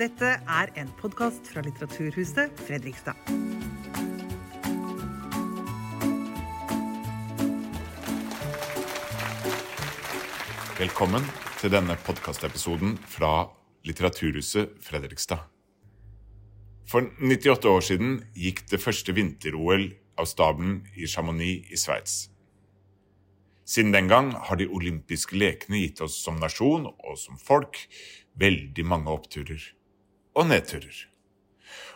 Dette 0.00 0.28
er 0.48 0.70
en 0.80 0.88
podkast 0.96 1.50
fra 1.52 1.60
Litteraturhuset 1.60 2.54
Fredrikstad. 2.64 3.18
Velkommen 10.78 11.26
til 11.60 11.74
denne 11.74 11.98
podkastepisoden 12.06 12.94
fra 13.12 13.50
Litteraturhuset 13.84 14.70
Fredrikstad. 14.80 15.42
For 16.88 17.04
98 17.20 17.68
år 17.68 17.84
siden 17.84 18.14
gikk 18.32 18.62
det 18.70 18.80
første 18.80 19.12
vinter-OL 19.12 19.84
av 20.16 20.30
stabelen 20.30 20.78
i 20.96 21.10
Chamonix 21.12 21.68
i 21.68 21.76
Sveits. 21.82 22.14
Siden 23.68 23.92
den 23.92 24.08
gang 24.08 24.32
har 24.48 24.56
de 24.56 24.70
olympiske 24.72 25.36
lekene 25.36 25.84
gitt 25.84 26.00
oss 26.00 26.16
som 26.24 26.40
nasjon 26.40 26.88
og 26.88 27.20
som 27.20 27.36
folk 27.36 27.82
veldig 28.40 28.86
mange 28.88 29.12
oppturer 29.12 29.60
og 30.34 30.50
nedturer. 30.50 31.06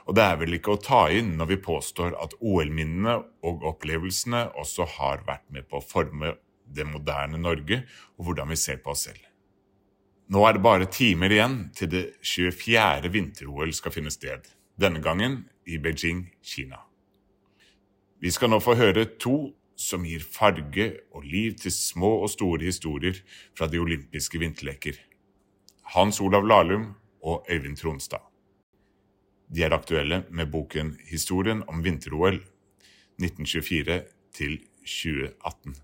Og 0.04 0.16
det 0.16 0.24
er 0.24 0.40
vel 0.40 0.56
ikke 0.58 0.74
å 0.74 0.80
ta 0.80 1.04
inn 1.14 1.34
når 1.38 1.54
vi 1.54 1.60
påstår 1.64 2.16
at 2.20 2.34
OL-minnene 2.40 3.16
og 3.46 3.64
opplevelsene 3.70 4.50
også 4.60 4.86
har 4.98 5.24
vært 5.28 5.46
med 5.54 5.68
på 5.70 5.80
å 5.80 5.84
forme 5.84 6.34
det 6.64 6.84
moderne 6.88 7.40
Norge 7.40 7.82
og 8.18 8.28
hvordan 8.28 8.52
vi 8.52 8.58
ser 8.60 8.82
på 8.84 8.92
oss 8.92 9.06
selv. 9.08 9.22
Nå 10.32 10.40
er 10.48 10.56
det 10.56 10.64
bare 10.64 10.88
timer 10.88 11.32
igjen 11.32 11.56
til 11.76 11.90
det 11.92 12.04
24. 12.24 13.10
vinter-OL 13.12 13.72
skal 13.76 13.92
finne 13.92 14.12
sted, 14.12 14.46
denne 14.80 15.02
gangen 15.04 15.42
i 15.68 15.76
Beijing, 15.80 16.26
Kina. 16.42 16.80
Vi 18.20 18.32
skal 18.32 18.52
nå 18.52 18.60
få 18.64 18.76
høre 18.80 19.04
to 19.20 19.52
som 19.76 20.04
gir 20.06 20.22
farge 20.24 20.86
og 21.12 21.26
liv 21.28 21.58
til 21.60 21.72
små 21.74 22.22
og 22.24 22.30
store 22.32 22.64
historier 22.64 23.18
fra 23.56 23.68
de 23.68 23.80
olympiske 23.82 24.40
vinterleker. 24.40 24.96
Hans 25.96 26.20
Olav 26.24 26.46
Lahlum 26.48 26.94
og 27.20 27.44
Øyvind 27.50 27.76
Tronstad. 27.76 28.33
De 29.54 29.62
er 29.62 29.70
aktuelle 29.70 30.24
med 30.30 30.50
boken 30.50 30.96
'Historien 31.06 31.62
om 31.68 31.84
vinter-OL 31.84 32.40
1924 33.22 34.02
til 34.34 34.58
2018'. 34.82 35.76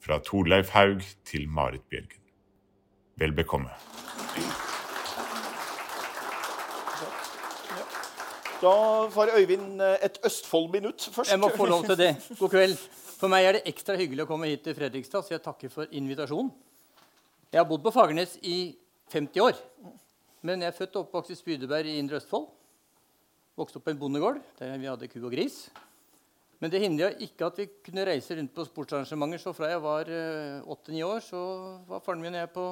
Fra 0.00 0.18
Torleif 0.18 0.68
Haug 0.68 1.02
til 1.24 1.48
Marit 1.48 1.82
Bjørgen. 1.90 2.22
Vel 3.16 3.32
bekomme. 3.32 3.68
Da 8.62 8.72
får 9.10 9.36
Øyvind 9.38 9.82
eh, 9.82 9.96
et 10.02 10.18
Østfold-minutt 10.24 11.08
først. 11.12 11.30
Jeg 11.30 11.40
må 11.40 11.50
få 11.56 11.66
lov 11.66 11.84
til 11.84 11.98
det. 11.98 12.16
God 12.38 12.48
kveld. 12.48 12.76
For 13.20 13.28
meg 13.28 13.44
er 13.44 13.52
det 13.52 13.62
ekstra 13.66 13.96
hyggelig 13.96 14.24
å 14.24 14.30
komme 14.32 14.48
hit 14.48 14.64
til 14.64 14.74
Fredrikstad, 14.74 15.22
så 15.22 15.36
jeg 15.36 15.44
takker 15.44 15.68
for 15.68 15.86
invitasjonen. 15.92 16.52
Jeg 17.52 17.60
har 17.60 17.68
bodd 17.68 17.84
på 17.84 17.92
Fagernes 17.92 18.38
i 18.42 18.76
50 19.12 19.40
år. 19.40 19.60
Men 20.42 20.62
jeg 20.62 20.72
er 20.72 20.76
født 20.78 20.96
og 20.96 21.06
oppvokst 21.06 21.30
i 21.30 21.34
Spydeberg 21.34 21.86
i 21.86 21.98
Indre 22.00 22.16
Østfold. 22.16 22.48
Vokste 23.54 23.78
opp 23.78 23.84
på 23.86 23.92
en 23.94 24.00
bondegård 24.00 24.40
der 24.58 24.72
vi 24.82 24.88
hadde 24.90 25.06
ku 25.10 25.20
og 25.20 25.30
gris. 25.34 25.68
Men 26.58 26.72
det 26.72 26.80
hindra 26.82 27.12
ikke 27.22 27.46
at 27.46 27.58
vi 27.60 27.68
kunne 27.86 28.06
reise 28.08 28.34
rundt 28.34 28.54
på 28.54 28.64
sportsarrangementer. 28.66 29.38
Så 29.42 29.52
fra 29.54 29.68
jeg 29.70 29.82
var 29.84 30.10
åtte-ni 30.74 31.04
år, 31.06 31.20
så 31.22 31.40
var 31.86 32.02
faren 32.02 32.22
min 32.24 32.34
og 32.34 32.40
jeg 32.40 32.50
på 32.54 32.66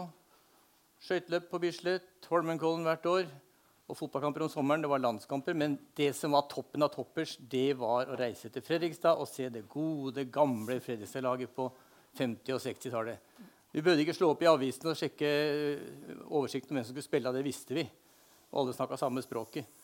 skøyteløp 1.02 1.48
på 1.50 1.60
Bislett, 1.62 2.26
Holmenkollen 2.30 2.86
hvert 2.86 3.06
år 3.10 3.26
og 3.90 3.98
fotballkamper 3.98 4.46
om 4.46 4.50
sommeren. 4.50 4.82
Det 4.82 4.90
var 4.90 5.02
landskamper. 5.02 5.54
Men 5.58 5.76
det 5.98 6.12
som 6.18 6.34
var 6.34 6.48
toppen 6.50 6.82
av 6.82 6.92
toppers, 6.94 7.36
det 7.38 7.76
var 7.78 8.10
å 8.10 8.18
reise 8.18 8.50
til 8.50 8.64
Fredrikstad 8.64 9.20
og 9.20 9.30
se 9.30 9.50
det 9.52 9.66
gode, 9.70 10.26
gamle 10.34 10.78
Fredrikstad-laget 10.82 11.54
på 11.54 11.68
50- 12.18 12.56
og 12.56 12.62
60-tallet. 12.64 13.28
Vi 13.72 13.82
burde 13.84 14.02
ikke 14.04 14.16
slå 14.16 14.32
opp 14.34 14.42
i 14.44 14.50
avisen 14.50 14.90
og 14.90 14.98
sjekke 14.98 15.28
oversikten 16.28 16.74
om 16.74 16.80
hvem 16.80 16.88
som 16.88 16.92
skulle 16.94 17.06
spille. 17.06 17.34
Det 17.34 17.44
visste 17.46 17.76
vi. 17.76 17.86
Og 18.52 18.64
alle 18.64 18.76
snakka 18.76 18.98
samme 19.00 19.22
språket. 19.24 19.81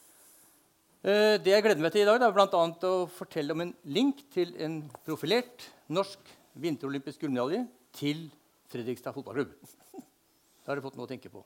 Det 0.98 1.52
jeg 1.52 1.62
gleder 1.62 1.78
meg 1.78 1.92
til 1.94 2.02
i 2.02 2.08
dag, 2.08 2.22
er 2.26 2.32
bl.a. 2.34 2.62
å 2.88 2.94
fortelle 3.14 3.54
om 3.54 3.60
en 3.62 3.70
link 3.86 4.24
til 4.34 4.50
en 4.58 4.80
profilert 5.06 5.68
norsk 5.94 6.32
vinterolympisk 6.58 7.22
gullmedalje 7.22 7.62
til 7.94 8.24
Fredrikstad 8.68 9.14
fotballklubb. 9.14 9.54
Da 9.94 10.72
har 10.72 10.76
dere 10.76 10.84
fått 10.84 10.98
noe 10.98 11.06
å 11.06 11.10
tenke 11.10 11.30
på. 11.30 11.44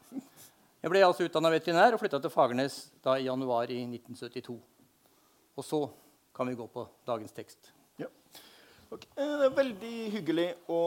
Jeg 0.82 0.90
ble 0.90 1.04
altså 1.04 1.28
utdanna 1.28 1.52
veterinær 1.52 1.94
og 1.94 2.00
flytta 2.00 2.18
til 2.24 2.32
Fagernes 2.32 2.78
da 3.04 3.18
i 3.20 3.28
januar 3.28 3.70
i 3.70 3.82
1972. 3.84 4.56
Og 5.52 5.68
så 5.68 5.84
kan 6.34 6.48
vi 6.48 6.56
gå 6.58 6.66
på 6.72 6.88
dagens 7.06 7.36
tekst. 7.36 7.70
Ja. 8.00 8.08
Okay. 8.88 9.12
Det 9.14 9.46
er 9.46 9.56
veldig 9.60 9.94
hyggelig 10.16 10.48
å 10.72 10.82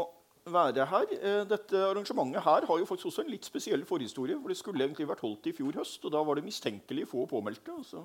være 0.51 0.89
her. 0.89 1.11
Dette 1.47 1.85
arrangementet 1.85 2.43
her 2.43 2.65
har 2.65 2.81
jo 2.81 2.89
faktisk 2.89 3.13
også 3.13 3.23
en 3.23 3.31
litt 3.31 3.45
spesiell 3.45 3.85
forhistorie. 3.87 4.41
for 4.41 4.49
Det 4.49 4.57
skulle 4.57 4.83
egentlig 4.89 5.07
vært 5.13 5.23
holdt 5.23 5.53
i 5.53 5.53
fjor 5.55 5.77
høst, 5.79 6.01
og 6.03 6.17
da 6.17 6.25
var 6.25 6.35
det 6.41 6.49
mistenkelig 6.49 7.07
få 7.13 7.29
påmeldte. 7.29 7.77
og 7.77 7.85
så 7.85 8.03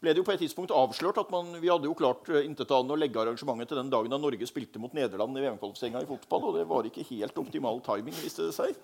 ble 0.00 0.14
det 0.14 0.22
jo 0.22 0.24
på 0.24 0.32
et 0.32 0.40
tidspunkt 0.40 0.72
avslørt 0.72 1.18
at 1.20 1.30
man, 1.32 1.52
Vi 1.60 1.68
hadde 1.68 1.88
jo 1.88 1.96
klart 1.96 2.28
intetanende 2.40 2.94
å 2.94 2.98
legge 2.98 3.20
arrangementet 3.20 3.74
til 3.74 3.80
den 3.82 3.90
dagen 3.92 4.12
da 4.12 4.18
Norge 4.20 4.46
spilte 4.48 4.80
mot 4.80 4.94
Nederland 4.96 5.36
i 5.36 5.42
VM-kvalifiseringa 5.44 6.00
i 6.04 6.08
fotball. 6.08 6.46
Og 6.48 6.56
det 6.56 6.66
var 6.70 6.88
ikke 6.88 7.04
helt 7.10 7.40
optimal 7.42 7.82
timing, 7.84 8.16
viste 8.16 8.48
det 8.48 8.54
seg. 8.56 8.78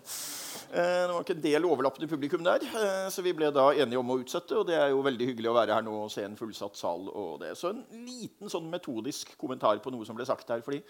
Det 0.73 1.13
var 1.15 1.23
ikke 1.23 1.37
en 1.39 1.45
del 1.47 1.69
overlappende 1.69 2.11
publikum 2.11 2.45
der, 2.45 2.65
så 3.13 3.25
vi 3.25 3.33
ble 3.37 3.49
da 3.55 3.71
enige 3.73 4.01
om 4.01 4.13
å 4.13 4.19
utsette. 4.21 4.59
Og 4.61 4.67
det 4.69 4.77
er 4.77 4.91
jo 4.93 5.05
veldig 5.07 5.31
hyggelig 5.31 5.53
å 5.53 5.57
være 5.57 5.79
her 5.79 5.87
nå 5.87 5.95
og 6.03 6.13
se 6.13 6.27
en 6.27 6.37
fullsatt 6.37 6.77
sal. 6.77 7.09
og 7.09 7.41
det. 7.41 7.55
Så 7.57 7.73
en 7.73 7.85
liten 8.05 8.53
sånn 8.53 8.69
metodisk 8.73 9.33
kommentar 9.41 9.81
på 9.81 9.93
noe 9.95 10.05
som 10.09 10.19
ble 10.19 10.27
sagt 10.29 10.53
her. 10.53 10.61
fordi 10.61 10.83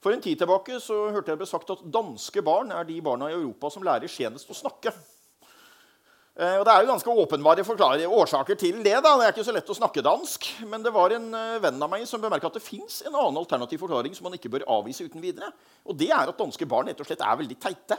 For 0.00 0.12
en 0.12 0.24
tid 0.24 0.40
tilbake 0.40 0.80
så 0.80 1.10
hørte 1.10 1.32
jeg 1.32 1.36
det 1.36 1.44
ble 1.44 1.50
sagt 1.50 1.74
at 1.74 1.84
danske 1.92 2.44
barn 2.44 2.72
er 2.72 2.88
de 2.88 2.96
barna 3.04 3.28
i 3.28 3.36
Europa 3.36 3.70
som 3.72 3.84
lærer 3.84 4.08
senest 4.08 4.48
å 4.48 4.56
snakke. 4.56 4.94
Og 6.36 6.64
Det 6.68 6.72
er 6.72 6.82
jo 6.84 6.90
ganske 6.90 7.12
åpenbare 7.22 7.62
årsaker 8.12 8.58
til 8.60 8.82
det. 8.84 8.92
da. 9.00 9.14
Det 9.16 9.24
er 9.24 9.32
ikke 9.32 9.44
så 9.46 9.54
lett 9.56 9.70
å 9.72 9.76
snakke 9.78 10.04
dansk. 10.04 10.50
Men 10.68 10.82
det 10.84 10.92
var 10.92 11.14
en 11.16 11.30
venn 11.62 11.80
av 11.80 11.88
meg 11.88 12.04
som 12.04 12.20
bemerka 12.20 12.50
at 12.50 12.58
det 12.58 12.64
fins 12.64 12.98
en 13.06 13.14
annen 13.14 13.40
alternativ 13.40 13.80
forklaring 13.80 14.12
som 14.12 14.28
man 14.28 14.36
ikke 14.36 14.52
bør 14.52 14.66
avvise 14.68 15.08
uten 15.08 15.24
videre. 15.24 15.48
Og 15.88 15.96
det 15.96 16.10
er 16.12 16.28
at 16.28 16.36
danske 16.36 16.68
barn 16.68 16.92
rett 16.92 17.00
og 17.00 17.08
slett 17.08 17.24
er 17.24 17.40
veldig 17.40 17.56
teite. 17.56 17.96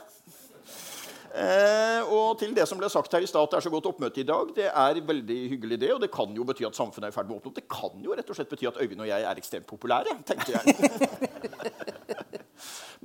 Eh, 1.38 2.02
og 2.10 2.40
til 2.40 2.54
det 2.58 2.66
som 2.70 2.80
ble 2.80 2.90
sagt 2.90 3.14
her 3.14 3.22
i 3.22 3.30
stad, 3.30 3.46
at 3.46 3.54
det 3.54 3.60
er 3.60 3.66
så 3.68 3.72
godt 3.74 3.90
oppmøte 3.92 4.24
i 4.24 4.28
dag, 4.28 4.54
det 4.56 4.70
er 4.72 5.02
veldig 5.06 5.40
hyggelig, 5.54 5.80
det. 5.84 5.92
Og 5.94 6.02
det 6.02 6.10
kan 6.14 6.34
jo 6.34 6.46
bety 6.48 6.66
at 6.66 6.78
samfunnet 6.78 7.10
er 7.10 7.14
i 7.14 7.18
ferd 7.18 7.30
med 7.30 7.38
å 7.38 7.42
åpne 7.42 7.52
opp. 7.52 7.60
Det 7.60 7.68
kan 7.70 8.06
jo 8.06 8.16
rett 8.18 8.32
og 8.32 8.40
slett 8.40 8.54
bety 8.54 8.70
at 8.70 8.80
Øyvind 8.82 9.06
og 9.06 9.12
jeg 9.12 9.28
er 9.28 9.42
ekstremt 9.44 9.70
populære, 9.70 10.18
tenkte 10.26 10.56
jeg. 10.58 11.74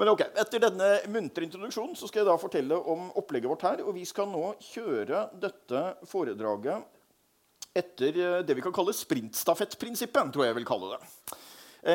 Men 0.03 0.17
ok, 0.17 0.23
Etter 0.35 0.59
denne 0.59 0.87
muntre 1.15 1.47
introduksjonen 1.47 1.95
så 1.95 2.09
skal 2.11 2.25
jeg 2.25 2.27
da 2.27 2.35
fortelle 2.35 2.75
om 2.75 3.05
opplegget 3.21 3.47
vårt 3.53 3.63
her. 3.69 3.83
Og 3.87 3.95
vi 3.95 4.03
skal 4.03 4.27
nå 4.33 4.49
kjøre 4.59 5.29
dette 5.39 5.83
foredraget 6.11 6.83
etter 7.79 8.19
det 8.43 8.57
vi 8.59 8.65
kan 8.65 8.75
kalle 8.75 8.91
sprintstafettprinsippet. 8.99 10.33
tror 10.35 10.49
jeg 10.49 10.57
vil 10.59 10.67
kalle 10.67 10.97
det. 10.97 11.39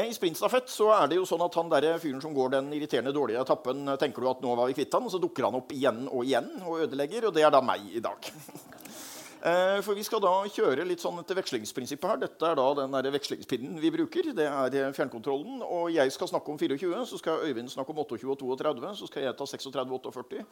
I 0.07 0.15
sprintstafett 0.15 0.71
så 0.71 0.87
er 0.95 1.11
det 1.11 1.19
jo 1.19 1.27
sånn 1.27 1.43
at 1.43 1.59
han 1.59 1.67
der 1.71 1.89
fyren 1.99 2.23
som 2.23 2.31
går 2.35 2.55
den 2.55 2.71
irriterende 2.75 3.11
dårlige 3.15 3.43
etappen, 3.43 3.83
tenker 3.99 4.23
du 4.23 4.31
at 4.31 4.41
nå 4.43 4.55
var 4.55 4.71
vi 4.71 4.79
kvitt 4.79 4.95
han, 4.95 5.03
og 5.03 5.11
så 5.11 5.19
dukker 5.19 5.49
han 5.49 5.59
opp 5.59 5.75
igjen 5.75 6.07
og 6.07 6.23
igjen 6.23 6.49
og 6.63 6.87
ødelegger. 6.87 7.27
Og 7.27 7.35
det 7.35 7.43
er 7.43 7.51
da 7.51 7.59
meg 7.59 7.91
i 7.91 8.03
dag. 8.07 8.31
For 9.37 9.95
vi 9.97 10.03
skal 10.05 10.21
da 10.23 10.31
kjøre 10.49 10.85
litt 10.87 11.03
sånn 11.03 11.19
etter 11.21 11.37
vekslingsprinsippet 11.37 12.09
her. 12.09 12.19
Dette 12.23 12.47
er 12.49 12.57
da 12.57 12.65
den 12.79 12.95
der 12.95 13.09
vekslingspinnen 13.13 13.77
vi 13.81 13.91
bruker. 13.93 14.31
Det 14.35 14.47
er 14.49 14.95
fjernkontrollen. 14.95 15.61
Og 15.63 15.91
jeg 15.93 16.11
skal 16.15 16.31
snakke 16.31 16.51
om 16.51 16.59
24, 16.59 17.03
så 17.11 17.19
skal 17.21 17.45
Øyvind 17.45 17.71
snakke 17.71 17.93
om 17.93 18.01
28 18.01 18.33
og 18.33 18.57
32. 18.59 18.93
Så 18.99 19.09
skal 19.11 19.27
jeg 19.27 19.37
ta 19.37 19.47
36 19.47 19.93
og 19.93 20.09
48. 20.11 20.45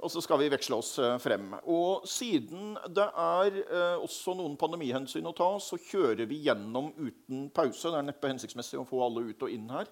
Og 0.00 0.12
så 0.12 0.24
skal 0.24 0.42
vi 0.42 0.50
veksle 0.52 0.80
oss 0.82 0.92
frem. 1.22 1.54
Og 1.70 2.08
siden 2.10 2.74
det 2.96 3.06
er 3.06 3.60
også 4.02 4.34
noen 4.38 4.58
pandemihensyn 4.60 5.30
å 5.30 5.36
ta, 5.36 5.52
så 5.62 5.78
kjører 5.80 6.26
vi 6.30 6.42
gjennom 6.48 6.90
uten 6.98 7.48
pause. 7.54 7.88
Det 7.88 8.00
er 8.00 8.08
neppe 8.10 8.32
hensiktsmessig 8.32 8.80
å 8.82 8.88
få 8.88 9.04
alle 9.06 9.28
ut 9.30 9.46
og 9.46 9.54
inn 9.54 9.70
her. 9.72 9.88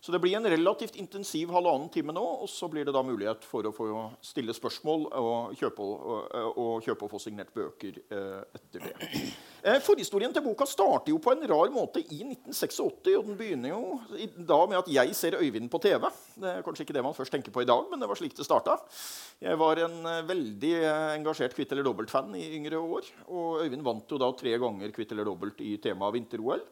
Så 0.00 0.12
det 0.12 0.20
blir 0.22 0.36
en 0.38 0.46
relativt 0.46 0.96
intensiv 0.96 1.50
halvannen 1.50 1.88
time 1.92 2.14
nå, 2.14 2.22
og 2.44 2.48
så 2.50 2.68
blir 2.70 2.86
det 2.86 2.94
da 2.94 3.02
mulighet 3.02 3.44
for 3.46 3.66
å 3.66 3.72
få 3.74 3.88
stille 4.24 4.54
spørsmål 4.54 5.08
og 5.18 5.58
kjøpe, 5.58 5.82
og, 5.84 6.36
og, 6.54 6.72
kjøpe 6.86 7.06
og 7.06 7.12
få 7.12 7.20
signert 7.22 7.50
bøker 7.54 7.98
eh, 7.98 8.42
etter 8.58 8.86
det. 8.86 8.94
Eh, 9.58 9.80
forhistorien 9.82 10.30
til 10.34 10.44
boka 10.44 10.68
starter 10.70 11.10
jo 11.10 11.18
på 11.22 11.32
en 11.34 11.42
rar 11.50 11.72
måte 11.74 11.98
i 11.98 12.20
1986. 12.22 12.78
og 12.84 13.00
Den 13.08 13.34
begynner 13.38 13.74
jo 13.74 13.98
da 14.38 14.60
med 14.70 14.78
at 14.78 14.92
jeg 14.94 15.16
ser 15.18 15.38
Øyvind 15.40 15.66
på 15.72 15.82
TV. 15.82 16.06
Det 16.38 16.52
er 16.52 16.62
kanskje 16.66 16.86
ikke 16.86 16.94
det 16.94 17.04
man 17.04 17.16
først 17.16 17.34
tenker 17.34 17.54
på 17.54 17.64
i 17.64 17.68
dag, 17.68 17.82
men 17.90 17.98
det 17.98 18.06
var 18.10 18.20
slik 18.20 18.36
det 18.38 18.46
starta. 18.46 18.78
Jeg 19.42 19.58
var 19.58 19.82
en 19.82 19.98
veldig 20.28 20.74
engasjert 21.18 21.58
kvitt 21.58 21.74
eller 21.74 21.86
dobbelt-fan 21.90 22.30
i 22.38 22.46
yngre 22.60 22.78
år. 22.78 23.10
Og 23.34 23.64
Øyvind 23.64 23.82
vant 23.86 24.14
jo 24.14 24.22
da 24.22 24.30
tre 24.38 24.54
ganger 24.62 24.94
kvitt 24.94 25.14
eller 25.14 25.26
dobbelt 25.26 25.58
i 25.66 25.74
temaet 25.82 26.20
vinter-OL. 26.20 26.62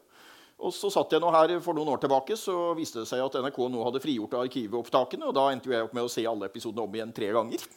Og 0.57 0.73
så 0.73 0.89
satt 0.89 1.13
jeg 1.13 1.21
nå 1.21 1.29
her 1.33 1.53
For 1.61 1.77
noen 1.77 1.91
år 1.93 2.01
tilbake 2.01 2.37
så 2.39 2.71
viste 2.77 3.03
det 3.03 3.09
seg 3.09 3.21
at 3.21 3.37
NRK 3.43 3.59
nå 3.69 3.83
hadde 3.85 4.01
frigjort 4.03 4.39
arkivopptakene. 4.41 5.29
Og 5.29 5.35
da 5.37 5.47
endte 5.53 5.73
jeg 5.73 5.85
opp 5.85 5.93
med 5.97 6.07
å 6.07 6.11
se 6.11 6.25
alle 6.25 6.49
episodene 6.49 6.85
om 6.85 6.97
igjen 6.97 7.13
tre 7.15 7.29
ganger. 7.35 7.67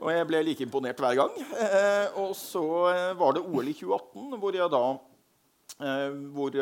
Og 0.00 0.08
jeg 0.14 0.26
ble 0.30 0.40
like 0.46 0.64
imponert 0.64 1.00
hver 1.02 1.18
gang. 1.18 1.34
Eh, 1.60 2.18
og 2.22 2.32
så 2.38 2.64
var 3.20 3.36
det 3.36 3.44
OL 3.44 3.68
i 3.68 3.76
2018, 3.76 4.38
hvor, 4.40 4.56
jeg 4.56 4.72
da, 4.72 4.84
eh, 5.84 6.06
hvor 6.32 6.54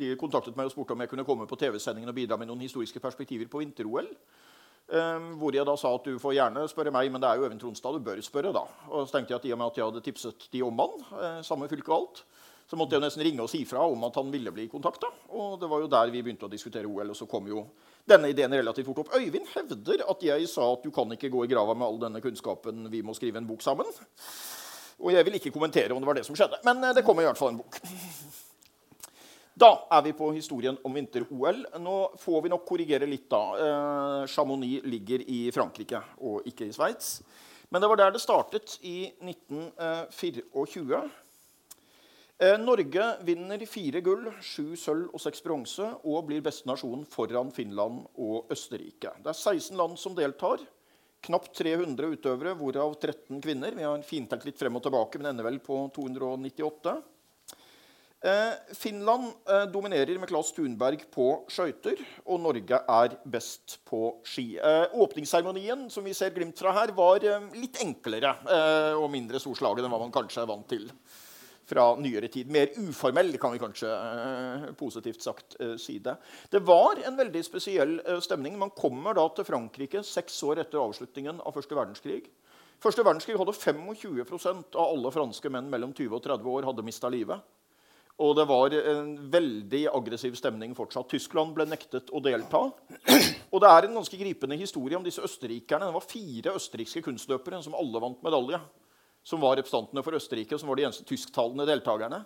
de 0.00 0.14
kontaktet 0.20 0.56
meg 0.56 0.70
og 0.70 0.72
spurte 0.72 0.96
om 0.96 1.04
jeg 1.04 1.12
kunne 1.12 1.26
komme 1.28 1.48
på 1.50 1.60
TV-sendingen 1.60 2.08
og 2.08 2.16
bidra 2.16 2.40
med 2.40 2.48
noen 2.48 2.64
historiske 2.64 3.02
perspektiver 3.04 3.52
på 3.52 3.60
vinter-OL. 3.60 4.08
Um, 4.90 5.36
hvor 5.38 5.54
jeg 5.54 5.62
da 5.62 5.76
sa 5.78 5.92
at 5.94 6.06
du 6.08 6.16
får 6.18 6.32
gjerne 6.34 6.64
spørre 6.66 6.90
meg, 6.90 7.12
men 7.14 7.22
det 7.22 7.28
er 7.28 7.38
jo 7.38 7.44
Øyvind 7.46 7.60
Tronstad 7.62 7.94
du 7.94 8.02
bør 8.02 8.18
spørre. 8.26 8.50
da. 8.50 8.64
Og 8.88 9.06
så 9.06 9.14
tenkte 9.14 9.36
jeg 9.36 9.38
at 9.38 9.46
i 9.46 9.52
og 9.54 9.60
med 9.60 9.70
at 9.70 9.76
jeg 9.78 9.86
hadde 9.86 10.02
tipset 10.02 10.46
de 10.50 10.62
om 10.66 10.80
han, 10.82 10.96
eh, 11.14 11.42
samme 11.46 11.68
fylke 11.70 11.92
og 11.92 12.00
alt, 12.00 12.24
så 12.70 12.78
måtte 12.78 12.94
jeg 12.94 13.02
nesten 13.02 13.24
ringe 13.26 13.42
og 13.42 13.50
si 13.50 13.64
fra 13.66 13.82
om 13.82 14.04
at 14.06 14.14
han 14.20 14.28
ville 14.30 14.52
bli 14.54 14.68
kontakta. 14.70 15.08
Og 15.34 15.56
det 15.58 15.66
var 15.70 15.80
jo 15.82 15.88
der 15.90 16.12
vi 16.14 16.20
begynte 16.22 16.46
å 16.46 16.52
diskutere 16.52 16.86
OL, 16.86 17.10
og 17.10 17.18
så 17.18 17.26
kom 17.30 17.48
jo 17.50 17.64
denne 18.06 18.30
ideen 18.30 18.52
relativt 18.54 18.86
fort 18.86 19.00
opp. 19.02 19.16
Øyvind 19.18 19.48
hevder 19.50 20.04
at 20.06 20.22
jeg 20.22 20.46
sa 20.52 20.68
at 20.76 20.84
du 20.86 20.92
kan 20.94 21.10
ikke 21.16 21.32
gå 21.34 21.42
i 21.44 21.50
grava 21.50 21.74
med 21.74 21.88
all 21.88 21.98
denne 22.04 22.22
kunnskapen, 22.22 22.84
vi 22.92 23.02
må 23.02 23.16
skrive 23.18 23.42
en 23.42 23.48
bok 23.48 23.64
sammen. 23.66 23.90
Og 25.00 25.10
jeg 25.16 25.26
vil 25.26 25.40
ikke 25.40 25.50
kommentere 25.50 25.96
om 25.96 25.98
det 25.98 26.10
var 26.12 26.20
det 26.20 26.24
som 26.28 26.38
skjedde, 26.38 26.60
men 26.68 26.84
eh, 26.84 26.94
det 26.94 27.02
kommer 27.06 27.26
i 27.26 27.28
hvert 27.30 27.40
fall 27.40 27.50
en 27.56 27.58
bok. 27.58 27.80
Da 29.60 29.70
er 29.92 30.04
vi 30.06 30.12
på 30.16 30.28
historien 30.32 30.78
om 30.86 30.94
vinter-OL. 30.94 31.58
Nå 31.82 31.96
får 32.22 32.44
vi 32.44 32.52
nok 32.52 32.62
korrigere 32.68 33.08
litt, 33.10 33.26
da. 33.32 33.40
Eh, 33.64 34.28
Chamonix 34.30 34.86
ligger 34.86 35.24
i 35.26 35.40
Frankrike 35.52 36.04
og 36.22 36.46
ikke 36.48 36.68
i 36.68 36.76
Sveits. 36.76 37.18
Men 37.70 37.82
det 37.82 37.90
var 37.90 37.98
der 37.98 38.14
det 38.14 38.22
startet 38.22 38.78
i 38.86 39.10
1924. 39.18 41.02
Eh, 42.40 42.56
Norge 42.56 43.06
vinner 43.28 43.60
fire 43.68 44.00
gull, 44.00 44.30
sju 44.40 44.72
sølv 44.80 45.10
og 45.12 45.20
seks 45.20 45.42
bronse 45.44 45.84
og 46.08 46.22
blir 46.30 46.40
beste 46.40 46.64
nasjon 46.70 47.02
foran 47.04 47.50
Finland 47.52 48.06
og 48.16 48.48
Østerrike. 48.54 49.12
Det 49.20 49.28
er 49.28 49.36
16 49.36 49.76
land 49.76 50.00
som 50.00 50.16
deltar. 50.16 50.64
Knapt 51.20 51.52
300 51.60 52.14
utøvere, 52.14 52.56
hvorav 52.56 52.96
13 52.96 53.42
kvinner. 53.44 53.76
Vi 53.76 53.84
har 53.84 54.08
fintelt 54.08 54.48
litt 54.48 54.56
frem 54.56 54.80
og 54.80 54.86
tilbake, 54.88 55.20
men 55.20 55.34
ender 55.34 55.50
vel 55.50 55.60
på 55.60 55.82
298. 55.92 56.96
Eh, 58.24 58.56
Finland 58.72 59.28
eh, 59.44 59.68
dominerer 59.68 60.16
med 60.16 60.32
Claes 60.32 60.56
Thunberg 60.56 61.04
på 61.12 61.30
skøyter, 61.52 62.00
og 62.24 62.40
Norge 62.40 62.80
er 62.96 63.20
best 63.36 63.82
på 63.84 64.14
ski. 64.24 64.54
Eh, 64.56 64.86
åpningsseremonien 64.96 65.90
som 65.92 66.08
vi 66.08 66.16
ser 66.16 66.32
glimt 66.32 66.56
fra 66.56 66.72
her, 66.72 66.96
var 66.96 67.20
eh, 67.20 67.50
litt 67.60 67.84
enklere 67.84 68.38
eh, 68.48 68.94
og 68.96 69.10
mindre 69.12 69.44
storslagen 69.44 69.84
enn 69.84 69.92
hva 69.92 70.06
man 70.08 70.22
kanskje 70.22 70.40
er 70.40 70.56
vant 70.56 70.72
til 70.72 70.88
fra 71.70 71.86
nyere 72.02 72.28
tid. 72.32 72.50
Mer 72.50 72.74
uformell, 72.82 73.32
kan 73.40 73.54
vi 73.54 73.62
kanskje 73.62 73.90
eh, 73.94 74.66
positivt 74.78 75.22
sagt 75.24 75.56
si 75.80 76.00
det. 76.02 76.16
Det 76.50 76.62
var 76.66 77.00
en 77.06 77.18
veldig 77.18 77.44
spesiell 77.46 77.96
stemning. 78.24 78.58
Man 78.58 78.74
kommer 78.76 79.16
da 79.16 79.28
til 79.36 79.46
Frankrike 79.48 80.02
seks 80.06 80.42
år 80.50 80.64
etter 80.64 80.82
avslutningen 80.82 81.40
av 81.40 81.54
første 81.54 81.78
verdenskrig. 81.78 82.24
Første 82.80 83.04
verdenskrig 83.04 83.36
hadde 83.36 83.56
25% 83.56 84.76
av 84.80 84.92
alle 84.94 85.10
franske 85.12 85.52
menn 85.52 85.68
mellom 85.72 85.90
20 85.92 86.16
og 86.16 86.22
30 86.24 86.52
år 86.54 86.68
hadde 86.70 86.84
mista 86.86 87.10
livet. 87.12 87.42
Og 88.20 88.34
det 88.36 88.44
var 88.48 88.74
en 88.76 89.12
veldig 89.32 89.86
aggressiv 89.96 90.34
stemning 90.36 90.74
fortsatt. 90.76 91.08
Tyskland 91.08 91.54
ble 91.56 91.64
nektet 91.68 92.10
å 92.12 92.20
delta. 92.24 92.66
Og 93.52 93.62
det 93.62 93.70
er 93.70 93.86
en 93.86 93.96
ganske 93.96 94.18
gripende 94.20 94.58
historie 94.60 94.98
om 94.98 95.04
disse 95.06 95.24
østerrikerne. 95.24 95.88
Det 95.88 95.96
var 95.96 96.04
fire 96.04 96.54
østerrikske 96.58 97.04
kunstløpere 97.06 97.62
som 97.64 97.76
alle 97.80 98.02
vant 98.04 98.20
medalje. 98.24 98.60
Som 99.30 99.42
var 99.44 99.54
representantene 99.60 100.02
for 100.02 100.18
Østerrike, 100.18 100.58
som 100.58 100.70
var 100.70 100.80
de 100.80 100.88
eneste 100.88 101.06
tysktalende 101.06 101.68
deltakerne. 101.68 102.24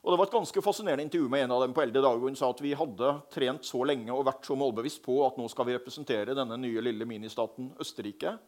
Og 0.00 0.12
det 0.12 0.16
var 0.16 0.28
et 0.30 0.32
ganske 0.32 0.62
fascinerende 0.64 1.04
intervju 1.04 1.28
med 1.28 1.44
en 1.44 1.52
av 1.52 1.66
dem 1.66 1.74
på 1.76 1.82
eldre 1.84 2.00
dager. 2.00 2.22
Hun 2.24 2.38
sa 2.38 2.48
at 2.48 2.62
vi 2.64 2.72
hadde 2.76 3.10
trent 3.34 3.66
så 3.68 3.82
lenge 3.84 4.14
og 4.14 4.24
vært 4.30 4.46
så 4.48 4.56
målbevisst 4.56 5.02
på 5.04 5.18
at 5.26 5.36
nå 5.36 5.44
skal 5.52 5.68
vi 5.68 5.74
representere 5.76 6.36
denne 6.36 6.56
nye 6.62 6.84
lille 6.86 7.04
ministaten 7.08 7.68
Østerrike. 7.84 8.38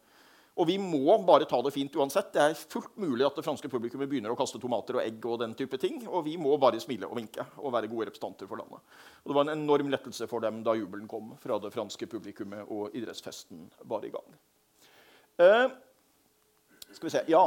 Og 0.52 0.68
vi 0.68 0.78
må 0.80 1.14
bare 1.24 1.46
ta 1.48 1.58
det 1.64 1.72
fint 1.72 1.94
uansett. 1.96 2.32
Det 2.32 2.40
er 2.40 2.56
fullt 2.56 2.96
mulig 3.00 3.24
at 3.24 3.36
det 3.36 3.44
franske 3.44 3.68
publikummet 3.72 4.08
begynner 4.08 4.32
å 4.32 4.36
kaste 4.36 4.60
tomater 4.60 4.98
og 4.98 5.04
egg. 5.04 5.20
Og 5.28 5.38
den 5.40 5.54
type 5.56 5.76
ting, 5.80 6.02
og 6.08 6.26
vi 6.26 6.38
må 6.40 6.58
bare 6.60 6.80
smile 6.80 7.08
og 7.08 7.16
vinke 7.20 7.44
og 7.60 7.72
være 7.72 7.88
gode 7.92 8.08
representanter 8.10 8.48
for 8.48 8.60
landet. 8.60 8.80
Og 9.22 9.32
Det 9.32 9.36
var 9.36 9.46
en 9.46 9.54
enorm 9.56 9.92
lettelse 9.92 10.28
for 10.28 10.44
dem 10.44 10.60
da 10.64 10.76
jubelen 10.76 11.08
kom 11.08 11.34
fra 11.40 11.60
det 11.60 11.72
franske 11.72 12.08
publikummet 12.08 12.68
og 12.68 12.96
idrettsfesten 12.96 13.64
var 13.88 14.04
i 14.04 14.12
gang. 14.12 14.40
Eh, 15.40 15.68
skal 16.92 17.08
vi 17.08 17.14
se, 17.16 17.24
ja, 17.32 17.46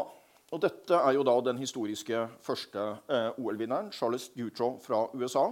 og 0.53 0.61
Dette 0.61 0.97
er 0.97 1.15
jo 1.17 1.23
da 1.25 1.35
den 1.47 1.57
historiske 1.57 2.19
første 2.45 2.81
eh, 3.09 3.37
OL-vinneren, 3.41 3.89
Charles 3.95 4.29
Dutrow 4.35 4.77
fra 4.83 5.07
USA. 5.17 5.47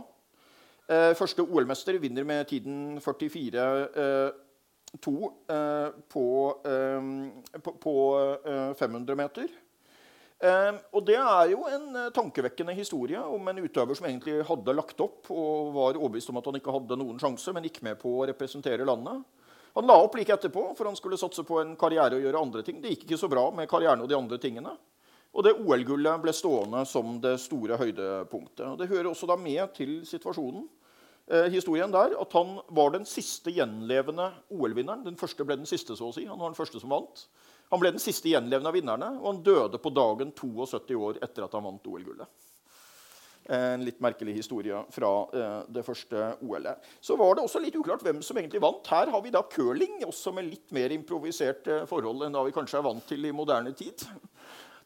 Eh, 0.86 1.12
første 1.18 1.42
OL-mester 1.42 1.98
vinner 2.02 2.28
med 2.28 2.46
tiden 2.52 3.00
44 3.02 3.66
eh, 3.74 4.06
eh, 4.06 4.32
på, 5.02 5.16
eh, 5.50 5.90
på, 7.64 7.76
på 7.82 7.96
500 8.78 9.14
eh, 9.14 9.18
meter. 9.18 9.60
og 10.92 11.06
Det 11.08 11.16
er 11.16 11.50
jo 11.54 11.64
en 11.72 12.12
tankevekkende 12.14 12.76
historie 12.76 13.18
om 13.18 13.48
en 13.48 13.64
utøver 13.64 13.96
som 13.96 14.06
egentlig 14.06 14.44
hadde 14.46 14.76
lagt 14.76 15.00
opp 15.02 15.32
og 15.32 15.74
var 15.74 15.98
overbevist 15.98 16.30
om 16.30 16.38
at 16.38 16.50
han 16.52 16.60
ikke 16.60 16.76
hadde 16.76 17.00
noen 17.00 17.20
sjanse, 17.22 17.54
men 17.56 17.64
gikk 17.64 17.82
med 17.82 17.98
på 18.02 18.12
å 18.20 18.28
representere 18.28 18.86
landet. 18.86 19.24
Han 19.74 19.88
la 19.90 19.96
opp 20.04 20.16
like 20.16 20.34
etterpå, 20.34 20.68
for 20.78 20.86
han 20.86 20.96
skulle 20.96 21.18
satse 21.18 21.44
på 21.48 21.58
en 21.62 21.76
karriere 21.80 22.20
og 22.20 22.26
gjøre 22.26 22.42
andre 22.46 22.62
ting. 22.66 22.82
Det 22.82 22.94
gikk 22.94 23.08
ikke 23.08 23.18
så 23.18 23.30
bra 23.32 23.48
med 23.56 23.70
karrieren 23.70 24.04
og 24.04 24.10
de 24.12 24.18
andre 24.18 24.38
tingene. 24.42 24.76
Og 25.34 25.46
det 25.48 25.56
OL-gullet 25.58 26.22
ble 26.22 26.34
stående 26.36 26.84
som 26.86 27.18
det 27.22 27.40
store 27.42 27.80
høydepunktet. 27.82 28.68
Og 28.70 28.78
det 28.78 28.90
hører 28.92 29.10
også 29.10 29.30
da 29.30 29.38
med 29.40 29.74
til 29.74 29.96
situasjonen 30.06 30.68
eh, 31.26 31.50
historien 31.56 31.94
der 31.94 32.14
at 32.22 32.36
han 32.38 32.60
var 32.70 32.94
den 32.94 33.08
siste 33.10 33.50
gjenlevende 33.56 34.30
OL-vinneren. 34.54 35.02
Den 35.08 35.18
første 35.18 35.48
ble 35.48 35.58
den 35.58 35.70
siste, 35.70 35.98
så 35.98 36.12
å 36.12 36.14
si. 36.14 36.28
Han 36.30 36.38
var 36.38 36.54
den 36.54 36.60
første 36.60 36.82
som 36.84 36.94
vant. 36.94 37.26
Han 37.74 37.82
ble 37.82 37.96
den 37.96 38.04
siste 38.04 38.30
gjenlevende 38.30 38.70
av 38.70 38.78
vinnerne, 38.78 39.10
og 39.24 39.30
han 39.32 39.44
døde 39.48 39.82
på 39.82 39.90
dagen 39.90 40.36
72 40.38 41.00
år 41.02 41.18
etter 41.26 41.48
at 41.48 41.58
han 41.58 41.66
vant 41.66 41.90
OL-gullet. 41.90 42.30
En 43.52 43.82
litt 43.84 44.00
merkelig 44.04 44.38
historie 44.38 44.78
fra 44.94 45.10
eh, 45.36 45.56
det 45.76 45.84
første 45.84 46.30
OL-et. 46.46 46.86
Så 47.04 47.18
var 47.20 47.36
det 47.36 47.44
også 47.44 47.60
litt 47.60 47.76
uklart 47.76 48.04
hvem 48.06 48.22
som 48.24 48.38
egentlig 48.40 48.62
vant. 48.64 48.88
Her 48.88 49.12
har 49.12 49.24
vi 49.24 49.34
da 49.34 49.42
curling, 49.52 49.98
også 50.08 50.32
med 50.36 50.48
litt 50.48 50.72
mer 50.76 50.94
improvisert 50.96 51.68
eh, 51.68 51.84
forhold 51.90 52.24
enn 52.24 52.38
da 52.38 52.44
vi 52.48 52.56
kanskje 52.56 52.80
er 52.80 52.86
vant 52.88 53.04
til 53.10 53.28
i 53.28 53.34
moderne 53.36 53.76
tid. 53.76 54.06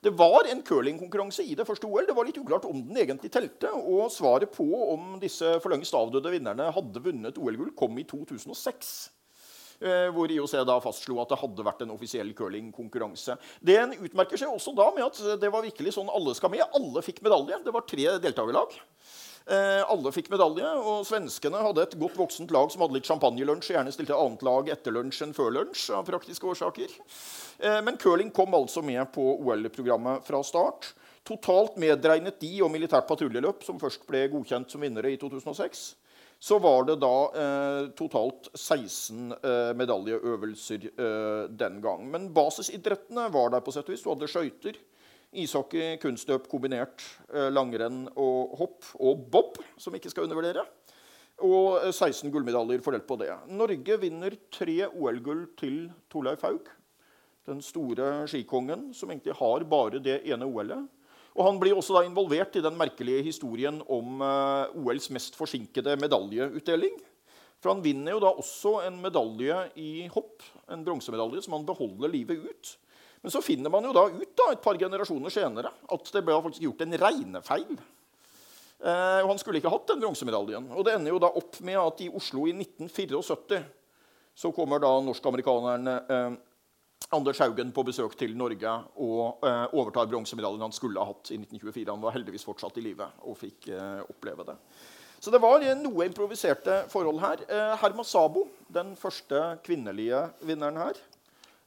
Det 0.01 0.13
var 0.17 0.45
en 0.49 0.61
curlingkonkurranse 0.65 1.43
i 1.45 1.55
det 1.57 1.65
første 1.67 1.89
OL. 1.89 2.05
Det 2.07 2.15
var 2.17 2.25
litt 2.25 2.37
uklart 2.37 2.65
om 2.69 2.81
den 2.85 2.97
egentlig 3.01 3.31
telte. 3.33 3.73
Og 3.75 4.11
svaret 4.13 4.53
på 4.53 4.65
om 4.93 5.17
disse 5.21 5.57
for 5.61 5.73
lengst 5.73 5.97
avdøde 5.97 6.33
vinnerne 6.33 6.69
hadde 6.73 7.01
vunnet 7.03 7.37
OL-gull, 7.41 7.73
kom 7.77 7.97
i 7.97 8.05
2006. 8.09 8.93
Eh, 9.77 10.07
hvor 10.09 10.31
IOC 10.33 10.55
da 10.65 10.79
fastslo 10.81 11.19
at 11.21 11.29
det 11.29 11.37
hadde 11.37 11.65
vært 11.65 11.83
en 11.85 11.93
offisiell 11.93 12.31
curlingkonkurranse. 12.37 13.35
Den 13.61 13.93
utmerker 13.93 14.39
seg 14.41 14.49
også 14.49 14.73
da 14.77 14.87
med 14.95 15.05
at 15.05 15.41
det 15.41 15.51
var 15.53 15.65
virkelig 15.65 15.93
sånn 15.99 16.09
alle 16.09 16.33
skal 16.37 16.53
med. 16.53 16.65
Alle 16.77 17.03
fikk 17.05 17.21
medalje. 17.25 17.61
Det 17.65 17.73
var 17.75 17.85
tre 17.85 18.07
deltakerlag. 18.23 18.73
Eh, 19.47 19.81
alle 19.87 20.11
fikk 20.11 20.27
medalje, 20.33 20.67
og 20.81 21.05
svenskene 21.07 21.61
hadde 21.63 21.85
et 21.85 21.93
godt 22.01 22.17
voksent 22.19 22.51
lag 22.51 22.71
som 22.73 22.81
hadde 22.83 22.97
litt 22.97 23.07
champagnelunsj. 23.07 23.69
Gjerne 23.71 23.93
stilte 23.95 24.17
annet 24.17 24.43
lag 24.43 24.71
etter 24.73 24.91
lunsj 24.91 25.21
enn 25.23 25.35
før 25.37 25.53
lunsj 25.55 25.85
av 25.95 26.07
praktiske 26.09 26.49
årsaker. 26.51 26.97
Eh, 27.61 27.77
men 27.85 27.99
curling 28.01 28.33
kom 28.35 28.57
altså 28.57 28.83
med 28.83 29.05
på 29.15 29.23
OL-programmet 29.37 30.25
fra 30.27 30.41
start. 30.43 30.91
Totalt 31.27 31.77
medregnet 31.79 32.41
de 32.41 32.51
og 32.65 32.73
militært 32.73 33.07
patruljeløp, 33.07 33.63
som 33.63 33.79
først 33.79 34.03
ble 34.09 34.25
godkjent 34.33 34.73
som 34.73 34.83
vinnere 34.83 35.13
i 35.13 35.21
2006, 35.21 35.87
så 36.39 36.59
var 36.61 36.85
det 36.85 36.99
da 37.01 37.13
eh, 37.33 37.87
totalt 37.97 38.49
16 38.53 39.33
eh, 39.37 39.71
medaljeøvelser 39.77 40.85
eh, 40.91 41.43
den 41.49 41.79
gang. 41.81 42.05
Men 42.13 42.29
basisidrettene 42.33 43.25
var 43.33 43.53
der 43.53 43.63
på 43.65 43.73
sett 43.73 43.89
og 43.89 43.95
vis. 43.95 44.03
Du 44.05 44.11
hadde 44.11 44.29
skøyter, 44.29 44.77
Ishockey, 45.37 45.97
kunstløp 46.01 46.45
kombinert, 46.51 47.03
eh, 47.33 47.49
langrenn 47.51 48.05
og 48.15 48.53
hopp. 48.61 48.91
Og 49.01 49.25
bob, 49.33 49.57
som 49.81 49.97
ikke 49.97 50.13
skal 50.13 50.27
undervurdere. 50.27 50.63
Og 51.45 51.89
16 51.89 52.27
eh, 52.27 52.33
gullmedaljer 52.33 52.85
fordelt 52.85 53.07
på 53.09 53.17
det. 53.21 53.31
Norge 53.49 53.97
vinner 54.01 54.37
tre 54.53 54.83
OL-gull 54.87 55.47
til 55.57 55.87
Torleif 56.09 56.45
Haug. 56.45 56.69
Den 57.49 57.63
store 57.63 58.27
skikongen, 58.29 58.91
som 58.93 59.09
egentlig 59.09 59.35
har 59.39 59.65
bare 59.69 60.03
det 60.03 60.21
ene 60.27 60.45
OL-et. 60.45 60.85
Og 61.37 61.45
Han 61.45 61.59
blir 61.61 61.77
også 61.77 61.93
da 61.99 62.01
involvert 62.07 62.55
i 62.57 62.63
den 62.65 62.77
merkelige 62.77 63.21
historien 63.27 63.77
om 63.93 64.23
uh, 64.25 64.73
OLs 64.81 65.11
mest 65.13 65.37
forsinkede 65.37 65.93
medaljeutdeling. 66.01 66.97
For 67.61 67.73
han 67.73 67.81
vinner 67.81 68.13
jo 68.13 68.21
da 68.21 68.31
også 68.37 68.73
en 68.85 68.97
medalje 69.01 69.55
i 69.81 70.07
hopp, 70.13 70.45
en 70.69 70.83
bronsemedalje, 70.85 71.43
som 71.45 71.55
han 71.57 71.65
beholder 71.65 72.11
livet 72.13 72.43
ut. 72.45 72.73
Men 73.23 73.33
så 73.33 73.41
finner 73.41 73.73
man 73.73 73.85
jo 73.85 73.93
da 73.97 74.05
ut 74.11 74.33
da, 74.37 74.51
et 74.53 74.61
par 74.61 74.77
generasjoner 74.77 75.33
senere 75.33 75.71
at 75.93 76.11
det 76.13 76.21
ble 76.25 76.37
faktisk 76.45 76.67
gjort 76.67 76.83
en 76.85 76.97
regnefeil. 77.01 77.79
Eh, 78.77 79.19
og 79.23 79.31
han 79.31 79.41
skulle 79.41 79.57
ikke 79.57 79.73
hatt 79.73 79.89
den 79.89 80.03
bronsemedaljen. 80.03 80.69
Og 80.77 80.85
det 80.85 80.93
ender 80.97 81.15
jo 81.15 81.21
da 81.21 81.31
opp 81.39 81.57
med 81.65 81.79
at 81.81 82.03
i 82.05 82.11
Oslo 82.13 82.45
i 82.45 82.53
1974 82.53 83.63
så 84.37 84.53
kommer 84.53 84.81
da 84.83 84.91
norsk-amerikaneren 85.01 85.89
eh, 85.97 86.37
Anders 87.15 87.39
Haugen 87.39 87.71
på 87.71 87.85
besøk 87.87 88.17
til 88.19 88.33
Norge 88.35 88.71
og 88.99 89.45
eh, 89.47 89.65
overtar 89.79 90.09
bronsemedaljen 90.11 90.65
han 90.65 90.75
skulle 90.75 90.99
ha 90.99 91.07
hatt 91.13 91.31
i 91.31 91.37
1924. 91.39 91.85
Han 91.93 92.03
var 92.03 92.15
heldigvis 92.17 92.43
fortsatt 92.43 92.79
i 92.81 92.83
live 92.89 93.07
og 93.23 93.37
fikk 93.39 93.69
eh, 93.71 94.01
oppleve 94.03 94.43
det. 94.49 94.57
Så 95.23 95.31
det 95.33 95.39
var 95.41 95.63
noe 95.79 96.05
improviserte 96.05 96.81
forhold 96.91 97.21
her. 97.23 97.45
Eh, 97.47 97.75
Herma 97.79 98.03
Sabo, 98.03 98.47
den 98.67 98.91
første 98.99 99.55
kvinnelige 99.63 100.25
vinneren 100.45 100.81
her, 100.81 100.99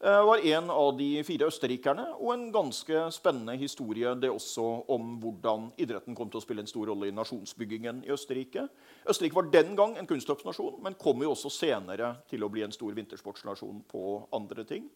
Eh, 0.04 0.24
var 0.24 0.46
en 0.46 0.70
av 0.70 0.94
de 0.96 1.20
fire 1.28 1.44
østerrikerne, 1.50 2.06
og 2.16 2.30
en 2.32 2.46
ganske 2.54 3.02
spennende 3.12 3.52
historie 3.60 4.14
det 4.16 4.30
også 4.32 4.64
om 4.88 5.18
hvordan 5.20 5.66
idretten 5.76 6.16
kom 6.16 6.30
til 6.32 6.40
å 6.40 6.44
spille 6.44 6.64
en 6.64 6.70
stor 6.70 6.88
rolle 6.88 7.10
i 7.10 7.12
nasjonsbyggingen 7.12 7.98
i 8.06 8.12
Østerrike. 8.14 8.64
Østerrike 9.04 9.36
var 9.36 9.50
den 9.52 9.76
gang 9.76 9.98
en 10.00 10.08
kunstløpsnasjon, 10.08 10.78
men 10.80 10.96
kom 10.96 11.20
jo 11.20 11.34
også 11.34 11.52
senere 11.52 12.14
til 12.32 12.40
å 12.40 12.48
bli 12.48 12.64
en 12.64 12.72
stor 12.72 12.96
vintersportsnasjon 12.96 13.84
på 13.92 14.06
andre 14.40 14.64
ting. 14.64 14.88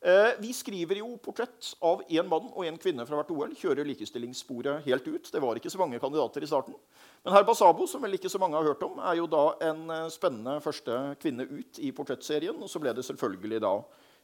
Eh, 0.00 0.30
vi 0.38 0.52
skriver 0.54 1.00
jo 1.00 1.16
portrett 1.18 1.72
av 1.82 2.04
én 2.06 2.26
mann 2.30 2.52
og 2.52 2.62
én 2.62 2.76
kvinne 2.78 3.02
fra 3.06 3.18
hvert 3.18 3.32
OL. 3.34 3.54
Kjører 3.58 3.86
likestillingssporet 3.88 4.84
helt 4.84 5.06
ut. 5.08 5.30
Det 5.32 5.40
var 5.42 5.58
ikke 5.58 5.72
så 5.74 5.80
mange 5.80 5.98
kandidater 5.98 6.44
i 6.44 6.50
starten. 6.50 6.76
Men 7.24 7.34
herr 7.34 7.46
Basabo, 7.46 7.86
som 7.90 8.04
vel 8.06 8.14
ikke 8.14 8.30
så 8.30 8.38
mange 8.38 8.54
har 8.54 8.68
hørt 8.68 8.84
om, 8.86 9.00
er 9.02 9.18
jo 9.18 9.26
da 9.26 9.44
en 9.66 9.90
eh, 9.90 10.10
spennende 10.14 10.60
første 10.62 11.00
kvinne 11.18 11.48
ut 11.50 11.80
i 11.82 11.90
portrettserien. 11.90 12.62
Og 12.62 12.70
så 12.70 12.78
ble 12.82 12.94
det 12.94 13.06
selvfølgelig 13.08 13.60
da 13.66 13.72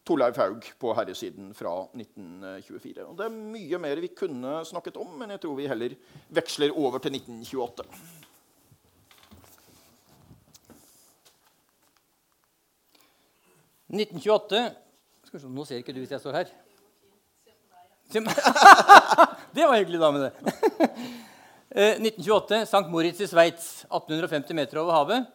Torleif 0.07 0.39
Haug 0.39 0.69
på 0.79 0.95
herresiden 0.95 1.51
fra 1.59 1.73
1924. 1.97 3.09
Og 3.09 3.19
det 3.19 3.27
er 3.27 3.35
mye 3.35 3.83
mer 3.83 4.05
vi 4.05 4.13
kunne 4.15 4.61
snakket 4.69 5.01
om, 5.03 5.11
men 5.19 5.35
jeg 5.35 5.43
tror 5.43 5.59
vi 5.59 5.67
heller 5.71 5.99
veksler 6.39 6.77
over 6.77 7.03
til 7.03 7.19
1928. 7.19 7.89
Skal 13.95 14.11
vi 14.15 14.21
se, 14.23 14.65
Nå 15.43 15.65
ser 15.67 15.81
ikke 15.83 15.95
du 15.95 15.99
hvis 15.99 16.13
jeg 16.15 16.23
står 16.23 16.37
her. 16.39 16.51
det 19.55 19.65
var 19.67 19.79
hyggelig, 19.81 19.99
da 19.99 20.11
med 20.15 20.29
det. 20.29 20.33
1928, 21.75 22.61
St. 22.69 22.85
Moritz 22.93 23.23
i 23.25 23.27
Sveits. 23.27 23.65
1850 23.89 24.55
meter 24.55 24.79
over 24.79 24.95
havet. 24.95 25.33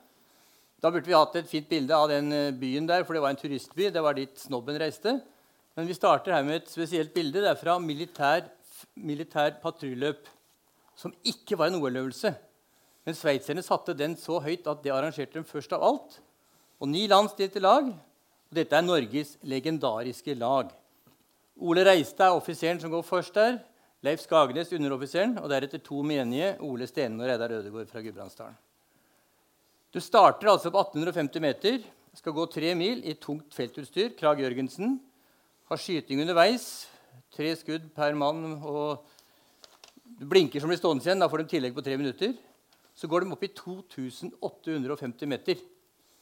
Da 0.79 0.87
burde 0.87 1.09
vi 1.09 1.17
hatt 1.17 1.35
et 1.35 1.49
fint 1.51 1.67
bilde 1.67 1.91
av 1.91 2.07
den 2.07 2.31
eh, 2.31 2.53
byen 2.55 2.87
der, 2.87 3.03
for 3.03 3.17
det 3.17 3.23
var 3.25 3.33
en 3.33 3.41
turistby. 3.41 3.89
Det 3.91 4.03
var 4.03 4.15
dit 4.15 4.39
snobben 4.39 4.79
reiste. 4.79 5.17
Men 5.75 5.89
vi 5.89 5.97
starter 5.97 6.37
her 6.37 6.45
med 6.47 6.61
et 6.61 6.71
spesielt 6.71 7.11
bilde. 7.11 7.41
Det 7.43 7.51
er 7.51 7.59
fra 7.59 7.75
militær, 7.83 8.47
militær 8.95 9.57
patruljeløp, 9.59 10.31
som 10.95 11.11
ikke 11.27 11.59
var 11.59 11.67
en 11.67 11.81
OL-øvelse. 11.81 12.31
Men 13.03 13.17
sveitserne 13.17 13.63
satte 13.65 13.97
den 13.97 14.15
så 14.19 14.39
høyt 14.43 14.67
at 14.71 14.79
det 14.85 14.95
arrangerte 14.95 15.35
dem 15.35 15.47
først 15.47 15.75
av 15.75 15.83
alt. 15.83 16.21
Og 16.79 16.87
ni 16.87 17.03
land 17.11 17.27
stilte 17.33 17.59
lag. 17.59 17.91
Og 18.49 18.57
dette 18.57 18.75
er 18.75 18.85
Norges 18.85 19.35
legendariske 19.45 20.33
lag. 20.37 20.71
Ole 21.59 21.83
Reistad 21.85 22.31
er 22.31 22.37
offiseren 22.37 22.79
som 22.81 22.91
går 22.91 23.05
først 23.05 23.35
der. 23.37 23.59
Leif 24.01 24.23
Skagnes 24.23 24.71
underoffiseren, 24.73 25.35
og 25.41 25.49
deretter 25.51 25.81
to 25.83 25.99
menige, 26.07 26.53
Ole 26.63 26.87
Stenen 26.87 27.19
og 27.19 27.27
Reidar 27.27 27.51
Ødegaard 27.51 27.89
fra 27.91 28.01
Gudbrandsdalen. 28.01 28.55
Du 29.91 29.99
starter 29.99 30.47
altså 30.51 30.71
på 30.71 30.79
1850 30.79 31.41
meter, 31.43 31.79
skal 32.15 32.33
gå 32.33 32.45
tre 32.49 32.73
mil 32.77 33.01
i 33.05 33.15
tungt 33.21 33.53
feltutstyr. 33.53 34.15
Krag 34.17 34.41
Jørgensen. 34.41 34.97
Har 35.69 35.77
skyting 35.77 36.21
underveis. 36.23 36.87
Tre 37.35 37.51
skudd 37.57 37.89
per 37.95 38.15
mann. 38.17 38.59
og 38.63 39.05
Du 40.19 40.25
blinker 40.25 40.59
som 40.59 40.71
blir 40.71 40.79
stående 40.79 41.05
igjen. 41.05 41.21
Da 41.21 41.29
får 41.29 41.43
de 41.43 41.51
tillegg 41.53 41.75
på 41.75 41.85
tre 41.85 41.97
minutter. 41.97 42.33
Så 42.95 43.07
går 43.07 43.23
de 43.23 43.33
opp 43.35 43.43
i 43.45 43.51
2850 43.53 45.29
meter. 45.29 45.61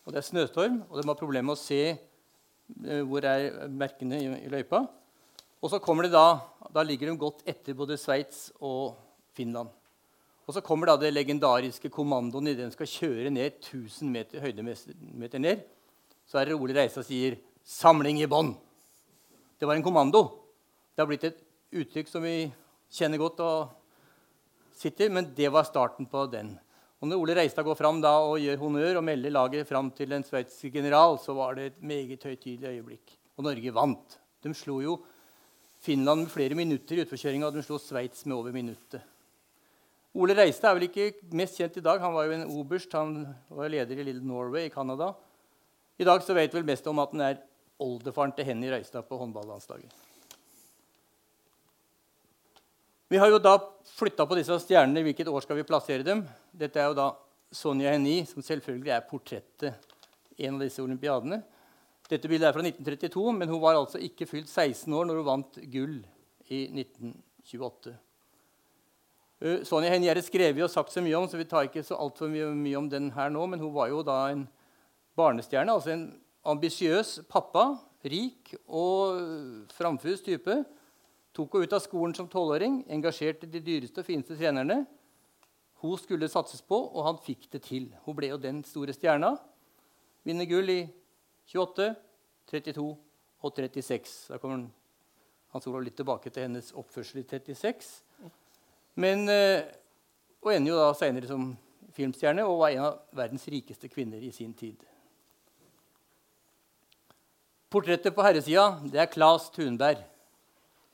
Og 0.06 0.14
Det 0.14 0.20
er 0.20 0.28
snøstorm, 0.28 0.84
og 0.90 1.02
de 1.02 1.08
har 1.08 1.20
problemer 1.20 1.50
med 1.50 1.58
å 1.58 1.62
se 1.62 1.98
hvor 3.08 3.26
er 3.26 3.68
merkene 3.72 4.20
i, 4.22 4.50
løypa. 4.52 4.84
Og 5.62 5.72
så 5.72 5.80
kommer 5.82 6.06
det 6.06 6.14
da, 6.14 6.40
da 6.74 6.84
ligger 6.86 7.10
de 7.10 7.18
godt 7.20 7.44
etter 7.48 7.76
både 7.78 7.98
Sveits 7.98 8.52
og 8.60 8.98
Finland. 9.38 9.72
Og 10.48 10.56
så 10.56 10.64
kommer 10.64 10.88
da 10.88 10.96
det 11.00 11.12
legendariske 11.12 11.90
kommandoen 11.92 12.48
idet 12.48 12.64
den 12.64 12.76
skal 12.76 12.88
kjøre 12.88 13.32
ned 13.34 13.58
1000 13.60 14.12
meter, 14.12 14.40
høydemeter 14.44 15.44
ned. 15.44 15.66
Så 16.28 16.40
er 16.40 16.48
det 16.48 16.56
Ole 16.56 16.76
Reisa 16.76 17.04
sier 17.04 17.36
'samling 17.64 18.22
i 18.22 18.28
bånn'. 18.28 18.56
Det 19.60 19.68
var 19.68 19.76
en 19.76 19.84
kommando. 19.84 20.22
Det 20.96 21.02
har 21.02 21.08
blitt 21.08 21.24
et 21.24 21.44
uttrykk 21.74 22.08
som 22.08 22.24
vi 22.24 22.54
kjenner 22.92 23.18
godt 23.18 23.40
og 23.40 23.70
sitter, 24.74 25.10
men 25.10 25.34
det 25.36 25.52
var 25.52 25.64
starten 25.64 26.06
på 26.06 26.32
den. 26.32 26.60
Og 26.98 27.10
når 27.10 27.22
Ole 27.22 27.36
Reistad 27.38 27.66
går 27.68 27.78
fram 27.78 28.00
da 28.02 28.16
og 28.26 28.40
gjør 28.42 28.58
honnør 28.62 29.00
og 29.00 29.06
melder 29.06 29.34
laget 29.34 29.70
fram 29.70 29.92
til 29.94 30.16
en 30.16 30.26
sveitsisk 30.26 30.74
general, 30.74 31.20
så 31.22 31.36
var 31.38 31.58
det 31.58 31.66
et 31.66 31.84
meget 31.86 32.24
høytidelig 32.26 32.72
øyeblikk. 32.72 33.14
Og 33.38 33.46
Norge 33.46 33.74
vant. 33.74 34.18
De 34.42 34.54
slo 34.58 34.80
jo 34.82 34.96
Finland 35.78 36.26
med 36.26 36.34
flere 36.34 36.58
minutter 36.58 36.98
i 36.98 37.04
utforkjøringa, 37.06 37.52
og 37.52 37.54
de 37.54 37.62
slo 37.62 37.78
Sveits 37.78 38.26
med 38.26 38.38
over 38.40 38.56
minuttet. 38.56 39.04
Ole 40.18 40.34
Reistad 40.34 40.72
er 40.72 40.80
vel 40.80 40.88
ikke 40.88 41.36
mest 41.38 41.60
kjent 41.60 41.78
i 41.78 41.86
dag. 41.86 42.02
Han 42.02 42.16
var 42.16 42.26
jo 42.26 42.34
en 42.34 42.50
oberst. 42.50 42.98
Han 42.98 43.28
var 43.54 43.70
leder 43.70 44.00
i 44.00 44.08
Little 44.08 44.26
Norway 44.26 44.66
i 44.66 44.74
Canada. 44.74 45.12
I 46.02 46.06
dag 46.08 46.26
så 46.26 46.34
vet 46.34 46.54
vel 46.54 46.66
mest 46.66 46.88
om 46.90 46.98
at 47.04 47.14
han 47.14 47.26
er 47.28 47.42
oldefaren 47.78 48.34
til 48.34 48.48
Henny 48.50 48.72
Reistad 48.74 49.06
på 49.06 49.20
håndballandslaget. 49.22 50.07
Vi 53.08 53.18
har 53.18 53.30
jo 53.32 53.38
da 53.40 53.54
flytta 53.96 54.26
på 54.28 54.36
disse 54.36 54.56
stjernene. 54.60 55.00
Hvilket 55.06 55.30
år 55.32 55.46
skal 55.46 55.56
vi 55.56 55.64
plassere 55.68 56.04
dem? 56.04 56.26
Dette 56.52 56.82
er 56.82 56.90
jo 56.90 56.98
da 56.98 57.06
Sonja 57.56 57.94
Henie, 57.94 58.26
som 58.28 58.44
selvfølgelig 58.44 58.92
er 58.92 59.06
portrettet 59.08 59.94
i 60.36 60.44
en 60.50 60.58
av 60.58 60.66
disse 60.66 60.84
olympiadene. 60.84 61.40
Dette 62.12 62.28
bildet 62.28 62.50
er 62.50 62.58
fra 62.58 62.66
1932, 62.66 63.24
men 63.40 63.48
hun 63.48 63.62
var 63.64 63.80
altså 63.80 64.02
ikke 64.04 64.28
fylt 64.28 64.52
16 64.52 64.92
år 64.92 65.08
når 65.08 65.22
hun 65.22 65.28
vant 65.30 65.60
gull 65.72 65.96
i 66.52 66.66
1928. 66.68 67.96
Uh, 69.40 69.64
Sonja 69.68 69.94
Henie 69.94 70.12
er 70.12 70.20
det 70.20 70.28
skrevet 70.28 70.68
og 70.68 70.74
sagt 70.74 70.92
så 70.92 71.04
mye 71.06 71.16
om, 71.16 71.32
så 71.32 71.40
vi 71.40 71.48
tar 71.48 71.70
ikke 71.70 71.88
så 71.88 71.96
altfor 72.04 72.28
mye, 72.34 72.52
mye 72.60 72.82
om 72.82 72.92
den 72.92 73.14
her 73.16 73.32
nå. 73.32 73.48
Men 73.48 73.64
hun 73.64 73.72
var 73.76 73.88
jo 73.94 74.04
da 74.04 74.26
en 74.34 74.44
barnestjerne, 75.16 75.72
altså 75.72 75.96
en 75.96 76.10
ambisiøs 76.44 77.22
pappa. 77.32 77.70
Rik 78.08 78.52
og 78.68 79.72
framfus 79.76 80.28
type. 80.28 80.66
Tok 81.38 81.54
henne 81.54 81.70
ut 81.70 81.74
av 81.78 81.84
skolen 81.84 82.16
som 82.18 82.30
tolvåring, 82.32 82.80
engasjerte 82.90 83.46
de 83.46 83.62
dyreste 83.62 84.02
og 84.02 84.08
fineste 84.08 84.34
trenerne. 84.40 84.80
Hun 85.84 86.00
skulle 86.02 86.30
satses 86.34 86.64
på, 86.66 86.80
og 86.90 87.06
han 87.06 87.20
fikk 87.22 87.46
det 87.54 87.62
til. 87.68 87.92
Hun 88.08 88.18
ble 88.18 88.32
jo 88.32 88.40
den 88.42 88.64
store 88.66 88.96
stjerna. 88.98 89.36
Vinner 90.26 90.50
gull 90.50 90.72
i 90.74 90.80
28, 91.54 91.92
32 92.50 92.88
og 92.88 93.54
36. 93.54 94.16
Da 94.32 94.42
kommer 94.42 94.66
Hans 95.54 95.70
Olav 95.70 95.86
litt 95.86 95.96
tilbake 96.00 96.34
til 96.34 96.48
hennes 96.48 96.74
oppførsel 96.74 97.22
i 97.22 97.28
36. 97.30 97.94
Men, 98.98 99.30
eh, 99.30 99.62
og 100.42 100.54
ender 100.56 100.74
jo 100.74 100.82
da 100.82 100.90
senere 100.98 101.30
som 101.30 101.52
filmstjerne 101.94 102.50
og 102.50 102.64
var 102.64 102.74
en 102.74 102.86
av 102.90 103.00
verdens 103.14 103.46
rikeste 103.46 103.94
kvinner 103.94 104.18
i 104.26 104.34
sin 104.34 104.58
tid. 104.58 104.82
Portrettet 107.70 108.16
på 108.16 108.26
herresida 108.26 108.80
er 108.90 109.10
Claes 109.12 109.52
Thunberg, 109.54 110.02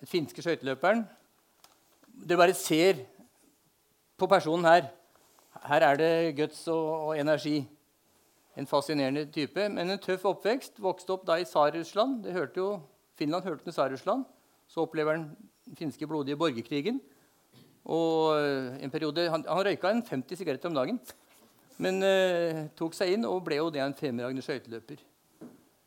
den 0.04 0.12
finske 0.12 0.44
skøyteløperen. 0.44 1.06
Du 2.28 2.36
bare 2.36 2.54
ser 2.54 2.98
på 4.20 4.28
personen 4.28 4.68
her. 4.68 4.90
Her 5.64 5.86
er 5.88 5.96
det 5.96 6.36
guts 6.36 6.66
og, 6.68 6.90
og, 7.08 7.14
energi. 7.20 7.62
En 8.60 8.68
fascinerende 8.68 9.24
type, 9.32 9.70
men 9.70 9.90
en 9.90 10.02
tøff 10.04 10.26
oppvekst. 10.28 10.76
Vokste 10.84 11.16
opp 11.16 11.24
da 11.30 11.40
i 11.40 11.48
Tsar-Russland. 11.48 12.28
Finland 13.16 13.48
hørte 13.48 13.64
til 13.64 13.74
Tsar-Russland. 13.74 14.28
Så 14.68 14.84
opplever 14.84 15.16
han 15.16 15.26
den 15.66 15.80
finske 15.80 16.08
blodige 16.08 16.38
borgerkrigen. 16.38 17.00
Og 17.86 18.36
eh, 18.38 18.84
en 18.84 18.92
periode, 18.92 19.30
Han, 19.30 19.46
han 19.48 19.66
røyka 19.66 19.90
en 19.90 20.04
50 20.04 20.36
sigaretter 20.38 20.70
om 20.70 20.76
dagen. 20.76 21.00
Men 21.78 22.04
uh, 22.04 22.68
tok 22.78 22.94
seg 22.94 23.16
inn 23.16 23.26
og 23.26 23.42
ble 23.48 23.56
jo 23.58 23.72
det 23.74 23.82
en 23.82 23.96
fremragende 23.98 24.44
skøyteløper. 24.46 25.00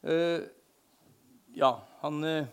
Uh, 0.03 0.43
ja, 1.55 1.71
han 2.03 2.25
uh, 2.25 2.49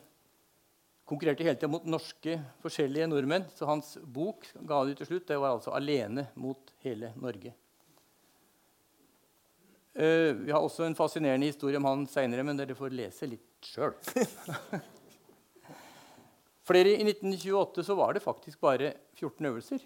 konkurrerte 1.09 1.43
hele 1.43 1.57
tida 1.59 1.71
mot 1.71 1.85
norske 1.85 2.37
forskjellige 2.63 3.09
nordmenn. 3.11 3.45
Så 3.55 3.67
hans 3.69 3.97
bok 4.03 4.47
ga 4.63 4.83
ut 4.87 4.97
til 4.97 5.09
slutt, 5.09 5.27
det 5.27 5.39
var 5.39 5.55
altså 5.55 5.71
'Alene 5.73 6.27
mot 6.35 6.73
hele 6.83 7.13
Norge'. 7.17 7.53
vi 9.93 10.51
har 10.51 10.59
også 10.59 10.83
en 10.87 10.95
fascinerende 10.95 11.45
historie 11.45 11.77
om 11.77 11.85
han 11.85 12.07
seinere, 12.07 12.43
men 12.43 12.57
dere 12.57 12.73
får 12.75 12.89
lese 12.89 13.27
litt 13.29 13.61
sjøl. 13.61 13.93
Flere 16.67 16.95
I 16.95 17.03
1928 17.03 17.83
så 17.83 17.95
var 17.95 18.13
det 18.13 18.23
faktisk 18.23 18.59
bare 18.63 18.93
14 19.19 19.45
øvelser. 19.45 19.79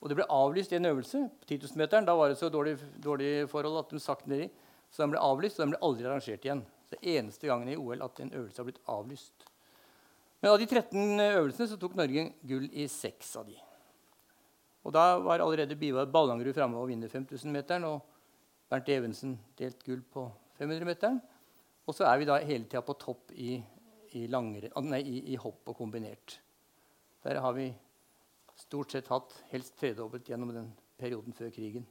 Og 0.00 0.08
det 0.08 0.16
ble 0.16 0.26
avlyst 0.32 0.72
en 0.72 0.86
øvelse 0.86 1.28
på 1.40 1.46
10 1.48 1.58
000-meteren. 1.58 2.06
Da 2.06 2.14
var 2.16 2.30
det 2.30 2.38
så 2.38 2.48
dårlig, 2.48 2.78
dårlig 3.02 3.48
forhold 3.50 3.82
at 3.82 3.90
de 3.90 4.00
sakk 4.00 4.24
nedi. 4.30 4.46
Så 4.90 5.02
den 5.02 5.12
ble 5.12 5.20
avlyst, 5.20 5.58
og 5.58 5.66
den 5.66 5.74
ble 5.74 5.82
aldri 5.84 6.06
arrangert 6.06 6.46
igjen. 6.46 6.62
Så 6.86 6.96
det 6.96 7.16
eneste 7.18 7.50
gangen 7.50 7.68
i 7.68 7.76
OL 7.76 8.02
at 8.02 8.22
en 8.22 8.32
øvelse 8.32 8.62
har 8.62 8.68
blitt 8.70 8.80
avlyst. 8.88 9.49
Men 10.40 10.52
av 10.52 10.60
de 10.60 10.68
13 10.68 11.20
øvelsene 11.26 11.68
så 11.68 11.76
tok 11.80 11.98
Norge 11.98 12.30
gull 12.48 12.68
i 12.72 12.86
seks 12.88 13.34
av 13.36 13.48
de. 13.48 13.58
Og 14.88 14.94
da 14.96 15.18
var 15.20 15.42
allerede 15.44 15.76
Bivar 15.76 16.08
Ballangerud 16.08 16.56
framme 16.56 16.80
og 16.80 16.88
vinner 16.88 17.12
5000-meteren. 17.12 17.84
Og 17.84 18.00
Bernt 18.70 18.88
Evensen 18.88 19.34
delt 19.58 19.82
gull 19.84 20.00
på 20.00 20.24
500-meteren. 20.60 21.20
Og 21.84 21.96
så 21.96 22.06
er 22.08 22.20
vi 22.20 22.28
da 22.28 22.38
hele 22.40 22.64
tida 22.64 22.80
på 22.86 22.96
topp 22.96 23.34
i 23.36 23.58
i, 24.12 24.26
langere, 24.26 24.70
ah, 24.74 24.84
nei, 24.84 25.00
i, 25.06 25.18
i 25.32 25.38
hopp 25.38 25.68
og 25.70 25.76
kombinert. 25.78 26.38
Der 27.24 27.40
har 27.42 27.54
vi 27.54 27.68
stort 28.58 28.94
sett 28.94 29.10
hatt 29.12 29.36
helst 29.52 29.76
tredobbelt 29.80 30.28
gjennom 30.28 30.52
den 30.54 30.70
perioden 31.00 31.36
før 31.36 31.52
krigen. 31.54 31.86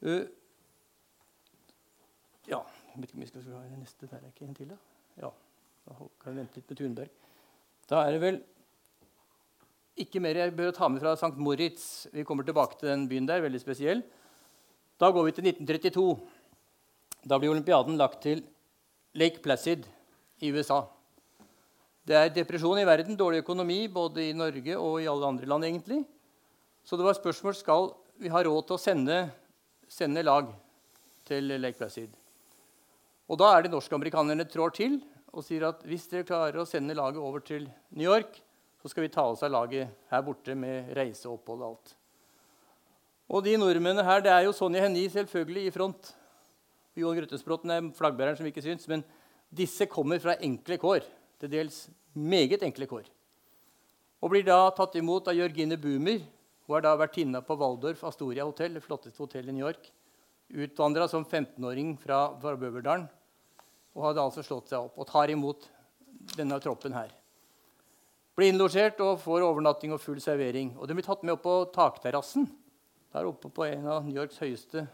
Uh, 0.00 0.24
ja 2.48 2.62
Jeg 2.90 3.02
vet 3.02 3.10
ikke 3.10 3.18
om 3.18 3.22
vi 3.22 3.28
skal 3.28 3.48
ha 3.52 3.62
neste. 3.76 4.08
Der 4.08 4.18
er 4.18 4.32
ikke 4.32 4.48
en 4.48 4.56
til, 4.56 4.72
da. 4.72 4.78
Ja. 5.20 5.30
Kan 6.20 6.36
vente 6.36 6.60
litt 6.60 6.70
med 6.70 6.78
Thunberg. 6.78 7.10
Da 7.90 8.04
er 8.04 8.14
det 8.14 8.20
vel 8.22 8.40
ikke 10.00 10.20
mer 10.22 10.38
jeg 10.38 10.54
bør 10.56 10.72
ta 10.76 10.88
med 10.88 11.02
fra 11.02 11.16
St. 11.18 11.34
Moritz. 11.40 12.06
Vi 12.12 12.24
kommer 12.24 12.46
tilbake 12.46 12.78
til 12.78 12.88
den 12.92 13.08
byen 13.10 13.26
der. 13.28 13.42
veldig 13.42 13.60
spesiell. 13.60 14.02
Da 15.00 15.10
går 15.10 15.24
vi 15.24 15.32
til 15.32 15.44
1932. 15.50 16.20
Da 17.28 17.38
blir 17.38 17.50
olympiaden 17.50 17.96
lagt 17.96 18.22
til 18.22 18.44
Lake 19.14 19.42
Placid 19.42 19.86
i 20.40 20.52
USA. 20.52 20.84
Det 22.06 22.16
er 22.16 22.32
depresjon 22.32 22.78
i 22.80 22.86
verden, 22.86 23.16
dårlig 23.16 23.42
økonomi 23.42 23.86
både 23.88 24.30
i 24.30 24.32
Norge 24.32 24.78
og 24.78 25.02
i 25.02 25.06
alle 25.06 25.26
andre 25.26 25.46
land. 25.46 25.64
egentlig. 25.64 26.04
Så 26.84 26.96
det 26.96 27.04
var 27.04 27.14
spørsmål 27.14 27.54
skal 27.54 27.92
vi 28.18 28.28
ha 28.28 28.42
råd 28.42 28.66
til 28.66 28.74
å 28.76 28.80
sende, 28.80 29.30
sende 29.88 30.22
lag 30.22 30.48
til 31.24 31.44
Lake 31.60 31.76
Placid. 31.76 32.10
Og 33.28 33.38
da 33.38 33.52
er 33.54 33.62
det 33.62 33.70
norskamerikanerne 33.70 34.48
trår 34.48 34.72
til 34.74 35.00
og 35.30 35.44
sier 35.46 35.68
at 35.68 35.82
hvis 35.86 36.08
dere 36.10 36.26
klarer 36.26 36.60
å 36.60 36.68
sende 36.68 36.96
laget 36.96 37.22
over 37.22 37.42
til 37.44 37.68
New 37.94 38.06
York, 38.06 38.40
så 38.80 38.90
skal 38.90 39.04
vi 39.04 39.12
ta 39.12 39.26
oss 39.28 39.42
av 39.46 39.52
laget 39.52 39.90
her 40.10 40.22
borte 40.24 40.56
med 40.58 40.90
reise, 40.96 41.28
opphold 41.30 41.60
og 41.62 41.68
alt. 41.68 41.94
Og 43.30 43.44
de 43.46 43.54
nordmennene 43.60 44.02
her, 44.06 44.24
det 44.24 44.32
er 44.32 44.46
jo 44.46 44.54
Sonja 44.56 44.82
Henie 44.82 45.10
selvfølgelig 45.12 45.68
i 45.68 45.74
front. 45.74 46.10
Johan 46.98 47.20
Grøttesbråten 47.20 47.70
er 47.70 47.90
flaggbæreren 47.94 48.40
som 48.40 48.48
ikke 48.48 48.64
syns. 48.64 48.88
Men 48.90 49.04
disse 49.54 49.86
kommer 49.90 50.18
fra 50.22 50.34
enkle 50.42 50.80
kår. 50.82 51.06
Til 51.38 51.52
dels 51.52 51.84
meget 52.16 52.64
enkle 52.66 52.88
kår. 52.90 53.06
Og 54.20 54.32
blir 54.32 54.42
da 54.48 54.58
tatt 54.74 54.98
imot 54.98 55.30
av 55.30 55.38
Jørgine 55.38 55.78
Boomer. 55.80 56.24
Hun 56.66 56.76
har 56.76 56.84
da 56.88 56.96
vertinna 56.98 57.44
på 57.44 57.54
Waldorf 57.60 58.02
Astoria 58.08 58.48
hotell, 58.48 58.74
det 58.74 58.84
flotteste 58.84 59.22
hotellet 59.22 59.54
i 59.54 59.56
New 59.60 59.66
York. 59.68 59.86
Utvandra 60.50 61.06
som 61.08 61.22
15-åring 61.22 61.94
fra, 62.02 62.24
fra 62.42 62.58
Bøverdalen 62.58 63.06
og 64.00 64.08
hadde 64.08 64.24
altså 64.24 64.44
slått 64.44 64.72
seg 64.72 64.80
opp. 64.80 64.96
Og 64.96 65.08
tar 65.08 65.30
imot 65.32 65.68
denne 66.36 66.56
troppen 66.64 66.96
her. 66.96 67.12
Blir 68.38 68.54
innlosjert 68.54 69.00
og 69.04 69.18
får 69.20 69.44
overnatting 69.44 69.92
og 69.92 70.00
full 70.00 70.20
servering. 70.24 70.72
Og 70.80 70.88
de 70.88 70.96
blir 70.96 71.04
tatt 71.04 71.24
med 71.26 71.36
opp 71.36 71.44
på 71.44 71.56
takterrassen 71.74 72.48
der 73.10 73.26
oppe 73.28 73.50
på 73.52 73.66
en 73.66 73.88
av 73.90 74.06
New 74.06 74.16
Yorks 74.16 74.38
høyeste 74.40 74.86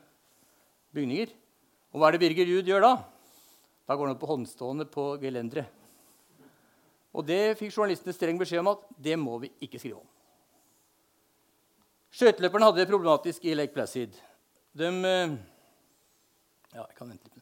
bygninger. 0.97 1.31
Og 1.93 2.01
hva 2.01 2.09
er 2.09 2.17
det 2.17 2.23
Birger 2.25 2.49
Ruud 2.49 2.71
gjør 2.73 2.83
da? 2.83 2.93
Da 3.87 3.95
går 3.95 4.09
han 4.09 4.17
opp 4.17 4.23
på 4.25 4.31
håndstående 4.33 4.89
på 4.91 5.05
gelenderet. 5.23 5.71
Og 7.17 7.25
det 7.25 7.57
fikk 7.61 7.73
journalistene 7.73 8.13
streng 8.13 8.41
beskjed 8.41 8.61
om 8.61 8.75
at 8.75 8.83
det 9.01 9.15
må 9.21 9.39
vi 9.41 9.53
ikke 9.65 9.81
skrive 9.81 10.01
om. 10.01 10.09
Skøyteløperne 12.17 12.69
hadde 12.69 12.83
det 12.83 12.91
problematisk 12.91 13.45
i 13.45 13.55
Lake 13.57 13.77
Placid. 13.77 14.17
De, 14.77 14.91
ja, 16.73 16.83
jeg 16.83 16.97
kan 16.99 17.09
vente 17.09 17.31
ja, 17.31 17.36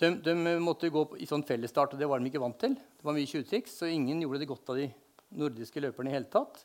de, 0.00 0.10
de 0.24 0.56
måtte 0.62 0.90
gå 0.92 1.04
i 1.20 1.28
sånn 1.28 1.44
fellesstart, 1.46 1.94
og 1.94 2.00
det 2.00 2.08
var 2.08 2.20
de 2.20 2.30
ikke 2.30 2.42
vant 2.42 2.58
til. 2.60 2.74
Det 2.74 3.06
var 3.06 3.16
mye 3.16 3.28
tjuvtriks, 3.28 3.78
så 3.82 3.88
ingen 3.90 4.22
gjorde 4.24 4.42
det 4.42 4.50
godt 4.50 4.72
av 4.72 4.80
de 4.80 4.88
nordiske 5.40 5.82
løperne 5.84 6.10
i 6.10 6.16
hele 6.16 6.30
tatt. 6.32 6.64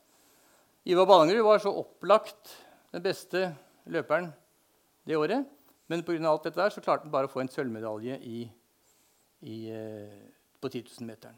Ivar 0.86 1.08
Ballangerud 1.10 1.46
var 1.46 1.62
så 1.64 1.74
opplagt 1.74 2.54
den 2.94 3.04
beste 3.06 3.48
løperen 3.92 4.30
det 5.06 5.18
året. 5.18 5.48
Men 5.90 6.04
pga. 6.06 6.18
alt 6.30 6.48
dette 6.48 6.62
der, 6.62 6.74
så 6.74 6.82
klarte 6.82 7.06
han 7.06 7.14
bare 7.14 7.30
å 7.30 7.32
få 7.32 7.44
en 7.44 7.52
sølvmedalje 7.52 8.18
i, 8.26 8.46
i, 9.46 9.58
eh, 9.70 10.22
på 10.62 10.72
10 10.72 10.88
000-meteren. 10.90 11.38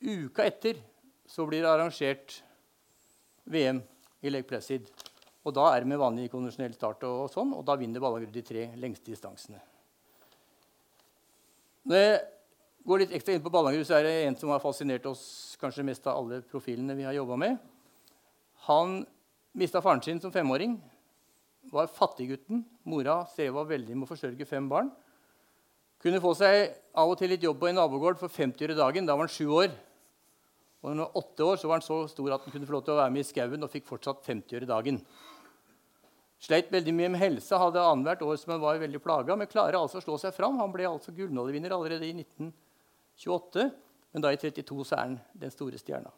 Uka 0.00 0.46
etter 0.46 0.78
så 1.26 1.46
blir 1.46 1.64
det 1.64 1.70
arrangert 1.70 2.40
VM 3.50 3.82
i 4.22 4.30
Lake 4.30 4.48
Placid. 4.48 4.86
Og 5.46 5.54
da 5.56 5.70
er 5.72 5.82
det 5.82 5.90
med 5.90 6.00
vanlig 6.00 6.30
konvensjonell 6.30 6.76
start, 6.76 7.06
og, 7.08 7.26
og 7.26 7.32
sånn, 7.32 7.54
og 7.56 7.64
da 7.66 7.78
vinner 7.80 8.02
Ballangrud 8.02 8.34
de 8.34 8.44
tre 8.46 8.68
lengste 8.78 9.10
distansene. 9.10 9.62
Når 11.88 11.96
jeg 12.02 12.16
går 12.84 13.02
litt 13.02 13.12
ekstra 13.16 13.34
inn 13.34 13.44
på 13.44 13.52
Ballangrud, 13.52 13.86
så 13.88 13.96
er 13.96 14.04
det 14.04 14.14
en 14.26 14.36
som 14.36 14.52
har 14.52 14.60
fascinert 14.60 15.06
oss 15.08 15.56
kanskje 15.60 15.84
mest 15.86 16.06
av 16.10 16.20
alle 16.20 16.40
profilene 16.44 16.96
vi 16.98 17.06
har 17.08 17.16
jobba 17.16 17.38
med. 17.40 17.56
Han 18.68 19.00
mista 19.56 19.80
faren 19.80 20.02
sin 20.04 20.20
som 20.20 20.32
femåring 20.32 20.76
var 21.72 21.88
fattiggutten. 21.92 22.64
Mora 22.84 23.22
streva 23.32 23.64
veldig 23.68 23.96
med 23.96 24.08
å 24.08 24.10
forsørge 24.10 24.48
fem 24.48 24.68
barn. 24.68 24.90
Kunne 26.00 26.20
få 26.20 26.32
seg 26.36 26.70
av 26.96 27.12
og 27.12 27.18
til 27.20 27.32
litt 27.32 27.44
jobb 27.44 27.58
på 27.60 27.68
en 27.68 27.76
nabogård 27.80 28.20
for 28.20 28.32
50 28.32 28.68
øre 28.68 28.76
dagen. 28.76 29.08
Da 29.08 29.16
var 29.16 29.28
han 29.28 29.32
sju 29.32 29.48
år. 29.52 29.72
Og 30.80 30.88
når 30.88 30.94
han 30.94 31.02
var 31.04 31.18
åtte 31.20 31.44
år, 31.44 31.58
så 31.60 31.68
var 31.68 31.80
han 31.80 31.84
så 31.84 31.98
stor 32.08 32.36
at 32.36 32.44
han 32.46 32.54
kunne 32.54 32.68
få 32.68 32.76
lov 32.78 32.86
til 32.86 32.94
å 32.94 33.00
være 33.02 33.12
med 33.12 33.24
i 33.24 33.28
skauen 33.28 33.66
og 33.66 33.72
fikk 33.72 33.88
fortsatt 33.88 34.24
50 34.24 34.60
øre 34.60 34.68
dagen. 34.68 35.00
Sleit 36.40 36.70
veldig 36.72 36.94
mye 36.96 37.10
med 37.12 37.20
helse, 37.20 37.56
hadde 37.60 37.82
annethvert 37.84 38.22
år 38.24 38.38
som 38.40 38.54
han 38.54 38.62
var 38.62 38.80
veldig 38.80 39.02
plaga, 39.04 39.36
men 39.36 39.50
klarer 39.50 39.76
altså 39.76 40.00
å 40.00 40.04
slå 40.04 40.16
seg 40.22 40.32
fram. 40.32 40.56
Han 40.60 40.72
ble 40.72 40.86
altså 40.88 41.12
gullnålevinner 41.12 41.74
allerede 41.76 42.08
i 42.08 42.14
1928, 42.16 43.66
men 44.14 44.24
da 44.24 44.32
i 44.32 44.40
32 44.40 44.86
så 44.88 44.96
er 44.96 45.02
han 45.04 45.18
den 45.36 45.52
store 45.52 45.80
stjerna. 45.80 46.12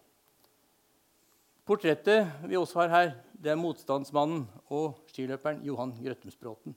Portrettet 1.66 2.46
vi 2.46 2.58
også 2.58 2.80
har 2.82 2.92
her, 2.92 3.10
det 3.34 3.52
er 3.52 3.58
motstandsmannen 3.58 4.44
og 4.74 5.02
skiløperen 5.10 5.62
Johan 5.66 5.94
Grøttumsbråten. 5.98 6.74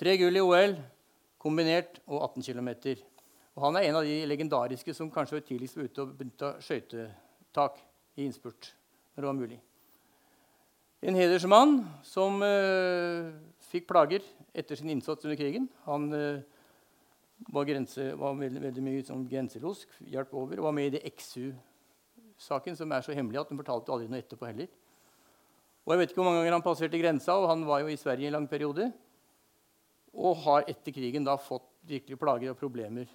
Tre 0.00 0.16
gull 0.20 0.36
i 0.36 0.44
OL, 0.44 0.76
kombinert 1.40 2.02
og 2.06 2.22
18 2.22 2.46
km. 2.50 2.70
Og 3.56 3.64
han 3.66 3.76
er 3.76 3.88
en 3.88 3.98
av 4.00 4.06
de 4.08 4.20
legendariske 4.28 4.94
som 4.96 5.10
kanskje 5.12 5.38
var 5.38 5.48
tidligst 5.48 5.80
ute 5.80 6.04
og 6.04 6.14
begynte 6.16 6.52
å 6.52 6.60
skøytetak 6.64 7.80
i 8.16 8.28
innspurt. 8.28 8.72
når 9.14 9.22
det 9.22 9.28
var 9.28 9.40
mulig. 9.40 9.60
En 11.00 11.16
hedersmann 11.16 11.78
som 12.04 12.42
uh, 12.44 13.30
fikk 13.70 13.86
plager 13.88 14.24
etter 14.52 14.76
sin 14.76 14.90
innsats 14.92 15.24
under 15.24 15.38
krigen. 15.40 15.64
Han 15.86 16.10
uh, 16.12 16.42
var, 17.48 17.64
grense, 17.64 18.10
var, 18.20 18.36
veldig, 18.36 18.60
veldig 18.66 18.84
mye 18.84 19.04
som 19.06 19.22
grenselosk, 19.28 19.94
hjalp 20.12 20.34
over 20.36 20.60
og 20.60 20.68
var 20.68 20.76
med 20.76 20.90
i 20.90 20.94
det 20.98 21.14
XU 21.14 21.54
saken, 22.40 22.76
som 22.76 22.92
er 22.92 23.04
så 23.04 23.16
hemmelig 23.16 23.40
at 23.40 23.48
hun 23.52 23.60
fortalte 23.60 23.92
aldri 23.94 24.10
noe 24.10 24.20
etterpå 24.20 24.48
heller. 24.50 24.68
Og 25.86 25.94
jeg 25.94 26.02
vet 26.02 26.12
ikke 26.12 26.20
hvor 26.20 26.28
mange 26.28 26.42
ganger 26.42 26.58
Han 26.58 26.68
passerte 26.68 27.00
grensa, 27.00 27.36
og 27.36 27.48
han 27.48 27.64
var 27.68 27.80
jo 27.80 27.88
i 27.88 27.98
Sverige 28.00 28.28
i 28.28 28.30
en 28.30 28.36
lang 28.36 28.48
periode. 28.48 28.90
Og 30.12 30.36
har 30.44 30.68
etter 30.68 30.92
krigen 30.92 31.24
da 31.24 31.38
fått 31.40 31.68
virkelig 31.88 32.18
plager 32.20 32.52
og 32.52 32.60
problemer 32.60 33.08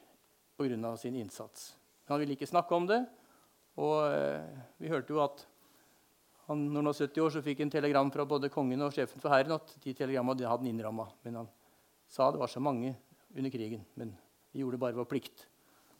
pga. 0.57 0.95
sin 0.97 1.15
innsats. 1.15 1.75
Han 2.09 2.19
ville 2.19 2.33
ikke 2.33 2.49
snakke 2.49 2.75
om 2.75 2.87
det. 2.87 3.05
Og 3.77 4.09
uh, 4.09 4.41
vi 4.79 4.89
hørte 4.89 5.13
jo 5.13 5.21
at 5.21 5.45
han, 6.45 6.61
når 6.69 6.81
han 6.81 6.89
var 6.91 6.99
70 6.99 7.23
år, 7.25 7.31
så 7.33 7.41
fikk 7.45 7.63
han 7.63 7.71
telegram 7.73 8.09
fra 8.13 8.25
både 8.29 8.51
kongen 8.53 8.85
og 8.85 8.93
sjefen 8.93 9.21
for 9.21 9.33
hæren 9.33 9.55
at 9.57 9.71
de 9.81 9.93
telegrammene 9.97 10.45
hadde 10.45 10.65
han 10.65 10.69
innramma. 10.69 11.07
Men 11.25 11.41
han 11.41 11.49
sa 12.11 12.29
det 12.31 12.41
var 12.41 12.51
så 12.51 12.61
mange 12.61 12.93
under 13.35 13.53
krigen. 13.53 13.81
Men 13.97 14.13
de 14.53 14.61
gjorde 14.61 14.81
bare 14.81 14.97
vår 14.97 15.09
plikt. 15.09 15.47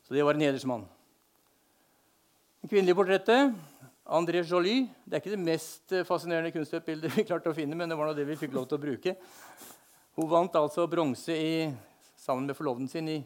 Så 0.05 0.13
det 0.13 0.25
var 0.25 0.37
en 0.37 0.45
hedersmann. 0.45 0.85
Det 2.61 2.69
kvinnelige 2.69 2.97
portrettet 2.97 3.55
André 4.05 4.43
Jolie. 4.45 4.85
Det 5.01 5.17
er 5.17 5.23
ikke 5.23 5.33
det 5.33 5.41
mest 5.41 5.93
eh, 5.97 6.05
fascinerende 6.05 6.53
kunstnerbildet 6.53 7.15
vi 7.15 7.25
klarte 7.25 7.49
å 7.49 7.57
finne, 7.57 7.73
men 7.77 7.89
det 7.89 7.97
var 7.97 8.11
noe 8.11 8.17
det 8.17 8.27
vi 8.29 8.37
fikk 8.37 8.53
lov 8.53 8.67
til 8.69 8.77
å 8.77 8.83
bruke. 8.85 9.15
Hun 10.15 10.29
vant 10.29 10.61
altså 10.61 10.85
bronse 10.87 11.33
sammen 12.21 12.45
med 12.45 12.57
forloveden 12.57 12.89
sin 12.89 13.09
i 13.09 13.19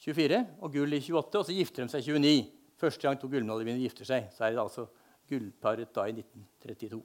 24 0.00 0.40
og 0.64 0.72
gull 0.72 0.96
i 0.96 1.02
28. 1.04 1.42
Og 1.42 1.44
så 1.44 1.56
gifter 1.56 1.84
de 1.84 1.92
seg 1.92 2.08
i 2.08 2.16
29. 2.16 2.52
Første 2.80 3.04
gang 3.04 3.20
to 3.20 3.28
gullmedaljevinnere 3.28 3.84
gifter 3.84 4.08
seg. 4.08 4.32
Så 4.32 4.46
er 4.46 4.56
det 4.56 4.64
altså 4.64 4.88
gullparet 5.30 5.90
da 5.94 6.06
i 6.08 6.14
1932. 6.16 7.02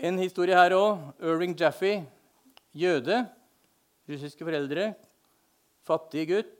En 0.00 0.18
historie 0.18 0.56
her 0.56 0.72
òg. 0.76 1.10
Irving 1.20 1.56
Jaffe, 1.58 2.00
jøde. 2.72 3.22
Russiske 4.08 4.46
foreldre. 4.46 4.94
Fattig 5.84 6.26
gutt. 6.30 6.56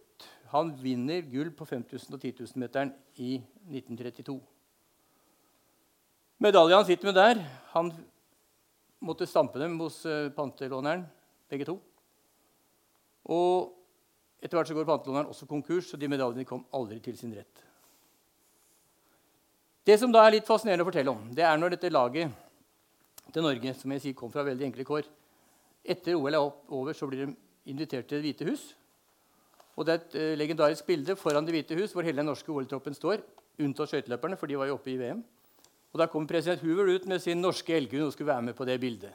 Han 0.50 0.72
vinner 0.82 1.22
gull 1.30 1.52
på 1.54 1.64
5000 1.64 2.16
og 2.16 2.20
10 2.20 2.32
000-meteren 2.42 2.90
i 3.22 3.36
1932. 3.70 4.40
Medaljen 6.40 6.80
han 6.80 6.88
sitter 6.88 7.10
med 7.10 7.18
der 7.18 7.42
Han 7.74 7.92
måtte 9.00 9.28
stampe 9.28 9.60
dem 9.60 9.78
hos 9.80 10.02
uh, 10.04 10.28
pantelåneren, 10.34 11.06
begge 11.48 11.68
to. 11.68 11.78
Og 13.30 13.70
etter 14.40 14.58
hvert 14.58 14.68
så 14.68 14.76
går 14.76 14.88
pantelåneren 14.88 15.30
også 15.30 15.48
konkurs, 15.48 15.88
så 15.88 15.96
de 16.00 16.08
medaljene 16.10 16.44
kom 16.48 16.66
aldri 16.76 16.98
til 17.04 17.16
sin 17.16 17.32
rett. 17.36 17.69
Det 19.86 19.96
som 20.00 20.12
da 20.12 20.26
er 20.26 20.36
litt 20.36 20.48
fascinerende 20.48 20.84
å 20.84 20.90
fortelle 20.90 21.12
om, 21.12 21.22
det 21.32 21.44
er 21.46 21.56
når 21.56 21.74
dette 21.74 21.92
laget 21.92 22.32
til 23.32 23.44
Norge 23.46 23.72
som 23.78 23.94
jeg 23.94 24.02
sier, 24.04 24.16
kom 24.18 24.32
fra 24.32 24.44
veldig 24.44 24.66
enkle 24.68 24.84
kår 24.86 25.08
Etter 25.80 26.18
OL 26.18 26.36
er 26.36 26.42
over, 26.76 26.92
så 26.92 27.06
blir 27.08 27.24
de 27.24 27.34
invitert 27.72 28.04
til 28.08 28.20
Det 28.20 28.26
hvite 28.26 28.48
hus. 28.50 28.64
Og 29.80 29.86
det 29.86 29.94
er 29.94 30.00
et 30.02 30.16
uh, 30.18 30.34
legendarisk 30.36 30.84
bilde 30.84 31.16
foran 31.16 31.46
Det 31.46 31.54
hvite 31.54 31.78
hus 31.78 31.94
hvor 31.96 32.04
hele 32.04 32.20
den 32.20 32.28
norske 32.28 32.52
OL-troppen 32.52 32.96
står, 32.96 33.22
unntatt 33.60 33.88
skøyteløperne, 33.88 34.36
for 34.36 34.50
de 34.50 34.58
var 34.60 34.68
jo 34.68 34.76
oppe 34.76 34.92
i 34.92 34.98
VM. 35.00 35.22
Og 35.90 35.98
Da 35.98 36.06
kom 36.06 36.28
president 36.28 36.60
Hoover 36.62 36.92
ut 36.92 37.08
med 37.08 37.22
sin 37.22 37.40
norske 37.40 37.72
elghund 37.74 38.10
og 38.10 38.12
skulle 38.12 38.28
være 38.28 38.44
med 38.50 38.58
på 38.58 38.68
det 38.68 38.76
bildet. 38.80 39.14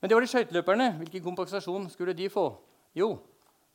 Men 0.00 0.08
det 0.08 0.16
var 0.16 0.24
de 0.24 0.32
skøyteløperne. 0.32 0.88
Hvilken 1.02 1.22
kompensasjon 1.22 1.90
skulle 1.92 2.16
de 2.16 2.30
få? 2.32 2.48
Jo, 2.96 3.18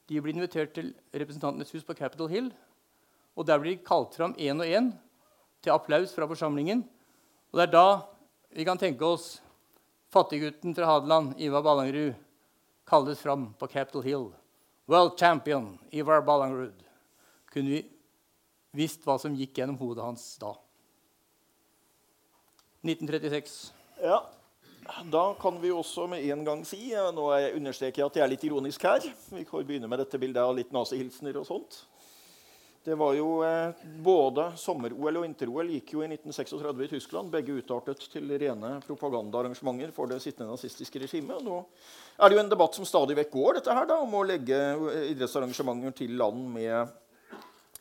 de 0.10 0.22
blir 0.22 0.36
invitert 0.36 0.74
til 0.74 0.94
Representantenes 1.14 1.72
hus 1.72 1.86
på 1.86 1.94
Capitol 1.94 2.30
Hill. 2.30 2.52
Og 3.36 3.48
Der 3.48 3.60
blir 3.60 3.78
de 3.78 3.86
kalt 3.86 4.18
fram 4.18 4.34
én 4.34 4.60
og 4.60 4.68
én 4.68 4.92
til 5.62 5.74
applaus 5.74 6.14
fra 6.16 6.28
forsamlingen. 6.30 6.84
Og 7.52 7.60
det 7.60 7.68
er 7.68 7.74
da 7.76 7.88
vi 8.52 8.66
kan 8.68 8.80
tenke 8.80 9.06
oss 9.08 9.40
fattiggutten 10.12 10.76
fra 10.76 10.90
Hadeland, 10.90 11.38
Ivar 11.40 11.64
Ballangrud, 11.64 12.16
kalles 12.88 13.20
fram 13.20 13.54
på 13.60 13.68
Capitol 13.72 14.04
Hill. 14.04 14.26
World 14.92 15.20
champion 15.20 15.78
Ivar 15.92 16.22
Ballangrud. 16.22 16.84
kunne 17.52 17.70
vi 17.70 17.82
visst 18.72 19.04
hva 19.04 19.18
som 19.20 19.34
gikk 19.36 19.58
gjennom 19.60 19.78
hodet 19.80 20.04
hans 20.04 20.24
da. 20.40 20.54
1936. 22.88 23.74
Ja, 24.02 24.22
da 25.12 25.24
kan 25.40 25.60
vi 25.62 25.72
også 25.72 26.08
med 26.10 26.24
en 26.24 26.46
gang 26.46 26.64
si 26.66 26.94
Nå 27.14 27.28
er 27.36 27.58
understreker 27.58 28.02
jeg 28.02 28.08
at 28.08 28.16
jeg 28.18 28.24
er 28.26 28.32
litt 28.32 28.46
ironisk 28.48 28.84
her. 28.88 29.04
Vi 29.30 29.44
kan 29.46 29.68
begynne 29.68 29.90
med 29.92 30.02
dette 30.02 30.20
bildet 30.20 30.42
av 30.42 30.56
litt 30.58 30.72
nazihilsener 30.74 31.38
og 31.42 31.48
sånt. 31.48 31.84
Det 32.84 32.96
var 32.98 33.14
jo 33.14 33.44
eh, 33.46 33.84
Både 34.02 34.48
sommer-OL 34.58 35.20
og 35.20 35.26
vinter-OL 35.26 35.70
gikk 35.76 35.94
jo 35.94 36.02
i 36.02 36.08
1936 36.10 36.86
i 36.86 36.90
Tyskland. 36.96 37.34
Begge 37.34 37.60
utartet 37.62 38.08
til 38.10 38.32
rene 38.42 38.72
propagandaarrangementer 38.88 39.94
for 39.94 40.10
det 40.10 40.18
sittende 40.24 40.56
nazistiske 40.56 41.04
regimet. 41.04 41.44
Nå 41.46 41.60
er 42.18 42.30
det 42.30 42.40
jo 42.40 42.42
en 42.42 42.50
debatt 42.50 42.78
som 42.78 42.88
stadig 42.90 43.18
vekk 43.22 43.32
går 43.36 43.60
dette 43.60 43.76
her 43.78 43.86
da, 43.90 44.00
om 44.02 44.18
å 44.18 44.26
legge 44.26 44.58
idrettsarrangementer 45.12 45.94
til 46.02 46.18
land 46.18 46.50
med 46.58 46.98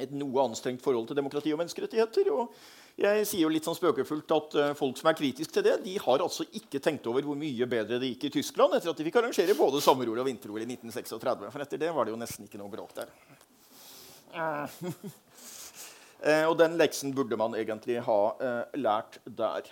et 0.01 0.13
noe 0.17 0.45
anstrengt 0.47 0.83
forhold 0.85 1.11
til 1.11 1.19
demokrati 1.19 1.53
og 1.53 1.61
menneskerettigheter. 1.61 2.31
og 2.33 2.55
jeg 3.01 3.25
sier 3.29 3.45
jo 3.47 3.51
litt 3.53 3.65
sånn 3.65 3.79
spøkefullt 3.79 4.33
at 4.37 4.57
uh, 4.59 4.71
Folk 4.77 4.99
som 5.01 5.09
er 5.09 5.17
kritiske 5.17 5.55
til 5.55 5.65
det, 5.65 5.79
de 5.85 5.95
har 6.03 6.21
altså 6.21 6.45
ikke 6.45 6.83
tenkt 6.85 7.07
over 7.09 7.25
hvor 7.25 7.39
mye 7.39 7.69
bedre 7.71 8.01
det 8.01 8.15
gikk 8.15 8.29
i 8.29 8.35
Tyskland 8.41 8.77
etter 8.77 8.93
at 8.93 9.01
de 9.01 9.07
fikk 9.07 9.21
arrangere 9.23 9.57
både 9.57 9.81
sommer-OL 9.85 10.21
og 10.21 10.29
vinter-OL 10.29 10.65
i 10.65 10.69
1936. 10.69 11.49
For 11.49 11.65
etter 11.65 11.81
det 11.81 11.95
var 11.97 12.05
det 12.05 12.13
jo 12.13 12.21
nesten 12.21 12.49
ikke 12.49 12.61
noe 12.61 12.73
bråk 12.73 12.93
der. 12.99 13.13
Uh. 14.35 14.93
og 16.51 16.55
den 16.61 16.77
leksen 16.77 17.15
burde 17.17 17.39
man 17.41 17.57
egentlig 17.57 17.97
ha 18.05 18.19
uh, 18.37 18.77
lært 18.77 19.19
der. 19.25 19.71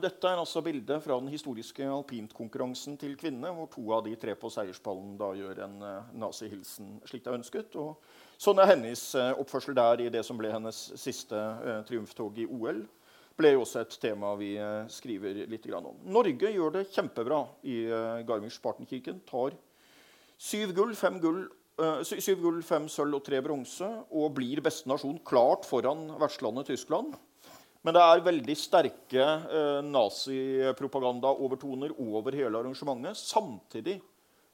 dette 0.00 0.30
er 0.30 0.40
altså 0.40 0.62
bildet 0.64 1.04
fra 1.04 1.18
den 1.20 1.28
historiske 1.28 1.84
alpintkonkurransen 1.84 2.96
til 3.00 3.18
kvinnene, 3.20 3.52
hvor 3.52 3.68
to 3.74 3.84
av 3.92 4.06
de 4.06 4.16
tre 4.16 4.34
på 4.34 4.48
seierspallen 4.52 5.18
da 5.20 5.34
gjør 5.36 5.64
en 5.66 5.76
nazihilsen 6.16 6.98
slik 7.04 7.26
det 7.26 7.34
er 7.34 7.40
ønsket. 7.42 7.76
og 7.76 8.00
Sånn 8.40 8.56
er 8.62 8.70
hennes 8.70 9.02
eh, 9.20 9.34
oppførsel 9.36 9.76
der 9.76 10.00
i 10.00 10.12
det 10.12 10.22
som 10.24 10.38
ble 10.40 10.48
hennes 10.48 10.76
siste 10.96 11.36
eh, 11.36 11.82
triumftog 11.84 12.38
i 12.40 12.46
OL. 12.48 12.86
ble 13.36 13.50
jo 13.52 13.66
også 13.66 13.82
et 13.82 13.96
tema 14.00 14.30
vi 14.40 14.54
eh, 14.56 14.86
skriver 14.88 15.42
litt 15.48 15.66
om. 15.76 15.98
Norge 16.08 16.48
gjør 16.48 16.78
det 16.78 16.86
kjempebra 16.88 17.42
i 17.68 17.84
Garmisch-Partenkirken. 18.24 19.20
Tar 19.28 19.58
syv 20.40 20.72
gull, 20.72 20.94
fem 20.96 21.20
gull 21.20 21.42
syv 22.04 22.42
gull, 22.42 22.62
fem 22.66 22.88
sølv 22.92 23.14
og 23.20 23.24
tre 23.24 23.40
bronse 23.44 23.88
og 24.10 24.34
blir 24.36 24.60
beste 24.64 24.88
nasjon 24.90 25.20
klart 25.24 25.64
foran 25.68 26.00
vertslandet 26.20 26.66
Tyskland. 26.72 27.14
Men 27.80 27.96
det 27.96 28.02
er 28.04 28.26
veldig 28.26 28.56
sterke 28.58 29.24
eh, 29.24 29.80
nazipropagandaovertoner 29.88 31.94
over 32.04 32.36
hele 32.36 32.60
arrangementet. 32.60 33.16
Samtidig 33.16 33.96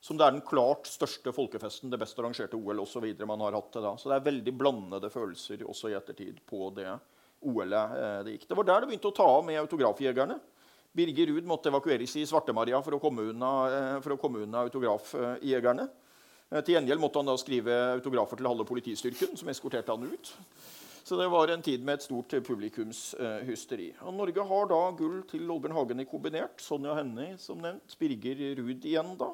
som 0.07 0.19
det 0.19 0.27
er 0.27 0.35
den 0.37 0.45
klart 0.47 0.87
største 0.87 1.33
folkefesten, 1.35 1.91
det 1.91 1.99
best 1.99 2.19
arrangerte 2.21 2.59
OL 2.59 2.85
osv. 2.85 3.07
man 3.27 3.41
har 3.43 3.57
hatt 3.59 3.73
det 3.75 3.83
da. 3.83 3.97
Så 3.99 4.11
det 4.11 4.21
er 4.21 4.29
veldig 4.29 4.55
blandede 4.55 5.11
følelser 5.11 5.65
også 5.67 5.91
i 5.91 5.97
ettertid 5.99 6.39
på 6.47 6.69
det 6.77 6.93
OL-et 7.47 7.97
eh, 7.99 8.21
det 8.27 8.37
gikk. 8.37 8.47
Det 8.51 8.59
var 8.61 8.69
der 8.69 8.85
det 8.85 8.93
begynte 8.93 9.11
å 9.11 9.17
ta 9.17 9.27
av 9.39 9.43
med 9.49 9.59
autografjegerne. 9.65 10.37
Birger 10.97 11.33
Ruud 11.33 11.51
måtte 11.51 11.73
evakueres 11.73 12.15
i 12.17 12.29
Svarte-Maria 12.29 12.79
for, 12.85 12.97
å 12.97 13.03
komme 13.03 13.27
unna, 13.33 13.51
eh, 13.67 13.97
for 14.05 14.15
å 14.15 14.21
komme 14.21 14.45
unna 14.47 14.63
autografjegerne. 14.69 15.89
Eh, 16.51 16.63
til 16.63 16.77
gjengjeld 16.77 17.03
måtte 17.03 17.21
han 17.21 17.31
da 17.31 17.37
skrive 17.41 17.77
autografer 17.97 18.39
til 18.39 18.49
halve 18.49 18.67
politistyrken, 18.69 19.37
som 19.39 19.51
eskorterte 19.51 19.95
han 19.95 20.07
ut. 20.07 20.33
Så 21.07 21.19
det 21.19 21.29
var 21.31 21.51
en 21.51 21.63
tid 21.63 21.85
med 21.87 21.99
et 21.99 22.07
stort 22.07 22.35
publikumshysteri. 22.49 23.93
Og 24.03 24.15
Norge 24.15 24.43
har 24.49 24.69
da 24.71 24.81
gull 24.99 25.21
til 25.31 25.51
Olbjørn 25.51 25.77
Hagen 25.77 26.03
i 26.03 26.07
kombinert. 26.11 26.59
Sonja 26.63 26.97
Hennie, 26.99 27.37
som 27.39 27.61
nevnt. 27.63 27.95
Birger 27.99 28.43
Ruud 28.59 28.83
igjen, 28.83 29.13
da. 29.19 29.29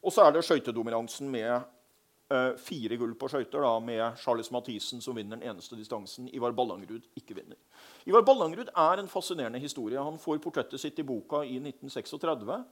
Og 0.00 0.12
så 0.12 0.24
er 0.24 0.32
det 0.32 0.44
skøytedominansen 0.46 1.28
med 1.32 1.52
uh, 2.32 2.56
fire 2.56 2.96
gull 2.96 3.12
på 3.20 3.28
skøyter, 3.28 3.66
med 3.84 4.16
Charles 4.20 4.48
Mathisen 4.52 5.04
som 5.04 5.16
vinner 5.16 5.36
den 5.36 5.50
eneste 5.52 5.76
distansen. 5.76 6.30
Ivar 6.32 6.56
Ballangrud 6.56 7.04
ikke 7.20 7.36
vinner. 7.36 7.60
Ivar 8.08 8.24
Ballangrud 8.24 8.72
er 8.72 9.00
en 9.00 9.12
fascinerende 9.12 9.60
historie. 9.60 10.00
Han 10.00 10.16
får 10.20 10.40
portrettet 10.44 10.80
sitt 10.80 11.04
i 11.04 11.04
boka 11.04 11.44
i 11.44 11.60
1936. 11.60 12.64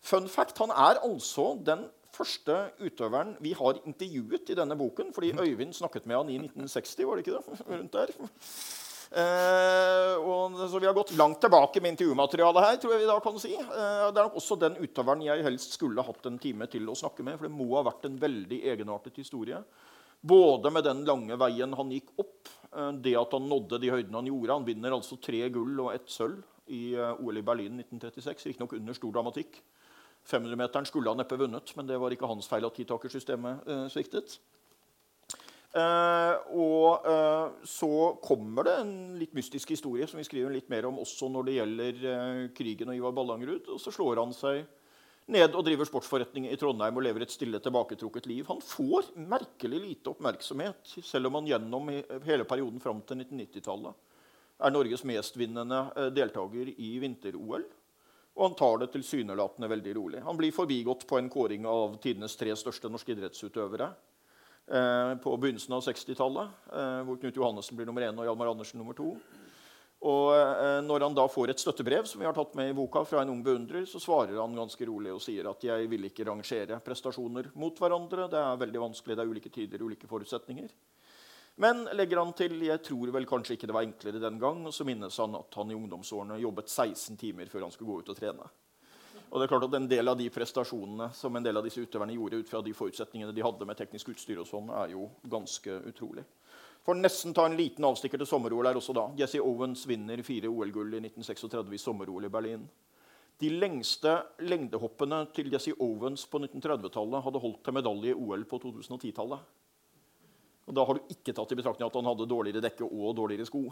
Fun 0.00 0.28
fact, 0.28 0.58
Han 0.58 0.76
er 0.76 1.00
altså 1.00 1.54
den 1.64 1.88
første 2.18 2.58
utøveren 2.82 3.36
vi 3.44 3.54
har 3.56 3.80
intervjuet 3.86 4.52
i 4.52 4.58
denne 4.58 4.76
boken. 4.78 5.14
Fordi 5.14 5.32
Øyvind 5.38 5.76
snakket 5.76 6.06
med 6.06 6.18
han 6.20 6.34
i 6.34 6.38
1960, 6.42 7.06
var 7.06 7.16
det 7.16 7.26
ikke 7.26 7.38
det? 7.38 7.62
Rundt 7.78 7.98
der. 7.98 8.14
Eh, 9.08 10.14
og, 10.20 10.56
så 10.68 10.80
vi 10.82 10.84
har 10.84 10.96
gått 10.96 11.14
langt 11.16 11.40
tilbake 11.40 11.80
med 11.80 11.94
intervjumaterialet 11.94 12.64
her. 12.66 12.80
tror 12.80 12.92
jeg 12.92 13.02
vi 13.04 13.08
da 13.08 13.18
kan 13.24 13.38
si. 13.40 13.54
Eh, 13.56 14.08
det 14.12 14.20
er 14.20 14.26
nok 14.26 14.40
også 14.40 14.58
den 14.60 14.76
utøveren 14.82 15.24
jeg 15.24 15.46
helst 15.46 15.78
skulle 15.78 16.04
hatt 16.04 16.28
en 16.28 16.40
time 16.42 16.68
til 16.68 16.88
å 16.90 16.96
snakke 16.98 17.24
med. 17.24 17.38
For 17.38 17.48
det 17.48 17.56
må 17.56 17.70
ha 17.76 17.86
vært 17.88 18.08
en 18.08 18.18
veldig 18.20 18.60
egenartet 18.74 19.16
historie. 19.22 19.62
Både 20.20 20.72
med 20.74 20.82
den 20.84 21.04
lange 21.06 21.36
veien 21.38 21.74
han 21.78 21.92
gikk 21.94 22.12
opp, 22.18 22.50
eh, 22.74 22.92
det 23.00 23.16
at 23.16 23.34
han 23.36 23.48
nådde 23.48 23.80
de 23.80 23.94
høydene 23.94 24.20
han 24.20 24.30
gjorde. 24.30 24.60
Han 24.60 24.68
vinner 24.68 24.96
altså 24.96 25.20
tre 25.22 25.46
gull 25.54 25.84
og 25.86 25.92
ett 25.94 26.10
sølv 26.10 26.42
i 26.68 26.92
eh, 26.98 27.22
OL 27.22 27.40
i 27.40 27.46
Berlin 27.46 27.78
1936. 27.80 28.48
Riktignok 28.50 28.76
under 28.76 28.96
stor 28.96 29.14
dramatikk. 29.14 29.62
500-meteren 30.28 30.86
skulle 30.88 31.10
han 31.10 31.20
neppe 31.20 31.38
vunnet, 31.40 31.72
men 31.76 31.88
det 31.88 31.98
var 32.00 32.12
ikke 32.12 32.28
hans 32.28 32.48
feil 32.50 32.66
at 32.68 32.76
titakersystemet 32.76 33.68
eh, 33.68 33.84
sviktet. 33.92 34.38
Eh, 35.76 36.34
og 36.56 37.04
eh, 37.04 37.64
så 37.68 37.90
kommer 38.24 38.64
det 38.64 38.74
en 38.80 38.92
litt 39.20 39.34
mystisk 39.36 39.74
historie 39.74 40.06
som 40.08 40.16
vi 40.16 40.24
skriver 40.24 40.54
litt 40.54 40.70
mer 40.72 40.88
om 40.88 40.96
også 41.02 41.28
når 41.28 41.44
det 41.44 41.56
gjelder 41.58 42.00
eh, 42.12 42.42
krigen 42.56 42.92
og 42.92 42.96
Ivar 42.96 43.14
Ballangrud. 43.16 43.68
Og 43.74 43.80
så 43.82 43.92
slår 43.92 44.22
han 44.22 44.32
seg 44.36 44.64
ned 45.28 45.52
og 45.52 45.66
driver 45.66 45.84
sportsforretning 45.84 46.48
i 46.48 46.56
Trondheim 46.56 46.96
og 46.96 47.04
lever 47.04 47.26
et 47.26 47.34
stille, 47.34 47.60
tilbaketrukket 47.60 48.30
liv. 48.30 48.46
Han 48.48 48.64
får 48.64 49.12
merkelig 49.28 49.82
lite 49.82 50.14
oppmerksomhet, 50.14 50.96
selv 51.04 51.28
om 51.28 51.36
han 51.36 51.50
gjennom 51.50 51.92
hele 52.24 52.48
perioden 52.48 52.80
fram 52.80 53.04
til 53.04 53.20
1990-tallet 53.26 54.04
er 54.58 54.72
Norges 54.74 55.04
mestvinnende 55.06 56.08
deltaker 56.10 56.72
i 56.72 56.88
vinter-OL. 56.98 57.62
Og 58.38 58.44
han 58.44 58.54
tar 58.54 58.76
det 58.78 58.92
tilsynelatende 58.94 59.68
veldig 59.68 59.92
rolig. 59.96 60.20
Han 60.22 60.38
blir 60.38 60.54
forbigått 60.54 61.02
på 61.10 61.18
en 61.18 61.28
kåring 61.30 61.66
av 61.66 61.96
tidenes 62.02 62.36
tre 62.38 62.54
største 62.56 62.86
norske 62.86 63.10
idrettsutøvere. 63.10 63.88
Eh, 64.70 65.14
på 65.24 65.32
begynnelsen 65.42 65.74
av 65.74 65.82
60-tallet, 65.82 66.54
eh, 66.70 67.00
hvor 67.08 67.18
Knut 67.18 67.36
Johannessen 67.36 67.76
blir 67.76 67.88
nummer 67.88 68.04
én 68.06 68.18
og 68.18 68.28
Hjalmar 68.28 68.52
Andersen 68.52 68.78
nummer 68.78 68.94
to. 68.94 69.16
Og 70.06 70.28
eh, 70.36 70.78
Når 70.86 71.06
han 71.06 71.16
da 71.16 71.24
får 71.26 71.50
et 71.50 71.62
støttebrev 71.64 72.06
som 72.06 72.22
vi 72.22 72.28
har 72.28 72.36
tatt 72.36 72.54
med 72.54 72.70
i 72.70 72.76
boka 72.76 73.02
fra 73.08 73.24
en 73.24 73.32
ung 73.32 73.40
beundrer, 73.42 73.88
så 73.90 73.98
svarer 73.98 74.38
han 74.38 74.54
ganske 74.54 74.86
rolig 74.86 75.16
og 75.16 75.22
sier 75.24 75.48
at 75.50 75.64
jeg 75.64 75.88
vil 75.90 76.06
ikke 76.06 76.28
rangere 76.28 76.78
prestasjoner 76.84 77.50
mot 77.58 77.80
hverandre. 77.80 78.28
Det 78.30 78.38
er 78.38 78.62
veldig 78.62 78.84
vanskelig, 78.86 79.18
det 79.18 79.24
er 79.24 79.32
ulike 79.32 79.50
tider, 79.50 79.82
ulike 79.82 80.10
forutsetninger. 80.10 80.70
Men 81.58 81.88
legger 81.98 82.20
han 82.20 82.30
til 82.38 82.54
jeg 82.62 82.82
tror 82.86 83.10
vel 83.14 83.26
kanskje 83.26 83.56
ikke 83.56 83.66
det 83.66 83.74
var 83.74 83.86
enklere 83.86 84.22
den 84.22 84.38
gang. 84.38 84.62
Og 84.68 84.74
så 84.74 84.86
minnes 84.86 85.16
han 85.18 85.34
at 85.34 85.58
han 85.58 85.72
i 85.72 85.76
ungdomsårene 85.76 86.38
jobbet 86.38 86.70
16 86.70 87.18
timer 87.18 87.50
før 87.50 87.66
han 87.66 87.74
skulle 87.74 87.90
gå 87.90 88.04
ut 88.04 88.12
og 88.14 88.18
trene. 88.18 88.46
Og 89.28 89.36
det 89.36 89.44
er 89.44 89.50
klart 89.50 89.66
at 89.66 89.74
En 89.76 89.88
del 89.90 90.08
av 90.08 90.16
de 90.16 90.28
prestasjonene 90.32 91.10
som 91.12 91.36
en 91.36 91.44
del 91.44 91.58
av 91.58 91.66
disse 91.66 91.82
utøverne 91.82 92.14
gjorde 92.14 92.40
ut 92.40 92.48
fra 92.48 92.62
de 92.64 92.72
forutsetningene 92.72 93.34
de 93.36 93.44
hadde 93.44 93.66
med 93.68 93.76
teknisk 93.76 94.14
utstyr, 94.14 94.38
og 94.40 94.48
sånn, 94.48 94.70
er 94.70 94.94
jo 94.94 95.10
ganske 95.28 95.82
utrolig. 95.90 96.24
For 96.86 96.96
nesten 96.96 97.34
ta 97.36 97.44
en 97.44 97.58
liten 97.58 97.84
avstikker 97.84 98.22
til 98.22 98.30
sommer-OL 98.30 98.70
her 98.70 98.78
også 98.80 98.94
da. 98.96 99.10
Jesse 99.18 99.42
Owens 99.44 99.82
vinner 99.90 100.22
fire 100.24 100.48
OL-gull 100.48 100.94
i 100.96 101.02
1936 101.02 101.74
i 101.76 101.82
sommer-OL 101.82 102.24
i 102.24 102.32
Berlin. 102.32 102.64
De 103.38 103.50
lengste 103.52 104.14
lengdehoppene 104.40 105.26
til 105.36 105.52
Jesse 105.52 105.74
Owens 105.84 106.24
på 106.30 106.40
1930-tallet 106.40 107.26
hadde 107.26 107.42
holdt 107.42 107.60
til 107.66 107.76
medalje 107.76 108.14
i 108.14 108.16
OL 108.16 108.46
på 108.48 108.62
2010-tallet. 108.64 109.44
Og 110.68 110.74
Da 110.76 110.84
har 110.84 110.98
du 110.98 111.12
ikke 111.14 111.32
tatt 111.32 111.52
i 111.52 111.58
betraktning 111.58 111.88
at 111.88 111.96
han 111.96 112.10
hadde 112.10 112.28
dårligere 112.28 112.64
dekke 112.64 112.86
og 112.86 113.16
dårligere 113.16 113.48
sko. 113.48 113.64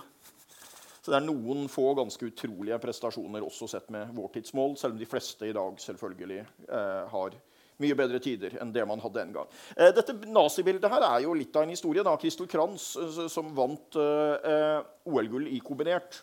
Så 1.04 1.12
det 1.12 1.20
er 1.20 1.26
noen 1.28 1.68
få 1.70 1.92
ganske 1.94 2.26
utrolige 2.26 2.80
prestasjoner 2.82 3.44
også 3.46 3.68
sett 3.70 3.92
med 3.94 4.10
vår 4.16 4.32
tidsmål, 4.34 4.74
selv 4.80 4.96
om 4.96 4.98
de 4.98 5.06
fleste 5.06 5.46
i 5.46 5.54
dag 5.54 5.76
selvfølgelig 5.78 6.40
eh, 6.42 7.04
har 7.12 7.36
mye 7.82 7.96
bedre 7.98 8.20
tider 8.24 8.56
enn 8.62 8.72
det 8.74 8.84
man 8.88 9.02
hadde 9.04 9.22
en 9.22 9.34
gang. 9.36 9.52
Eh, 9.76 9.92
dette 9.94 10.16
nazibildet 10.32 10.90
her 10.90 11.04
er 11.06 11.20
jo 11.26 11.36
litt 11.36 11.54
av 11.56 11.66
en 11.66 11.74
historie. 11.74 12.02
da. 12.02 12.16
Kristel 12.20 12.48
Kranz, 12.50 12.94
eh, 12.96 13.20
som 13.32 13.52
vant 13.54 14.00
eh, 14.00 14.80
OL-gull 15.06 15.46
i 15.52 15.60
kombinert. 15.64 16.22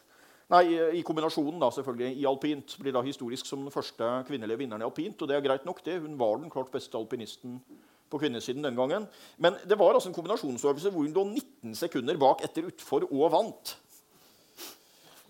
Nei, 0.51 0.65
i 0.99 1.05
kombinasjonen 1.05 1.61
da, 1.61 1.69
selvfølgelig, 1.71 2.17
i 2.19 2.27
alpint. 2.29 2.75
Blir 2.81 2.93
da 2.93 3.01
historisk 3.05 3.47
som 3.47 3.63
den 3.63 3.73
første 3.73 4.09
kvinnelige 4.27 4.59
vinneren 4.59 4.83
i 4.83 4.89
alpint. 4.89 5.21
Og 5.21 5.29
det 5.29 5.37
er 5.37 5.45
greit 5.45 5.65
nok, 5.65 5.79
det. 5.85 6.01
Hun 6.03 6.19
var 6.19 6.35
den 6.41 6.51
klart 6.53 6.73
beste 6.73 6.99
alpinisten 6.99 7.61
på 8.13 8.21
kvinnesiden 8.21 8.65
den 8.65 8.77
gangen. 8.77 9.07
Men 9.41 9.57
det 9.65 9.79
var 9.79 9.97
altså 9.97 10.11
en 10.11 10.17
kombinasjonsøvelse 10.17 10.93
hvor 10.93 11.07
hun 11.07 11.15
lå 11.15 11.25
19 11.33 11.77
sekunder 11.79 12.21
bak 12.21 12.45
etter 12.45 12.69
utfor 12.69 13.09
og 13.09 13.33
vant. 13.33 13.77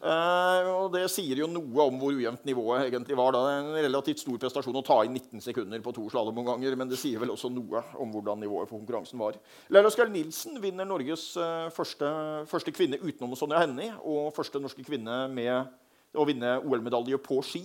Eh, 0.03 0.67
og 0.67 0.89
Det 0.91 1.05
sier 1.11 1.39
jo 1.39 1.47
noe 1.47 1.85
om 1.87 1.99
hvor 2.01 2.11
ujevnt 2.11 2.43
nivået 2.47 2.89
egentlig 2.89 3.15
var. 3.15 3.31
da. 3.31 3.43
En 3.55 3.71
relativt 3.85 4.19
stor 4.19 4.39
prestasjon 4.41 4.75
å 4.75 4.83
ta 4.83 4.99
inn 5.05 5.15
19 5.15 5.43
sekunder 5.45 5.79
på 5.83 5.93
to 5.95 6.09
slalåmomganger, 6.11 6.75
men 6.75 6.91
det 6.91 6.99
sier 6.99 7.21
vel 7.23 7.31
også 7.31 7.51
noe 7.53 7.83
om 7.95 8.11
hvordan 8.11 8.43
nivået 8.43 8.67
på 8.67 8.75
konkurransen 8.75 9.21
var. 9.21 9.39
Laila 9.71 9.91
Skjell 9.93 10.11
Nilsen 10.11 10.59
vinner 10.63 10.87
Norges 10.89 11.29
uh, 11.39 11.71
første, 11.71 12.09
første, 12.51 12.75
kvinne 12.75 12.99
utenom 12.99 13.37
Sonja 13.39 13.63
Hennie 13.63 13.95
og 14.03 14.33
første 14.35 14.59
norske 14.59 14.83
kvinne 14.83 15.23
med 15.31 15.71
å 16.13 16.27
vinne 16.27 16.57
OL-medalje 16.59 17.17
på 17.23 17.39
ski. 17.47 17.63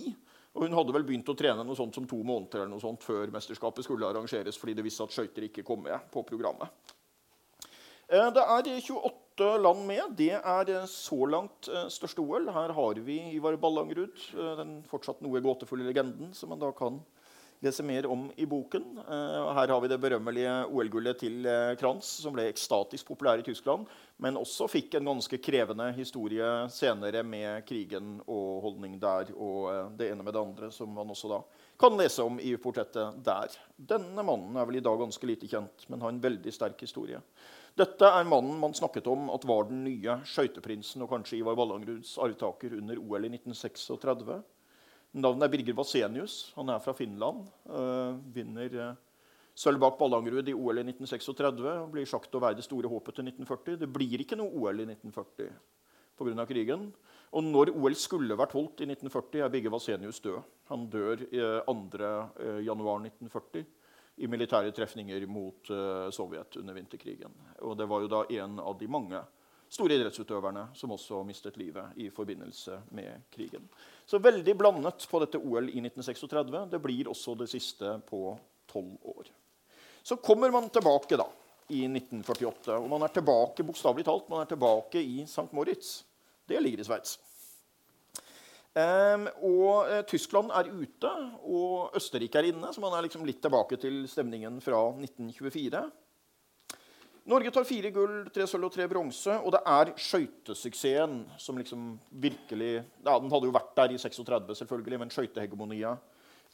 Og 0.57 0.65
Hun 0.65 0.75
hadde 0.75 0.93
vel 0.95 1.05
begynt 1.05 1.29
å 1.29 1.37
trene 1.37 1.63
noe 1.63 1.77
sånt 1.77 1.95
som 1.95 2.07
to 2.09 2.19
måneder 2.25 2.63
eller 2.63 2.73
noe 2.73 2.83
sånt 2.83 3.03
før 3.05 3.29
mesterskapet 3.33 3.85
skulle 3.85 4.07
arrangeres 4.09 4.57
fordi 4.57 4.73
det 4.77 4.85
visste 4.85 5.05
at 5.05 5.13
skøyter 5.13 5.45
ikke 5.45 5.65
kom 5.67 5.83
med 5.85 6.09
på 6.13 6.23
programmet. 6.27 6.95
Eh, 8.09 8.29
det 8.33 8.41
er 8.41 8.69
28 8.81 9.49
land 9.61 9.85
med. 9.85 10.15
Det 10.17 10.33
er 10.39 10.71
eh, 10.73 10.87
så 10.89 11.19
langt 11.29 11.69
eh, 11.69 11.85
største 11.93 12.23
OL. 12.25 12.49
Her 12.55 12.73
har 12.73 13.01
vi 13.05 13.19
Ivar 13.35 13.57
Ballangrud, 13.61 14.17
den 14.57 14.79
fortsatt 14.89 15.21
noe 15.21 15.43
gåtefulle 15.45 15.85
legenden 15.85 16.33
som 16.33 16.49
man 16.49 16.61
da 16.61 16.71
kan 16.73 16.97
lese 17.59 17.83
mer 17.83 18.05
om 18.05 18.31
i 18.35 18.45
boken. 18.45 18.85
Eh, 18.97 19.53
her 19.53 19.67
har 19.67 19.81
vi 19.81 19.87
det 19.91 19.99
berømmelige 19.99 20.53
OL-gullet 20.71 21.19
til 21.19 21.45
eh, 21.45 21.75
Kranz, 21.79 22.07
som 22.23 22.35
ble 22.35 22.47
ekstatisk 22.47 23.07
populær 23.11 23.41
i 23.41 23.45
Tyskland, 23.45 23.87
men 24.23 24.39
også 24.39 24.69
fikk 24.71 24.95
en 24.95 25.09
ganske 25.11 25.39
krevende 25.43 25.89
historie 25.97 26.47
senere 26.71 27.23
med 27.27 27.65
krigen 27.67 28.17
og 28.25 28.61
holdning 28.63 28.95
der 29.01 29.33
og 29.35 29.71
eh, 29.73 29.81
det 29.99 30.11
ene 30.13 30.23
med 30.23 30.35
det 30.35 30.43
andre, 30.43 30.71
som 30.71 30.93
man 30.95 31.11
også 31.11 31.31
da 31.33 31.41
kan 31.79 31.95
lese 31.99 32.23
om 32.23 32.39
i 32.43 32.53
portrettet 32.59 33.19
der. 33.23 33.55
Denne 33.75 34.23
mannen 34.23 34.55
er 34.59 34.67
vel 34.67 34.79
i 34.79 34.83
dag 34.83 34.99
ganske 34.99 35.27
lite 35.27 35.47
kjent, 35.47 35.87
men 35.87 36.03
har 36.03 36.11
en 36.11 36.23
veldig 36.23 36.51
sterk 36.55 36.79
historie. 36.83 37.19
Dette 37.79 38.07
er 38.07 38.27
mannen 38.27 38.57
man 38.59 38.73
snakket 38.75 39.07
om 39.07 39.29
at 39.31 39.45
var 39.47 39.67
den 39.69 39.85
nye 39.85 40.17
skøyteprinsen 40.27 41.03
og 41.05 41.11
kanskje 41.13 41.37
Ivar 41.39 41.55
Ballangruds 41.59 42.17
arvtaker 42.19 42.75
under 42.79 42.99
OL 42.99 43.27
i 43.27 43.31
1936. 43.31 44.39
Navnet 45.17 45.47
er 45.47 45.53
Birger 45.55 45.77
Vasenius. 45.79 46.51
Han 46.53 46.69
er 46.69 46.81
fra 46.83 46.93
Finland. 46.93 47.47
Uh, 47.65 48.19
vinner 48.33 48.75
uh, 48.77 48.89
sølv 49.57 49.81
bak 49.81 49.97
Ballangrud 49.97 50.51
i 50.51 50.53
OL 50.53 50.77
i 50.77 50.85
1936 50.85 51.65
og 51.65 51.89
blir 51.95 52.05
sagt 52.09 52.35
å 52.37 52.41
være 52.43 52.59
det 52.59 52.67
store 52.67 52.91
håpet 52.91 53.17
til 53.17 53.31
1940. 53.31 53.79
Det 53.81 53.89
blir 53.89 54.21
ikke 54.21 54.37
noe 54.37 54.53
OL 54.53 54.83
i 54.83 54.85
1940 54.85 55.49
pga. 56.19 56.45
krigen. 56.45 56.91
Og 57.33 57.45
når 57.45 57.73
OL 57.73 57.95
skulle 57.97 58.37
vært 58.37 58.53
holdt 58.53 58.83
i 58.83 58.89
1940, 58.89 59.41
er 59.41 59.51
Birger 59.53 59.73
Vasenius 59.73 60.21
død. 60.21 60.45
Han 60.69 60.85
dør 60.93 61.25
uh, 61.25 61.65
2.1.1940 61.65 63.65
i 64.19 64.27
militære 64.27 64.73
trefninger 64.75 65.23
mot 65.31 65.69
Sovjet 66.11 66.57
under 66.59 66.75
vinterkrigen. 66.75 67.31
Og 67.63 67.77
det 67.79 67.85
var 67.87 68.01
jo 68.03 68.09
da 68.11 68.25
en 68.35 68.57
av 68.59 68.75
de 68.75 68.89
mange 68.91 69.21
store 69.69 69.97
idrettsutøverne 69.97 70.67
som 70.77 70.93
også 70.95 71.21
mistet 71.27 71.57
livet 71.61 71.97
i 72.01 72.09
forbindelse 72.13 72.79
med 72.97 73.27
krigen. 73.33 73.67
Så 74.05 74.21
veldig 74.21 74.55
blandet 74.57 75.05
på 75.09 75.21
dette 75.21 75.41
OL 75.41 75.69
i 75.69 75.81
1936. 75.83 76.65
Det 76.71 76.81
blir 76.81 77.11
også 77.11 77.35
det 77.37 77.49
siste 77.51 77.93
på 78.09 78.33
tolv 78.69 79.13
år. 79.13 79.29
Så 80.03 80.17
kommer 80.23 80.51
man 80.51 80.69
tilbake 80.73 81.19
da, 81.19 81.27
i 81.69 81.83
1948, 81.85 82.73
og 82.79 82.87
man 82.89 83.05
er 83.05 83.13
tilbake 83.13 83.65
bokstavelig 83.65 84.05
talt, 84.07 84.29
man 84.31 84.41
er 84.41 84.49
tilbake 84.49 85.01
i 85.05 85.25
St. 85.29 85.51
Moritz. 85.53 85.99
Det 86.49 86.57
ligger 86.63 86.81
i 86.81 86.87
Sveits. 86.87 87.19
Um, 88.73 89.25
og 89.45 89.89
uh, 89.89 90.01
Tyskland 90.07 90.53
er 90.55 90.69
ute, 90.71 91.11
og 91.45 91.95
Østerrike 91.97 92.39
er 92.41 92.49
inne, 92.51 92.69
så 92.73 92.81
man 92.81 92.95
er 92.95 93.05
liksom 93.05 93.25
litt 93.27 93.41
tilbake 93.43 93.77
til 93.81 94.03
stemningen 94.09 94.57
fra 94.63 94.81
1924. 94.95 95.83
Norge 97.29 97.51
tar 97.53 97.67
fire 97.67 97.91
gull, 97.93 98.23
tre 98.33 98.45
sølv 98.49 98.69
og 98.69 98.73
tre 98.73 98.87
bronse. 98.89 99.35
Og 99.45 99.53
det 99.53 99.59
er 99.69 99.91
skøytesuksessen 100.01 101.19
som 101.37 101.59
liksom 101.59 101.91
virkelig 102.09 102.71
ja, 102.79 103.19
Den 103.19 103.29
hadde 103.29 103.49
jo 103.49 103.53
vært 103.53 103.75
der 103.77 103.93
i 103.93 103.99
36, 104.01 104.55
selvfølgelig, 104.63 105.01
men 105.03 105.13
skøytehegemonia 105.13 105.93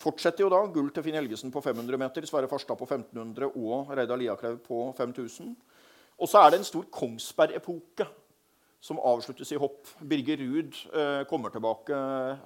fortsetter 0.01 0.43
jo 0.43 0.51
da. 0.51 0.59
Gull 0.75 0.91
til 0.91 1.05
Finn 1.05 1.15
Helgesen 1.15 1.53
på 1.53 1.63
500 1.63 2.01
meter, 2.01 2.27
Sverre 2.27 2.49
Farstad 2.51 2.75
på 2.79 2.87
1500 2.89 3.53
og 3.55 3.95
Reidar 3.95 4.19
Liaklev 4.19 4.59
på 4.65 4.89
5000. 4.97 5.55
Og 6.19 6.31
så 6.31 6.41
er 6.41 6.51
det 6.51 6.59
en 6.59 6.67
stor 6.67 6.85
Kongsberg-epoke 6.91 8.07
som 8.83 8.99
avsluttes 8.99 9.51
i 9.55 9.59
hopp. 9.59 9.87
Birger 10.03 10.43
Ruud 10.43 10.75
eh, 10.91 11.23
kommer 11.29 11.53
tilbake 11.53 11.97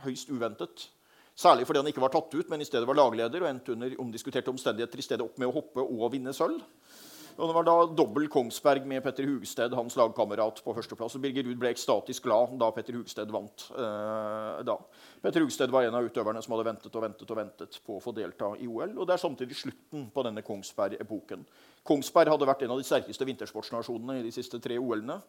høyst 0.06 0.30
uventet. 0.32 0.88
Særlig 1.40 1.66
fordi 1.68 1.82
han 1.82 1.90
ikke 1.90 2.04
var 2.04 2.14
tatt 2.14 2.34
ut, 2.36 2.50
men 2.52 2.62
i 2.62 2.68
stedet 2.68 2.88
var 2.88 2.98
lagleder 3.00 3.44
og 3.44 3.50
endte 3.50 3.74
under 3.74 3.94
omdiskuterte 4.02 4.52
omstendigheter 4.52 5.02
i 5.02 5.06
stedet 5.06 5.26
opp 5.26 5.38
med 5.40 5.50
å 5.50 5.56
hoppe 5.56 5.84
og 5.84 6.12
vinne 6.14 6.34
sølv. 6.36 6.62
Og 7.40 7.48
det 7.48 7.56
var 7.56 7.68
da 7.68 7.76
dobbel 7.96 8.28
Kongsberg 8.32 8.88
med 8.90 9.04
Petter 9.06 9.28
Hugsted, 9.30 9.72
hans 9.78 9.96
lagkamerat, 9.96 10.60
på 10.66 10.74
førsteplass. 10.76 11.16
Og 11.16 11.24
Birger 11.24 11.48
Ruud 11.48 11.60
ble 11.62 11.72
ekstatisk 11.72 12.26
glad 12.28 12.58
da 12.60 12.68
Petter 12.76 12.98
Hugsted 13.00 13.32
vant. 13.32 13.70
Eh, 13.72 14.60
da. 14.68 14.76
Petter 15.20 15.44
Hugsted 15.44 15.72
var 15.74 15.84
en 15.84 15.98
av 16.00 16.06
utøverne 16.08 16.42
som 16.44 16.56
hadde 16.56 16.68
ventet 16.70 16.96
og 16.96 17.04
ventet 17.04 17.32
og 17.32 17.40
ventet 17.42 17.80
på 17.86 17.98
å 17.98 18.04
få 18.04 18.14
delta 18.16 18.54
i 18.60 18.68
OL. 18.68 18.94
Og 18.96 19.08
det 19.08 19.16
er 19.16 19.24
samtidig 19.24 19.58
slutten 19.60 20.08
på 20.16 20.26
denne 20.28 20.44
Kongsberg-epoken. 20.48 21.46
Kongsberg 21.88 22.32
hadde 22.32 22.48
vært 22.48 22.64
en 22.64 22.76
av 22.76 22.80
de 22.80 22.88
sterkeste 22.88 23.28
vintersportsnasjonene 23.28 24.20
i 24.20 24.28
de 24.28 24.36
siste 24.36 24.62
tre 24.64 24.80
OL-ene 24.80 25.20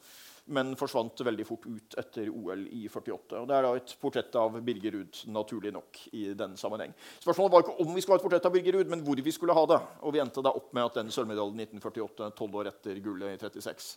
men 0.55 0.73
forsvant 0.79 1.23
veldig 1.27 1.47
fort 1.47 1.67
ut 1.69 1.97
etter 2.01 2.31
OL 2.33 2.65
i 2.75 2.87
48. 2.89 3.41
Og 3.41 3.49
Det 3.49 3.57
er 3.57 3.67
da 3.67 3.73
et 3.77 3.95
portrett 4.01 4.39
av 4.41 4.59
Birger 4.65 4.97
Ruud, 4.97 5.23
naturlig 5.35 5.73
nok. 5.75 6.01
i 6.13 6.33
den 6.35 6.57
sammenheng. 6.57 6.93
Spørsmålet 7.21 7.53
var 7.53 7.63
ikke 7.65 7.85
om 7.85 7.95
vi 7.95 8.01
skulle 8.01 8.17
ha 8.17 8.21
et 8.21 8.25
portrett 8.25 8.47
av 8.47 8.53
Birger 8.53 8.79
Ruud, 8.79 8.89
men 8.89 9.03
hvor 9.05 9.21
vi 9.21 9.33
skulle 9.33 9.55
ha 9.55 9.67
det. 9.67 9.81
Og 10.03 10.13
vi 10.13 10.21
endte 10.21 10.43
da 10.43 10.51
opp 10.51 10.73
med 10.73 10.85
at 10.85 10.95
den 10.95 11.11
sølvmedaljen 11.11 11.61
1948, 11.61 12.31
tolv 12.39 12.57
år 12.57 12.71
etter 12.73 12.99
gullet 13.05 13.35
i 13.35 13.39
36, 13.39 13.97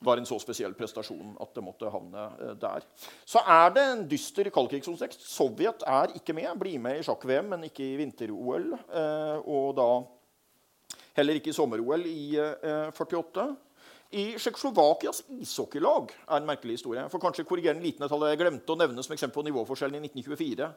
var 0.00 0.16
en 0.16 0.26
så 0.26 0.38
spesiell 0.40 0.74
prestasjon 0.76 1.34
at 1.40 1.52
det 1.56 1.64
måtte 1.64 1.90
havne 1.92 2.26
eh, 2.40 2.54
der. 2.60 2.84
Så 3.28 3.42
er 3.44 3.74
det 3.76 3.84
en 3.84 4.04
dyster 4.08 4.48
kaldkrigskontekst. 4.52 5.26
Sovjet 5.28 5.84
er 5.88 6.14
ikke 6.16 6.36
med. 6.36 6.50
Blir 6.60 6.80
med 6.82 7.00
i 7.00 7.04
sjakk-VM, 7.06 7.52
men 7.52 7.66
ikke 7.68 7.84
i 7.84 7.98
vinter-OL. 8.00 8.70
Eh, 8.76 9.36
og 9.44 9.74
da 9.78 9.90
heller 11.18 11.40
ikke 11.40 11.52
i 11.52 11.56
sommer-OL 11.56 12.06
i 12.08 12.22
48. 12.96 13.44
Eh, 13.44 13.66
i 14.10 14.24
Tsjekkoslovakias 14.34 15.22
ishockeylag 15.38 16.10
er 16.24 16.40
en 16.40 16.48
merkelig 16.48 16.80
historie. 16.80 17.04
For 17.12 17.22
kanskje 17.22 17.46
korrigere 17.46 17.76
en 17.78 17.84
liten 17.84 18.02
detalj. 18.02 18.32
Jeg 18.32 18.40
glemte 18.40 18.74
å 18.74 18.80
nevne 18.80 19.04
som 19.06 19.14
eksempel 19.14 19.38
på 19.38 19.46
nivåforskjellen 19.50 20.00
i 20.00 20.08
1924. 20.08 20.72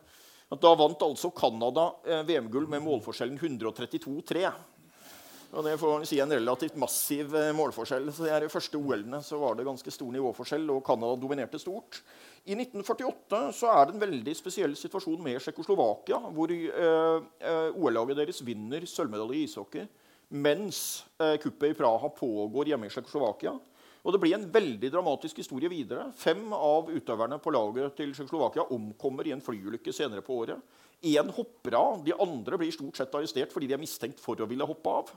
At 0.54 0.62
da 0.62 0.74
vant 0.78 1.02
altså 1.02 1.32
Canada 1.34 1.88
VM-gull 2.28 2.68
med 2.70 2.84
målforskjellen 2.86 3.40
132-3. 3.40 4.52
Og 5.54 5.64
Det 5.64 5.74
får 5.78 6.06
si 6.10 6.18
en 6.18 6.34
relativt 6.34 6.78
massiv 6.82 7.36
eh, 7.38 7.52
målforskjell. 7.54 8.08
Så 8.14 8.26
I 8.26 8.38
de 8.42 8.50
første 8.50 8.80
OL-ene 8.80 9.20
var 9.38 9.58
det 9.58 9.68
ganske 9.68 9.92
stor 9.94 10.10
nivåforskjell, 10.16 10.66
og 10.74 10.82
Canada 10.86 11.20
dominerte 11.22 11.62
stort. 11.62 12.00
I 12.50 12.58
1948 12.58 13.42
så 13.54 13.70
er 13.70 13.86
det 13.86 13.94
en 13.94 14.02
veldig 14.02 14.34
spesiell 14.36 14.74
situasjon 14.76 15.22
med 15.22 15.38
Tsjekkoslovakia, 15.38 16.18
hvor 16.34 16.54
eh, 16.54 17.28
eh 17.52 17.78
OL-laget 17.78 18.18
deres 18.24 18.42
vinner 18.46 18.88
sølvmedalje 18.90 19.40
i 19.40 19.46
ishockey 19.50 19.86
mens 20.34 21.06
eh, 21.22 21.38
kuppet 21.38 21.72
i 21.72 21.78
Praha 21.78 22.10
pågår 22.10 22.72
hjemme 22.72 22.90
i 22.90 22.94
Tsjekkoslovakia. 22.94 23.54
Og 24.04 24.12
det 24.12 24.20
blir 24.20 24.34
en 24.36 24.48
veldig 24.52 24.90
dramatisk 24.92 25.38
historie 25.40 25.70
videre. 25.72 26.10
Fem 26.18 26.42
av 26.58 26.90
utøverne 26.92 27.38
på 27.40 27.54
laget 27.54 27.94
til 28.00 28.12
Tsjekkoslovakia 28.16 28.66
omkommer 28.74 29.28
i 29.30 29.36
en 29.36 29.44
flyulykke 29.44 29.94
senere 29.96 30.26
på 30.26 30.42
året. 30.42 30.60
Én 31.04 31.32
hopper 31.36 31.76
av. 31.80 32.04
De 32.06 32.16
andre 32.16 32.60
blir 32.62 32.72
stort 32.74 33.00
sett 33.00 33.16
arrestert 33.16 33.52
fordi 33.54 33.68
de 33.70 33.76
er 33.78 33.82
mistenkt 33.82 34.22
for 34.24 34.40
å 34.40 34.48
ville 34.50 34.68
hoppe 34.68 34.94
av. 35.02 35.12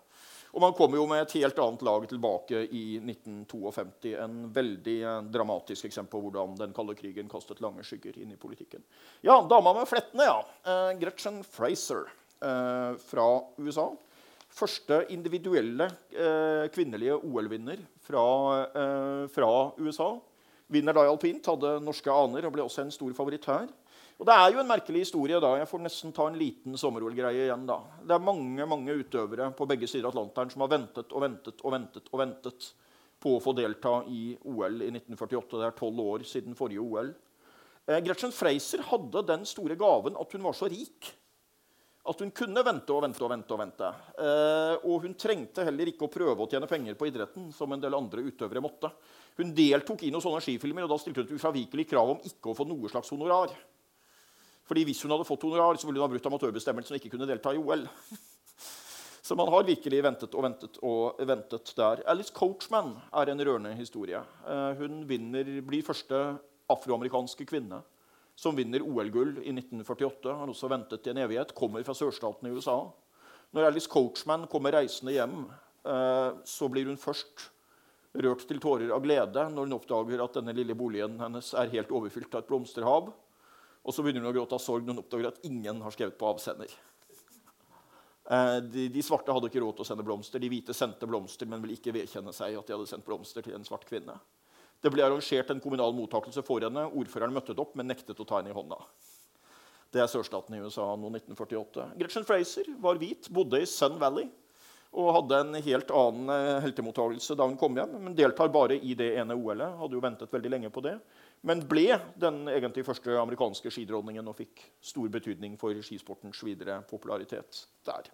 Og 0.57 0.62
man 0.62 0.75
kommer 0.79 0.99
jo 0.99 1.05
med 1.11 1.20
et 1.22 1.35
helt 1.38 1.59
annet 1.61 1.83
lag 1.85 2.07
tilbake 2.09 2.62
i 2.75 2.85
1952. 3.03 4.14
En 4.22 4.38
veldig 4.57 4.96
eh, 5.03 5.20
dramatisk 5.35 5.88
eksempel 5.88 6.16
på 6.16 6.22
hvordan 6.29 6.57
den 6.59 6.75
kalde 6.77 6.96
krigen 6.99 7.29
kastet 7.31 7.61
lange 7.64 7.85
skygger 7.85 8.16
inn 8.22 8.33
i 8.33 8.40
politikken. 8.40 8.85
Ja, 9.27 9.40
dama 9.51 9.75
med 9.77 9.90
flettene, 9.90 10.31
ja. 10.31 10.38
Uh, 10.64 10.92
Gretchen 11.01 11.42
Fraser 11.44 12.07
uh, 12.40 12.96
fra 13.11 13.29
USA 13.61 13.90
første 14.57 15.03
individuelle 15.12 15.88
eh, 16.14 16.66
kvinnelige 16.72 17.18
OL-vinner 17.18 17.83
fra, 18.07 18.25
eh, 18.64 19.27
fra, 19.33 19.51
USA. 19.79 20.14
Vinner 20.72 20.96
da 20.96 21.05
i 21.07 21.11
alpint, 21.11 21.46
hadde 21.46 21.77
norske 21.85 22.11
aner 22.11 22.46
og 22.46 22.55
ble 22.55 22.64
også 22.64 22.87
en 22.87 22.94
stor 22.94 23.12
favoritt 23.16 23.46
her. 23.51 23.68
Og 24.16 24.24
Det 24.24 24.33
er 24.33 24.52
jo 24.55 24.61
en 24.62 24.68
merkelig 24.68 25.05
historie. 25.05 25.40
da. 25.40 25.57
Jeg 25.59 25.68
får 25.68 25.83
nesten 25.85 26.12
ta 26.12 26.26
en 26.26 26.38
liten 26.38 26.76
sommer-OL-greie 26.76 27.46
igjen. 27.46 27.66
da. 27.66 27.83
Det 28.02 28.14
er 28.14 28.18
mange 28.18 28.66
mange 28.66 28.96
utøvere 28.96 29.55
på 29.55 29.68
begge 29.68 29.87
sider 29.87 30.07
av 30.07 30.16
Atlanteren 30.16 30.50
som 30.50 30.62
har 30.62 30.68
ventet 30.68 31.12
og 31.12 31.20
ventet 31.20 31.61
og 31.62 31.72
ventet 31.72 32.09
og 32.12 32.18
ventet 32.20 32.72
på 33.20 33.37
å 33.37 33.42
få 33.42 33.55
delta 33.55 34.05
i 34.09 34.37
OL 34.44 34.83
i 34.83 34.90
1948. 34.90 35.59
Det 35.61 35.66
er 35.66 35.79
tolv 35.79 36.00
år 36.00 36.24
siden 36.24 36.57
forrige 36.57 36.81
OL. 36.81 37.14
Eh, 37.87 38.00
Gretchen 38.00 38.33
Fraser 38.33 38.83
hadde 38.83 39.26
den 39.26 39.44
store 39.44 39.76
gaven 39.76 40.16
at 40.16 40.33
hun 40.33 40.42
var 40.42 40.52
så 40.52 40.68
rik 40.68 41.12
at 42.07 42.20
hun 42.22 42.31
kunne 42.31 42.62
vente 42.62 42.94
og 42.94 43.02
vente 43.02 43.22
og 43.24 43.31
vente. 43.33 43.52
Og 43.52 43.61
vente. 43.61 43.92
Eh, 44.22 44.74
og 44.87 45.02
hun 45.05 45.14
trengte 45.18 45.64
heller 45.66 45.90
ikke 45.90 46.07
å 46.07 46.12
prøve 46.12 46.38
å 46.38 46.48
tjene 46.48 46.68
penger 46.70 46.94
på 46.94 47.09
idretten. 47.11 47.52
som 47.52 47.72
en 47.72 47.81
del 47.81 47.94
andre 47.94 48.22
utøvere 48.22 48.62
måtte. 48.62 48.90
Hun 49.37 49.52
deltok 49.52 50.05
i 50.05 50.11
noen 50.11 50.22
sånne 50.22 50.40
skifilmer, 50.40 50.85
og 50.85 50.90
da 50.90 50.98
stilte 50.98 51.20
hun 51.20 51.26
et 51.26 51.35
ufravikelig 51.37 51.88
krav 51.88 52.11
om 52.11 52.20
ikke 52.24 52.52
å 52.52 52.57
få 52.57 52.66
noe 52.66 52.88
slags 52.88 53.11
honorar. 53.11 53.50
Fordi 54.66 54.85
Hvis 54.85 55.02
hun 55.05 55.14
hadde 55.14 55.26
fått 55.29 55.44
honorar, 55.46 55.79
så 55.79 55.87
ville 55.87 56.00
hun 56.00 56.09
ha 56.09 56.12
brutt 56.12 56.26
amatørbestemmelsen 56.26 56.96
og 56.96 57.00
ikke 57.00 57.12
kunne 57.14 57.29
delta 57.29 57.55
i 57.55 57.61
OL. 57.61 57.87
Så 59.26 59.35
man 59.35 59.48
har 59.50 59.64
virkelig 59.66 60.02
ventet 60.07 60.35
og 60.38 60.44
ventet 60.44 60.76
og 60.87 61.18
ventet 61.26 61.72
der. 61.74 62.02
Alice 62.07 62.31
Coachman 62.31 62.92
er 63.11 63.33
en 63.33 63.42
rørende 63.42 63.72
historie. 63.74 64.20
Eh, 64.46 64.79
hun 64.79 65.00
vinner, 65.09 65.48
blir 65.66 65.83
første 65.83 66.20
afroamerikanske 66.70 67.46
kvinne 67.50 67.81
som 68.38 68.55
vinner 68.55 68.85
OL-gull 68.85 69.40
i 69.40 69.50
1948. 69.50 70.31
Har 70.31 70.52
også 70.52 70.70
ventet 70.70 71.09
i 71.09 71.11
en 71.11 71.22
evighet. 71.24 71.55
Kommer 71.59 71.83
fra 71.83 71.96
sørstaten 71.96 72.46
i 72.46 72.55
USA. 72.55 72.76
Når 73.57 73.70
Alice 73.70 73.90
Coachman 73.90 74.46
kommer 74.52 74.76
reisende 74.76 75.16
hjem, 75.16 75.46
eh, 75.88 76.31
så 76.44 76.68
blir 76.70 76.87
hun 76.87 77.00
først 77.00 77.48
rørt 78.16 78.46
til 78.48 78.61
tårer 78.62 78.92
av 78.94 79.02
glede 79.05 79.42
når 79.52 79.66
hun 79.66 79.76
oppdager 79.76 80.22
at 80.24 80.38
denne 80.38 80.55
lille 80.57 80.76
boligen 80.76 81.18
hennes 81.20 81.50
er 81.52 81.72
helt 81.74 81.90
overfylt 81.92 82.35
av 82.35 82.44
et 82.44 82.50
blomsterhav. 82.50 83.11
Og 83.87 83.94
så 83.94 84.03
begynner 84.03 84.25
hun 84.25 84.33
å 84.33 84.35
gråte 84.35 84.57
av 84.59 84.62
sorg 84.62 84.85
når 84.85 84.96
hun 84.96 85.03
oppdager 85.05 85.31
at 85.31 85.42
ingen 85.46 85.81
har 85.85 85.94
skrevet 85.94 86.18
på 86.18 86.29
avsender. 86.29 86.72
Eh, 88.27 88.57
de, 88.66 88.88
de, 88.90 89.03
svarte 89.07 89.35
hadde 89.35 89.46
ikke 89.51 89.62
råd 89.62 89.79
til 89.79 89.87
å 89.87 89.88
sende 89.92 90.07
blomster. 90.07 90.42
De 90.42 90.51
hvite 90.51 90.75
sendte 90.75 91.07
blomster, 91.07 91.46
men 91.46 91.62
ville 91.62 91.77
ikke 91.79 91.94
vedkjenne 91.94 92.35
seg 92.35 92.59
at 92.59 92.66
de 92.66 92.75
hadde 92.75 92.88
sendt 92.90 93.07
blomster 93.07 93.46
til 93.46 93.55
en 93.55 93.66
svart 93.66 93.87
kvinne. 93.87 94.18
Det 94.83 94.90
ble 94.92 95.05
arrangert 95.07 95.53
en 95.53 95.62
kommunal 95.62 95.94
mottakelse 95.96 96.42
for 96.46 96.66
henne. 96.66 96.88
Ordføreren 96.99 97.35
møtte 97.35 97.55
opp, 97.57 97.77
men 97.79 97.88
nektet 97.88 98.18
å 98.20 98.27
ta 98.27 98.40
henne 98.40 98.51
i 98.51 98.57
hånda. 98.57 98.81
Det 99.94 100.03
er 100.03 100.11
sørstaten 100.11 100.57
i 100.57 100.64
USA 100.64 100.88
nå 100.99 101.12
1948. 101.14 101.92
Gretchen 102.01 102.27
Fraser 102.27 102.68
var 102.83 102.99
hvit, 103.01 103.31
bodde 103.33 103.62
i 103.62 103.70
Sun 103.70 104.01
Valley 104.03 104.27
og 104.96 105.12
hadde 105.12 105.38
en 105.42 105.57
helt 105.61 105.90
annen 105.92 106.31
eh, 106.33 106.59
heltemottakelse 106.64 107.37
da 107.37 107.46
hun 107.49 107.59
kom 107.61 107.77
hjem. 107.77 107.94
Men 108.01 108.16
deltar 108.16 108.53
bare 108.53 108.79
i 108.79 108.94
det 108.99 109.12
ene 109.20 109.37
OL-et. 109.37 109.77
Hadde 109.81 109.96
jo 109.99 110.03
ventet 110.03 110.33
veldig 110.33 110.53
lenge 110.53 110.70
på 110.72 110.83
det. 110.85 110.94
Men 111.42 111.62
ble 111.68 111.99
den 112.18 112.46
egentlig 112.49 112.87
første 112.87 113.18
amerikanske 113.20 113.70
skidronningen 113.70 114.29
og 114.29 114.38
fikk 114.38 114.62
stor 114.83 115.09
betydning 115.12 115.59
for 115.61 115.77
skisportens 115.85 116.40
videre 116.46 116.81
popularitet 116.88 117.66
der. 117.87 118.09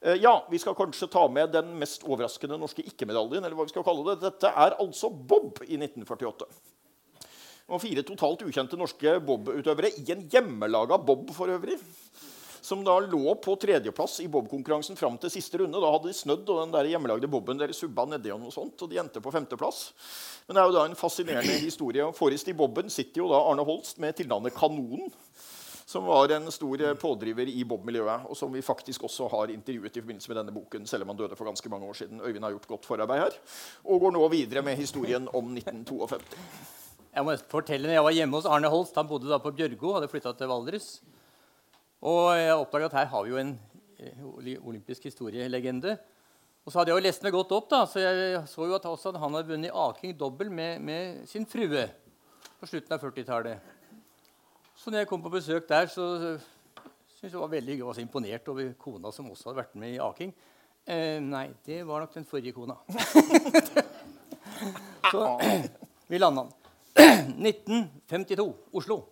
Eh, 0.00 0.18
ja, 0.22 0.46
Vi 0.50 0.58
skal 0.58 0.74
kanskje 0.74 1.10
ta 1.10 1.28
med 1.28 1.52
den 1.52 1.74
mest 1.78 2.04
overraskende 2.04 2.58
norske 2.58 2.82
ikke-medaljen. 2.82 3.44
eller 3.44 3.56
hva 3.56 3.64
vi 3.64 3.74
skal 3.74 3.84
kalle 3.84 4.04
det. 4.14 4.22
Dette 4.22 4.48
er 4.48 4.78
altså 4.78 5.10
bob 5.10 5.62
i 5.62 5.76
1948. 5.76 6.46
Og 7.68 7.80
fire 7.80 8.02
totalt 8.02 8.42
ukjente 8.42 8.76
norske 8.76 9.20
bobutøvere 9.20 9.92
i 9.98 10.10
en 10.12 10.28
hjemmelaga 10.28 10.98
bob 10.98 11.30
for 11.30 11.46
øvrig. 11.48 11.78
Som 12.62 12.84
da 12.86 12.94
lå 13.02 13.34
på 13.42 13.56
tredjeplass 13.58 14.20
i 14.22 14.28
bobkonkurransen 14.30 14.98
fram 14.98 15.16
til 15.18 15.32
siste 15.34 15.58
runde. 15.58 15.80
Da 15.82 15.92
hadde 15.96 16.12
de 16.12 16.14
snødd, 16.14 16.44
og 16.46 16.60
den 16.60 16.74
der 16.76 16.90
hjemmelagde 16.92 17.30
boben 17.30 17.58
deres 17.58 17.80
subba 17.82 18.06
nedi 18.06 18.30
og 18.30 18.38
noe 18.44 18.54
sånt. 18.54 18.84
Og 18.84 18.90
de 18.90 19.00
endte 19.02 19.22
på 19.22 19.32
femteplass. 19.34 19.88
Men 20.46 20.54
det 20.54 20.62
er 20.62 20.70
jo 20.70 20.76
da 20.76 20.84
en 20.86 20.98
fascinerende 20.98 21.58
historie. 21.64 22.06
Forrest 22.14 22.52
i 22.52 22.54
boben 22.56 22.92
sitter 22.92 23.24
jo 23.24 23.32
da 23.32 23.42
Arne 23.50 23.66
Holst 23.66 23.98
med 24.02 24.14
tilnavnet 24.20 24.54
Kanonen 24.54 25.10
som 25.92 26.06
var 26.06 26.30
en 26.32 26.46
stor 26.52 26.80
eh, 26.82 26.94
pådriver 26.94 27.48
i 27.48 27.64
Bob-miljøet, 27.68 28.28
og 28.30 28.36
som 28.38 28.52
vi 28.54 28.62
faktisk 28.64 29.04
også 29.04 29.28
har 29.32 29.52
intervjuet 29.52 29.96
i 29.96 30.00
forbindelse 30.00 30.30
med 30.30 30.38
denne 30.40 30.54
boken, 30.54 30.86
selv 30.88 31.04
om 31.04 31.12
han 31.12 31.18
døde 31.18 31.36
for 31.36 31.48
ganske 31.50 31.68
mange 31.68 31.88
år 31.88 31.98
siden. 31.98 32.22
Øyvind 32.24 32.44
har 32.46 32.54
gjort 32.54 32.70
godt 32.70 32.88
forarbeid 32.88 33.24
her, 33.26 33.36
og 33.84 34.00
går 34.00 34.14
nå 34.16 34.28
videre 34.32 34.62
med 34.64 34.78
historien 34.80 35.28
om 35.34 35.52
1952. 35.52 36.22
Jeg 37.12 37.26
må 37.26 37.36
fortelle, 37.52 37.90
når 37.90 37.98
jeg 37.98 38.04
var 38.06 38.16
hjemme 38.16 38.38
hos 38.38 38.48
Arne 38.48 38.70
Holst, 38.72 38.96
Han 38.96 39.08
bodde 39.08 39.28
da 39.28 39.38
på 39.42 39.52
Bjørgo, 39.52 39.92
hadde 39.98 40.08
flytta 40.08 40.32
til 40.32 40.48
Valdres. 40.48 41.02
Og 42.02 42.32
jeg 42.34 42.54
oppdaga 42.56 42.88
at 42.88 42.96
her 42.98 43.10
har 43.12 43.22
vi 43.22 43.30
jo 43.30 43.38
en 43.38 43.52
eh, 44.02 44.56
olympisk 44.58 45.04
historielegende. 45.06 45.96
Og 46.62 46.72
så 46.72 46.78
hadde 46.78 46.92
jeg 46.92 46.98
jo 46.98 47.04
lest 47.06 47.22
meg 47.22 47.34
godt 47.34 47.52
opp, 47.54 47.68
da, 47.70 47.82
så 47.90 48.02
jeg 48.02 48.40
så 48.50 48.66
jo 48.66 48.74
at 48.78 48.86
han 48.86 49.36
hadde 49.36 49.48
vunnet 49.50 49.74
aking 49.84 50.14
dobbel 50.18 50.50
med, 50.50 50.82
med 50.82 51.22
sin 51.30 51.46
frue 51.46 51.86
på 52.58 52.68
slutten 52.70 52.94
av 52.94 53.02
40-tallet. 53.02 53.70
Så 54.78 54.90
når 54.90 55.02
jeg 55.02 55.10
kom 55.10 55.22
på 55.22 55.30
besøk 55.30 55.66
der, 55.70 55.86
så 55.90 56.06
syntes 57.14 57.32
jeg 57.36 57.38
var 57.38 57.50
veldig. 57.54 57.78
Var 57.86 58.02
imponert 58.02 58.50
over 58.50 58.74
kona 58.78 59.14
som 59.14 59.30
også 59.30 59.50
hadde 59.50 59.62
vært 59.62 59.78
med 59.78 59.94
i 59.94 60.00
aking. 60.02 60.34
Eh, 60.82 61.18
nei, 61.22 61.48
det 61.66 61.84
var 61.86 62.02
nok 62.02 62.14
den 62.14 62.26
forrige 62.26 62.54
kona. 62.56 62.80
så 65.12 65.26
vi 66.10 66.18
landa 66.18 66.48
den. 66.48 66.58
1952, 67.46 68.48
Oslo. 68.74 69.02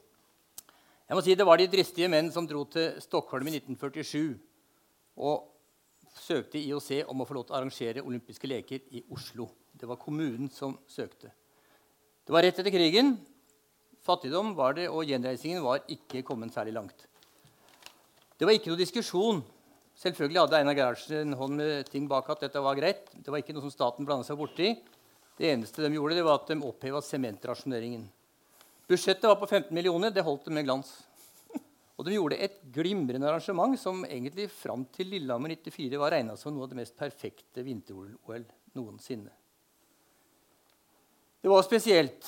Jeg 1.10 1.18
må 1.18 1.22
si 1.26 1.34
Det 1.34 1.42
var 1.42 1.58
de 1.58 1.64
dristige 1.66 2.06
menn 2.06 2.28
som 2.30 2.46
dro 2.46 2.60
til 2.70 2.92
Stockholm 3.02 3.48
i 3.50 3.56
1947 3.56 4.36
og 5.18 5.48
søkte 6.14 6.60
IOC 6.60 7.00
om 7.10 7.24
å 7.24 7.26
få 7.26 7.34
lov 7.34 7.48
til 7.48 7.56
å 7.56 7.56
arrangere 7.58 8.04
olympiske 8.06 8.46
leker 8.46 8.84
i 8.94 9.02
Oslo. 9.10 9.48
Det 9.74 9.88
var 9.90 9.98
kommunen 9.98 10.46
som 10.54 10.76
søkte. 10.86 11.32
Det 12.22 12.30
var 12.30 12.46
rett 12.46 12.60
etter 12.62 12.70
krigen. 12.70 13.16
Fattigdom 14.06 14.52
var 14.54 14.78
det, 14.78 14.86
og 14.86 15.02
gjenreisingen 15.10 15.66
var 15.66 15.82
ikke 15.90 16.22
kommet 16.22 16.54
særlig 16.54 16.76
langt. 16.78 17.02
Det 18.38 18.46
var 18.46 18.54
ikke 18.54 18.70
noe 18.70 18.78
diskusjon. 18.78 19.42
Selvfølgelig 19.98 20.44
hadde 20.44 20.62
Einar 20.62 20.78
Gerhardsen 20.78 21.24
en 21.24 21.38
hånd 21.42 21.58
med 21.58 21.90
ting 21.90 22.06
bak 22.06 22.30
at 22.30 22.46
dette 22.46 22.62
var 22.62 22.78
greit. 22.78 23.10
Det 23.18 23.34
var 23.34 23.42
ikke 23.42 23.58
noe 23.58 23.66
som 23.66 23.74
staten 23.74 24.06
blanda 24.06 24.30
seg 24.30 24.38
borti. 24.38 24.76
Det 25.34 25.50
eneste 25.56 25.82
de 25.82 25.90
gjorde, 25.98 26.22
det 26.22 26.28
var 26.30 26.38
at 26.38 26.54
de 26.54 26.60
oppheva 26.70 27.02
sementrasjoneringen. 27.02 28.06
Budsjettet 28.90 29.22
var 29.22 29.36
på 29.38 29.46
15 29.46 29.74
millioner. 29.74 30.10
Det 30.10 30.24
holdt 30.26 30.48
det 30.48 30.54
med 30.56 30.64
glans. 30.66 30.88
Og 31.96 32.02
de 32.06 32.16
gjorde 32.16 32.38
et 32.42 32.56
glimrende 32.74 33.28
arrangement 33.30 33.78
som 33.78 34.00
egentlig 34.02 34.48
fram 34.50 34.82
til 34.90 35.12
Lillehammer 35.12 35.52
94 35.54 36.00
var 36.00 36.10
regna 36.16 36.34
som 36.40 36.56
noe 36.56 36.66
av 36.66 36.72
det 36.72 36.80
mest 36.80 36.96
perfekte 36.98 37.62
vinter-OL 37.62 38.48
noensinne. 38.74 39.30
Det 41.40 41.52
var 41.52 41.62
spesielt. 41.62 42.26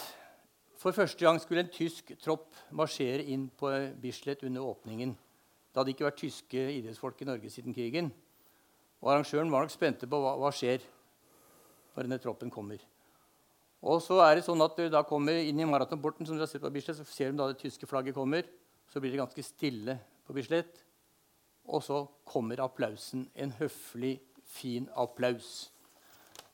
For 0.79 0.95
første 0.95 1.27
gang 1.27 1.43
skulle 1.43 1.67
en 1.67 1.75
tysk 1.75 2.15
tropp 2.23 2.55
marsjere 2.79 3.27
inn 3.35 3.49
på 3.59 3.71
Bislett 4.03 4.47
under 4.47 4.63
åpningen. 4.63 5.13
Det 5.15 5.81
hadde 5.81 5.97
ikke 5.97 6.07
vært 6.07 6.23
tyske 6.23 6.65
idrettsfolk 6.79 7.23
i 7.23 7.31
Norge 7.33 7.51
siden 7.51 7.75
krigen. 7.75 8.15
Og 9.03 9.11
Arrangøren 9.11 9.51
var 9.51 9.67
nok 9.67 9.75
spente 9.75 10.07
på 10.07 10.23
hva, 10.23 10.37
hva 10.39 10.55
skjer 10.55 10.83
når 11.93 12.07
denne 12.07 12.23
troppen 12.23 12.55
kommer. 12.55 12.79
Og 13.83 13.99
så 14.05 14.21
er 14.23 14.39
det 14.39 14.45
sånn 14.47 14.63
at 14.63 14.77
du 14.79 14.87
da 14.93 15.03
kommer 15.03 15.41
inn 15.43 15.59
i 15.59 15.67
maratonporten, 15.67 16.27
som 16.27 16.37
dere 16.37 16.47
har 16.47 16.53
sett 16.53 16.63
på 16.63 16.71
Bislett, 16.71 17.01
så 17.01 17.07
ser 17.09 17.33
du 17.33 17.41
da 17.41 17.49
det 17.51 17.59
tyske 17.59 17.89
flagget 17.91 18.15
kommer. 18.15 18.47
Så 18.93 19.03
blir 19.03 19.11
det 19.11 19.19
ganske 19.19 19.43
stille 19.43 19.97
på 20.23 20.37
Bislett. 20.37 20.85
Og 21.67 21.83
så 21.83 22.05
kommer 22.29 22.63
applausen. 22.63 23.27
En 23.35 23.55
høflig, 23.59 24.21
fin 24.47 24.87
applaus. 24.95 25.73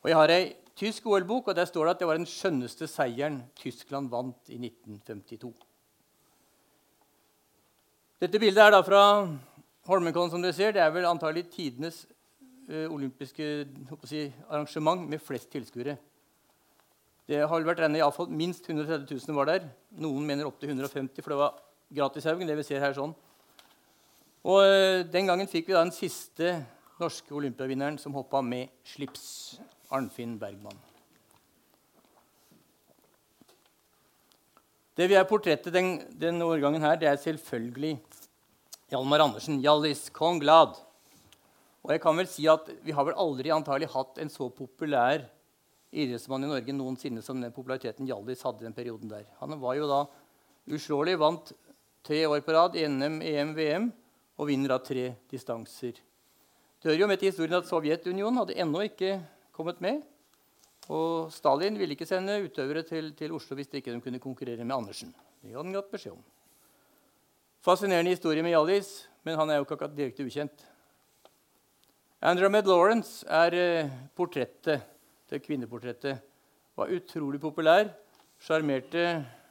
Og 0.01 0.09
jeg 0.09 0.17
har 0.17 0.33
ei 0.33 0.43
tysk 0.79 1.09
OL-bok, 1.11 1.51
og 1.51 1.59
der 1.59 1.69
står 1.69 1.85
det 1.85 1.95
at 1.97 2.03
det 2.03 2.09
var 2.09 2.21
den 2.21 2.29
skjønneste 2.29 2.88
seieren 2.88 3.43
Tyskland 3.59 4.09
vant 4.12 4.49
i 4.49 4.57
1952. 4.62 5.53
Dette 8.23 8.41
bildet 8.41 8.64
er 8.64 8.73
da 8.75 8.81
fra 8.87 9.03
Holmenkollen, 9.88 10.33
som 10.33 10.43
dere 10.43 10.57
ser. 10.57 10.73
Det 10.73 10.81
er 10.83 10.95
vel 10.95 11.07
antagelig 11.07 11.51
tidenes 11.53 12.07
ø, 12.71 12.87
olympiske 12.88 13.67
si, 14.09 14.25
arrangement 14.49 15.05
med 15.11 15.21
flest 15.23 15.51
tilskuere. 15.53 15.99
Det 17.29 17.43
har 17.45 17.64
vært 17.67 17.83
regnet 17.83 18.01
iallfall 18.01 18.31
minst 18.33 18.64
130 18.64 19.05
000 19.29 19.37
var 19.37 19.51
der. 19.51 19.67
Noen 20.01 20.25
mener 20.25 20.49
opptil 20.49 20.71
150, 20.73 21.21
for 21.21 21.35
det 21.35 21.41
var 21.43 21.59
gratishaugen. 21.93 22.49
det 22.49 22.57
vi 22.57 22.64
ser 22.64 22.81
her 22.81 22.97
sånn. 22.97 23.12
Og 24.49 24.62
uh, 24.64 25.05
Den 25.05 25.29
gangen 25.29 25.51
fikk 25.51 25.69
vi 25.69 25.77
da 25.77 25.85
den 25.85 25.93
siste 25.93 26.55
norske 26.99 27.35
olympiavinneren 27.37 28.01
som 28.01 28.17
hoppa 28.17 28.41
med 28.41 28.73
slips. 28.81 29.61
Arnfinn 29.93 30.38
Bergman. 30.41 30.77
Det 34.97 35.07
vi 35.09 35.17
er 35.17 35.29
portrettet 35.29 35.73
den, 35.73 35.95
denne 36.12 36.45
årgangen 36.45 36.83
her, 36.83 36.97
det 37.01 37.09
er 37.09 37.21
selvfølgelig 37.21 37.95
Hjalmar 38.93 39.23
Andersen. 39.29 39.61
Hjallis 39.64 40.09
Kong 40.17 40.41
Glad. 40.41 40.81
Og 41.85 41.93
jeg 41.93 42.03
kan 42.03 42.17
vel 42.17 42.29
si 42.29 42.49
at 42.49 42.69
Vi 42.85 42.93
har 42.93 43.05
vel 43.05 43.21
aldri 43.21 43.53
antagelig 43.53 43.93
hatt 43.93 44.21
en 44.21 44.33
så 44.33 44.49
populær 44.49 45.29
idrettsmann 45.90 46.44
i 46.44 46.51
Norge 46.51 46.74
noensinne 46.77 47.22
som 47.24 47.40
den 47.40 47.55
populariteten 47.55 48.09
Hjallis 48.09 48.44
hadde 48.44 48.66
den 48.66 48.77
perioden 48.77 49.11
der. 49.11 49.24
Han 49.40 49.57
var 49.61 49.79
jo 49.79 49.88
da 49.88 50.03
uslåelig, 50.68 51.16
vant 51.20 51.53
tre 52.05 52.24
år 52.29 52.42
på 52.44 52.55
rad 52.55 52.77
NM, 52.77 53.20
EM, 53.24 53.55
VM 53.57 53.88
og 54.38 54.51
vinner 54.51 54.74
da 54.74 54.79
tre 54.85 55.11
distanser. 55.31 55.98
Det 56.79 56.92
hører 56.92 57.03
jo 57.03 57.11
med 57.11 57.20
til 57.20 57.33
historien 57.33 57.59
at 57.59 57.68
Sovjetunionen 57.68 58.38
hadde 58.42 58.59
ennå 58.62 58.85
ikke 58.87 59.18
kommet 59.57 59.81
med. 59.83 60.03
Og 60.88 61.33
Stalin 61.35 61.77
ville 61.77 61.96
ikke 61.96 62.09
sende 62.09 62.38
utøvere 62.44 62.85
til, 62.87 63.11
til 63.18 63.35
Oslo 63.37 63.59
hvis 63.59 63.68
de 63.72 63.81
ikke 63.83 63.98
kunne 64.01 64.22
konkurrere 64.22 64.64
med 64.64 64.77
Andersen. 64.77 65.11
Det 65.42 65.53
hadde 65.53 65.66
han 65.66 65.77
hatt 65.77 65.90
beskjed 65.92 66.14
om. 66.14 66.24
Fascinerende 67.64 68.14
historie 68.14 68.44
med 68.44 68.55
Hjallis, 68.55 69.09
men 69.27 69.37
han 69.37 69.51
er 69.51 69.59
jo 69.59 69.66
ikke 69.66 69.77
akkurat 69.77 69.96
direkte 69.96 70.24
ukjent. 70.24 70.62
Andromed 72.24 72.66
Lawrence 72.66 73.27
er 73.27 73.55
eh, 73.55 73.90
portrettet, 74.16 74.87
det 75.29 75.43
kvinneportrettet. 75.45 76.25
Var 76.79 76.95
utrolig 76.95 77.41
populær, 77.43 77.91
sjarmerte 78.41 79.05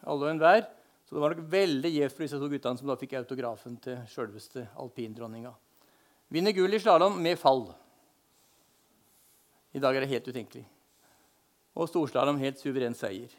alle 0.07 0.27
og 0.27 0.31
enhver. 0.31 0.65
Så 1.07 1.15
det 1.15 1.23
var 1.23 1.35
nok 1.35 1.51
veldig 1.51 1.91
gjevt 1.93 2.15
for 2.15 2.25
disse 2.25 2.39
to 2.39 2.49
guttene 2.51 2.79
som 2.79 2.89
da 2.89 2.97
fikk 2.99 3.15
autografen 3.15 3.77
til 3.83 4.01
sjølveste 4.11 4.65
alpindronninga. 4.83 5.53
Vinner 6.35 6.55
gull 6.55 6.75
i 6.75 6.79
slalåm 6.83 7.21
med 7.23 7.39
fall. 7.39 7.69
I 9.71 9.79
dag 9.79 9.95
er 9.95 10.03
det 10.03 10.11
helt 10.11 10.27
utenkelig. 10.27 10.65
Og 11.77 11.87
storslalåm 11.87 12.41
helt 12.41 12.59
suveren 12.59 12.95
seier. 12.97 13.31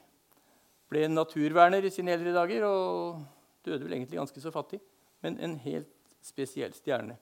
Ble 0.88 1.04
en 1.04 1.18
naturverner 1.18 1.84
i 1.84 1.92
sine 1.92 2.14
eldre 2.14 2.32
dager 2.32 2.64
og 2.64 3.20
døde 3.66 3.84
vel 3.84 3.98
egentlig 3.98 4.20
ganske 4.20 4.40
så 4.40 4.52
fattig. 4.54 4.80
Men 5.20 5.36
en 5.42 5.58
helt 5.60 5.90
spesiell 6.24 6.72
stjerne. 6.72 7.18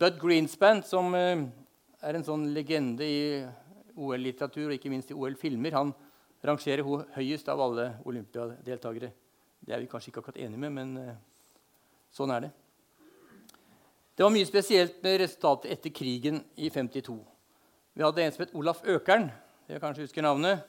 Bud 0.00 0.16
Greenspan, 0.22 0.80
som 0.86 1.12
eh, 1.18 1.42
er 2.00 2.16
en 2.16 2.24
sånn 2.24 2.46
legende 2.54 3.04
i 3.04 3.20
OL-litteratur 3.96 4.68
og 4.68 4.76
ikke 4.76 4.92
minst 4.92 5.10
i 5.12 5.16
OL-filmer, 5.16 5.76
han 5.76 5.92
rangerer 6.44 6.84
hun 6.86 7.04
høyest 7.16 7.48
av 7.52 7.60
alle 7.60 7.90
olympiadeltakere. 8.08 9.10
Det 9.60 9.74
er 9.74 9.82
vi 9.82 9.88
kanskje 9.90 10.10
ikke 10.12 10.22
akkurat 10.22 10.40
enige 10.40 10.62
med, 10.62 10.72
men 10.72 10.96
eh, 11.00 11.18
sånn 12.16 12.32
er 12.32 12.46
det. 12.46 12.50
Det 14.16 14.24
var 14.24 14.32
mye 14.34 14.48
spesielt 14.48 14.98
med 15.04 15.20
resultatet 15.22 15.72
etter 15.72 15.92
krigen 15.96 16.42
i 16.56 16.68
52. 16.72 17.16
Vi 17.96 18.04
hadde 18.04 18.24
en 18.24 18.34
som 18.34 18.44
het 18.44 18.54
Olaf 18.56 18.82
Økern. 18.84 19.30
Dere 19.68 19.80
kanskje 19.82 20.06
husker 20.06 20.24
navnet. 20.24 20.64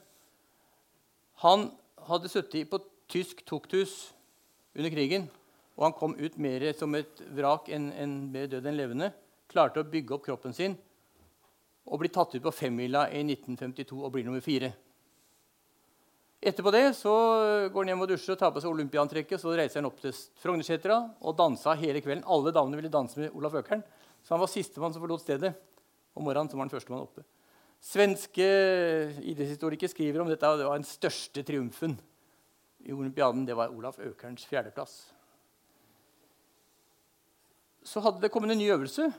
Han 1.44 1.70
hadde 2.08 2.32
sittet 2.32 2.70
på 2.72 2.80
tysk 3.12 3.44
tukthus 3.48 4.14
under 4.76 4.92
krigen. 4.94 5.28
Og 5.76 5.88
han 5.88 5.96
kom 5.98 6.16
ut 6.20 6.38
mer 6.40 6.64
som 6.78 6.96
et 6.96 7.24
vrak 7.36 7.72
enn 7.74 7.90
en 7.96 8.16
død 8.34 8.62
enn 8.62 8.78
levende. 8.78 9.12
klarte 9.52 9.82
å 9.82 9.88
bygge 9.88 10.14
opp 10.16 10.24
kroppen 10.24 10.54
sin 10.56 10.78
og 11.92 12.00
blir 12.00 12.12
tatt 12.14 12.38
ut 12.38 12.44
på 12.46 12.54
femmila 12.56 13.10
i 13.12 13.20
1952 13.26 14.00
og 14.00 14.14
blir 14.14 14.24
nummer 14.28 14.44
fire. 14.44 14.72
Etterpå 16.42 16.72
det 16.74 16.88
så 16.98 17.12
går 17.70 17.84
han 17.84 17.92
hjem 17.92 18.06
og 18.06 18.10
dusjer 18.10 18.34
og 18.34 18.40
tar 18.40 18.54
på 18.56 18.62
seg 18.64 18.72
olympiantrekket. 18.72 19.38
Så 19.38 19.52
reiser 19.54 19.78
han 19.78 19.90
opp 19.92 20.00
til 20.02 20.16
Frognersetra 20.42 20.98
og 21.22 21.36
dansa 21.38 21.76
hele 21.78 22.02
kvelden. 22.02 22.24
Alle 22.26 22.54
damene 22.56 22.80
ville 22.80 22.90
danse 22.94 23.20
med 23.20 23.36
Olaf 23.38 23.60
Økern, 23.60 23.84
så 24.24 24.34
han 24.34 24.42
var 24.42 24.50
sistemann 24.50 24.96
som 24.96 25.04
forlot 25.04 25.22
stedet. 25.22 25.52
Om 26.18 26.26
morgenen 26.26 26.50
så 26.50 26.58
var 26.58 26.66
han 26.66 26.74
førstemann 26.74 27.06
oppe. 27.06 27.26
Svenske 27.82 28.48
idrettshistorikere 29.22 29.92
skriver 29.92 30.24
om 30.24 30.32
dette, 30.32 30.50
og 30.50 30.58
det 30.58 30.68
var 30.70 30.80
den 30.80 30.88
største 30.88 31.44
triumfen 31.46 31.96
i 32.86 32.94
olympiaden. 32.94 33.46
Det 33.46 33.58
var 33.58 33.74
Olaf 33.74 34.00
Økerns 34.02 34.46
fjerdeplass. 34.50 34.96
Så 37.86 38.02
hadde 38.02 38.22
det 38.22 38.30
kommet 38.34 38.54
en 38.54 38.62
ny 38.62 38.70
øvelse, 38.74 39.12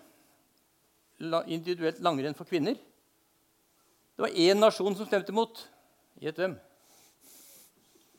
individuelt 1.46 2.00
langrenn 2.02 2.36
for 2.36 2.48
kvinner. 2.48 2.76
Det 4.16 4.24
var 4.24 4.34
én 4.34 4.60
nasjon 4.60 4.96
som 4.96 5.08
stemte 5.08 5.32
imot. 5.32 5.64
Gjett 6.22 6.38
hvem? 6.38 6.58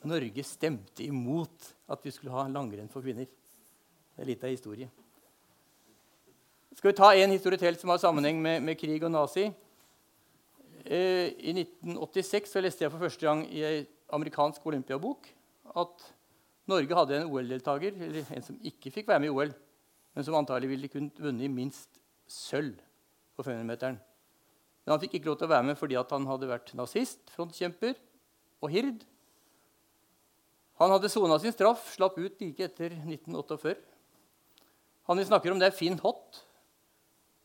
Norge 0.04 0.44
stemte 0.44 1.04
imot 1.04 1.70
at 1.88 2.02
vi 2.04 2.12
skulle 2.12 2.34
ha 2.34 2.44
langrenn 2.50 2.90
for 2.92 3.04
kvinner. 3.04 3.28
Det 4.14 4.22
er 4.22 4.28
litt 4.28 4.44
av 4.44 4.52
historie. 4.52 4.90
Skal 6.74 6.90
vi 6.90 6.98
ta 6.98 7.12
en 7.14 7.32
historie 7.32 7.60
til 7.60 7.76
som 7.80 7.92
har 7.92 8.02
sammenheng 8.02 8.40
med, 8.42 8.62
med 8.66 8.78
krig 8.78 9.02
og 9.06 9.12
nazi? 9.14 9.46
Eh, 10.84 11.30
I 11.40 11.54
1986 11.56 12.52
så 12.52 12.60
leste 12.60 12.84
jeg 12.84 12.92
for 12.92 13.06
første 13.06 13.24
gang 13.24 13.44
i 13.48 13.62
ei 13.64 13.84
amerikansk 14.12 14.66
olympiabok 14.68 15.30
at 15.80 16.04
Norge 16.68 16.96
hadde 16.96 17.16
en 17.18 17.30
OL-deltaker, 17.32 17.96
eller 18.06 18.28
en 18.32 18.44
som 18.44 18.58
ikke 18.64 18.92
fikk 18.92 19.08
være 19.08 19.22
med 19.24 19.30
i 19.30 19.32
OL, 19.32 19.52
men 20.14 20.26
som 20.26 20.36
antagelig 20.38 20.70
ville 20.70 20.90
kunnet 20.92 21.18
vunnet 21.20 21.52
minst 21.52 22.00
sølv 22.30 22.76
på 23.34 23.44
500-meteren. 23.46 23.98
Men 24.84 24.92
han 24.94 25.00
fikk 25.02 25.18
ikke 25.18 25.30
lov 25.30 25.38
til 25.40 25.48
å 25.48 25.54
være 25.54 25.66
med 25.70 25.78
fordi 25.80 25.98
han 25.98 26.30
hadde 26.30 26.50
vært 26.50 26.72
nazist, 26.78 27.22
frontkjemper 27.34 27.96
og 28.62 28.72
hird. 28.72 29.04
Han 30.82 30.92
hadde 30.92 31.10
sona 31.12 31.38
sin 31.40 31.54
straff, 31.54 31.86
slapp 31.94 32.18
ut 32.18 32.40
like 32.42 32.66
etter 32.66 32.96
1948. 32.96 33.78
Han 35.08 35.20
vi 35.20 35.28
snakker 35.28 35.52
om, 35.52 35.60
det 35.60 35.68
er 35.70 35.76
Finn 35.76 36.00
Hott. 36.02 36.42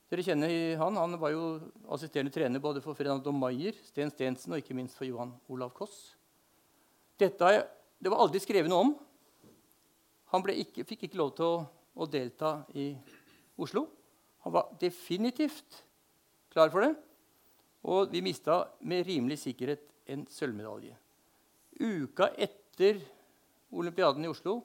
Dere 0.09 0.23
kjenner 0.25 0.51
han. 0.79 0.97
Han 0.97 1.17
var 1.21 1.33
jo 1.35 1.43
assisterende 1.93 2.33
trener 2.33 2.61
både 2.63 2.81
for 2.81 2.97
Fernando 2.97 3.33
Maier, 3.35 3.77
Sten 3.85 4.09
Stensen 4.09 4.55
og 4.55 4.63
ikke 4.63 4.77
minst 4.77 4.97
for 4.97 5.05
Johan 5.05 5.35
Olav 5.51 5.75
Koss. 5.77 6.15
Dette 7.19 7.51
det 7.99 8.07
var 8.07 8.23
aldri 8.23 8.39
skrevet 8.39 8.71
noe 8.71 8.85
om. 8.87 8.91
Han 10.31 10.45
ikke, 10.53 10.85
fikk 10.87 11.07
ikke 11.07 11.19
lov 11.19 11.33
til 11.35 11.45
å, 11.45 11.55
å, 11.99 12.07
delta 12.07 12.61
i 12.77 12.93
Oslo. 13.59 13.87
Definitivt 14.79 15.83
klar 16.53 16.71
for 16.73 16.85
det. 16.85 16.93
Og 17.89 18.11
vi 18.11 18.23
mista 18.23 18.63
med 18.81 19.05
rimelig 19.07 19.39
sikkerhet 19.43 19.85
en 20.09 20.25
sølvmedalje. 20.31 20.97
Uka 21.79 22.31
etter 22.35 22.99
olympiaden 23.71 24.25
i 24.25 24.31
Oslo 24.31 24.59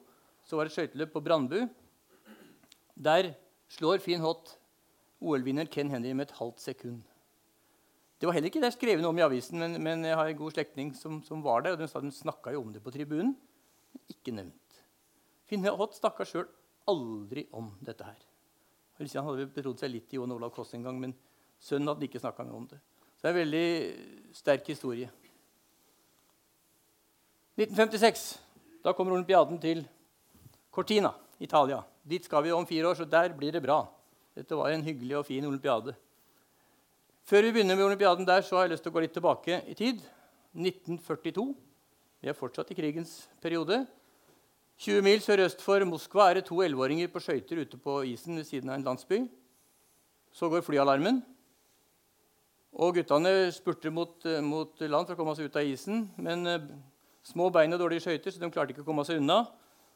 så 0.45 0.57
var 0.57 0.67
det 0.67 0.75
skøyteløp 0.75 1.13
på 1.13 1.23
Brandbu. 1.23 1.65
Der 2.95 3.33
slår 3.71 4.01
Finn 4.03 4.23
Hott 4.23 4.55
OL-vinner 5.23 5.69
Ken 5.71 5.89
Henry 5.89 6.13
med 6.13 6.29
et 6.29 6.37
halvt 6.37 6.61
sekund. 6.63 7.01
Det 8.19 8.27
var 8.27 8.35
heller 8.37 8.51
ikke 8.51 8.61
det 8.63 8.71
skrevet 8.75 9.03
noe 9.03 9.11
om 9.11 9.19
i 9.19 9.25
avisen, 9.25 9.59
men, 9.59 9.75
men 9.83 10.05
jeg 10.07 10.15
har 10.15 10.29
en 10.31 10.37
god 10.39 10.55
slektning 10.55 10.93
som, 10.95 11.19
som, 11.25 11.41
var 11.43 11.65
der. 11.65 11.75
og 11.75 11.81
Den, 11.81 12.07
de 12.07 12.15
snakka 12.15 12.53
jo 12.55 12.61
om 12.63 12.71
det 12.73 12.83
på 12.83 12.93
tribunen, 12.95 13.33
men 13.91 14.05
ikke 14.11 14.35
nevnt. 14.35 14.79
Finn 15.49 15.67
Hott 15.67 15.97
snakka 15.97 16.25
sjøl 16.27 16.47
aldri 16.89 17.45
om 17.55 17.73
dette 17.83 18.07
her. 18.07 18.21
Han 18.97 19.27
hadde 19.27 19.49
betrodd 19.51 19.81
seg 19.81 19.91
litt 19.91 20.07
til 20.07 20.21
Jon 20.21 20.31
Olav 20.37 20.53
Koss 20.55 20.73
en 20.77 20.85
gang, 20.85 20.99
men 21.01 21.13
sønnen 21.59 21.91
hadde 21.91 22.07
ikke 22.07 22.21
snakka 22.21 22.45
om 22.47 22.67
det. 22.69 22.79
Så 23.17 23.25
det 23.25 23.29
er 23.29 23.33
en 23.33 23.41
veldig 23.41 23.67
sterk 24.37 24.71
historie. 24.71 25.09
1956. 27.55 28.23
Da 28.83 28.93
kommer 28.93 29.15
olympiaden 29.15 29.59
til 29.59 29.83
Cortina, 30.71 31.11
Italia. 31.39 31.81
Dit 32.03 32.27
skal 32.27 32.43
vi 32.43 32.51
om 32.51 32.67
fire 32.67 32.87
år, 32.91 32.95
så 32.99 33.05
der 33.09 33.35
blir 33.35 33.51
det 33.51 33.63
bra. 33.63 33.81
Dette 34.35 34.55
var 34.55 34.71
en 34.71 34.83
hyggelig 34.83 35.17
og 35.17 35.25
fin 35.25 35.45
olympiade. 35.47 35.95
Før 37.25 37.41
vi 37.41 37.51
begynner 37.55 37.75
med 37.75 37.87
olympiaden 37.87 38.27
der, 38.27 38.41
så 38.41 38.59
har 38.59 38.67
jeg 38.67 38.75
lyst 38.75 38.83
til 38.85 38.91
å 38.91 38.95
gå 38.95 39.01
litt 39.01 39.15
tilbake 39.15 39.61
i 39.71 39.73
tid. 39.73 40.03
1942. 40.53 41.47
Vi 42.21 42.29
er 42.29 42.37
fortsatt 42.37 42.69
i 42.71 42.77
krigens 42.77 43.25
periode. 43.41 43.85
20 44.75 45.05
mil 45.05 45.21
sørøst 45.23 45.61
for 45.63 45.79
Moskva 45.87 46.29
er 46.29 46.39
det 46.39 46.49
to 46.49 46.57
elleveåringer 46.59 47.07
på 47.11 47.21
skøyter 47.23 47.61
ute 47.63 47.77
på 47.79 48.01
isen 48.09 48.35
ved 48.35 48.47
siden 48.47 48.69
av 48.69 48.75
en 48.75 48.83
landsby. 48.89 49.21
Så 50.35 50.49
går 50.51 50.65
flyalarmen. 50.67 51.21
Og 52.75 52.97
guttene 52.97 53.53
spurter 53.55 53.93
mot, 53.95 54.25
mot, 54.43 54.81
land 54.83 55.07
for 55.07 55.15
å 55.15 55.19
komme 55.21 55.35
seg 55.37 55.47
ut 55.47 55.55
av 55.55 55.69
isen. 55.69 56.09
Men 56.19 56.43
uh, 56.43 56.65
små 57.23 57.47
bein 57.55 57.71
og 57.71 57.79
dårlige 57.79 58.03
skøyter, 58.03 58.35
så 58.35 58.41
de 58.41 58.49
klarte 58.51 58.75
ikke 58.75 58.83
å 58.83 58.89
komme 58.89 59.05
seg 59.07 59.21
unna. 59.21 59.45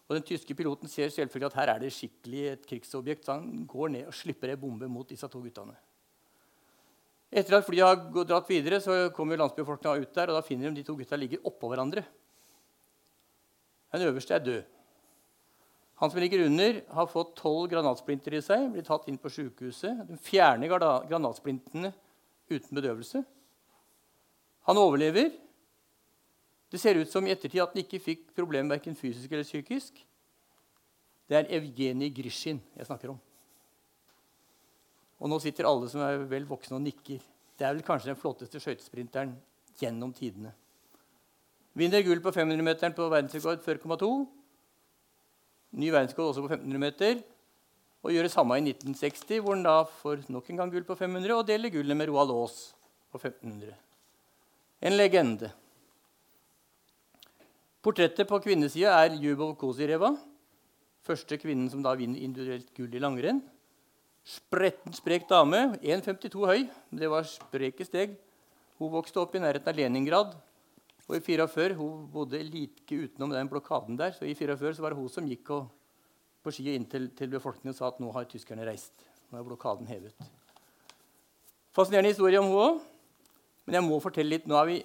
Og 0.08 0.16
den 0.16 0.24
tyske 0.26 0.56
piloten 0.56 0.90
ser 0.90 1.12
selvfølgelig 1.12 1.50
at 1.52 1.60
her 1.60 1.74
er 1.74 1.84
det 1.84 1.92
skikkelig 1.94 2.46
et 2.54 2.64
krigsobjekt. 2.72 3.28
Så 3.28 3.36
han 3.36 3.68
går 3.68 3.92
ned 3.98 4.08
og 4.08 4.16
slipper 4.16 4.54
ei 4.54 4.62
bombe 4.62 4.88
mot 4.88 5.12
disse 5.12 5.28
to 5.28 5.44
guttene. 5.44 5.76
Etter 7.30 7.60
at 7.60 7.68
flyet 7.68 7.84
har 7.84 8.24
dratt 8.32 8.48
videre, 8.50 8.80
så 8.82 9.12
kommer 9.14 9.38
landsbyfolkene 9.44 10.08
ut 10.08 10.16
der, 10.16 10.32
og 10.32 10.40
da 10.40 10.46
finner 10.48 10.72
de 10.72 10.80
de 10.80 10.88
to 10.88 10.96
gutta 10.98 11.20
ligger 11.20 11.44
oppå 11.46 11.68
hverandre. 11.70 12.08
Den 13.94 14.06
øverste 14.10 14.36
er 14.36 14.44
død. 14.44 14.62
Han 16.00 16.12
som 16.12 16.20
ligger 16.22 16.46
under, 16.46 16.82
har 16.96 17.10
fått 17.12 17.36
tolv 17.36 17.68
granatsplinter 17.74 18.38
i 18.38 18.42
seg, 18.44 18.70
blir 18.72 18.86
tatt 18.88 19.10
inn 19.12 19.18
på 19.20 19.32
sykehuset. 19.34 20.06
De 20.08 20.16
fjerner 20.24 20.72
granatsplintene 20.72 21.92
uten 22.50 22.78
bedøvelse. 22.78 23.24
Han 24.70 24.80
overlever, 24.80 25.34
det 26.72 26.80
ser 26.80 27.00
ut 27.02 27.10
som 27.12 27.26
i 27.26 27.34
ettertid 27.34 27.64
at 27.64 27.74
han 27.74 27.82
ikke 27.82 28.00
fikk 28.04 28.30
problemer 28.38 28.78
verken 28.78 28.96
fysisk 28.96 29.32
eller 29.34 29.48
psykisk. 29.48 29.98
Det 31.30 31.38
er 31.38 31.52
Evgenij 31.58 32.14
Grishin 32.14 32.62
jeg 32.78 32.88
snakker 32.88 33.12
om. 33.12 33.20
Og 35.20 35.30
nå 35.30 35.40
sitter 35.44 35.68
alle 35.68 35.90
som 35.92 36.06
er 36.06 36.24
vel 36.30 36.48
voksne, 36.48 36.78
og 36.78 36.86
nikker. 36.86 37.20
Det 37.60 37.66
er 37.68 37.74
vel 37.76 37.84
kanskje 37.84 38.14
den 38.14 38.22
flotteste 38.22 38.62
skøytesprinteren 38.64 39.34
gjennom 39.82 40.14
tidene. 40.16 40.54
Vinner 41.78 42.02
gull 42.06 42.22
på 42.24 42.34
500-meteren 42.34 42.96
på 42.98 43.10
verdensrekord 43.12 43.62
4,2. 43.66 44.10
Ny 45.80 45.92
verdensrekord 45.94 46.32
også 46.32 46.46
på 46.46 46.52
1500 46.54 46.82
meter. 46.82 47.22
Og 48.00 48.14
gjør 48.16 48.26
det 48.26 48.34
samme 48.34 48.56
i 48.58 48.64
1960, 48.64 49.42
hvor 49.44 49.58
han 49.58 49.66
da 49.66 49.84
får 50.02 50.24
nok 50.32 50.50
en 50.50 50.62
gang 50.62 50.72
gull 50.72 50.88
på 50.88 50.96
500 50.96 51.36
og 51.36 51.48
deler 51.48 51.74
gullet 51.74 51.98
med 52.00 52.10
Roald 52.10 52.32
Aas 52.32 52.58
på 53.12 53.20
1500. 53.20 53.76
En 54.88 54.96
legende. 54.96 55.52
Portrettet 57.84 58.28
på 58.28 58.40
kvinnesida 58.44 58.96
er 59.04 59.18
Ljubov-Kosireva. 59.20 60.14
Første 61.04 61.38
kvinnen 61.40 61.70
som 61.72 61.84
da 61.84 61.94
vinner 62.00 62.24
individuelt 62.24 62.72
gull 62.76 62.96
i 62.96 63.02
langrenn. 63.04 63.40
Spretten, 64.28 64.94
sprek 64.96 65.28
dame. 65.30 65.78
1,52 65.80 66.44
høy. 66.48 66.66
Det 66.92 67.10
var 67.12 67.28
spreke 67.28 67.88
steg. 67.88 68.16
Hun 68.80 68.92
vokste 68.94 69.20
opp 69.20 69.36
i 69.36 69.42
nærheten 69.44 69.72
av 69.72 69.80
Leningrad. 69.80 70.36
Og 71.10 71.18
i 71.18 71.24
44, 71.26 71.74
Hun 71.74 72.06
bodde 72.14 72.42
like 72.46 72.94
utenom 72.94 73.32
den 73.34 73.50
blokaden 73.50 73.98
der. 73.98 74.14
Så 74.14 74.28
i 74.30 74.36
44 74.36 74.76
så 74.78 74.82
var 74.82 74.94
det 74.94 75.00
hun 75.00 75.10
som 75.10 75.26
gikk 75.26 75.50
og, 75.56 75.72
på 76.44 76.54
ski 76.54 76.76
inn 76.76 76.86
til, 76.88 77.10
til 77.18 77.32
befolkningen 77.34 77.74
og 77.74 77.78
sa 77.80 77.90
at 77.90 77.98
nå 78.00 78.12
har 78.14 78.30
tyskerne 78.30 78.68
reist. 78.68 78.94
Nå 79.32 79.40
er 79.40 79.48
blokaden 79.48 79.90
hevet. 79.90 80.14
Fascinerende 81.76 82.14
historie 82.14 82.40
om 82.40 82.48
hun 82.48 82.62
òg. 82.62 82.80
Men 83.66 83.80
jeg 83.80 83.88
må 83.90 84.00
fortelle 84.02 84.38
litt. 84.38 84.48
Nå 84.50 84.56
er 84.62 84.70
vi 84.70 84.78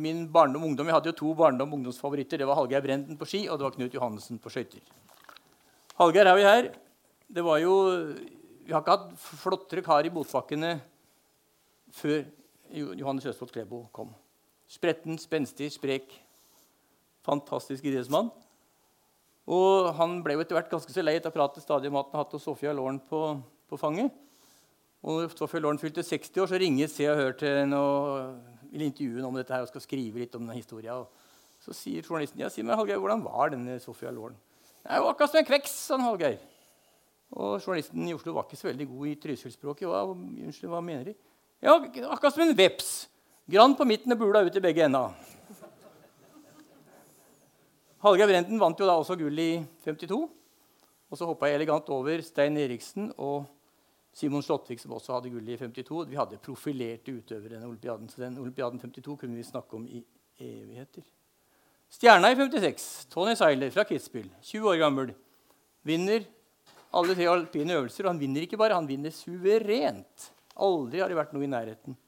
min 0.00 0.24
barndom 0.32 0.62
og 0.62 0.70
ungdom, 0.70 0.86
Jeg 0.86 0.94
hadde 0.94 1.10
jo 1.12 1.18
to 1.18 1.34
barndom- 1.34 1.74
og 1.74 1.78
ungdomsfavoritter. 1.78 2.38
Det 2.38 2.46
var 2.46 2.56
Hallgeir 2.56 2.80
Brenden 2.80 3.18
på 3.18 3.26
ski 3.26 3.48
og 3.48 3.58
det 3.58 3.66
var 3.66 3.74
Knut 3.74 3.94
Johannessen 3.94 4.38
på 4.38 4.50
skøyter. 4.50 4.80
Hallgeir 5.98 6.26
er 6.26 6.36
vi 6.38 6.42
her. 6.42 6.74
Det 7.28 7.44
var 7.44 7.58
jo, 7.58 7.74
Vi 8.64 8.72
har 8.72 8.80
ikke 8.80 8.96
hatt 8.96 9.10
flottere 9.18 9.82
kar 9.84 10.06
i 10.06 10.10
Botbakkene 10.10 10.80
før 11.92 12.24
Johannes 12.72 13.26
Østfold 13.26 13.52
Klebo 13.52 13.88
kom. 13.92 14.14
Spretten, 14.74 15.18
spenstig, 15.22 15.70
sprek. 15.76 16.10
Fantastisk 17.24 17.84
idrettsmann. 17.86 18.32
Og 19.44 19.90
han 19.98 20.18
ble 20.24 20.38
jo 20.38 20.42
etter 20.42 20.56
hvert 20.56 20.72
ganske 20.72 20.92
så 20.92 21.04
lei 21.04 21.18
av 21.20 21.28
å 21.28 21.34
prate 21.34 21.62
stadig 21.62 21.92
om 21.92 22.00
at 22.00 22.10
han 22.12 22.22
hadde 22.22 22.40
Sofia 22.42 22.72
Lauren 22.74 22.98
på, 23.10 23.20
på 23.70 23.78
fanget. 23.80 24.12
Og 25.04 25.20
når 25.20 25.36
Sofia 25.36 25.60
Lauren 25.60 25.78
fylte 25.80 26.02
60 26.02 26.42
år, 26.42 26.48
så 26.50 26.60
ringer 26.60 26.88
Se 26.88 27.06
og 27.10 27.20
Hør 27.20 27.36
til 27.38 27.58
henne 27.60 27.78
og 27.78 28.72
vil 28.72 28.86
intervjue 28.88 29.20
henne 29.20 29.28
om 29.28 29.36
dette 29.36 29.54
her 29.54 29.66
og 29.66 29.70
skal 29.70 29.84
skrive 29.84 30.22
litt 30.22 30.34
om 30.34 30.46
denne 30.46 30.56
historien. 30.56 31.04
Så 31.62 31.76
sier 31.76 32.02
journalisten 32.02 32.40
ja, 32.40 32.50
si 32.52 32.64
meg, 32.64 32.78
Hallgeir, 32.80 33.02
hvordan 33.02 33.22
var 33.24 33.52
denne 33.52 33.76
Sofia 33.84 34.12
Loren? 34.12 34.36
Det 34.80 35.00
var 35.00 35.12
akkurat 35.12 35.32
som 35.32 35.40
en 35.42 35.48
kveks, 35.48 35.76
sa 35.92 36.00
Hallgeir. 36.00 36.40
Og 37.34 37.58
journalisten 37.60 38.08
i 38.08 38.14
Oslo 38.16 38.34
var 38.34 38.48
ikke 38.48 38.58
så 38.58 38.70
veldig 38.70 38.88
god 38.90 39.10
i 39.10 39.16
Trysil-språket. 39.22 39.88
Hva, 39.90 40.02
hva 40.72 40.82
mener 40.84 41.12
de? 41.12 41.14
Ja, 41.64 41.76
akkurat 41.76 42.34
som 42.34 42.44
en 42.44 42.56
veps. 42.56 42.94
Grann 43.44 43.74
på 43.76 43.84
midten 43.84 44.14
og 44.14 44.22
bula 44.22 44.40
ut 44.40 44.54
i 44.56 44.60
begge 44.64 44.86
enda. 44.86 45.10
Hallgeir 48.00 48.30
Brenden 48.30 48.60
vant 48.60 48.78
jo 48.80 48.86
da 48.88 48.94
også 48.96 49.16
gull 49.20 49.36
i 49.40 49.50
52. 49.84 50.16
Og 51.12 51.18
så 51.20 51.28
hoppa 51.28 51.50
jeg 51.50 51.58
elegant 51.58 51.90
over 51.92 52.22
Stein 52.24 52.56
Eriksen 52.56 53.10
og 53.20 53.44
Simon 54.16 54.44
Slottvik, 54.44 54.80
som 54.80 54.94
også 54.96 55.18
hadde 55.18 55.32
gull 55.34 55.50
i 55.52 55.58
52. 55.60 56.06
Vi 56.08 56.16
hadde 56.16 56.40
profilerte 56.40 57.12
utøvere 57.12 57.52
i 57.52 57.58
den 57.58 57.66
olympiaden. 57.68 58.08
Så 58.08 58.22
den 58.22 58.38
olympiaden 58.40 58.80
52 58.80 59.18
kunne 59.20 59.36
vi 59.36 59.44
snakke 59.44 59.76
om 59.76 59.84
i 59.92 60.00
evigheter. 60.40 61.04
Stjerna 61.92 62.30
i 62.32 62.38
56, 62.38 62.86
Tony 63.12 63.36
Seiler 63.36 63.74
fra 63.74 63.84
Kitzbühel, 63.86 64.30
20 64.40 64.70
år 64.72 64.80
gammel, 64.80 65.12
vinner 65.84 66.24
alle 66.96 67.14
tre 67.18 67.28
alpine 67.28 67.76
øvelser. 67.76 68.06
Og 68.06 68.14
han 68.14 68.22
vinner 68.24 68.48
ikke 68.48 68.58
bare, 68.60 68.80
han 68.80 68.88
vinner 68.88 69.12
suverent. 69.12 70.30
Aldri 70.64 71.04
har 71.04 71.12
det 71.12 71.20
vært 71.20 71.36
noe 71.36 71.44
i 71.44 71.52
nærheten. 71.52 71.98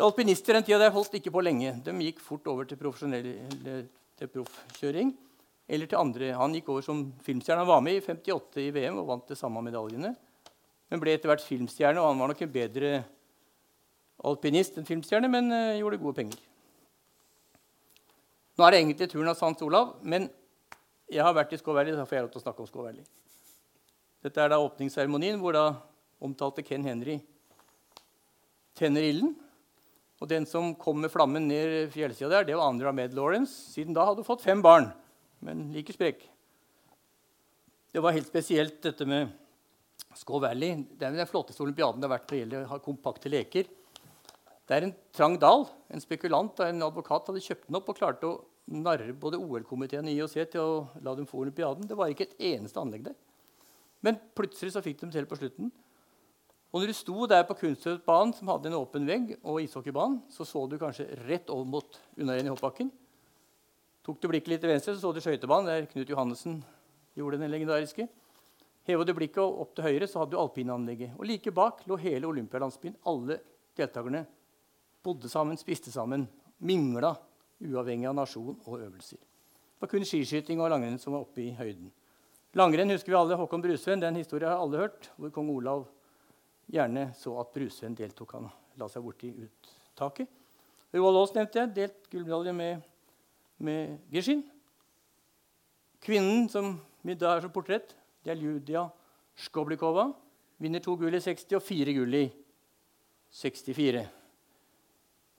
Alpinister 0.00 0.56
den 0.56 0.64
tida 0.66 0.78
der 0.80 0.94
holdt 0.94 1.14
ikke 1.18 1.32
på 1.34 1.42
lenge. 1.44 1.74
De 1.84 1.94
gikk 2.04 2.22
fort 2.24 2.46
over 2.50 2.68
til, 2.68 2.78
til 2.80 4.32
proffkjøring. 4.32 5.12
Eller 5.70 5.86
til 5.86 6.00
andre. 6.00 6.32
Han 6.34 6.54
gikk 6.56 6.68
over 6.72 6.82
som 6.82 7.04
filmstjerne. 7.22 7.62
Han 7.62 7.70
var 7.70 7.82
med 7.84 7.98
i 7.98 8.02
58 8.02 8.64
i 8.64 8.70
VM 8.74 8.98
og 9.02 9.08
vant 9.12 9.30
de 9.30 9.38
samme 9.38 9.62
medaljene. 9.62 10.14
Men 10.90 11.02
ble 11.02 11.14
etter 11.14 11.30
hvert 11.30 11.44
filmstjerne, 11.46 12.02
og 12.02 12.10
han 12.10 12.22
var 12.22 12.32
nok 12.32 12.40
en 12.42 12.54
bedre 12.54 12.92
alpinist 14.26 14.80
enn 14.80 14.88
filmstjerne, 14.88 15.30
men 15.30 15.52
uh, 15.54 15.76
gjorde 15.78 16.00
gode 16.02 16.18
penger. 16.18 16.40
Nå 18.58 18.66
er 18.66 18.74
det 18.74 18.80
egentlig 18.80 19.08
turen 19.12 19.30
av 19.30 19.38
Hans 19.40 19.62
Olav, 19.64 19.92
men 20.02 20.26
jeg 21.10 21.22
har 21.24 21.36
vært 21.36 21.54
i 21.54 21.58
Skå 21.60 21.72
så 21.72 22.06
får 22.06 22.16
jeg 22.16 22.24
lov 22.26 22.32
til 22.34 22.40
å 22.40 22.44
snakke 22.44 22.64
om 22.64 22.68
Skå. 22.68 22.88
Dette 24.20 24.42
er 24.42 24.50
da 24.52 24.58
åpningsseremonien 24.60 25.38
hvor 25.40 25.54
da 25.56 25.64
omtalte 26.20 26.66
Ken 26.66 26.84
Henry 26.84 27.20
tenner 28.76 29.06
ilden. 29.06 29.32
Og 30.20 30.28
den 30.28 30.44
som 30.48 30.74
kom 30.76 31.00
med 31.00 31.12
flammen 31.12 31.46
ned 31.48 31.88
fjellsida 31.94 32.28
der, 32.28 32.48
det 32.50 32.56
var 32.58 32.68
Andrea 32.68 32.92
Med 32.92 33.14
Lawrence. 33.16 33.72
Siden 33.72 33.96
da 33.96 34.04
hadde 34.04 34.20
hun 34.20 34.28
fått 34.28 34.44
fem 34.44 34.60
barn, 34.62 34.90
men 35.40 35.70
like 35.72 35.94
sprek. 35.96 36.26
Det 37.90 38.02
var 38.04 38.14
helt 38.14 38.28
spesielt, 38.28 38.82
dette 38.84 39.06
med 39.08 39.32
Skaw 40.14 40.42
Valley. 40.44 40.84
Det 40.92 41.08
er 41.08 41.16
den 41.16 41.30
flotteste 41.30 41.64
olympiaden 41.64 42.02
det 42.02 42.06
har 42.06 42.18
vært 42.18 42.28
når 42.28 42.36
det 42.36 42.42
gjelder 42.44 42.84
kompakte 42.84 43.32
leker. 43.32 43.70
Det 44.68 44.76
er 44.76 44.86
en 44.86 44.94
trang 45.16 45.34
dal. 45.40 45.64
En 45.90 46.02
spekulant 46.02 46.60
og 46.60 46.68
en 46.68 46.86
advokat 46.86 47.32
hadde 47.32 47.42
kjøpt 47.42 47.66
den 47.66 47.80
opp 47.80 47.88
og 47.90 47.98
klarte 47.98 48.28
å 48.28 48.36
narre 48.70 49.10
både 49.18 49.40
OL-komiteen 49.40 50.06
og 50.06 50.14
IOC 50.14 50.36
til 50.52 50.60
å 50.62 50.74
la 51.02 51.16
dem 51.18 51.26
få 51.26 51.40
olympiaden. 51.42 51.88
Det 51.90 51.96
var 51.98 52.12
ikke 52.12 52.28
et 52.28 52.36
eneste 52.52 52.78
anlegg 52.78 53.08
der. 53.08 53.16
Men 54.06 54.20
plutselig 54.36 54.76
så 54.76 54.84
fikk 54.84 55.00
de 55.02 55.10
til 55.16 55.26
på 55.26 55.40
slutten. 55.40 55.72
Og 56.70 56.78
når 56.78 56.92
du 56.92 56.94
sto 56.94 57.26
der 57.26 57.42
på 57.48 57.56
kunststøtbanen, 57.58 58.32
som 58.36 58.50
hadde 58.52 58.70
en 58.70 58.78
åpen 58.78 59.06
vegg, 59.08 59.32
og 59.42 59.58
ishockeybanen, 59.64 60.20
så 60.30 60.46
så 60.46 60.62
du 60.70 60.76
kanskje 60.78 61.08
rett 61.26 61.50
over 61.50 61.66
mot 61.66 61.98
unnarenn 62.14 62.46
i 62.46 62.52
hoppbakken. 62.52 62.92
Tok 64.06 64.20
du 64.22 64.28
blikket 64.30 64.52
litt 64.52 64.62
til 64.62 64.70
venstre, 64.70 64.94
så 64.94 65.02
så 65.02 65.10
du 65.12 65.20
skøytebanen, 65.24 65.66
der 65.66 65.88
Knut 65.90 66.12
Johannessen 66.12 66.60
gjorde 67.18 67.40
den 67.42 67.50
legendariske. 67.50 68.06
Heva 68.86 69.04
du 69.04 69.12
blikket 69.18 69.42
opp 69.42 69.74
til 69.74 69.88
høyre, 69.88 70.06
så 70.06 70.22
hadde 70.22 70.36
du 70.36 70.40
alpinanlegget. 70.40 71.18
Og 71.18 71.26
like 71.26 71.52
bak 71.54 71.82
lå 71.90 71.98
hele 72.00 72.30
olympialandsbyen. 72.30 72.96
Alle 73.10 73.40
deltakerne 73.76 74.24
bodde 75.04 75.28
sammen, 75.32 75.58
spiste 75.58 75.92
sammen, 75.92 76.28
mingla, 76.62 77.16
uavhengig 77.60 78.08
av 78.08 78.16
nasjon 78.16 78.56
og 78.64 78.78
øvelser. 78.78 79.18
Det 79.18 79.84
var 79.84 79.90
kun 79.90 80.06
skiskyting 80.06 80.60
og 80.62 80.70
langrenn 80.70 81.00
som 81.02 81.16
var 81.16 81.26
oppe 81.26 81.42
i 81.44 81.52
høyden. 81.56 81.90
Langrenn 82.56 82.94
husker 82.94 83.12
vi 83.12 83.18
alle. 83.18 83.38
Håkon 83.38 83.62
Brusveen, 83.62 84.02
den 84.02 84.18
historien 84.18 84.52
har 84.52 84.62
alle 84.62 84.86
hørt. 84.86 85.10
hvor 85.16 85.30
kong 85.34 85.50
Olav 85.50 85.86
gjerne 86.70 87.10
så 87.18 87.34
at 87.40 87.50
Brusveen 87.54 87.96
deltok. 87.98 88.36
Han 88.38 88.48
la 88.80 88.88
seg 88.90 89.04
borti 89.04 89.32
uttaket. 89.34 90.30
Roald 90.94 91.20
Aas 91.20 91.34
nevnte 91.36 91.60
jeg. 91.60 91.74
Delt 91.76 92.08
gullmedalje 92.10 92.54
med, 92.56 92.86
med 93.62 93.98
Gishin. 94.12 94.44
Kvinnen 96.00 96.48
som 96.50 96.78
da 97.00 97.34
er 97.34 97.44
som 97.44 97.52
portrett, 97.52 97.94
det 98.24 98.32
er 98.32 98.38
Lydia 98.38 98.84
Skoblikova. 99.40 100.10
Vinner 100.60 100.82
to 100.84 100.96
gull 101.00 101.16
i 101.16 101.22
60 101.22 101.56
og 101.56 101.64
fire 101.64 101.94
gull 101.96 102.16
i 102.18 102.26
64. 103.32 104.02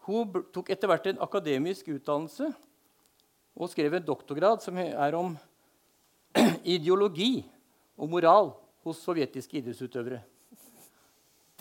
Hun 0.08 0.42
tok 0.54 0.72
etter 0.74 0.90
hvert 0.90 1.12
en 1.12 1.22
akademisk 1.22 1.92
utdannelse 1.94 2.48
og 3.54 3.70
skrev 3.70 3.94
en 3.94 4.08
doktorgrad 4.08 4.64
som 4.64 4.80
er 4.82 5.18
om 5.18 5.36
ideologi 6.76 7.44
og 8.00 8.10
moral 8.10 8.54
hos 8.82 9.04
sovjetiske 9.04 9.60
idrettsutøvere. 9.60 10.24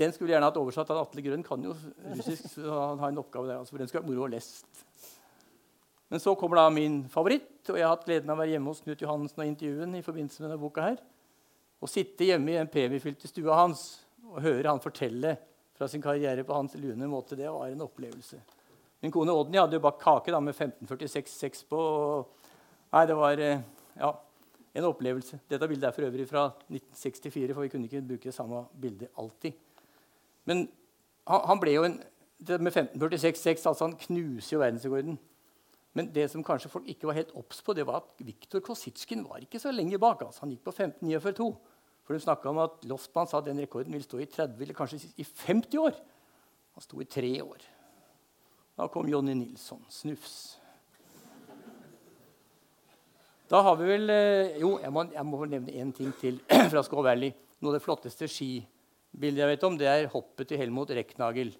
Den 0.00 0.14
skulle 0.14 0.30
vi 0.30 0.32
gjerne 0.32 0.48
hatt 0.48 0.56
oversatt. 0.56 0.90
av 0.94 1.02
Atle 1.02 1.22
Grønn 1.24 1.42
kan 1.44 1.64
jo 1.64 1.74
russisk. 2.16 2.46
så 2.54 2.68
han 2.72 3.02
har 3.02 3.12
en 3.12 3.20
oppgave 3.20 3.50
der, 3.50 3.58
altså, 3.60 3.74
for 3.74 3.82
Den 3.82 3.90
skulle 3.90 4.02
vært 4.02 4.12
moro 4.14 4.24
å 4.24 4.32
lest. 4.32 4.84
Men 6.10 6.22
så 6.22 6.34
kommer 6.34 6.56
da 6.56 6.70
min 6.72 7.02
favoritt. 7.08 7.60
og 7.68 7.76
Jeg 7.76 7.84
har 7.84 7.94
hatt 7.94 8.06
gleden 8.08 8.32
av 8.32 8.38
å 8.38 8.40
være 8.40 8.56
hjemme 8.56 8.72
hos 8.72 8.80
Knut 8.80 9.02
Johannessen 9.04 9.44
og 9.44 9.50
intervjue 9.50 9.84
ham 9.84 9.98
i 9.98 10.06
forbindelse 10.06 10.40
med 10.40 10.48
denne 10.48 10.62
boka 10.62 10.86
her. 10.88 11.02
Å 11.80 11.88
sitte 11.88 12.26
hjemme 12.26 12.50
i 12.50 12.58
den 12.58 12.72
premiefylte 12.72 13.28
stua 13.28 13.60
hans 13.60 13.84
og 14.30 14.40
høre 14.44 14.72
han 14.72 14.82
fortelle 14.82 15.36
fra 15.76 15.88
sin 15.88 16.02
karriere 16.02 16.44
på 16.44 16.56
hans 16.56 16.74
lune 16.76 17.06
måte, 17.08 17.36
det 17.36 17.48
var 17.48 17.68
en 17.68 17.86
opplevelse. 17.86 18.40
Min 19.00 19.12
kone 19.12 19.32
Odny 19.32 19.56
hadde 19.56 19.78
jo 19.78 19.84
bakt 19.84 20.02
kake 20.02 20.32
da, 20.32 20.40
med 20.44 20.52
1546-6 20.52 21.62
på. 21.70 21.80
Nei, 22.92 23.06
det 23.08 23.16
var 23.16 23.40
eh, 23.40 23.62
ja, 23.96 24.10
en 24.76 24.88
opplevelse. 24.90 25.40
Dette 25.48 25.68
bildet 25.70 25.88
er 25.88 25.96
for 25.96 26.08
øvrig 26.10 26.26
fra 26.28 26.50
1964, 26.68 27.54
for 27.54 27.64
vi 27.64 27.72
kunne 27.72 27.88
ikke 27.88 28.02
bruke 28.10 28.28
det 28.28 28.36
samme 28.36 28.66
bildet 28.82 29.08
alltid. 29.16 29.56
Men 30.50 30.66
han, 31.30 31.42
han 31.46 31.60
ble 31.62 31.76
jo 31.76 31.86
en, 31.86 31.98
med 32.50 32.72
1546-6, 32.72 33.68
altså 33.68 33.86
Han 33.86 33.98
knuser 34.00 34.56
jo 34.56 34.62
verdensrekorden. 34.64 35.18
Men 35.94 36.08
det 36.14 36.28
som 36.30 36.44
kanskje 36.46 36.70
folk 36.70 36.86
ikke 36.90 37.08
var 37.08 37.18
helt 37.18 37.34
obs 37.38 37.62
på, 37.66 37.74
det 37.74 37.86
var 37.86 38.02
at 38.02 38.22
Viktor 38.22 38.62
Kositsjkin 38.62 39.24
var 39.26 39.42
ikke 39.42 39.58
så 39.62 39.72
lenge 39.74 39.98
bak. 39.98 40.22
Altså. 40.26 40.44
Han 40.44 40.54
gikk 40.54 40.64
på 40.68 40.74
15.49,2. 40.74 41.50
For 42.06 42.16
de 42.16 42.22
snakka 42.22 42.50
om 42.50 42.58
at 42.62 42.86
Loftmann 42.90 43.28
sa 43.30 43.38
at 43.38 43.46
den 43.46 43.60
rekorden 43.62 43.94
ville 43.94 44.06
stå 44.06 44.18
i 44.22 44.26
30 44.30 44.64
eller 44.64 44.74
kanskje 44.74 44.98
i 45.18 45.26
50 45.26 45.82
år. 45.82 45.98
Han 46.74 46.86
sto 46.86 47.02
i 47.02 47.06
tre 47.10 47.30
år. 47.42 47.66
Da 48.78 48.88
kom 48.90 49.10
Jonny 49.10 49.34
Nilsson. 49.34 49.82
Snufs. 49.90 50.56
Da 53.50 53.60
har 53.66 53.76
vi 53.78 53.86
vel 53.86 54.10
eh, 54.14 54.58
Jo, 54.62 54.76
jeg 54.78 54.94
må, 54.94 55.04
jeg 55.10 55.26
må 55.26 55.44
nevne 55.44 55.74
én 55.74 55.90
ting 55.94 56.10
til 56.18 56.38
fra 56.70 56.82
Skå 56.86 57.02
Valley. 57.02 57.34
Noe 57.60 57.74
av 57.74 57.78
det 57.78 57.84
flotteste 57.84 58.30
ski 58.30 58.52
bildet 59.10 59.42
jeg 59.42 59.50
vet 59.54 59.66
om, 59.66 59.76
det 59.78 59.88
er 59.90 60.10
hoppet 60.12 60.50
til 60.50 60.60
Helmut 60.60 60.92
Recknagel. 60.94 61.52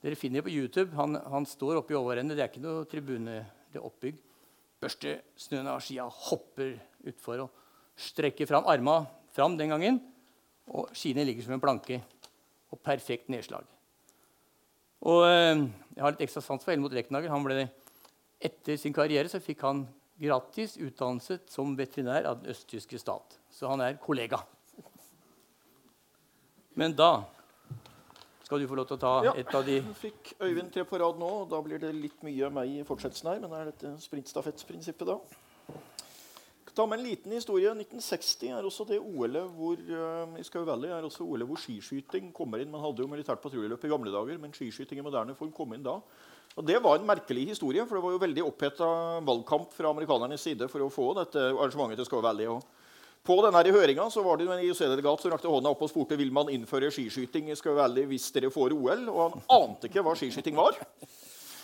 Dere 0.00 0.16
finner 0.16 0.40
det 0.40 0.46
på 0.48 0.54
YouTube. 0.54 0.94
Han, 0.96 1.18
han 1.28 1.46
står 1.48 1.80
oppe 1.80 1.92
i 1.92 1.98
overrennet. 1.98 2.38
Det 2.38 2.44
er 2.44 2.52
ikke 2.52 2.64
noe 2.64 2.86
tribune. 2.88 3.40
det 3.72 3.80
er 3.80 3.84
oppbygg. 3.84 4.20
Børster 4.80 5.18
snøen 5.36 5.68
av 5.68 5.82
skia, 5.84 6.06
hopper 6.08 6.78
utfor 7.10 7.44
og 7.44 7.66
strekker 8.00 8.48
fram 8.48 8.64
arma 8.70 9.02
fram 9.36 9.58
den 9.60 9.74
gangen. 9.74 10.00
Og 10.72 10.88
skiene 10.96 11.26
ligger 11.28 11.44
som 11.44 11.56
en 11.56 11.62
planke. 11.62 12.00
Og 12.72 12.80
perfekt 12.80 13.28
nedslag. 13.28 13.66
Og 15.00 15.24
øh, 15.26 15.68
Jeg 15.96 16.04
har 16.04 16.14
litt 16.14 16.24
ekstra 16.24 16.42
sans 16.44 16.64
for 16.64 16.72
Helmut 16.72 16.94
Recknagel. 16.96 17.32
Han 17.32 17.44
ble, 17.44 17.66
etter 18.40 18.78
sin 18.80 18.94
karriere 18.96 19.28
så 19.28 19.40
fikk 19.42 19.64
han 19.66 19.84
gratis 20.20 20.76
utdannelse 20.80 21.40
som 21.48 21.76
veterinær 21.76 22.28
av 22.28 22.40
den 22.40 22.52
østtyske 22.52 23.00
stat. 23.00 23.36
Så 23.52 23.68
han 23.68 23.82
er 23.84 24.00
kollega. 24.00 24.40
Men 26.78 26.94
da 26.96 27.12
skal 28.50 28.62
du 28.62 28.66
få 28.66 28.78
lov 28.78 28.88
til 28.90 28.98
å 28.98 29.02
ta 29.02 29.12
ja, 29.28 29.32
et 29.38 29.52
av 29.54 29.62
de 29.62 29.76
Ja, 29.78 29.92
fikk 29.94 30.32
Øyvind 30.42 30.72
tre 30.74 30.82
på 30.82 30.98
rad 30.98 31.18
nå. 31.20 31.30
og 31.44 31.50
Da 31.52 31.60
blir 31.62 31.78
det 31.78 31.92
litt 31.94 32.22
mye 32.26 32.48
av 32.48 32.56
meg 32.56 32.80
i 32.80 32.84
fortsettelsen 32.86 33.30
her. 33.30 33.38
Men 33.44 33.54
er 33.54 33.70
dette 33.70 33.92
sprintstafettprinsippet, 34.02 35.06
da? 35.06 35.18
Jeg 36.70 36.74
ta 36.78 36.86
med 36.86 37.00
en 37.00 37.06
liten 37.06 37.32
historie. 37.34 37.70
1960 37.74 38.50
er 38.54 38.66
også 38.66 38.86
det 38.88 38.98
OL-et 38.98 39.54
hvor 39.54 39.78
uh, 39.78 40.34
i 40.38 40.44
Skau 40.46 40.62
Valley 40.66 40.90
er 40.90 41.06
også 41.06 41.26
OL 41.26 41.46
hvor 41.46 41.58
skiskyting 41.62 42.32
kommer 42.34 42.62
inn. 42.62 42.70
Man 42.70 42.82
hadde 42.82 43.02
jo 43.02 43.10
militært 43.10 43.42
patruljeløp 43.42 43.86
i 43.86 43.90
gamle 43.90 44.12
dager, 44.14 44.38
men 44.42 44.54
skiskyting 44.54 44.98
i 44.98 45.06
moderne 45.06 45.34
form 45.38 45.50
kom 45.54 45.74
inn 45.74 45.86
da. 45.86 45.96
Og 46.56 46.66
Det 46.66 46.78
var 46.82 46.98
en 46.98 47.06
merkelig 47.06 47.48
historie, 47.52 47.86
for 47.86 47.98
det 47.98 48.04
var 48.04 48.14
jo 48.14 48.22
veldig 48.22 48.46
oppheta 48.46 48.86
valgkamp 49.26 49.74
fra 49.74 49.90
amerikanernes 49.94 50.42
side 50.42 50.66
for 50.70 50.82
å 50.82 50.90
få 50.90 51.12
dette 51.18 51.42
arrangementet 51.52 52.02
til 52.02 52.10
Skau 52.10 52.22
Valley. 52.22 52.50
Og 52.50 52.62
på 53.26 53.36
denne 53.44 53.60
høringa 53.74 54.06
var 54.24 54.38
det 54.40 54.46
en 54.48 54.62
IOC-delegat 54.64 55.22
som 55.22 55.32
rakte 55.34 55.50
hånda 55.50 55.72
opp 55.74 55.82
og 55.84 55.90
spurte 55.92 56.16
vil 56.16 56.32
man 56.32 56.48
innføre 56.52 56.88
skiskyting 56.94 57.50
hvis 57.52 58.30
dere 58.32 58.52
får 58.52 58.72
OL. 58.72 59.08
Og 59.12 59.20
han 59.20 59.42
ante 59.58 59.90
ikke 59.90 60.04
hva 60.06 60.14
skiskyting 60.16 60.56
var. 60.56 60.78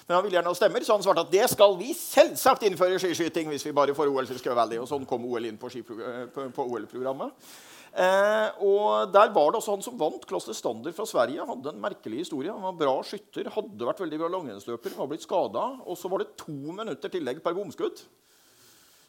Men 0.06 0.18
han 0.18 0.22
ville 0.22 0.36
gjerne 0.36 0.52
ha 0.52 0.58
stemmer, 0.58 0.84
så 0.86 0.94
han 0.94 1.02
svarte 1.02 1.24
at 1.24 1.32
det 1.32 1.46
skal 1.50 1.72
vi 1.80 1.90
selvsagt 1.96 2.66
innføre 2.68 3.00
skiskyting 3.02 3.48
hvis 3.50 3.64
vi 3.66 3.74
bare 3.74 3.94
får 3.96 4.12
OL 4.12 4.28
til 4.28 4.38
Skø 4.38 4.52
Og 4.54 4.86
sånn 4.86 5.08
kom 5.08 5.24
OL 5.26 5.48
inn 5.48 5.58
på, 5.58 5.70
på 5.72 6.66
OL-programmet. 6.66 7.48
Eh, 7.96 8.48
og 8.60 9.08
der 9.08 9.30
var 9.32 9.50
det 9.50 9.56
også 9.56 9.72
Han 9.72 9.82
som 9.82 9.96
vant, 9.96 10.26
Kloster 10.28 10.52
Standard 10.52 10.92
fra 10.94 11.06
Sverige, 11.08 11.46
hadde 11.48 11.72
en 11.72 11.80
merkelig 11.80 12.26
historie. 12.26 12.52
Han 12.52 12.68
var 12.68 12.76
bra 12.76 12.94
skytter, 13.02 13.48
hadde 13.50 13.88
vært 13.88 14.02
veldig 14.04 14.20
bra 14.20 14.28
langrennsløper, 14.36 14.94
var 14.98 15.08
blitt 15.10 15.24
skada. 15.24 15.64
Og 15.88 15.96
så 15.98 16.12
var 16.12 16.22
det 16.22 16.36
to 16.38 16.52
minutter 16.52 17.10
tillegg 17.10 17.40
per 17.42 17.56
bomskudd, 17.56 18.04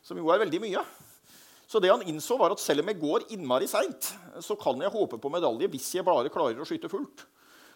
som 0.07 0.17
jo 0.17 0.31
er 0.31 0.41
veldig 0.45 0.63
mye. 0.63 0.85
Så 1.68 1.82
det 1.84 1.91
han 1.91 2.05
innså 2.07 2.38
var 2.39 2.53
at 2.55 2.63
selv 2.63 2.84
om 2.84 2.91
jeg 2.91 3.01
går 3.01 3.26
innmari 3.36 3.68
seint, 3.68 4.13
så 4.39 4.55
kan 4.59 4.80
jeg 4.80 4.93
håpe 4.93 5.20
på 5.20 5.32
medalje 5.34 5.68
hvis 5.72 5.89
jeg 5.97 6.07
bare 6.07 6.32
klarer 6.32 6.63
å 6.63 6.68
skyte 6.68 6.91
fullt. 6.91 7.26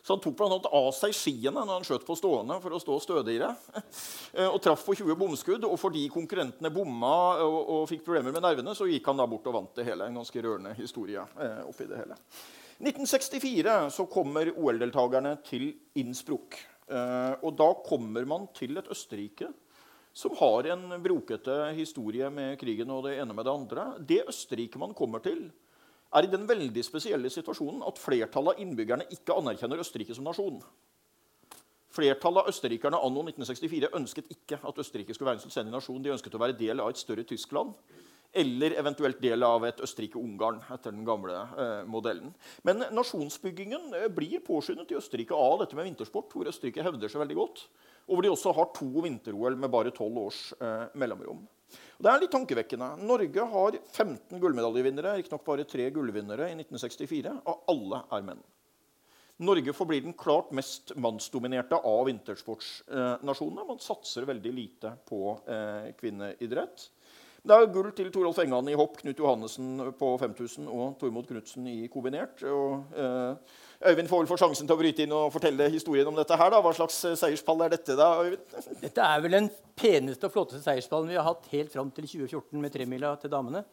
Så 0.02 0.16
han 0.16 0.22
tok 0.24 0.34
blant 0.38 0.56
annet 0.56 0.70
av 0.74 0.88
seg 0.98 1.14
skiene 1.14 1.62
når 1.62 1.76
han 1.76 1.84
skjøt 1.86 2.06
på 2.08 2.16
stående 2.18 2.56
for 2.64 2.74
å 2.74 2.80
stå 2.82 2.96
stødigere. 3.04 3.52
Og 4.54 4.58
traff 4.64 4.86
på 4.88 4.96
20 4.98 5.18
bomskudd. 5.20 5.68
Og 5.68 5.78
fordi 5.78 6.08
konkurrentene 6.14 6.72
bomma 6.74 7.12
og, 7.44 7.60
og, 7.60 7.84
fikk 7.92 8.02
problemer 8.08 8.34
med 8.34 8.42
nervene, 8.42 8.74
så 8.78 8.90
gikk 8.90 9.12
han 9.12 9.22
da 9.22 9.28
bort 9.30 9.46
og 9.52 9.60
vant 9.60 9.78
det 9.78 9.86
hele. 9.92 10.08
En 10.10 10.18
ganske 10.22 10.42
rørende 10.42 10.74
historie 10.80 11.22
eh, 11.22 11.62
oppi 11.68 11.86
det 11.90 12.02
hele. 12.02 12.18
1964 12.82 13.78
så 13.94 14.08
kommer 14.10 14.50
OL-deltakerne 14.56 15.36
til 15.46 15.70
Innsbruck. 16.02 16.58
Eh, 16.90 17.34
og 17.46 17.54
da 17.60 17.70
kommer 17.86 18.26
man 18.26 18.50
til 18.58 18.82
et 18.82 18.90
Østerrike 18.90 19.52
som 20.14 20.36
har 20.40 20.68
en 20.74 20.98
brokete 21.04 21.58
historie 21.78 22.30
med 22.34 22.60
krigen 22.60 22.92
og 22.92 23.06
det 23.08 23.18
ene 23.22 23.36
med 23.36 23.48
det 23.48 23.54
andre. 23.54 23.86
Det 24.00 24.22
Østerrike 24.28 24.80
man 24.82 24.96
kommer 24.98 25.24
til, 25.24 25.48
er 26.12 26.28
i 26.28 26.32
den 26.32 26.48
veldig 26.48 26.84
spesielle 26.84 27.32
situasjonen 27.32 27.86
at 27.88 28.00
flertallet 28.02 28.58
av 28.58 28.64
innbyggerne 28.64 29.08
ikke 29.16 29.38
anerkjenner 29.40 29.80
Østerrike 29.80 30.16
som 30.18 30.28
nasjon. 30.28 30.60
Flertallet 31.92 32.46
av 32.46 32.52
østerrikerne 32.52 33.00
anno 33.04 33.24
1964 33.28 33.90
ønsket 33.98 34.30
ikke 34.32 34.62
at 34.64 34.78
Østerrike 34.80 35.16
skulle 35.16 35.32
være 35.32 35.42
en 35.42 35.44
selvstendig 35.44 35.74
nasjon. 35.76 36.00
De 36.04 36.14
ønsket 36.14 36.36
å 36.38 36.40
være 36.40 36.56
del 36.60 36.80
av 36.80 36.92
et 36.92 37.00
større 37.00 37.26
Tyskland 37.28 37.74
eller 38.32 38.78
eventuelt 38.80 39.20
del 39.20 39.44
av 39.44 39.66
et 39.68 39.82
Østerrike-Ungarn 39.84 40.62
etter 40.72 40.94
den 40.96 41.04
gamle 41.08 41.36
eh, 41.36 41.82
modellen. 41.84 42.32
Men 42.64 42.86
nasjonsbyggingen 42.96 43.92
eh, 43.98 44.08
blir 44.14 44.40
påskyndet 44.46 44.94
i 44.94 44.98
Østerrike 45.02 45.36
av 45.36 45.58
dette 45.60 45.76
med 45.76 45.90
vintersport, 45.90 46.32
hvor 46.32 46.48
Østerrike 46.48 46.86
hevder 46.86 47.12
seg 47.12 47.26
veldig 47.26 47.38
godt, 47.42 47.66
og 48.08 48.14
hvor 48.16 48.26
de 48.26 48.32
også 48.34 48.54
har 48.58 48.72
to 48.76 48.88
vinter-OL 49.06 49.58
med 49.60 49.72
bare 49.74 49.94
tolv 49.96 50.24
års 50.26 50.46
eh, 50.60 50.88
mellomrom. 51.00 51.44
Og 51.72 52.06
det 52.06 52.12
er 52.12 52.24
litt 52.24 52.34
tankevekkende. 52.34 52.88
Norge 53.08 53.46
har 53.54 53.78
15 53.80 54.42
gullmedaljevinnere, 54.42 55.18
riktignok 55.20 55.46
bare 55.46 55.68
tre 55.70 55.88
gullvinnere 55.94 56.50
i 56.52 56.58
1964, 56.58 57.36
og 57.46 57.70
alle 57.72 58.02
er 58.18 58.26
menn. 58.32 58.42
Norge 59.42 59.74
forblir 59.74 60.04
den 60.06 60.14
klart 60.18 60.52
mest 60.54 60.92
mannsdominerte 61.02 61.80
av 61.88 62.04
vintersportsnasjonene. 62.10 63.66
Man 63.66 63.82
satser 63.82 64.28
veldig 64.30 64.52
lite 64.54 64.92
på 65.10 65.32
eh, 65.50 65.94
kvinneidrett. 65.98 66.90
Det 67.42 67.56
er 67.58 67.72
gull 67.74 67.90
til 67.98 68.12
Torolf 68.14 68.38
Engan 68.44 68.68
i 68.70 68.78
hopp, 68.78 69.00
Knut 69.00 69.18
Johannessen 69.18 69.80
på 69.98 70.12
5000 70.22 70.68
og 70.70 71.00
Tormod 71.02 71.26
Knutsen 71.26 71.66
i 71.72 71.88
kombinert. 71.90 72.44
Og, 72.46 72.94
eh, 72.94 73.58
Øyvind 73.82 74.10
får 74.12 74.20
vel 74.22 74.30
få 74.30 74.38
sjansen 74.38 74.68
til 74.70 74.76
å 74.76 74.78
bryte 74.78 75.02
inn 75.02 75.14
og 75.18 75.32
fortelle 75.34 75.66
historien 75.74 76.08
om 76.08 76.18
dette. 76.18 76.38
her. 76.38 76.52
da. 76.54 76.60
Hva 76.62 76.74
slags 76.78 77.00
eh, 77.08 77.16
seierspall 77.18 77.64
er 77.66 77.74
dette, 77.74 77.96
da, 77.98 78.12
Øyvind? 78.22 78.78
Dette 78.82 79.08
er 79.08 79.24
vel 79.24 79.38
den 79.38 79.50
peneste 79.76 80.30
og 80.30 80.36
flotteste 80.36 80.62
seierspallen 80.68 81.10
vi 81.10 81.18
har 81.18 81.26
hatt 81.26 81.48
helt 81.50 81.74
fram 81.74 81.90
til 81.90 82.06
2014 82.06 82.62
med 82.62 82.74
tremila 82.74 83.16
til 83.18 83.34
damene. 83.34 83.64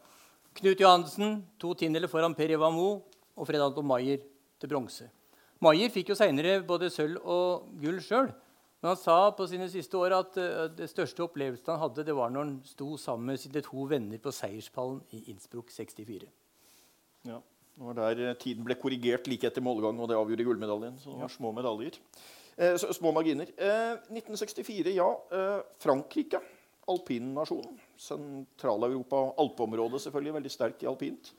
Knut 0.57 0.81
Johansen 0.81 1.43
to 1.61 1.75
tiendeler 1.77 2.09
foran 2.09 2.33
Per 2.33 2.55
Ivar 2.55 2.73
Moe 2.73 2.97
og 3.37 3.47
Fred 3.47 3.61
Anton 3.61 3.85
Maier 3.85 4.23
til 4.59 4.71
bronse. 4.71 5.11
Maier 5.61 5.93
fikk 5.93 6.09
jo 6.09 6.17
seinere 6.17 6.57
både 6.65 6.89
sølv 6.89 7.21
og 7.21 7.69
gull 7.77 8.01
sjøl. 8.01 8.31
Men 8.79 8.93
han 8.93 8.97
sa 8.97 9.19
på 9.35 9.45
sine 9.51 9.67
siste 9.69 9.99
år 9.99 10.15
at 10.15 10.37
uh, 10.39 10.65
det 10.71 10.87
største 10.89 11.21
opplevelsen 11.25 11.73
han 11.73 11.81
hadde, 11.83 12.05
det 12.07 12.15
var 12.15 12.31
når 12.31 12.45
han 12.45 12.57
sto 12.65 12.93
sammen 12.97 13.33
med 13.33 13.41
sine 13.41 13.61
to 13.61 13.85
venner 13.91 14.21
på 14.23 14.33
seierspallen 14.33 15.01
i 15.13 15.25
Innsbruck 15.33 15.69
64. 15.75 16.29
Ja, 17.27 17.41
Det 17.79 17.87
var 17.87 17.95
der 17.95 18.21
eh, 18.27 18.35
tiden 18.35 18.65
ble 18.67 18.75
korrigert 18.75 19.29
like 19.31 19.47
etter 19.47 19.63
målgang, 19.63 19.95
og 20.03 20.09
det 20.11 20.17
avgjorde 20.19 20.43
gullmedaljen. 20.49 20.97
Så 20.99 21.13
det 21.13 21.23
var 21.23 21.31
små 21.31 21.53
medaljer. 21.55 21.95
Eh, 22.59 22.75
små 22.75 23.13
marginer. 23.15 23.47
Eh, 23.55 23.93
1964, 24.11 24.91
ja. 24.97 25.07
Eh, 25.31 25.61
Frankrike. 25.79 26.41
Alpinnasjonen. 26.89 27.79
Sentral-Europa, 28.01 29.21
alpeområdet 29.39 30.01
selvfølgelig, 30.03 30.35
veldig 30.41 30.51
sterkt 30.51 30.83
i 30.83 30.89
alpint. 30.91 31.31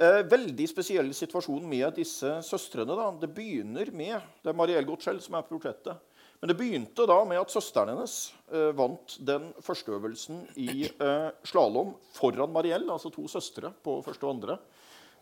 Eh, 0.00 0.22
veldig 0.26 0.66
spesiell 0.70 1.12
situasjon 1.14 1.68
med 1.68 1.98
disse 2.00 2.32
søstrene. 2.48 2.96
Da. 2.96 3.10
Det 3.20 3.30
begynner 3.36 3.92
med 3.92 4.16
det 4.42 4.54
er 4.54 4.56
Marielle 4.56 4.88
Gotschel 4.88 5.20
som 5.22 5.36
er 5.36 5.44
portrettet. 5.46 6.00
Men 6.40 6.50
det 6.50 6.56
begynte 6.58 7.06
da 7.08 7.18
med 7.28 7.40
at 7.40 7.52
søsteren 7.52 7.92
hennes 7.92 8.16
eh, 8.52 8.72
vant 8.76 9.18
den 9.20 9.52
første 9.64 9.94
øvelsen 9.94 10.42
i 10.60 10.88
eh, 10.88 11.28
slalåm 11.46 11.94
foran 12.16 12.52
Marielle, 12.52 12.90
altså 12.92 13.12
to 13.12 13.28
søstre 13.30 13.70
på 13.84 14.00
første 14.04 14.26
og 14.26 14.34
andre. 14.38 14.58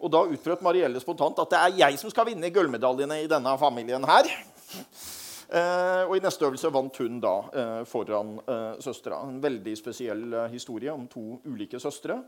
Og 0.02 0.10
da 0.10 0.24
utbrøt 0.26 0.64
Marielle 0.66 1.00
spontant 1.02 1.38
at 1.38 1.52
det 1.52 1.58
er 1.60 1.80
jeg 1.84 1.98
som 2.00 2.10
skal 2.10 2.26
vinne 2.26 2.50
gullmedaljene 2.50 3.20
i 3.22 3.28
denne 3.30 3.54
familien 3.60 4.02
her. 4.08 4.30
Eh, 5.52 6.02
og 6.08 6.16
i 6.16 6.22
neste 6.24 6.46
øvelse 6.48 6.72
vant 6.72 6.96
hun 7.02 7.20
da 7.22 7.34
eh, 7.52 7.82
foran 7.86 8.34
eh, 8.40 8.80
søstera. 8.82 9.20
En 9.28 9.38
veldig 9.42 9.76
spesiell 9.78 10.26
eh, 10.32 10.50
historie 10.54 10.90
om 10.90 11.06
to 11.12 11.38
ulike 11.46 11.80
søstre. 11.82 12.18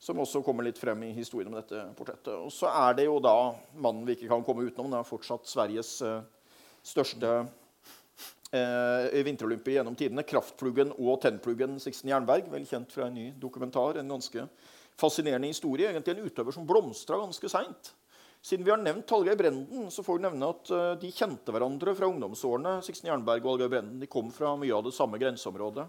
Som 0.00 0.22
også 0.22 0.40
kommer 0.40 0.64
litt 0.64 0.78
frem 0.80 1.02
i 1.04 1.12
historien 1.12 1.50
om 1.50 1.58
dette 1.58 1.82
portrettet. 1.98 2.32
Og 2.32 2.48
så 2.54 2.70
er 2.72 2.94
det 2.96 3.04
jo 3.04 3.18
da 3.20 3.50
mannen 3.76 4.06
vi 4.08 4.14
ikke 4.16 4.30
kan 4.30 4.44
komme 4.46 4.64
utenom. 4.64 4.88
Det 4.94 5.00
er 5.02 5.10
fortsatt 5.10 5.50
Sveriges 5.50 5.98
eh, 6.06 6.22
største 6.80 7.34
eh, 8.54 9.20
vinterolympier 9.26 9.80
gjennom 9.80 9.98
tidene. 9.98 10.24
'Kraftpluggen' 10.24 10.94
og 10.96 11.20
'Tennpluggen' 11.20 11.76
Sixten 11.82 12.08
Jernberg, 12.14 12.48
vel 12.48 12.64
kjent 12.70 12.94
fra 12.94 13.10
en 13.10 13.18
ny 13.18 13.32
dokumentar. 13.36 14.00
En 14.00 14.14
ganske 14.16 14.46
fascinerende 15.00 15.50
historie. 15.50 15.88
Egentlig 15.90 16.16
en 16.16 16.28
utøver 16.28 16.56
som 16.56 16.68
blomstra 16.68 17.18
ganske 17.20 17.50
seint. 17.52 17.94
Siden 18.42 18.64
vi 18.64 18.72
har 18.72 18.80
nevnt 18.80 19.10
Hallgeir 19.12 19.36
Brenden, 19.36 19.90
så 19.92 20.04
får 20.04 20.16
vi 20.16 20.24
nevne 20.24 20.48
at 20.48 20.70
uh, 20.72 20.92
de 21.00 21.10
kjente 21.12 21.52
hverandre 21.52 21.92
fra 21.96 22.08
ungdomsårene. 22.08 22.78
Sixten 22.86 23.10
Jernberg 23.10 23.44
og 23.44 23.54
Hallgeir 23.54 23.72
Brenden 23.74 24.00
de 24.00 24.08
kom 24.08 24.30
fra 24.32 24.54
mye 24.60 24.72
av 24.76 24.86
det 24.86 24.94
samme 24.96 25.20
grenseområdet. 25.20 25.88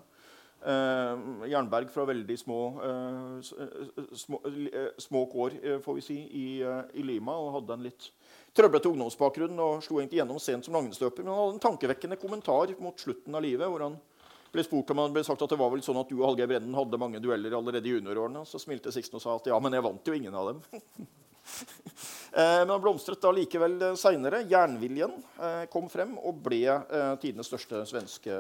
Eh, 0.61 1.21
Jernberg 1.49 1.87
fra 1.89 2.03
veldig 2.05 2.35
små, 2.37 2.57
eh, 2.85 3.41
små, 4.13 4.39
små 4.97 5.25
kår, 5.31 5.55
får 5.81 5.95
vi 5.95 6.01
si, 6.05 6.17
i, 6.37 6.43
i, 6.93 7.01
Lima, 7.01 7.33
og 7.33 7.55
hadde 7.55 7.73
en 7.73 7.87
litt 7.87 8.11
trøblete 8.53 8.91
ungdomsbakgrunn 8.91 9.57
og 9.57 9.81
slo 9.81 9.97
egentlig 9.97 10.19
gjennom 10.19 10.37
sent 10.43 10.67
som 10.67 10.77
langrennsløper. 10.77 11.25
Men 11.25 11.33
han 11.33 11.41
hadde 11.41 11.55
en 11.55 11.65
tankevekkende 11.65 12.19
kommentar 12.21 12.75
mot 12.77 13.01
slutten 13.01 13.33
av 13.33 13.41
livet. 13.41 13.65
hvor 13.65 13.87
han 13.87 13.97
ble 14.51 14.63
spurt 14.65 14.91
om 14.91 15.01
han 15.03 15.15
ble 15.15 15.23
sagt 15.25 15.41
at 15.43 15.53
det 15.53 15.59
var 15.59 15.71
vel 15.71 15.83
sånn 15.85 15.99
at 16.01 16.09
du 16.11 16.17
og 16.19 16.27
Hallgeir 16.29 16.49
Brennen 16.51 16.75
hadde 16.75 16.99
mange 16.99 17.21
dueller 17.23 17.55
allerede 17.57 17.87
i 17.87 17.95
juniorårene. 17.95 18.43
Så 18.47 18.59
smilte 18.61 18.93
Sixten 18.93 19.19
og 19.19 19.23
sa 19.23 19.37
at 19.37 19.47
ja, 19.51 19.59
men 19.63 19.77
jeg 19.77 19.85
vant 19.85 20.07
jo 20.11 20.17
ingen 20.17 20.37
av 20.37 20.53
dem. 20.53 20.63
Eh, 22.31 22.59
men 22.61 22.69
han 22.69 22.79
blomstret 22.79 23.19
da 23.19 23.31
likevel 23.35 23.73
eh, 23.81 23.95
seinere. 23.99 24.43
Jernviljen 24.47 25.11
eh, 25.41 25.63
kom 25.73 25.89
frem 25.91 26.13
og 26.21 26.37
ble 26.45 26.61
tidenes 27.19 27.49
største 27.49 27.81
svenske 27.89 28.37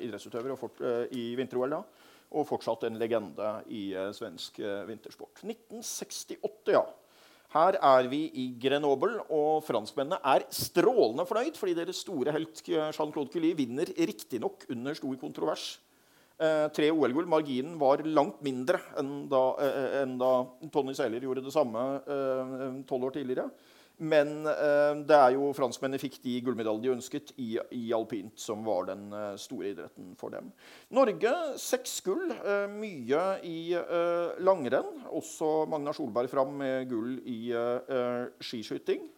idrettsutøver 0.00 0.54
i 1.18 1.24
vinter-OL. 1.36 1.74
Og 2.38 2.46
fortsatt 2.48 2.86
en 2.88 2.96
legende 3.00 3.50
i 3.74 3.90
svensk 4.16 4.62
vintersport. 4.88 5.42
1968, 5.42 6.72
ja. 6.72 6.86
Her 7.54 7.78
er 7.80 8.08
vi 8.12 8.26
i 8.36 8.46
Grenoble, 8.60 9.22
og 9.32 9.62
franskmennene 9.64 10.18
er 10.20 10.44
strålende 10.52 11.24
fornøyd 11.28 11.56
fordi 11.56 11.76
deres 11.78 12.02
store 12.04 12.34
helt 12.34 12.60
Jean-Claude 12.68 13.32
Cully 13.32 13.54
vinner 13.56 13.88
riktignok 13.96 14.66
under 14.68 14.98
stor 14.98 15.14
kontrovers. 15.20 15.78
Eh, 16.38 16.66
tre 16.70 16.90
OL-gull. 16.92 17.26
Marginen 17.26 17.78
var 17.80 18.04
langt 18.06 18.44
mindre 18.46 18.78
enn 19.00 19.24
da, 19.32 19.40
eh, 19.64 20.02
enn 20.04 20.12
da 20.20 20.44
Tony 20.70 20.92
Sæler 20.94 21.24
gjorde 21.24 21.42
det 21.42 21.54
samme 21.54 21.80
eh, 22.04 22.76
tolv 22.86 23.08
år 23.08 23.16
tidligere. 23.16 23.48
Men 23.98 24.46
eh, 24.46 24.92
det 25.08 25.16
er 25.16 25.34
jo 25.34 25.50
franskmennene 25.56 25.98
fikk 25.98 26.20
de 26.22 26.36
gullmedaljene 26.46 26.84
de 26.84 26.92
ønsket 26.94 27.32
i, 27.34 27.48
i, 27.74 27.88
alpint, 27.94 28.36
som 28.38 28.62
var 28.66 28.86
den 28.86 29.08
eh, 29.10 29.34
store 29.40 29.72
idretten 29.72 30.12
for 30.18 30.34
dem. 30.34 30.52
Norge 30.94 31.32
seks 31.58 31.98
gull. 32.06 32.30
Eh, 32.30 32.66
mye 32.70 33.22
i 33.46 33.58
langrenn. 34.44 35.02
Også 35.10 35.66
Magna 35.70 35.94
Solberg 35.96 36.30
fram 36.30 36.54
med 36.60 36.86
gull 36.90 37.16
i 37.26 37.40
skiskyting. 38.44 39.08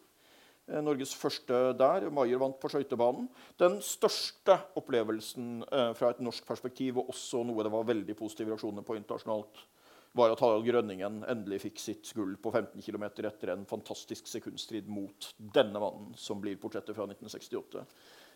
Norges 0.81 1.11
første 1.17 1.59
der. 1.77 2.07
Maier 2.13 2.39
vant 2.41 2.57
på 2.61 2.69
skøytebanen. 2.71 3.27
Den 3.59 3.77
største 3.85 4.55
opplevelsen 4.79 5.65
fra 5.97 6.13
et 6.13 6.21
norsk 6.23 6.47
perspektiv, 6.47 7.01
og 7.01 7.11
også 7.11 7.43
noe 7.45 7.65
det 7.65 7.73
var 7.73 7.89
veldig 7.89 8.15
positive 8.17 8.53
reaksjoner 8.53 8.85
på 8.87 8.95
internasjonalt, 8.97 9.65
var 10.11 10.33
at 10.33 10.41
Harald 10.43 10.65
Grønningen 10.67 11.21
endelig 11.29 11.61
fikk 11.65 11.79
sitt 11.79 12.09
gull 12.15 12.33
på 12.41 12.51
15 12.51 12.83
km 12.83 13.05
etter 13.23 13.53
en 13.53 13.63
fantastisk 13.67 14.27
sekundstrid 14.27 14.89
mot 14.91 15.29
denne 15.37 15.79
mannen, 15.79 16.11
som 16.19 16.41
blir 16.43 16.59
portrettet 16.59 16.97
fra 16.97 17.07
1968. 17.07 17.85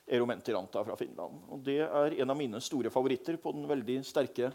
Eromen 0.06 0.38
Mentiranta 0.38 0.84
fra 0.86 0.96
Finland. 0.96 1.42
Og 1.50 1.64
Det 1.66 1.82
er 1.82 2.16
en 2.22 2.30
av 2.30 2.38
mine 2.38 2.62
store 2.62 2.92
favoritter 2.94 3.40
på 3.42 3.52
den 3.56 3.66
veldig 3.68 3.98
sterke 4.06 4.52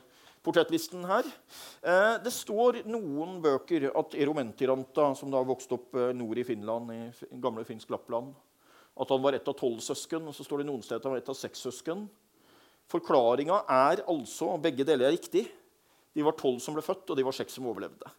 portrettlisten 0.46 1.04
her. 1.04 1.26
Eh, 1.82 2.16
det 2.22 2.32
står 2.32 2.84
noen 2.88 3.40
bøker 3.42 3.90
at 3.90 4.14
Eromen 4.14 4.52
Mentiranta, 4.52 5.10
som 5.18 5.32
da 5.32 5.42
vokste 5.44 5.76
opp 5.76 5.98
eh, 5.98 6.14
nord 6.16 6.38
i 6.38 6.46
Finland, 6.46 6.94
i 6.94 7.40
gamle 7.42 7.66
finsk 7.68 7.90
Lappland, 7.90 8.32
at 9.00 9.10
han 9.10 9.22
var 9.22 9.36
ett 9.36 9.48
av 9.50 9.58
tolv 9.58 9.82
søsken. 9.84 10.30
Og 10.30 10.36
så 10.36 10.46
står 10.46 10.62
det 10.62 10.70
noen 10.70 10.84
steder 10.86 11.02
at 11.02 11.08
han 11.08 11.16
var 11.18 11.24
ett 11.24 11.34
av 11.34 11.38
seks 11.38 11.66
søsken. 11.66 12.06
Forklaringa 12.90 13.64
er 13.70 14.04
altså 14.10 14.54
begge 14.62 14.86
deler 14.86 15.10
er 15.10 15.18
riktig. 15.18 15.44
De 16.14 16.24
var 16.26 16.36
tolv 16.38 16.58
som 16.62 16.74
ble 16.74 16.84
født, 16.84 17.10
og 17.10 17.18
de 17.18 17.24
var 17.26 17.36
seks 17.36 17.56
som 17.56 17.68
overlevde. 17.70 18.10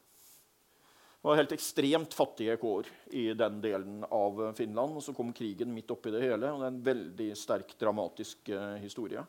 Det 1.22 1.30
var 1.30 1.38
helt 1.38 1.52
ekstremt 1.54 2.16
fattige 2.18 2.56
kår 2.58 2.88
i 3.14 3.28
den 3.38 3.60
delen 3.62 4.02
av 4.10 4.39
Finland. 4.58 4.96
og 4.98 5.04
Så 5.06 5.14
kom 5.14 5.30
krigen 5.38 5.74
midt 5.74 5.92
oppi 5.94 6.10
det 6.10 6.24
hele. 6.24 6.50
og 6.50 6.60
Det 6.60 6.66
er 6.66 6.74
en 6.74 6.86
veldig 6.88 7.28
sterk, 7.38 7.76
dramatisk 7.78 8.50
uh, 8.50 8.80
historie. 8.82 9.22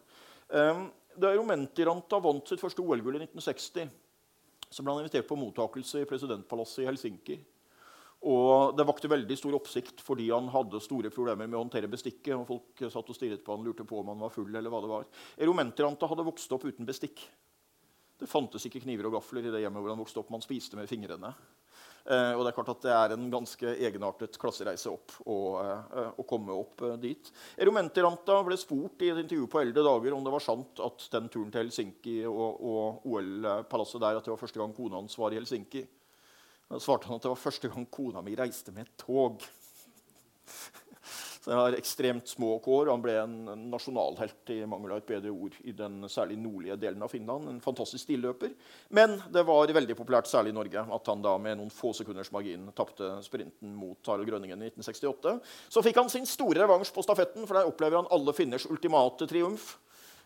Um, 0.48 0.86
da 1.20 1.34
Romentiranta 1.36 2.16
vant 2.24 2.48
sitt 2.48 2.62
første 2.62 2.80
OL-gull 2.80 3.18
i 3.18 3.26
1960, 3.26 3.92
så 4.72 4.80
ble 4.80 4.94
han 4.94 5.04
invitert 5.04 5.28
på 5.28 5.36
mottakelse 5.36 6.00
i 6.00 6.08
presidentpalasset 6.08 6.86
i 6.86 6.88
Helsinki. 6.88 7.38
Og 8.32 8.76
Det 8.78 8.86
vakte 8.86 9.10
veldig 9.10 9.36
stor 9.36 9.58
oppsikt 9.58 10.00
fordi 10.00 10.30
han 10.30 10.48
hadde 10.48 10.80
store 10.80 11.10
problemer 11.12 11.44
med 11.44 11.58
å 11.58 11.64
håndtere 11.66 11.90
bestikket. 11.90 12.32
og 12.38 12.46
Folk 12.48 12.84
satt 12.86 13.08
og 13.10 13.18
stirret 13.18 13.44
på 13.44 13.52
han, 13.52 13.66
lurte 13.66 13.84
på 13.84 14.00
om 14.00 14.14
han 14.14 14.24
var 14.24 14.32
full. 14.32 14.48
eller 14.48 14.70
hva 14.70 14.80
det 14.80 14.92
var. 14.96 15.08
Romentiranta 15.44 16.08
hadde 16.08 16.24
vokst 16.24 16.56
opp 16.56 16.64
uten 16.64 16.88
bestikk. 16.88 17.20
Det 18.22 18.30
fantes 18.30 18.68
ikke 18.68 18.84
kniver 18.84 19.08
og 19.08 19.16
gafler 19.18 19.48
i 19.48 19.50
det 19.50 19.64
hjemmet 19.64 19.82
hvor 19.82 19.90
han 19.90 19.98
vokste 19.98 20.22
opp. 20.22 20.30
Man 20.30 20.44
spiste 20.44 20.78
med 20.78 20.90
fingrene. 20.90 21.32
Eh, 22.02 22.32
og 22.34 22.42
det 22.42 22.50
er 22.50 22.56
klart 22.56 22.70
at 22.72 22.82
det 22.82 22.92
er 22.94 23.12
en 23.14 23.28
ganske 23.30 23.72
egenartet 23.86 24.38
klassereise 24.42 24.90
opp 24.90 25.14
å, 25.22 25.36
eh, 25.62 26.08
å 26.18 26.24
komme 26.26 26.54
opp 26.54 26.82
eh, 26.82 26.96
dit. 27.02 27.30
Eromentiranta 27.62 28.40
ble 28.46 28.58
spurt 28.58 29.04
i 29.06 29.12
et 29.12 29.20
intervju 29.22 29.46
på 29.50 29.60
eldre 29.62 29.84
dager 29.86 30.16
om 30.16 30.26
det 30.26 30.34
var 30.34 30.42
sant 30.42 30.82
at 30.82 31.06
den 31.14 31.30
turen 31.30 31.52
til 31.54 31.62
Helsinki 31.62 32.16
og, 32.26 32.58
og 32.58 33.06
OL-palasset 33.06 34.02
der 34.02 34.18
at 34.18 34.26
det 34.26 34.34
var 34.34 34.42
første 34.42 34.62
gang 34.62 34.74
kona 34.74 34.98
hans 34.98 35.18
var 35.18 35.34
i 35.34 35.38
Helsinki. 35.38 35.84
Da 36.72 36.80
svarte 36.82 37.10
han 37.10 37.20
at 37.20 37.26
det 37.26 37.34
var 37.34 37.42
første 37.44 37.70
gang 37.70 37.86
kona 37.92 38.22
mi 38.26 38.34
reiste 38.38 38.74
med 38.74 38.88
et 38.88 38.96
tog. 39.04 39.46
Han 41.46 41.58
har 41.58 41.74
ekstremt 41.74 42.28
små 42.28 42.58
kår. 42.62 42.86
Han 42.92 43.02
ble 43.02 43.16
en 43.18 43.34
nasjonalhelt 43.72 44.50
i 44.54 44.60
mangel 44.68 44.94
av 44.94 45.00
et 45.00 45.08
bedre 45.08 45.32
ord 45.34 45.56
i 45.66 45.74
den 45.74 46.04
særlig 46.10 46.36
nordlige 46.38 46.76
delen 46.78 47.02
av 47.02 47.10
Finland. 47.10 47.48
En 47.50 47.60
fantastisk 47.64 48.04
stilløper. 48.04 48.52
Men 48.94 49.16
det 49.34 49.42
var 49.48 49.72
veldig 49.74 49.96
populært, 49.98 50.30
særlig 50.30 50.52
i 50.52 50.58
Norge, 50.60 50.84
at 50.86 51.10
han 51.10 51.24
da 51.24 51.34
med 51.42 51.58
noen 51.58 51.72
få 51.74 51.90
sekunders 51.98 52.30
margin 52.34 52.68
tapte 52.76 53.16
sprinten 53.26 53.74
mot 53.74 53.98
Harald 54.06 54.28
Grønningen 54.30 54.62
i 54.62 54.70
1968. 54.70 55.38
Så 55.72 55.82
fikk 55.82 55.98
han 55.98 56.12
sin 56.12 56.28
store 56.30 56.62
revansj 56.62 56.92
på 56.94 57.02
stafetten, 57.02 57.48
for 57.48 57.58
der 57.58 57.70
opplever 57.70 57.98
han 57.98 58.10
alle 58.14 58.34
finners 58.36 58.68
ultimate 58.70 59.26
triumf. 59.26 59.72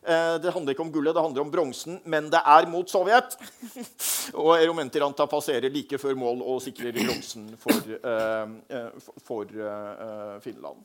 Eh, 0.05 0.35
det 0.43 0.53
handler 0.53 0.77
ikke 0.77 0.85
om 0.85 0.93
gullet, 0.93 1.17
det 1.17 1.23
handler 1.25 1.47
om 1.47 1.55
bronsen, 1.55 1.97
men 2.05 2.29
det 2.31 2.43
er 2.45 2.69
mot 2.69 2.93
Sovjet. 2.93 3.39
og 4.43 4.53
Eromentiranta 4.59 5.25
passerer 5.33 5.73
like 5.73 5.97
før 5.99 6.19
mål 6.21 6.45
og 6.45 6.61
sikrer 6.63 6.93
bronsen 6.93 7.49
for, 7.57 7.97
uh, 8.05 8.93
for, 9.01 9.25
for 9.25 10.45
Finland. 10.45 10.85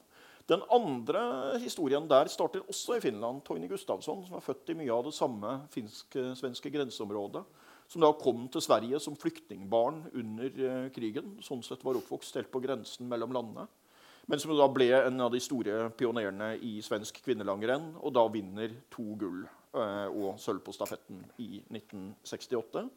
Den 0.49 0.63
andre 0.73 1.57
historien 1.61 2.07
der 2.09 2.29
starter 2.31 2.63
også 2.69 2.97
i 2.97 3.03
Finland. 3.03 3.43
Toini 3.45 3.67
Gustavsson, 3.69 4.23
som 4.25 4.37
er 4.37 4.45
født 4.45 4.71
i 4.73 4.77
mye 4.79 4.93
av 4.93 5.05
det 5.05 5.13
samme 5.15 5.59
finsk-svenske 5.73 6.71
grenseområdet. 6.73 7.43
Som 7.91 8.05
da 8.05 8.11
kom 8.15 8.47
til 8.49 8.63
Sverige 8.63 8.99
som 9.03 9.17
flyktningbarn 9.19 10.05
under 10.15 10.61
eh, 10.67 10.89
krigen. 10.95 11.35
Sånn 11.43 11.63
sett 11.65 11.83
var 11.83 11.99
oppvokst 11.99 12.39
helt 12.39 12.51
på 12.53 12.61
grensen 12.63 13.09
mellom 13.11 13.35
landene. 13.35 13.67
Men 14.31 14.39
som 14.39 14.53
da 14.55 14.67
ble 14.71 14.87
en 14.95 15.19
av 15.21 15.31
de 15.33 15.41
store 15.43 15.89
pionerene 15.97 16.53
i 16.63 16.77
svensk 16.85 17.19
kvinnelangrenn. 17.25 17.91
Og 17.99 18.15
da 18.15 18.23
vinner 18.31 18.77
to 18.93 19.11
gull 19.19 19.43
eh, 19.43 20.07
og 20.07 20.39
sølv 20.39 20.63
på 20.65 20.75
stafetten 20.75 21.25
i 21.43 21.59
1968. 21.67 22.87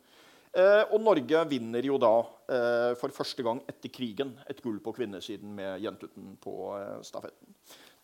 Eh, 0.54 0.84
og 0.94 1.00
Norge 1.02 1.40
vinner 1.50 1.82
jo 1.82 1.96
da 1.98 2.12
eh, 2.46 2.92
for 3.00 3.10
første 3.10 3.42
gang 3.42 3.58
etter 3.66 3.90
krigen 3.90 4.36
et 4.46 4.60
gull 4.62 4.76
på 4.82 4.92
kvinnesiden 4.94 5.50
med 5.56 5.82
Jentuten 5.82 6.36
på 6.38 6.54
eh, 6.78 7.00
stafetten. 7.02 7.56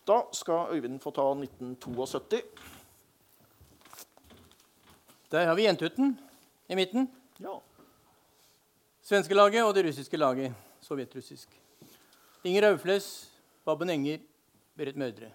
Da 0.08 0.24
skal 0.34 0.74
Øyvind 0.74 0.98
få 0.98 1.12
ta 1.14 1.28
1972. 1.30 2.42
Der 5.30 5.46
har 5.46 5.54
vi 5.54 5.68
Jentuten 5.68 6.16
i 6.66 6.74
midten. 6.74 7.06
Ja. 7.38 7.54
Svenske 9.06 9.38
laget 9.38 9.62
og 9.62 9.74
det 9.78 9.86
russiske 9.86 10.18
laget. 10.18 10.50
Sovjetrussisk. 10.82 11.54
Inger 12.42 12.72
Aufles, 12.72 13.30
Babben 13.64 13.94
Enger, 13.94 14.18
Berit 14.74 14.98
Mørdre. 14.98 15.30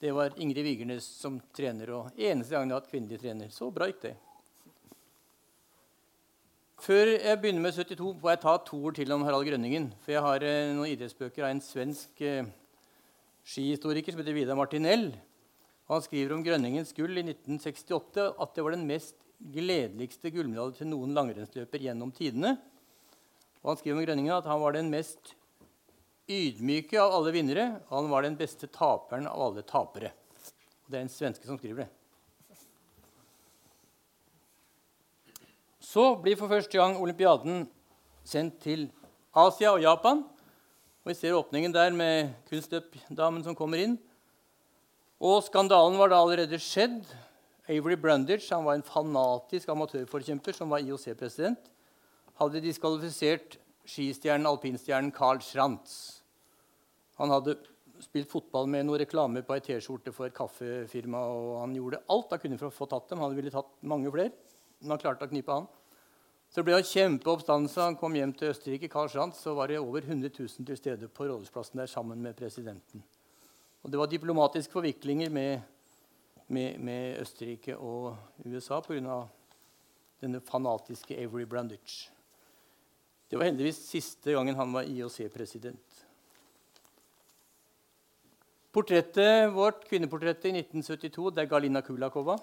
Det 0.00 0.10
var 0.14 0.34
Ingrid 0.36 0.66
Vigernes 0.66 1.06
som 1.06 1.38
trener, 1.54 1.90
og 1.94 2.18
eneste 2.18 2.56
gang 2.56 2.66
jeg 2.66 2.74
har 2.74 2.80
hatt 2.80 2.90
kvinnelig 2.90 3.22
trener. 3.22 3.54
Så 3.54 3.70
bra 3.70 3.86
gikk 3.86 4.02
det. 4.02 4.18
Før 6.78 7.08
jeg 7.10 7.38
begynner 7.42 7.64
med 7.64 7.74
72, 7.74 8.20
får 8.22 8.30
jeg 8.30 8.38
ta 8.44 8.52
to 8.62 8.78
ord 8.86 8.94
til 8.94 9.10
om 9.10 9.24
Harald 9.26 9.48
Grønningen. 9.48 9.88
For 10.04 10.14
jeg 10.14 10.22
har 10.22 10.44
eh, 10.46 10.68
noen 10.70 10.92
idrettsbøker 10.92 11.42
av 11.42 11.50
en 11.50 11.62
svensk 11.64 12.20
eh, 12.22 12.46
skihistoriker 13.50 14.14
som 14.14 14.22
heter 14.22 14.36
Vidar 14.36 14.54
Martinell. 14.54 15.08
Han 15.90 16.04
skriver 16.04 16.36
om 16.36 16.44
Grønningens 16.46 16.94
gull 16.94 17.18
i 17.18 17.24
1968 17.24 18.28
at 18.30 18.54
det 18.54 18.62
var 18.62 18.76
den 18.76 18.86
mest 18.86 19.18
gledeligste 19.56 20.30
gullmedalje 20.30 20.78
til 20.78 20.90
noen 20.92 21.18
langrennsløper 21.18 21.82
gjennom 21.82 22.14
tidene. 22.14 22.54
Og 23.64 23.72
han 23.72 23.82
skriver 23.82 23.98
om 23.98 24.06
Grønningen 24.06 24.38
at 24.38 24.46
han 24.46 24.62
var 24.62 24.78
den 24.78 24.94
mest 24.94 25.34
ydmyke 26.30 27.02
av 27.02 27.18
alle 27.18 27.34
vinnere. 27.34 27.72
Og 27.88 28.04
han 28.04 28.14
var 28.14 28.28
den 28.28 28.38
beste 28.38 28.70
taperen 28.70 29.26
av 29.26 29.48
alle 29.48 29.66
tapere. 29.66 30.14
Det 30.86 30.94
er 30.94 31.08
en 31.08 31.10
svenske 31.10 31.50
som 31.50 31.58
skriver 31.58 31.88
det. 31.88 31.92
Så 35.88 36.02
blir 36.20 36.36
for 36.36 36.50
første 36.52 36.76
gang 36.76 36.98
olympiaden 37.00 37.62
sendt 38.26 38.58
til 38.60 38.90
Asia 39.32 39.70
og 39.72 39.80
Japan. 39.80 40.18
Og 41.00 41.08
Vi 41.08 41.14
ser 41.16 41.38
åpningen 41.38 41.72
der 41.72 41.94
med 41.96 42.34
kunstløpdamen 42.50 43.44
som 43.46 43.56
kommer 43.56 43.80
inn. 43.80 43.94
Og 45.16 45.40
skandalen 45.46 45.96
var 45.96 46.12
da 46.12 46.18
allerede 46.20 46.60
skjedd. 46.60 47.06
Avery 47.68 47.96
Brundage 47.96 48.50
han 48.52 48.66
var 48.66 48.76
en 48.76 48.84
fanatisk 48.84 49.70
amatørforkjemper 49.72 50.58
som 50.58 50.68
var 50.68 50.84
IOC-president. 50.84 51.72
Hadde 52.36 52.62
diskvalifisert 52.64 53.56
skistjernen, 53.88 54.46
alpinstjernen 54.46 55.12
Carl 55.16 55.40
Schrantz. 55.40 56.20
Han 57.16 57.32
hadde 57.32 57.56
spilt 58.04 58.28
fotball 58.28 58.68
med 58.68 58.84
noe 58.84 59.00
reklame 59.00 59.40
på 59.40 59.56
ei 59.56 59.64
T-skjorte 59.64 60.12
for 60.12 60.28
et 60.28 60.36
kaffefirma. 60.36 61.24
og 61.32 61.50
Han 61.62 61.80
gjorde 61.80 62.04
alt 62.12 62.36
han 62.36 62.44
kunne 62.44 62.60
for 62.60 62.68
å 62.68 62.76
få 62.76 62.92
tatt 62.92 63.08
dem. 63.08 63.24
Han 63.24 63.36
ville 63.40 63.56
tatt 63.56 63.72
mange 63.80 64.12
flere, 64.12 64.36
men 64.82 64.98
han 64.98 65.00
klarte 65.00 65.24
å 65.24 65.32
knipe 65.32 65.56
han. 65.56 65.68
Så 66.48 66.60
det 66.60 66.64
ble 66.68 66.78
en 66.80 66.86
kjempeoppstandelse. 66.90 67.84
Han 67.84 67.96
kom 68.00 68.14
hjem 68.16 68.32
til 68.32 68.52
Østerrike. 68.54 68.88
Karl 68.88 69.10
så 69.36 69.54
var 69.54 69.68
det 69.68 69.78
over 69.78 70.00
100 70.00 70.30
000 70.32 70.66
til 70.66 70.76
stede 70.76 71.08
på 71.08 71.28
rådhusplassen 71.28 71.78
der 71.78 71.86
sammen 71.86 72.22
med 72.22 72.36
presidenten. 72.36 73.04
Og 73.82 73.92
det 73.92 73.98
var 73.98 74.06
diplomatiske 74.06 74.72
forviklinger 74.72 75.30
med, 75.30 75.60
med, 76.48 76.78
med 76.78 77.20
Østerrike 77.20 77.76
og 77.76 78.16
USA 78.44 78.80
pga. 78.80 79.26
denne 80.20 80.40
fanatiske 80.40 81.14
Avery 81.14 81.44
Brandich. 81.46 82.10
Det 83.30 83.38
var 83.38 83.44
heldigvis 83.44 83.76
siste 83.76 84.32
gangen 84.32 84.56
han 84.56 84.72
var 84.72 84.82
IOC-president. 84.82 86.04
Portrettet 88.72 89.52
vårt, 89.54 89.84
Kvinneportrettet 89.88 90.50
i 90.50 90.58
1972 90.58 91.30
det 91.36 91.42
er 91.44 91.50
Galina 91.50 91.80
Kulakova. 91.80 92.38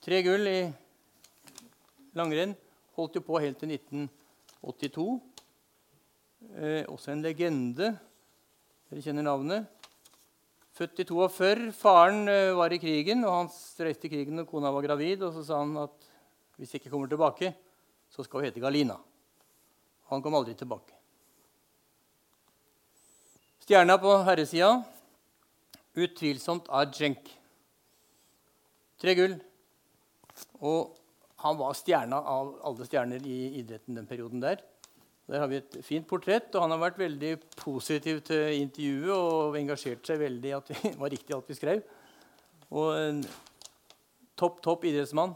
Tre 0.00 0.22
gull 0.22 0.48
i 0.48 0.72
langrenn. 2.14 2.54
Holdt 2.96 3.16
jo 3.16 3.24
på 3.24 3.40
helt 3.40 3.58
til 3.60 3.72
1982. 3.72 5.06
Eh, 6.52 6.82
også 6.90 7.14
en 7.14 7.24
legende. 7.24 7.92
Dere 8.90 9.04
kjenner 9.04 9.24
navnet. 9.26 9.68
Født 10.76 11.00
i 11.04 11.06
42. 11.08 11.72
Faren 11.76 12.28
eh, 12.28 12.52
var 12.56 12.72
i 12.72 12.80
krigen, 12.82 13.24
og 13.24 13.36
han 13.36 13.52
reiste 13.86 14.08
i 14.08 14.12
krigen 14.12 14.40
når 14.40 14.48
kona 14.50 14.72
var 14.74 14.84
gravid. 14.84 15.24
Og 15.24 15.36
så 15.36 15.44
sa 15.48 15.60
han 15.64 15.76
at 15.84 16.08
hvis 16.58 16.74
jeg 16.74 16.82
ikke 16.82 16.92
kommer 16.94 17.08
tilbake, 17.08 17.54
så 18.12 18.24
skal 18.24 18.40
hun 18.42 18.48
hete 18.50 18.60
Galina. 18.60 18.98
Han 20.12 20.24
kom 20.24 20.36
aldri 20.36 20.54
tilbake. 20.58 20.92
Stjerna 23.62 23.96
på 24.02 24.16
herresida 24.26 24.74
utvilsomt 25.96 26.68
Arjenk. 26.72 27.30
Tre 29.00 29.14
gull. 29.18 29.36
Og 30.62 30.96
han 31.42 31.58
var 31.58 31.74
stjerna 31.74 32.20
av 32.22 32.52
alle 32.68 32.86
stjerner 32.86 33.24
i 33.26 33.38
idretten 33.60 33.98
den 33.98 34.06
perioden 34.06 34.42
der. 34.42 34.62
Der 35.30 35.42
har 35.42 35.48
vi 35.50 35.58
et 35.60 35.76
fint 35.86 36.06
portrett, 36.06 36.50
og 36.54 36.64
han 36.64 36.74
har 36.74 36.80
vært 36.82 37.00
veldig 37.00 37.32
positiv 37.58 38.20
til 38.26 38.58
intervjuet 38.60 39.14
og 39.14 39.58
engasjert 39.58 40.06
seg 40.06 40.20
veldig 40.22 40.50
i 40.50 40.54
at 40.58 40.70
det 40.72 40.92
var 41.00 41.12
riktig 41.14 41.34
alt 41.34 41.50
vi 41.50 41.58
skrev. 41.58 41.82
Og 42.72 42.88
en 42.96 43.20
topp, 44.38 44.62
topp 44.64 44.86
idrettsmann. 44.90 45.34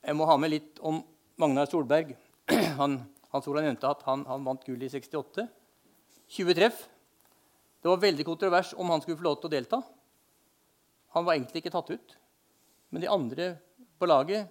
Jeg 0.00 0.16
må 0.16 0.26
ha 0.28 0.36
med 0.40 0.54
litt 0.54 0.82
om 0.86 1.02
Magnar 1.40 1.68
Solberg. 1.70 2.14
Han, 2.80 3.00
Hans 3.30 3.48
Olav 3.50 3.66
nevnte 3.66 3.90
at 3.90 4.00
han, 4.08 4.24
han 4.26 4.42
vant 4.42 4.64
gull 4.66 4.80
i 4.82 4.90
68. 4.90 5.44
20 6.34 6.56
treff. 6.58 6.80
Det 7.80 7.88
var 7.88 8.00
veldig 8.02 8.26
kontrovers 8.26 8.72
om 8.74 8.90
han 8.90 9.02
skulle 9.04 9.18
få 9.20 9.24
lov 9.28 9.36
til 9.40 9.48
å 9.48 9.52
delta. 9.52 9.78
Han 11.14 11.26
var 11.26 11.36
egentlig 11.36 11.62
ikke 11.62 11.72
tatt 11.74 11.92
ut. 11.94 12.16
Men 12.90 13.04
de 13.04 13.10
andre 13.10 13.46
på 14.00 14.08
laget 14.08 14.48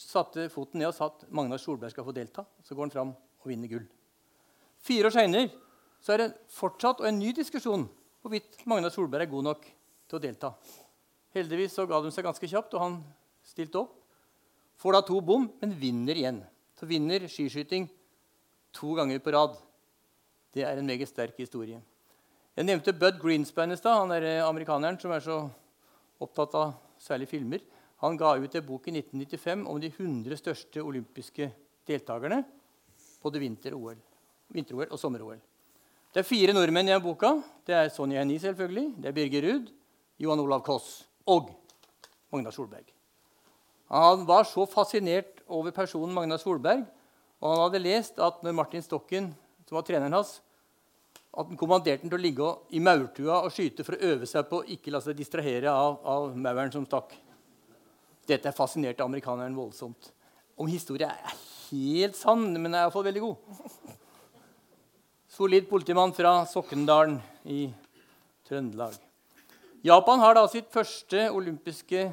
satte 0.00 0.46
foten 0.52 0.80
ned 0.80 0.88
og 0.88 0.96
sa 0.96 1.10
at 1.10 1.26
Magnar 1.34 1.60
Solberg 1.60 1.92
skal 1.92 2.06
få 2.06 2.14
delta. 2.16 2.44
Så 2.64 2.74
går 2.74 2.86
han 2.86 2.94
fram 2.94 3.10
og 3.12 3.48
vinner 3.48 3.68
gull. 3.68 3.86
Fire 4.80 5.10
år 5.10 5.16
seinere 5.16 5.50
er 6.08 6.22
det 6.22 6.30
fortsatt 6.54 7.02
og 7.02 7.08
en 7.10 7.18
ny 7.20 7.34
diskusjon 7.36 7.84
hvorvidt 8.22 8.62
Magnar 8.68 8.92
Solberg 8.94 9.26
er 9.26 9.32
god 9.32 9.48
nok 9.50 9.66
til 10.08 10.18
å 10.18 10.22
delta. 10.22 10.52
Heldigvis 11.36 11.76
så 11.76 11.86
ga 11.86 12.00
de 12.02 12.10
seg 12.10 12.26
ganske 12.26 12.48
kjapt, 12.50 12.74
og 12.74 12.82
han 12.82 12.96
stilte 13.46 13.78
opp. 13.84 13.92
Får 14.80 14.96
da 14.96 15.02
to 15.06 15.20
bom, 15.22 15.46
men 15.60 15.76
vinner 15.78 16.18
igjen. 16.18 16.40
Så 16.78 16.88
vinner 16.90 17.26
skiskyting 17.30 17.86
to 18.74 18.94
ganger 18.98 19.20
på 19.22 19.34
rad. 19.36 19.58
Det 20.50 20.64
er 20.66 20.80
en 20.80 20.88
meget 20.88 21.10
sterk 21.10 21.36
historie. 21.38 21.78
Jeg 22.56 22.66
nevnte 22.66 22.96
Bud 22.96 23.20
Greenspan 23.22 23.70
i 23.70 23.78
stad. 23.78 24.00
Han 24.02 24.14
er 24.16 24.42
amerikaneren 24.42 24.98
som 25.00 25.12
er 25.14 25.22
så 25.22 25.36
opptatt 26.20 26.56
av 26.58 26.72
særlig 27.00 27.28
filmer. 27.30 27.62
Han 28.00 28.16
ga 28.16 28.36
ut 28.40 28.54
en 28.54 28.66
bok 28.66 28.88
i 28.88 28.94
1995 28.96 29.66
om 29.68 29.80
de 29.80 29.90
100 29.92 30.40
største 30.40 30.82
olympiske 30.82 31.50
deltakerne 31.88 32.44
både 33.20 33.42
vinter-OL 33.42 33.98
vinter 34.54 34.86
og 34.90 34.98
sommer-OL. 34.98 35.38
Det 36.10 36.22
er 36.22 36.26
fire 36.26 36.54
nordmenn 36.56 36.90
i 36.90 36.98
boka. 37.02 37.36
Det 37.66 37.76
er 37.76 37.90
Sonja 37.94 38.18
Hennie, 38.18 38.40
selvfølgelig. 38.42 38.86
Det 38.98 39.10
er 39.10 39.14
Birger 39.14 39.46
Ruud, 39.46 39.68
Johan 40.18 40.42
Olav 40.42 40.64
Koss 40.66 41.04
og 41.30 41.52
Magna 42.32 42.50
Solberg. 42.54 42.88
Han 43.90 44.26
var 44.26 44.46
så 44.46 44.66
fascinert 44.70 45.40
over 45.50 45.74
personen 45.74 46.14
Magna 46.14 46.38
Solberg 46.38 46.84
Og 47.40 47.48
han 47.50 47.62
hadde 47.64 47.80
lest 47.82 48.18
at 48.20 48.42
når 48.44 48.52
Martin 48.52 48.82
Stokken, 48.84 49.30
som 49.66 49.78
var 49.78 49.86
treneren 49.88 50.12
hans, 50.12 50.42
at 51.32 51.46
han 51.46 51.56
kommanderte 51.56 52.04
han 52.04 52.10
til 52.12 52.18
å 52.18 52.20
ligge 52.20 52.48
i 52.76 52.82
maurtua 52.84 53.38
og 53.46 53.54
skyte 53.54 53.86
for 53.86 53.96
å 53.96 54.10
øve 54.12 54.28
seg 54.28 54.44
på 54.50 54.60
å 54.60 54.66
ikke 54.74 54.92
la 54.92 55.00
seg 55.00 55.16
distrahere 55.16 55.72
av, 55.72 55.96
av 56.04 56.36
mauren 56.36 56.74
som 56.74 56.84
stakk. 56.84 57.14
Dette 58.30 58.52
fascinerte 58.54 59.02
amerikaneren 59.02 59.56
voldsomt. 59.58 60.12
Om 60.60 60.68
historien 60.70 61.10
er 61.10 61.38
helt 61.70 62.18
sann, 62.18 62.52
men 62.54 62.74
er 62.74 62.84
iallfall 62.84 63.08
veldig 63.08 63.22
god. 63.24 63.96
Solid 65.30 65.66
politimann 65.70 66.12
fra 66.14 66.40
Sokkendalen 66.46 67.16
i 67.48 67.64
Trøndelag. 68.46 68.94
Japan 69.82 70.20
har 70.20 70.36
da 70.36 70.44
sitt 70.52 70.68
første 70.70 71.30
olympiske 71.32 72.04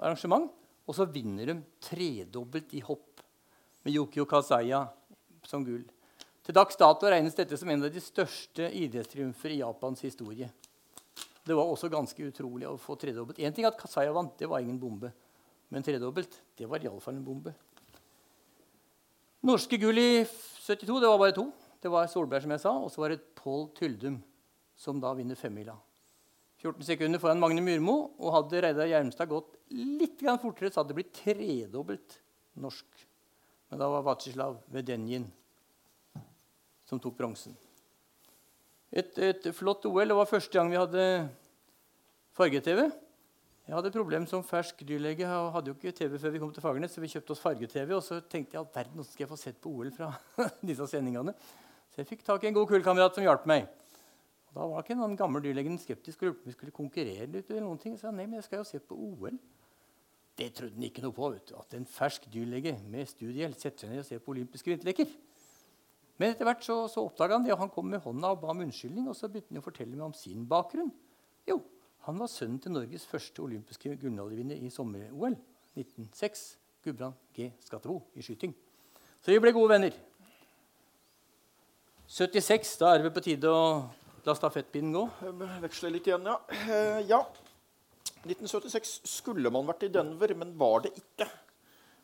arrangement, 0.00 0.48
og 0.88 0.96
så 0.96 1.06
vinner 1.06 1.50
de 1.50 1.58
tredobbelt 1.84 2.72
i 2.74 2.82
hopp 2.86 3.22
med 3.84 3.94
Yukio 3.94 4.24
Kasaya 4.30 4.86
som 5.46 5.66
gull. 5.66 5.84
Til 6.42 6.56
dags 6.56 6.78
dato 6.78 7.10
regnes 7.10 7.36
dette 7.38 7.58
som 7.58 7.70
en 7.70 7.84
av 7.86 7.92
de 7.92 8.02
største 8.02 8.66
idrettstriumfer 8.80 9.54
i 9.54 9.60
Japans 9.60 10.02
historie. 10.02 10.48
Det 11.42 11.54
var 11.54 11.68
også 11.70 11.90
ganske 11.90 12.30
utrolig 12.30 12.66
å 12.70 12.78
få 12.80 12.96
tredobbelt. 12.98 13.38
Én 13.42 13.54
ting 13.54 13.66
at 13.68 13.78
Kasaya 13.78 14.14
vant, 14.14 14.34
det 14.38 14.48
var 14.50 14.62
ingen 14.62 14.80
bombe. 14.80 15.12
Men 15.72 15.84
tredobbelt, 15.84 16.34
det 16.58 16.68
var 16.68 16.84
iallfall 16.84 17.16
en 17.16 17.24
bombe. 17.24 17.54
Norske 19.42 19.78
gull 19.80 19.98
i 19.98 20.10
72 20.22 21.00
det 21.00 21.08
var 21.08 21.18
bare 21.18 21.34
to. 21.34 21.48
Det 21.82 21.90
var 21.90 22.10
Solberg, 22.10 22.44
som 22.44 22.52
jeg 22.54 22.62
sa, 22.62 22.74
og 22.78 22.92
så 22.92 23.02
var 23.02 23.14
det 23.14 23.24
Pål 23.40 23.64
Tyldum, 23.74 24.20
som 24.78 25.00
da 25.02 25.10
vinner 25.18 25.38
femmila. 25.38 25.74
14 26.62 26.86
sekunder 26.86 27.18
foran 27.18 27.40
Magne 27.42 27.64
Myrmo. 27.64 27.96
Og 28.22 28.36
hadde 28.36 28.60
Reidar 28.62 28.86
Gjermstad 28.86 29.30
gått 29.32 29.56
litt 29.74 30.22
fortere, 30.22 30.70
så 30.70 30.80
hadde 30.80 30.92
det 30.92 31.00
blitt 31.00 31.16
tredobbelt 31.16 32.20
norsk. 32.62 32.86
Men 33.70 33.80
da 33.80 33.88
var 33.90 34.04
Vatsislav 34.06 34.60
Vedenjin 34.70 35.26
som 36.86 37.00
tok 37.00 37.16
bronsen. 37.16 37.56
Et, 38.92 39.16
et, 39.18 39.48
flott 39.56 39.86
OL. 39.88 40.04
Det 40.04 40.16
var 40.18 40.28
første 40.28 40.52
gang 40.52 40.68
vi 40.70 40.76
hadde 40.76 41.04
farge-TV. 42.36 42.90
Jeg 43.62 43.76
hadde 43.76 43.92
problem 43.94 44.24
som 44.26 44.42
fersk 44.42 44.80
dyrlege. 44.82 45.22
Jeg 45.22 45.50
hadde 45.54 45.70
jo 45.70 45.76
ikke 45.76 45.92
TV 45.94 46.16
før 46.18 46.32
vi 46.34 46.40
kom 46.42 46.50
til 46.54 46.64
Fagernes, 46.64 46.90
så 46.90 47.02
vi 47.02 47.10
kjøpte 47.12 47.34
oss 47.34 47.42
farge-TV. 47.42 47.92
Og 47.94 48.02
så 48.02 48.18
tenkte 48.26 48.56
jeg 48.56 48.64
at 48.64 48.72
verden, 48.74 48.96
hvordan 48.98 49.12
skal 49.12 49.22
jeg 49.22 49.30
få 49.30 49.38
sett 49.38 49.60
på 49.62 49.70
OL 49.70 49.92
fra 49.94 50.08
disse 50.68 50.88
sendingene? 50.90 51.34
Så 51.92 52.00
jeg 52.02 52.08
fikk 52.08 52.24
tak 52.26 52.42
i 52.42 52.48
en 52.50 52.56
god 52.56 52.66
kullkamerat 52.72 53.14
som 53.14 53.22
hjalp 53.22 53.46
meg. 53.46 53.68
Og 54.48 54.56
da 54.56 54.66
var 54.66 54.82
ikke 54.82 54.96
noen 54.98 55.14
gammel 55.16 55.44
dyrlegen 55.44 55.78
skeptisk 55.78 56.24
og 56.24 56.32
lurte 56.32 56.40
på 56.40 56.48
om 56.48 56.50
vi 56.50 56.56
skulle 56.56 56.74
konkurrere 56.74 57.28
litt. 57.30 57.52
eller 57.52 57.62
noen 57.68 57.78
ting. 57.78 57.94
Så 57.94 58.08
jeg 58.08 58.10
sa 58.10 58.16
nei, 58.16 58.26
men 58.26 58.40
jeg 58.40 58.48
skal 58.48 58.64
jo 58.64 58.66
se 58.66 58.80
på 58.82 58.98
OL. 58.98 59.36
Det 60.42 60.48
trodde 60.56 60.74
han 60.74 60.88
ikke 60.88 61.04
noe 61.04 61.14
på. 61.14 61.28
vet 61.36 61.52
du, 61.52 61.54
At 61.60 61.76
en 61.78 61.86
fersk 61.86 62.26
dyrlege 62.34 62.74
med 62.90 63.06
studiehjelp 63.08 63.60
setter 63.62 63.86
seg 63.86 63.94
ned 63.94 64.02
og 64.02 64.08
ser 64.08 64.24
på 64.24 64.34
olympiske 64.34 64.74
vinterleker. 64.74 65.14
Men 66.18 66.34
etter 66.34 66.50
hvert 66.50 66.66
så, 66.66 66.80
så 66.90 67.06
oppdaga 67.06 67.38
han 67.38 67.46
det, 67.46 67.54
og 67.54 67.62
han 67.62 67.70
kom 67.70 67.86
med 67.94 68.02
hånda 68.02 68.34
og 68.34 68.42
ba 68.42 68.50
om 68.50 68.66
unnskyldning. 68.66 69.06
Og 69.06 69.14
så 69.14 69.30
begynte 69.30 69.54
han 69.54 69.62
å 69.62 69.68
fortelle 69.70 69.94
meg 69.94 70.08
om 70.10 70.18
sin 70.18 70.42
bakgrunn. 70.50 70.90
Jo, 71.46 71.60
han 72.06 72.18
var 72.18 72.30
sønnen 72.30 72.58
til 72.62 72.74
Norges 72.74 73.06
første 73.06 73.42
olympiske 73.44 73.94
gullmedaljevinner 73.94 74.58
i 74.58 74.70
sommer-OL 74.74 75.36
1906. 75.78 76.44
Gudbrand 76.82 77.14
G. 77.36 77.52
Skattebo 77.62 78.00
i 78.18 78.24
skyting. 78.26 78.54
Så 79.22 79.30
vi 79.30 79.38
ble 79.38 79.52
gode 79.54 79.70
venner. 79.70 79.94
76, 82.10 82.74
da 82.80 82.90
er 82.90 83.04
det 83.04 83.12
på 83.14 83.22
tide 83.24 83.48
å 83.48 83.66
La 84.22 84.34
stafettpinnen 84.38 84.94
gå. 84.94 85.00
Veksle 85.64 85.88
litt 85.90 86.06
igjen, 86.06 86.26
ja. 86.30 86.36
Eh, 86.70 87.00
ja. 87.08 87.18
1976 88.22 89.00
skulle 89.10 89.50
man 89.50 89.66
vært 89.66 89.88
i 89.88 89.90
Denver, 89.90 90.34
men 90.38 90.52
var 90.58 90.84
det 90.84 90.92
ikke. 90.94 91.26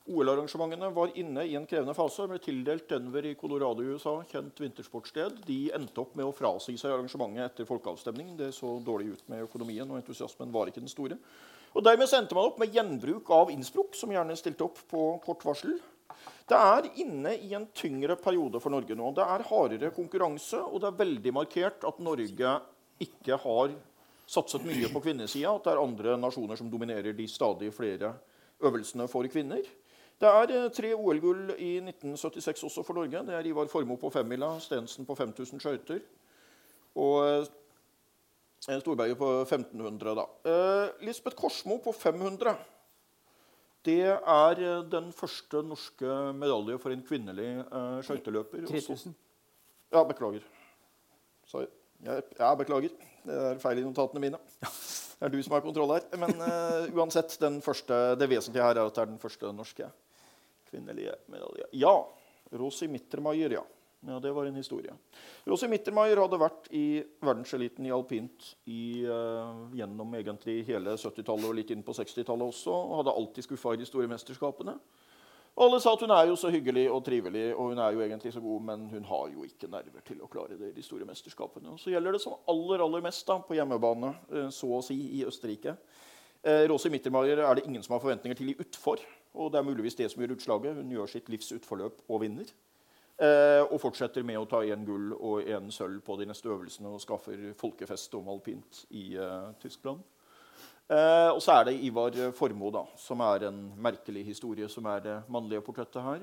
OL-arrangementene 0.08 0.88
var 0.96 1.10
inne 1.20 1.42
i 1.44 1.54
en 1.58 1.66
krevende 1.68 1.92
fase. 1.92 2.24
ble 2.30 2.38
tildelt 2.40 2.86
Denver 2.88 3.26
i 3.28 3.34
Colorado 3.36 3.84
i 3.84 3.90
USA, 3.92 4.14
kjent 4.30 4.56
vintersportssted. 4.62 5.42
De 5.44 5.58
endte 5.76 6.00
opp 6.00 6.14
med 6.16 6.24
å 6.24 6.32
frasi 6.32 6.78
seg 6.80 6.94
arrangementet 6.94 7.44
etter 7.44 7.68
folkeavstemning. 7.68 8.30
Det 8.38 8.48
så 8.56 8.78
dårlig 8.84 9.12
ut 9.12 9.26
med 9.28 9.44
økonomien, 9.44 9.84
og 9.90 10.00
entusiasmen 10.00 10.54
var 10.54 10.70
ikke 10.70 10.80
den 10.80 10.88
store. 10.88 11.18
Og 11.76 11.84
Dermed 11.84 12.08
sendte 12.08 12.36
man 12.38 12.48
opp 12.48 12.56
med 12.62 12.72
gjenbruk 12.72 13.28
av 13.36 13.52
Innsbruck, 13.52 13.92
som 13.98 14.14
gjerne 14.14 14.36
stilte 14.40 14.64
opp 14.64 14.80
på 14.88 15.02
kort 15.26 15.44
varsel. 15.44 15.76
Det 16.48 16.56
er 16.56 16.88
inne 17.04 17.34
i 17.36 17.52
en 17.52 17.66
tyngre 17.76 18.16
periode 18.16 18.62
for 18.64 18.72
Norge 18.72 18.96
nå. 18.96 19.10
Det 19.12 19.26
er 19.26 19.44
hardere 19.50 19.92
konkurranse, 19.92 20.62
og 20.64 20.80
det 20.80 20.88
er 20.88 21.02
veldig 21.02 21.34
markert 21.36 21.84
at 21.84 22.00
Norge 22.00 22.54
ikke 23.04 23.36
har 23.44 23.76
satset 24.24 24.64
mye 24.64 24.88
på 24.88 25.04
kvinnesida. 25.04 25.52
At 25.52 25.68
det 25.68 25.74
er 25.74 25.82
andre 25.82 26.16
nasjoner 26.16 26.56
som 26.56 26.72
dominerer 26.72 27.12
de 27.12 27.28
stadig 27.28 27.68
flere 27.76 28.14
øvelsene 28.64 29.04
for 29.12 29.28
kvinner. 29.28 29.68
Det 30.18 30.28
er 30.28 30.54
eh, 30.54 30.70
tre 30.74 30.94
OL-gull 30.94 31.54
i 31.56 31.76
1976 31.82 32.64
også 32.70 32.82
for 32.86 32.98
Norge. 32.98 33.22
Det 33.26 33.36
er 33.36 33.46
Ivar 33.46 33.70
Formoe 33.70 34.00
på 34.00 34.10
femmila, 34.10 34.56
Stensen 34.62 35.06
på 35.06 35.14
5000 35.14 35.62
skøyter 35.62 36.02
og 36.98 37.22
eh, 37.28 38.80
Storberget 38.80 39.18
på 39.18 39.28
1500. 39.44 40.16
da. 40.18 40.26
Eh, 40.50 41.06
Lisbeth 41.06 41.38
Korsmo 41.38 41.78
på 41.84 41.94
500 41.94 42.56
det 43.86 44.04
er 44.04 44.60
eh, 44.60 44.84
den 44.90 45.12
første 45.14 45.62
norske 45.62 46.14
medalje 46.36 46.78
for 46.82 46.92
en 46.92 47.04
kvinnelig 47.06 47.48
eh, 47.62 48.00
skøyteløper. 48.04 48.66
3000. 48.66 49.14
Ja, 49.94 50.02
beklager. 50.04 50.44
Sorry. 51.46 51.66
Jeg, 52.04 52.22
ja, 52.38 52.54
beklager. 52.54 52.90
Det 53.24 53.38
er 53.44 53.62
feil 53.62 53.80
i 53.80 53.86
notatene 53.86 54.20
mine. 54.20 54.40
Det 54.60 55.26
er 55.26 55.32
du 55.32 55.38
som 55.42 55.56
har 55.56 55.64
kontroll 55.64 55.94
her. 55.96 56.04
Men 56.20 56.36
uh, 56.38 56.84
uansett, 56.94 57.32
første, 57.64 57.96
det 58.20 58.28
vesentlige 58.30 58.62
her 58.62 58.76
er 58.76 58.86
at 58.86 58.94
det 58.94 59.02
er 59.02 59.08
den 59.10 59.18
første 59.18 59.50
norske 59.52 59.88
kvinnelige 60.70 61.16
medalje. 61.32 61.66
Ja. 61.72 61.96
Rosi 62.52 62.88
Mittermeier, 62.88 63.58
ja. 63.58 63.64
Ja, 64.06 64.20
Det 64.20 64.32
var 64.32 64.46
en 64.46 64.54
historie. 64.54 64.94
Rosi 65.44 65.66
Mittermeier 65.68 66.20
hadde 66.22 66.38
vært 66.38 66.68
i 66.70 67.02
verdenseliten 67.20 67.86
i 67.86 67.90
alpint 67.90 68.52
i, 68.70 69.02
uh, 69.02 69.66
gjennom 69.74 70.14
egentlig 70.14 70.60
hele 70.68 70.94
70-tallet 70.94 71.48
og 71.48 71.56
litt 71.58 71.72
inn 71.74 71.82
på 71.82 71.96
60-tallet 71.96 72.46
også. 72.46 72.70
Og 72.70 73.00
hadde 73.00 73.16
alltid 73.18 73.48
skuffa 73.48 73.74
i 73.74 73.80
de 73.82 73.88
store 73.88 74.06
mesterskapene. 74.10 74.76
Og 75.58 75.64
alle 75.64 75.80
sa 75.82 75.96
at 75.96 76.04
hun 76.06 76.14
er 76.14 76.28
jo 76.30 76.36
så 76.38 76.52
hyggelig 76.54 76.84
og 76.94 77.02
trivelig, 77.02 77.48
og 77.56 77.72
hun 77.72 77.80
er 77.82 77.96
jo 77.96 78.04
egentlig 78.04 78.30
så 78.30 78.40
god, 78.44 78.60
men 78.68 78.84
hun 78.92 79.08
har 79.08 79.32
jo 79.32 79.42
ikke 79.42 79.70
nerver 79.72 80.04
til 80.06 80.20
å 80.22 80.28
klare 80.30 80.54
det 80.60 80.70
i 80.70 80.76
de 80.76 80.84
store 80.86 81.08
mesterskapene. 81.08 81.72
Og 81.74 81.82
så 81.82 81.90
gjelder 81.90 82.14
det 82.14 82.22
som 82.22 82.38
aller 82.46 82.84
aller 82.84 83.02
mest 83.02 83.26
da, 83.26 83.40
på 83.42 83.58
hjemmebane, 83.58 84.12
uh, 84.30 84.46
så 84.54 84.70
å 84.78 84.84
si, 84.86 85.00
i 85.18 85.24
Østerrike. 85.26 85.74
Eh, 86.46 86.64
Rosi 86.70 86.90
Mittermeier 86.90 87.40
er 87.42 87.58
det 87.58 87.66
ingen 87.66 87.82
som 87.82 87.96
har 87.96 88.02
forventninger 88.02 88.38
til 88.38 88.52
i 88.52 88.58
utfor. 88.62 89.02
Og 89.38 89.52
det 89.52 89.60
er 89.60 89.66
muligvis 89.68 89.96
det 89.98 90.08
som 90.10 90.22
gjør 90.22 90.34
utslaget. 90.34 90.80
Hun 90.80 90.90
gjør 90.92 91.10
sitt 91.10 91.30
livs 91.30 91.52
utforløp 91.54 92.02
og 92.08 92.22
vinner. 92.24 92.50
Eh, 93.18 93.62
og 93.64 93.80
fortsetter 93.82 94.22
med 94.26 94.38
å 94.38 94.46
ta 94.50 94.60
én 94.62 94.84
gull 94.86 95.10
og 95.16 95.46
én 95.46 95.72
sølv 95.74 96.02
på 96.06 96.14
de 96.20 96.26
neste 96.30 96.50
øvelsene 96.50 96.90
og 96.92 97.02
skaffer 97.02 97.48
folkefest 97.58 98.14
om 98.14 98.30
alpint 98.30 98.84
i 98.94 99.16
eh, 99.18 99.48
Tyskland. 99.62 100.04
Eh, 100.88 101.30
og 101.32 101.40
så 101.44 101.58
er 101.58 101.68
det 101.68 101.80
Ivar 101.84 102.14
Formoe, 102.36 102.72
da, 102.72 102.84
som 102.96 103.20
er 103.26 103.48
en 103.50 103.58
merkelig 103.76 104.22
historie, 104.30 104.68
som 104.70 104.86
er 104.88 105.02
det 105.04 105.16
mannlige 105.28 105.64
portrettet 105.66 106.04
her. 106.04 106.22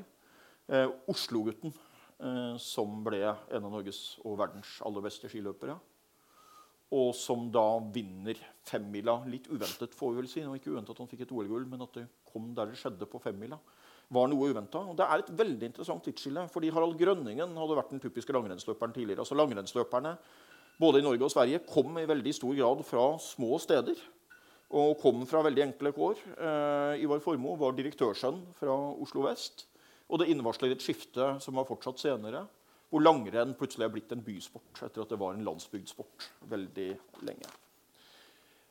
Eh, 0.72 0.88
Oslo-gutten, 1.11 1.76
eh, 2.18 2.55
som 2.63 3.03
ble 3.05 3.22
en 3.28 3.68
av 3.68 3.70
Norges 3.70 4.16
og 4.24 4.39
verdens 4.39 4.80
aller 4.88 5.05
beste 5.05 5.30
skiløpere. 5.30 5.76
Og 6.93 7.15
som 7.17 7.47
da 7.51 7.79
vinner 7.93 8.38
femmila. 8.65 9.17
Litt 9.29 9.49
uventet, 9.49 9.95
får 9.97 10.11
vi 10.11 10.21
vel 10.21 10.29
si. 10.29 10.43
Ikke 10.45 10.75
uventet 10.75 10.93
at 10.93 11.01
han 11.01 11.09
fikk 11.09 11.25
et 11.25 11.33
OL-gull, 11.33 11.65
men 11.69 11.81
at 11.88 11.97
det 11.97 12.05
kom 12.29 12.51
der 12.55 12.69
det 12.69 12.79
skjedde 12.79 13.09
på 13.09 13.23
femmila 13.23 13.59
var 14.13 14.27
noe 14.29 14.51
uventa. 14.51 14.81
Det 14.93 15.05
er 15.05 15.21
et 15.21 15.31
veldig 15.38 15.69
interessant 15.71 16.03
tidsskille. 16.05 16.47
fordi 16.51 16.69
Harald 16.69 16.97
Grønningen 16.99 17.55
hadde 17.57 17.77
vært 17.77 17.93
den 17.93 18.03
typiske 18.03 18.33
langrennsløperen 18.33 18.93
tidligere. 18.93 19.23
Altså 19.23 19.36
Langrennsløperne 19.36 20.17
både 20.79 20.99
i 20.99 21.05
Norge 21.05 21.23
og 21.23 21.31
Sverige 21.31 21.63
kom 21.65 21.97
i 21.97 22.05
veldig 22.05 22.33
stor 22.36 22.53
grad 22.55 22.83
fra 22.86 23.05
små 23.19 23.57
steder. 23.59 23.95
Og 24.75 24.97
kom 24.99 25.25
fra 25.29 25.43
veldig 25.45 25.63
enkle 25.69 25.93
kår. 25.95 26.19
Eh, 26.36 27.03
Ivar 27.05 27.21
Formoe 27.23 27.57
var 27.57 27.75
direktørsønn 27.77 28.41
fra 28.59 28.75
Oslo 29.01 29.25
vest. 29.27 29.67
Og 30.09 30.19
det 30.19 30.29
innvarsler 30.29 30.73
et 30.73 30.83
skifte 30.83 31.36
som 31.41 31.55
var 31.55 31.67
fortsatt 31.69 32.01
senere, 32.01 32.45
hvor 32.95 33.03
langrenn 33.03 33.51
plutselig 33.59 33.89
er 33.89 33.91
blitt 33.91 34.13
en 34.15 34.23
bysport 34.23 34.79
etter 34.85 35.03
at 35.03 35.09
det 35.11 35.17
var 35.19 35.33
en 35.35 35.43
landsbygdsport 35.43 36.29
veldig 36.47 36.85
lenge. 37.27 37.49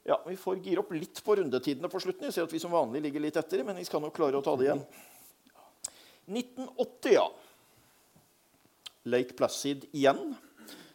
Ja, 0.09 0.17
Vi 0.25 0.37
får 0.41 0.63
gire 0.65 0.81
opp 0.81 0.95
litt 0.97 1.21
på 1.25 1.37
rundetidene 1.37 1.91
på 1.93 2.01
slutten. 2.01 2.31
Jeg 2.31 2.37
ser 2.37 2.49
at 2.49 2.53
vi 2.53 2.61
som 2.63 2.73
vanlig 2.73 3.03
ligger 3.05 3.21
litt 3.21 3.37
etter, 3.37 3.61
men 3.65 3.77
vi 3.77 3.85
skal 3.85 4.01
nok 4.01 4.17
klare 4.17 4.41
å 4.41 4.45
ta 4.45 4.55
det 4.57 4.71
igjen. 4.71 4.81
1980, 6.25 7.13
ja. 7.13 7.27
Lake 9.13 9.37
Placid 9.37 9.85
igjen. 9.93 10.35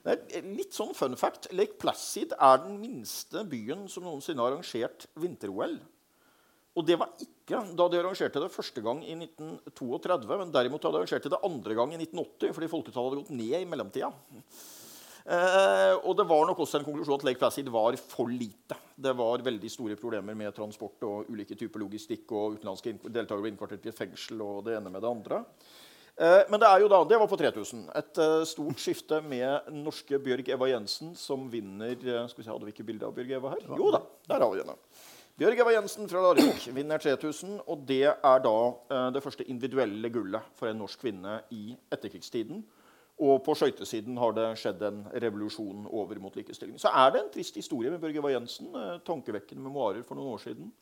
Det 0.01 0.17
er 0.33 0.49
litt 0.49 0.73
sånn 0.73 0.95
fun 0.97 1.13
fact. 1.19 1.51
Lake 1.53 1.77
Placid 1.77 2.33
er 2.33 2.63
den 2.65 2.81
minste 2.81 3.45
byen 3.45 3.85
som 3.93 4.09
noensinne 4.09 4.41
har 4.41 4.55
arrangert 4.55 5.05
vinter-OL. 5.21 5.77
Og 6.79 6.87
det 6.87 6.95
var 6.99 7.11
ikke 7.19 7.59
da 7.75 7.87
de 7.91 7.99
arrangerte 7.99 8.39
det 8.39 8.53
første 8.53 8.81
gang 8.83 9.01
i 9.03 9.17
1932, 9.17 10.35
men 10.39 10.51
derimot 10.53 10.83
da 10.85 10.93
de 10.93 11.01
arrangerte 11.01 11.31
det 11.33 11.41
andre 11.43 11.75
gang 11.75 11.91
i 11.91 11.99
1980 11.99 12.53
fordi 12.55 12.69
folketallet 12.71 13.09
hadde 13.09 13.23
gått 13.23 13.33
ned 13.35 13.57
i 13.59 13.67
mellomtida. 13.67 14.11
Eh, 15.29 15.95
og 16.07 16.15
det 16.17 16.25
var 16.29 16.47
nok 16.47 16.61
også 16.63 16.79
en 16.79 16.85
konklusjon 16.87 17.19
at 17.19 17.25
Lake 17.27 17.41
Placid 17.41 17.67
var 17.73 17.97
for 17.99 18.31
lite. 18.31 18.77
Det 18.95 19.11
var 19.17 19.43
veldig 19.45 19.69
store 19.69 19.97
problemer 19.99 20.37
med 20.37 20.55
transport 20.55 21.03
og 21.05 21.29
ulike 21.29 21.57
typer 21.59 21.83
logistikk, 21.83 22.31
og 22.31 22.55
utenlandske 22.57 22.95
deltakere 23.03 23.43
ble 23.43 23.51
innkvartert 23.53 23.85
i 23.85 23.91
et 23.91 23.99
fengsel 23.99 24.41
og 24.45 24.63
det 24.69 24.79
ene 24.79 24.93
med 24.93 25.03
det 25.03 25.11
andre. 25.11 25.43
Eh, 26.19 26.41
men 26.51 26.59
det 26.59 26.67
er 26.67 26.81
jo 26.83 26.89
da, 26.91 27.03
det 27.07 27.19
var 27.19 27.29
på 27.31 27.37
3000. 27.39 27.85
Et 27.95 28.23
eh, 28.23 28.41
stort 28.49 28.81
skifte 28.81 29.21
med 29.23 29.69
norske 29.71 30.19
Bjørg 30.23 30.49
Eva 30.55 30.67
Jensen, 30.71 31.13
som 31.15 31.45
vinner 31.51 31.93
eh, 31.93 32.25
skal 32.31 32.41
vi 32.41 32.47
se, 32.47 32.51
Hadde 32.51 32.67
vi 32.67 32.73
ikke 32.75 32.87
bilde 32.89 33.07
av 33.07 33.15
Bjørg 33.15 33.37
Eva 33.37 33.53
her? 33.53 33.63
Jo 33.79 33.91
da, 33.95 34.01
der 34.31 34.43
har 34.43 34.51
vi 34.51 34.63
henne. 34.63 34.75
Bjørg 35.39 35.61
Eva 35.63 35.71
Jensen 35.71 36.09
fra 36.11 36.19
Larvik 36.19 36.65
vinner 36.75 36.99
3000. 36.99 37.61
Og 37.71 37.85
det 37.87 38.09
er 38.09 38.41
da 38.43 38.55
eh, 38.91 39.05
det 39.15 39.21
første 39.23 39.45
individuelle 39.47 40.11
gullet 40.11 40.49
for 40.59 40.67
en 40.67 40.81
norsk 40.81 40.99
kvinne 41.05 41.37
i 41.55 41.77
etterkrigstiden. 41.95 42.59
Og 43.23 43.39
på 43.45 43.55
skøytesiden 43.55 44.19
har 44.19 44.35
det 44.35 44.49
skjedd 44.59 44.83
en 44.83 44.99
revolusjon 45.23 45.87
over 45.95 46.19
mot 46.19 46.35
likestilling. 46.35 46.75
Så 46.81 46.91
er 46.91 47.15
det 47.15 47.23
en 47.23 47.31
trist 47.31 47.55
historie 47.55 47.87
med 47.93 48.03
Bjørg 48.03 48.19
Eva 48.19 48.33
Jensen. 48.33 48.67
Eh, 48.75 48.99
tankevekkende 49.07 49.63
memoarer 49.63 50.03
for 50.03 50.19
noen 50.19 50.35
år 50.35 50.43
siden 50.43 50.73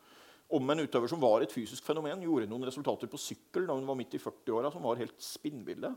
om 0.57 0.73
en 0.73 0.81
utøver 0.87 1.13
som 1.13 1.21
var 1.21 1.45
et 1.45 1.53
fysisk 1.53 1.85
fenomen, 1.85 2.25
gjorde 2.25 2.49
noen 2.49 2.65
resultater 2.65 3.11
på 3.11 3.21
sykkel 3.21 3.69
da 3.69 3.77
hun 3.77 3.85
var 3.85 3.99
midt 3.99 4.17
i 4.17 4.25
40-åra 4.25 4.73
som 4.73 4.89
var 4.89 4.97
helt 4.97 5.21
spinnville. 5.21 5.93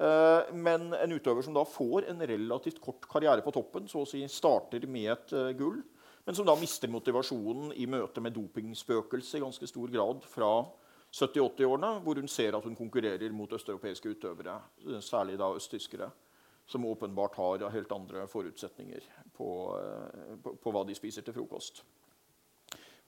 Eh, 0.00 0.52
men 0.56 0.94
en 0.96 1.18
utøver 1.18 1.44
som 1.44 1.60
da 1.60 1.68
får 1.68 2.08
en 2.08 2.24
relativt 2.24 2.80
kort 2.80 3.04
karriere 3.04 3.44
på 3.44 3.52
toppen, 3.52 3.84
så 3.84 4.06
å 4.06 4.08
si 4.08 4.24
starter 4.32 4.88
med 4.88 5.12
et 5.12 5.42
gull, 5.60 5.82
men 6.24 6.36
som 6.38 6.46
da 6.46 6.54
mister 6.58 6.90
motivasjonen 6.92 7.72
i 7.74 7.86
møte 7.90 8.22
med 8.22 8.36
dopingspøkelset 8.36 9.40
i 9.40 9.42
ganske 9.42 9.68
stor 9.70 9.90
grad 9.90 10.26
fra 10.30 10.50
70-80-årene, 11.12 11.94
hvor 12.04 12.20
hun 12.20 12.30
ser 12.30 12.56
at 12.56 12.64
hun 12.64 12.76
konkurrerer 12.78 13.34
mot 13.36 13.52
østeuropeiske 13.52 14.14
utøvere, 14.14 14.60
eh, 14.86 15.00
særlig 15.00 15.38
da 15.40 15.50
østtyskere, 15.56 16.10
som 16.66 16.86
åpenbart 16.86 17.34
har 17.36 17.68
helt 17.74 17.92
andre 17.92 18.28
forutsetninger 18.30 19.08
på, 19.34 19.48
på, 20.42 20.54
på 20.62 20.72
hva 20.72 20.84
de 20.86 20.94
spiser 20.94 21.26
til 21.26 21.34
frokost. 21.34 21.82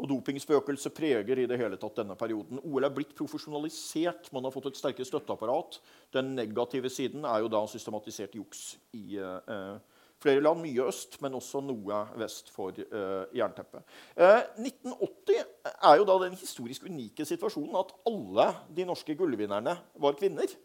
Og 0.02 0.08
Dopingspøkelset 0.10 0.94
preger 0.94 1.38
i 1.38 1.46
det 1.46 1.58
hele 1.60 1.78
tatt 1.78 2.00
denne 2.00 2.16
perioden. 2.18 2.58
OL 2.66 2.86
er 2.86 2.94
blitt 2.94 3.14
profesjonalisert. 3.14 4.32
Man 4.34 4.42
har 4.46 4.54
fått 4.54 4.72
et 4.72 4.78
sterkere 4.80 5.06
støtteapparat. 5.06 5.78
Den 6.14 6.32
negative 6.34 6.90
siden 6.90 7.22
er 7.30 7.44
jo 7.44 7.50
da 7.52 7.60
systematisert 7.70 8.34
juks 8.34 8.72
i 8.98 9.20
eh, 9.22 9.76
flere 10.24 10.42
land. 10.44 10.62
Mye 10.64 10.88
øst, 10.88 11.18
men 11.22 11.36
også 11.36 11.60
noe 11.64 12.00
vest 12.20 12.50
for 12.54 12.74
eh, 12.80 13.36
jernteppet. 13.36 13.84
Eh, 14.16 14.40
1980 14.64 15.42
er 15.74 15.98
jo 16.00 16.06
da 16.08 16.18
den 16.24 16.38
historisk 16.40 16.88
unike 16.88 17.26
situasjonen 17.28 17.76
at 17.80 17.92
alle 18.08 18.48
de 18.76 18.88
norske 18.88 19.16
gullvinnerne 19.18 19.76
var 20.00 20.16
kvinner. 20.18 20.56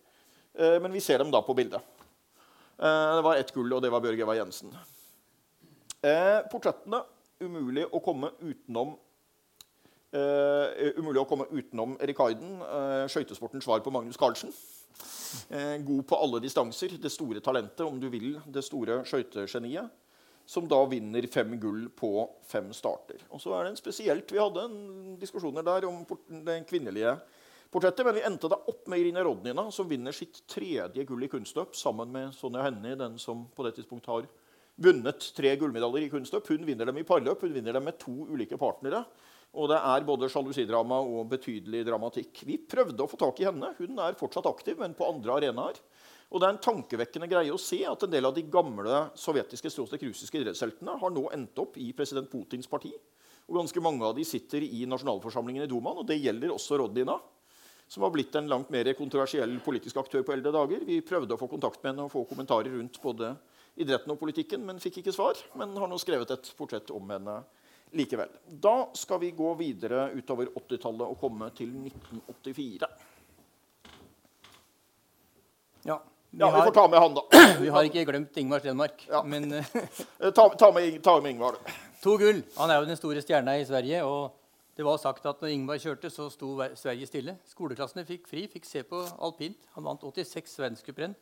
Eh, 0.55 0.77
men 0.81 0.95
vi 0.95 1.03
ser 1.03 1.21
dem 1.21 1.33
da 1.33 1.43
på 1.45 1.55
bildet. 1.57 1.83
Eh, 2.79 3.11
det 3.19 3.27
var 3.27 3.37
ett 3.37 3.53
gull, 3.53 3.75
og 3.75 3.83
det 3.83 3.91
var 3.91 4.03
Bjørg 4.03 4.25
Eva 4.25 4.39
Jensen. 4.39 4.73
Eh, 5.99 6.39
portrettene 6.51 7.03
umulig 7.43 7.85
å 7.91 8.03
komme 8.03 8.33
utenom 8.39 8.97
Uh, 10.09 10.65
umulig 10.97 11.21
å 11.21 11.27
komme 11.29 11.45
utenom 11.53 11.91
uh, 11.93 13.05
skøytesportens 13.05 13.67
svar 13.67 13.83
på 13.85 13.91
Magnus 13.93 14.17
Carlsen. 14.17 14.49
Uh, 15.51 15.77
god 15.85 16.03
på 16.09 16.19
alle 16.19 16.41
distanser. 16.43 16.95
Det 17.01 17.11
store 17.13 17.41
talentet, 17.43 17.85
om 17.85 17.99
du 17.99 18.07
vil. 18.11 18.33
Det 18.47 18.63
store 18.65 19.01
skøytegeniet. 19.07 19.91
Som 20.49 20.65
da 20.65 20.79
vinner 20.89 21.27
fem 21.29 21.51
gull 21.61 21.83
på 21.93 22.23
fem 22.49 22.71
starter. 22.73 23.21
Og 23.29 23.41
så 23.41 23.53
er 23.53 23.67
det 23.67 23.75
en 23.75 23.77
spesielt 23.77 24.31
Vi 24.33 24.41
hadde 24.41 24.63
en 24.65 24.79
diskusjoner 25.21 25.65
der 25.65 25.85
om 25.85 26.01
det 26.47 26.63
kvinnelige 26.69 27.13
portrettet. 27.69 28.05
Men 28.07 28.17
vi 28.17 28.25
endte 28.25 28.49
da 28.49 28.57
opp 28.57 28.87
med 28.89 29.03
Irina 29.03 29.23
Rodnina, 29.25 29.67
som 29.71 29.89
vinner 29.89 30.15
sitt 30.15 30.41
tredje 30.49 31.05
gull 31.05 31.27
i 31.27 31.29
kunstløp 31.29 31.77
sammen 31.77 32.09
med 32.13 32.33
Sonja 32.33 32.65
Hennie, 32.65 32.97
den 32.97 33.19
som 33.21 33.45
på 33.53 33.67
det 33.67 33.75
tidspunkt 33.77 34.09
har 34.09 34.25
vunnet 34.79 35.31
tre 35.35 35.53
gullmedaljer 35.59 36.07
i 36.07 36.11
kunstløp. 36.11 36.49
Hun 36.49 36.65
vinner 36.65 36.89
dem 36.89 36.97
i 36.97 37.05
parløp. 37.07 37.43
Hun 37.45 37.53
vinner 37.53 37.75
dem 37.75 37.85
med 37.85 37.99
to 38.01 38.15
ulike 38.31 38.57
partnere. 38.57 39.03
Og 39.57 39.71
det 39.71 39.79
er 39.81 40.05
både 40.05 40.29
sjalusidrama 40.29 40.99
og 41.01 41.23
betydelig 41.31 41.81
dramatikk. 41.87 42.43
Vi 42.45 42.59
prøvde 42.69 43.01
å 43.01 43.09
få 43.09 43.17
tak 43.17 43.39
i 43.41 43.47
henne. 43.47 43.71
Hun 43.79 43.97
er 44.03 44.17
fortsatt 44.19 44.45
aktiv, 44.49 44.77
men 44.77 44.93
på 44.97 45.07
andre 45.09 45.39
arenaer. 45.39 45.79
Og 46.29 46.37
det 46.37 46.45
er 46.45 46.53
en 46.53 46.61
tankevekkende 46.61 47.29
greie 47.31 47.53
å 47.53 47.61
se 47.61 47.79
at 47.89 48.05
en 48.05 48.11
del 48.13 48.29
av 48.29 48.35
de 48.35 48.43
gamle 48.45 49.07
sovjetiske 49.17 49.71
russiske 49.73 50.37
idrettsheltene 50.37 50.99
har 51.01 51.13
nå 51.15 51.25
endt 51.33 51.57
opp 51.57 51.79
i 51.81 51.89
president 51.97 52.29
Putins 52.29 52.69
parti. 52.69 52.93
Og 53.49 53.57
ganske 53.57 53.81
mange 53.81 54.05
av 54.05 54.13
de 54.13 54.25
sitter 54.27 54.61
i 54.61 54.85
nasjonalforsamlingen 54.85 55.65
i 55.65 55.69
Dumaen, 55.71 56.03
og 56.03 56.05
det 56.05 56.19
gjelder 56.21 56.53
også 56.53 56.77
Rodina, 56.77 57.17
som 57.89 58.05
har 58.05 58.13
blitt 58.13 58.35
en 58.37 58.49
langt 58.51 58.69
mer 58.69 58.91
kontroversiell 58.93 59.55
politisk 59.65 59.97
aktør 59.97 60.21
på 60.21 60.35
eldre 60.35 60.53
dager. 60.53 60.83
Vi 60.85 60.99
prøvde 61.01 61.33
å 61.33 61.41
få 61.41 61.49
kontakt 61.49 61.81
med 61.81 61.95
henne 61.95 62.05
og 62.05 62.13
få 62.13 62.27
kommentarer 62.29 62.69
rundt 62.77 63.01
både 63.01 63.31
idretten 63.81 64.13
og 64.13 64.19
politikken, 64.21 64.61
men 64.67 64.81
fikk 64.83 65.01
ikke 65.01 65.15
svar. 65.15 65.41
Men 65.57 65.73
har 65.81 65.89
nå 65.89 65.97
skrevet 65.97 66.29
et 66.35 66.51
portrett 66.59 66.93
om 66.93 67.09
henne 67.09 67.39
likevel. 67.91 68.29
Da 68.45 68.89
skal 68.93 69.19
vi 69.19 69.31
gå 69.31 69.53
videre 69.59 70.09
utover 70.13 70.51
80-tallet 70.55 71.05
og 71.07 71.19
komme 71.19 71.49
til 71.57 71.71
1984. 71.73 72.89
Ja, 75.87 76.01
vi, 76.29 76.39
ja, 76.39 76.49
vi 76.55 76.61
får 76.61 76.71
ta 76.71 76.87
med 76.87 76.99
han, 76.99 77.13
da. 77.13 77.23
Vi 77.61 77.69
har 77.73 77.85
ikke 77.87 78.03
glemt 78.05 78.35
Ingvar 78.37 78.59
Stenmark. 78.61 79.05
Ja. 79.09 79.23
Men 79.25 79.53
eh, 79.53 79.63
ta, 80.29 80.49
ta, 80.49 80.71
med, 80.75 80.99
ta, 81.03 81.15
med, 81.21 81.31
Ingvar, 81.31 81.55
du. 81.57 81.71
To 82.03 82.17
gull. 82.21 82.43
Han 82.57 82.69
er 82.69 82.77
jo 82.77 82.89
den 82.91 82.99
store 82.99 83.23
stjerna 83.25 83.55
i 83.57 83.65
Sverige. 83.65 84.03
og 84.05 84.35
det 84.77 84.85
var 84.85 84.99
sagt 85.01 85.25
at 85.25 85.41
når 85.41 85.51
Ingvar 85.51 85.79
kjørte, 85.81 86.11
så 86.13 86.29
sto 86.31 86.53
Sverige 86.77 87.07
stille. 87.09 87.33
Skoleklassene 87.49 88.05
fikk 88.07 88.29
fri, 88.29 88.45
fikk 88.47 88.67
se 88.69 88.83
på 88.87 89.01
alpint. 89.17 89.57
Han 89.75 89.87
vant 89.89 90.05
86 90.05 90.53
verdenscuprenn. 90.61 91.17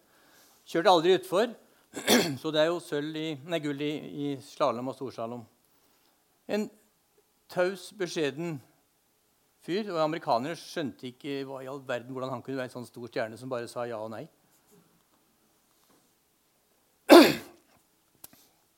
Kjørte 0.68 0.92
aldri 0.92 1.16
utfor. 1.18 1.56
Så 2.42 2.52
det 2.52 2.62
er 2.62 2.68
jo 2.68 2.82
i, 3.00 3.30
nei, 3.48 3.62
gull 3.64 3.82
i, 3.82 3.94
i 3.96 4.28
slalåm 4.44 4.92
og 4.92 4.98
storslalåm. 5.00 5.46
En 6.48 6.70
taus, 7.52 7.92
beskjeden 7.98 8.58
fyr. 9.66 9.92
Og 9.92 10.02
amerikanere 10.04 10.56
skjønte 10.60 11.10
ikke 11.12 11.42
hva 11.48 11.62
i 11.64 11.70
all 11.70 11.82
verden, 11.88 12.14
hvordan 12.16 12.38
han 12.38 12.44
kunne 12.46 12.60
være 12.62 12.72
en 12.72 12.78
sånn 12.80 12.90
stor 12.90 13.12
stjerne 13.12 13.40
som 13.40 13.52
bare 13.52 13.70
sa 13.72 13.88
ja 13.90 14.00
og 14.00 14.12
nei. 14.14 14.26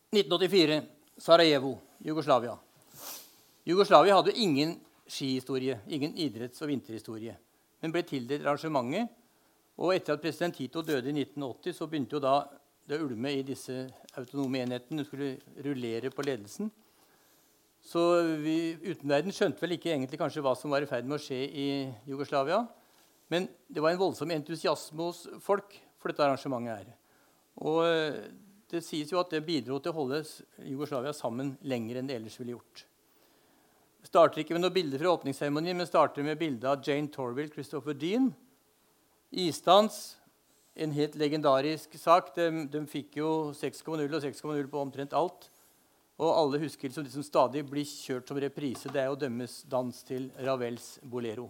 1984. 0.09 0.81
Sarajevo, 1.19 1.75
Jugoslavia. 2.01 2.55
Jugoslavia 3.67 4.15
hadde 4.15 4.33
ingen 4.39 4.77
skihistorie, 5.09 5.79
ingen 5.87 6.15
idretts- 6.15 6.61
og 6.63 6.71
vinterhistorie, 6.71 7.35
men 7.81 7.93
ble 7.93 8.01
tildelt 8.07 8.45
arrangementet. 8.47 9.11
Og 9.79 9.93
etter 9.93 10.15
at 10.15 10.23
president 10.23 10.55
Tito 10.55 10.81
døde 10.83 11.11
i 11.11 11.13
1980, 11.13 11.75
så 11.75 11.87
begynte 11.87 12.17
jo 12.17 12.23
da 12.23 12.33
det 12.89 12.97
å 12.97 13.05
ulme 13.05 13.31
i 13.31 13.43
disse 13.45 13.85
autonome 14.17 14.63
enhetene. 14.63 15.03
Hun 15.03 15.07
skulle 15.07 15.61
rullere 15.63 16.11
på 16.11 16.25
ledelsen. 16.25 16.71
Så 17.79 18.01
vi, 18.43 18.75
utenverden 18.83 19.33
skjønte 19.33 19.63
vel 19.63 19.77
ikke 19.77 19.93
egentlig 19.93 20.19
kanskje 20.19 20.43
hva 20.43 20.53
som 20.57 20.73
var 20.73 20.83
i 20.83 20.89
ferd 20.89 21.07
med 21.07 21.17
å 21.17 21.23
skje 21.23 21.39
i 21.47 21.67
Jugoslavia. 22.09 22.61
Men 23.31 23.47
det 23.69 23.81
var 23.81 23.93
en 23.93 24.01
voldsom 24.01 24.31
entusiasme 24.33 25.05
hos 25.05 25.23
folk 25.43 25.77
for 25.99 26.11
dette 26.11 26.25
arrangementet. 26.25 26.83
her. 26.83 26.93
Og 27.65 27.81
eh, 27.85 28.19
det 28.69 28.83
sies 28.85 29.09
jo 29.11 29.19
at 29.21 29.31
det 29.33 29.45
bidro 29.45 29.79
til 29.79 29.93
å 29.93 29.99
holde 30.01 30.21
Jugoslavia 30.65 31.13
sammen 31.15 31.55
lenger 31.65 31.99
enn 31.99 32.09
det 32.09 32.19
ellers 32.19 32.37
ville 32.39 32.55
gjort. 32.57 32.85
Det 33.99 34.07
starter 34.07 34.43
ikke 34.43 34.55
med 34.55 34.63
noen 34.63 34.75
bilder 34.75 35.01
fra 35.01 35.15
åpningsseremonien, 35.17 35.77
men 35.77 35.89
starter 35.89 36.23
med 36.23 36.39
bilde 36.39 36.69
av 36.69 36.83
Jane 36.85 37.11
Torville, 37.11 37.51
Christopher 37.51 37.97
Dean. 37.97 38.29
Isdans, 39.29 40.15
en 40.79 40.93
helt 40.95 41.17
legendarisk 41.19 41.97
sak. 41.99 42.31
De, 42.37 42.47
de 42.71 42.83
fikk 42.89 43.19
jo 43.19 43.31
6,0 43.57 44.05
og 44.07 44.21
6,0 44.23 44.69
på 44.71 44.81
omtrent 44.81 45.17
alt. 45.17 45.49
Og 46.19 46.33
alle 46.35 46.59
husker 46.65 46.89
liksom, 46.89 47.05
de 47.07 47.13
som 47.13 47.23
stadig 47.23 47.63
blir 47.67 47.87
kjørt 47.87 48.27
som 48.27 48.39
reprise. 48.43 48.91
Det 48.91 48.99
er 48.99 49.07
jo 49.07 49.19
dømmes 49.21 49.61
dans 49.71 50.03
til 50.03 50.27
Ravels 50.43 50.97
Bolero. 51.03 51.47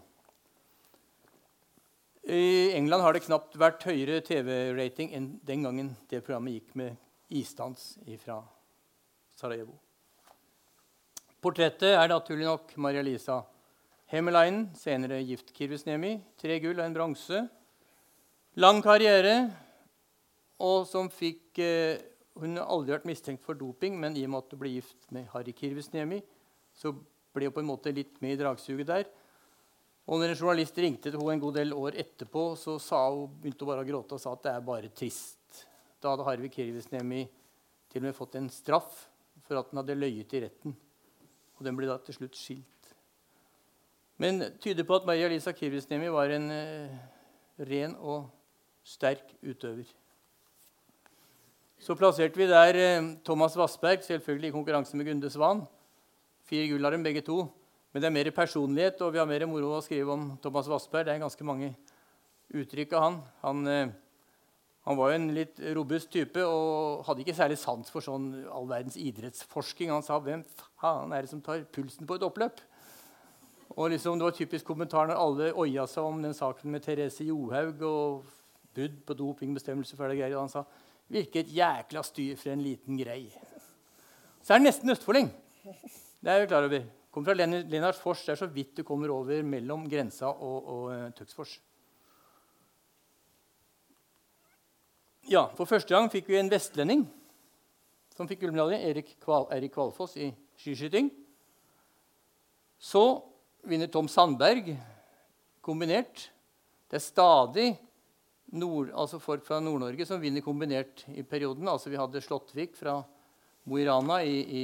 I 2.29 2.75
England 2.77 3.01
har 3.01 3.15
det 3.15 3.23
knapt 3.25 3.55
vært 3.57 3.85
høyere 3.89 4.21
TV-rating 4.21 5.15
enn 5.17 5.29
den 5.47 5.63
gangen 5.65 5.93
det 6.11 6.21
programmet 6.21 6.59
gikk 6.59 6.75
med 6.77 6.99
isdans 7.33 7.95
fra 8.21 8.43
Sarajevo. 9.33 9.73
Portrettet 11.41 11.95
er 11.95 12.11
naturlig 12.11 12.45
nok 12.45 12.75
Maria-Lisa 12.77 13.39
Hemmeleinen, 14.11 14.67
senere 14.77 15.21
gift 15.23 15.49
Kirvisnemi. 15.55 16.19
Tre 16.37 16.59
gull 16.61 16.77
og 16.77 16.85
en 16.85 16.95
bronse. 16.95 17.41
Lang 18.59 18.83
karriere, 18.85 19.35
og 20.59 20.85
som 20.89 21.09
fikk 21.13 21.61
eh, 21.63 22.01
hun 22.41 22.57
har 22.59 22.69
aldri 22.71 22.95
vært 22.95 23.07
mistenkt 23.09 23.45
for 23.45 23.57
doping, 23.57 23.97
men 23.99 24.17
i 24.17 24.25
og 24.25 24.33
med 24.33 24.45
at 24.45 24.53
hun 24.53 24.61
ble 24.61 24.73
gift 24.77 25.09
med 25.15 25.27
Harry 25.33 25.53
Kirvisniemi, 25.55 26.19
så 26.75 26.93
ble 27.35 27.49
hun 27.49 27.55
på 27.55 27.63
en 27.63 27.69
måte 27.69 27.93
litt 27.95 28.19
med 28.23 28.35
i 28.35 28.39
dragsuget 28.39 28.89
der. 28.89 29.09
Og 30.09 30.17
når 30.17 30.33
en 30.33 30.39
journalist 30.39 30.77
ringte 30.81 31.11
til 31.11 31.19
henne 31.19 31.35
en 31.35 31.43
god 31.43 31.59
del 31.59 31.75
år 31.77 31.99
etterpå, 32.01 32.43
så 32.57 32.79
hun, 32.79 33.27
begynte 33.41 33.65
hun 33.65 33.71
bare 33.71 33.83
å 33.85 33.89
gråte 33.91 34.17
og 34.17 34.23
sa 34.23 34.33
at 34.33 34.47
det 34.47 34.53
er 34.55 34.65
bare 34.65 34.89
trist. 34.89 35.63
Da 36.01 36.13
hadde 36.13 36.25
Harvey 36.25 36.49
Kirvisniemi 36.53 37.27
til 37.91 38.01
og 38.01 38.07
med 38.07 38.17
fått 38.17 38.39
en 38.39 38.49
straff 38.53 39.03
for 39.45 39.59
at 39.59 39.69
han 39.69 39.83
hadde 39.83 39.97
løyet 39.99 40.33
i 40.33 40.43
retten. 40.47 40.73
Og 41.59 41.67
den 41.67 41.77
ble 41.77 41.89
da 41.89 41.99
til 42.01 42.17
slutt 42.17 42.39
skilt. 42.39 42.65
Men 44.19 44.41
tyder 44.59 44.87
på 44.87 44.97
at 44.97 45.05
Maria 45.07 45.29
Lisa 45.31 45.53
Kirvisniemi 45.55 46.09
var 46.11 46.33
en 46.35 46.49
eh, 46.51 46.99
ren 47.69 47.95
og 47.99 48.27
sterk 48.87 49.35
utøver. 49.45 49.87
Så 51.79 51.95
plasserte 51.95 52.35
vi 52.35 52.43
der 52.43 52.75
eh, 52.75 53.05
Thomas 53.23 53.53
Vassberg, 53.55 54.01
selvfølgelig 54.03 54.49
i 54.49 54.51
konkurranse 54.51 54.97
med 54.99 55.07
Gunde 55.07 55.29
Svan. 55.31 55.61
Fire 56.43 56.65
gull 56.67 56.83
av 56.83 56.91
dem 56.91 57.05
begge 57.05 57.21
to. 57.23 57.45
Men 57.93 58.03
det 58.03 58.09
er 58.09 58.15
mer 58.17 58.29
personlighet, 58.35 58.99
og 58.99 59.13
vi 59.13 59.21
har 59.21 59.29
mer 59.29 59.45
moro 59.47 59.69
å 59.77 59.79
skrive 59.85 60.11
om 60.11 60.25
Thomas 60.43 60.67
Vassberg. 60.67 61.07
Det 61.07 61.13
er 61.13 61.21
ganske 61.23 61.47
mange 61.47 61.69
uttrykket, 62.51 62.97
han. 62.99 63.21
Han, 63.45 63.61
eh, 63.71 63.93
han 64.89 64.99
var 64.99 65.13
jo 65.13 65.19
en 65.21 65.29
litt 65.37 65.61
robust 65.77 66.11
type 66.11 66.43
og 66.43 67.05
hadde 67.07 67.23
ikke 67.23 67.37
særlig 67.37 67.61
sans 67.63 67.95
for 67.95 68.03
sånn 68.03 68.27
all 68.51 68.67
verdens 68.67 68.99
idrettsforsking. 68.99 69.93
Han 69.95 70.03
sa 70.03 70.19
'Hvem 70.19 70.43
faen 70.81 71.13
er 71.13 71.21
det 71.21 71.29
som 71.29 71.41
tar 71.41 71.63
pulsen 71.63 72.05
på 72.05 72.15
et 72.15 72.27
oppløp?' 72.27 72.59
Og 73.77 73.91
liksom, 73.91 74.19
Det 74.19 74.25
var 74.25 74.31
typisk 74.31 74.65
kommentar 74.65 75.07
når 75.07 75.15
alle 75.15 75.53
oia 75.55 75.87
seg 75.87 76.03
om 76.03 76.21
den 76.21 76.33
saken 76.33 76.71
med 76.71 76.83
Therese 76.83 77.23
Johaug 77.23 77.81
og 77.81 78.25
brudd 78.75 79.05
på 79.05 79.13
dopingbestemmelser. 79.13 79.95
for 79.95 80.09
det 80.09 80.35
Og 80.35 80.41
han 80.41 80.49
sa 80.49 80.65
'Hvilket 81.09 81.49
jækla 81.49 82.03
styr 82.03 82.35
for 82.37 82.53
en 82.53 82.61
liten 82.61 82.97
grei'. 82.97 83.33
Så 84.41 84.53
er 84.53 84.59
det 84.59 84.69
nesten 84.69 84.89
østfolding. 84.89 85.31
Det 86.21 86.29
er 86.31 86.39
jeg 86.39 86.47
klar 86.47 86.63
over. 86.63 86.83
Kommer 87.11 87.25
fra 87.25 87.33
Lennart 87.33 87.95
Fors. 87.95 88.21
Det 88.25 88.31
er 88.31 88.35
så 88.35 88.47
vidt 88.47 88.77
du 88.77 88.83
kommer 88.83 89.09
over 89.09 89.43
mellom 89.43 89.89
grensa 89.89 90.25
og, 90.25 90.67
og 90.67 90.83
uh, 90.93 91.09
Tøksfors. 91.17 91.59
Ja, 95.29 95.47
For 95.55 95.65
første 95.65 95.93
gang 95.93 96.09
fikk 96.11 96.29
vi 96.29 96.37
en 96.39 96.51
vestlending 96.51 97.03
som 98.15 98.27
fikk 98.27 98.41
gullmedalje. 98.43 98.79
Erik, 98.89 99.15
Kval, 99.23 99.47
Erik 99.53 99.73
Kvalfoss 99.73 100.17
i 100.17 100.29
skiskyting. 100.57 101.11
Så 102.79 103.03
vinner 103.67 103.87
Tom 103.91 104.07
Sandberg 104.07 104.71
kombinert. 105.61 106.29
Det 106.89 106.97
er 106.97 107.05
stadig 107.05 107.67
nord, 108.51 108.91
altså 108.95 109.19
folk 109.21 109.45
fra 109.45 109.59
Nord-Norge 109.61 110.05
som 110.07 110.21
vinner 110.21 110.43
kombinert 110.45 111.03
i 111.13 111.23
perioden. 111.23 111.67
Altså 111.67 111.91
Vi 111.91 111.99
hadde 111.99 112.21
Slåttvik 112.21 112.77
fra 112.77 112.99
Mo 113.69 113.77
i 113.77 113.85
Rana 113.87 114.21
i, 114.23 114.39
i 114.39 114.63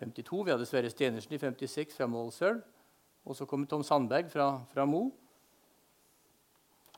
52. 0.00 0.44
Vi 0.44 0.54
hadde 0.54 0.68
Sverre 0.68 0.92
Stenersen 0.92 1.34
i 1.34 1.40
56 1.40 1.96
fra 1.96 2.08
Målsøl. 2.10 2.62
Og 3.24 3.36
så 3.36 3.46
kommer 3.48 3.68
Tom 3.68 3.84
Sandberg 3.84 4.30
fra, 4.32 4.48
fra 4.72 4.84
Mo. 4.88 5.08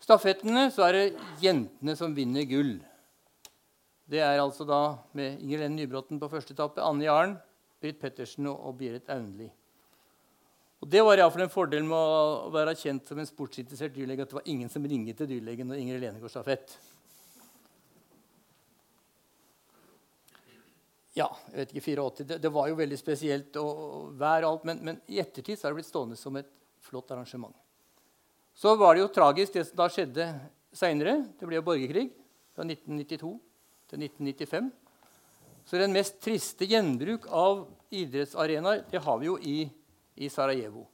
Stafettene 0.02 0.68
så 0.74 0.86
er 0.86 0.96
det 0.96 1.06
jentene 1.42 1.96
som 1.98 2.14
vinner 2.14 2.46
gull. 2.48 2.76
Det 4.06 4.20
er 4.22 4.38
altså 4.38 4.66
da 4.66 4.80
med 5.18 5.40
Inger 5.42 5.64
Lene 5.64 5.80
Nybråten 5.80 6.20
på 6.22 6.30
første 6.30 6.54
etappe, 6.54 6.82
Anne 6.82 7.08
Jarn, 7.08 7.38
Britt 7.82 7.98
Pettersen 8.02 8.46
og, 8.50 8.60
og 8.68 8.76
Berit 8.78 9.08
Aunli. 9.10 9.48
Og 10.84 10.90
Det 10.92 11.00
var 11.02 11.18
iallfall 11.18 11.46
en 11.46 11.52
fordel 11.52 11.86
med 11.88 11.96
å 11.96 12.50
være 12.52 12.76
kjent 12.76 13.08
som 13.08 13.18
en 13.18 13.28
sportsinteressert 13.28 13.94
dyrlege 13.94 14.26
at 14.26 14.32
det 14.32 14.38
var 14.38 14.50
ingen 14.52 14.68
som 14.72 14.84
ringte 14.84 15.16
til 15.16 15.30
dyrlegen 15.30 15.70
når 15.70 15.80
Inger 15.80 15.98
Helene 15.98 16.20
går 16.20 16.32
stafett. 16.32 16.76
Ja, 21.16 21.30
jeg 21.48 21.62
vet 21.62 21.70
ikke, 21.72 21.84
84, 21.96 22.24
det, 22.28 22.36
det 22.44 22.52
var 22.52 22.68
jo 22.68 22.76
veldig 22.76 22.98
spesielt 23.00 23.56
og 23.56 24.10
vær 24.20 24.44
og 24.44 24.50
alt, 24.50 24.66
men, 24.68 24.82
men, 24.84 24.98
i 25.08 25.22
ettertid 25.22 25.56
så 25.56 25.64
er 25.64 25.72
det 25.72 25.78
blitt 25.78 25.88
stående 25.88 26.18
som 26.20 26.36
et 26.36 26.50
flott 26.84 27.08
arrangement. 27.14 27.56
Så 28.56 28.74
var 28.76 28.94
det 28.94 29.00
jo 29.00 29.12
tragisk, 29.12 29.56
det 29.56 29.64
som 29.68 29.80
da 29.80 29.88
skjedde 29.92 30.26
seinere. 30.76 31.22
Det 31.40 31.48
ble 31.48 31.56
jo 31.56 31.64
borgerkrig 31.64 32.10
fra 32.56 32.66
1992 32.68 33.32
til 33.88 34.04
1995. 34.04 34.68
Så 35.66 35.80
den 35.80 35.96
mest 35.96 36.20
triste 36.22 36.68
gjenbruk 36.68 37.26
av 37.32 37.64
idrettsarenaer 37.96 38.84
det 38.92 39.02
har 39.02 39.18
vi 39.20 39.30
jo 39.30 39.38
i 39.40 39.56
i 40.16 40.28
Sarajevo. 40.32 40.86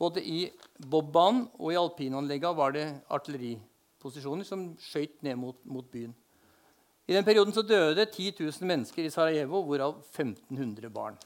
Både 0.00 0.22
i 0.24 0.46
bobbanen 0.80 1.46
og 1.58 1.72
i 1.72 1.78
alpinanleggene 1.80 2.56
var 2.56 2.72
det 2.76 2.86
artilleriposisjoner 3.12 4.46
som 4.48 4.70
skøyt 4.80 5.18
ned 5.26 5.36
mot, 5.36 5.58
mot, 5.64 5.84
byen. 5.92 6.14
I 7.08 7.16
den 7.16 7.26
perioden 7.26 7.52
så 7.52 7.64
døde 7.66 8.06
10 8.06 8.32
000 8.38 8.68
mennesker 8.70 9.04
i 9.04 9.12
Sarajevo, 9.12 9.60
hvorav 9.66 9.98
1500 10.14 10.92
barn. 10.94 11.18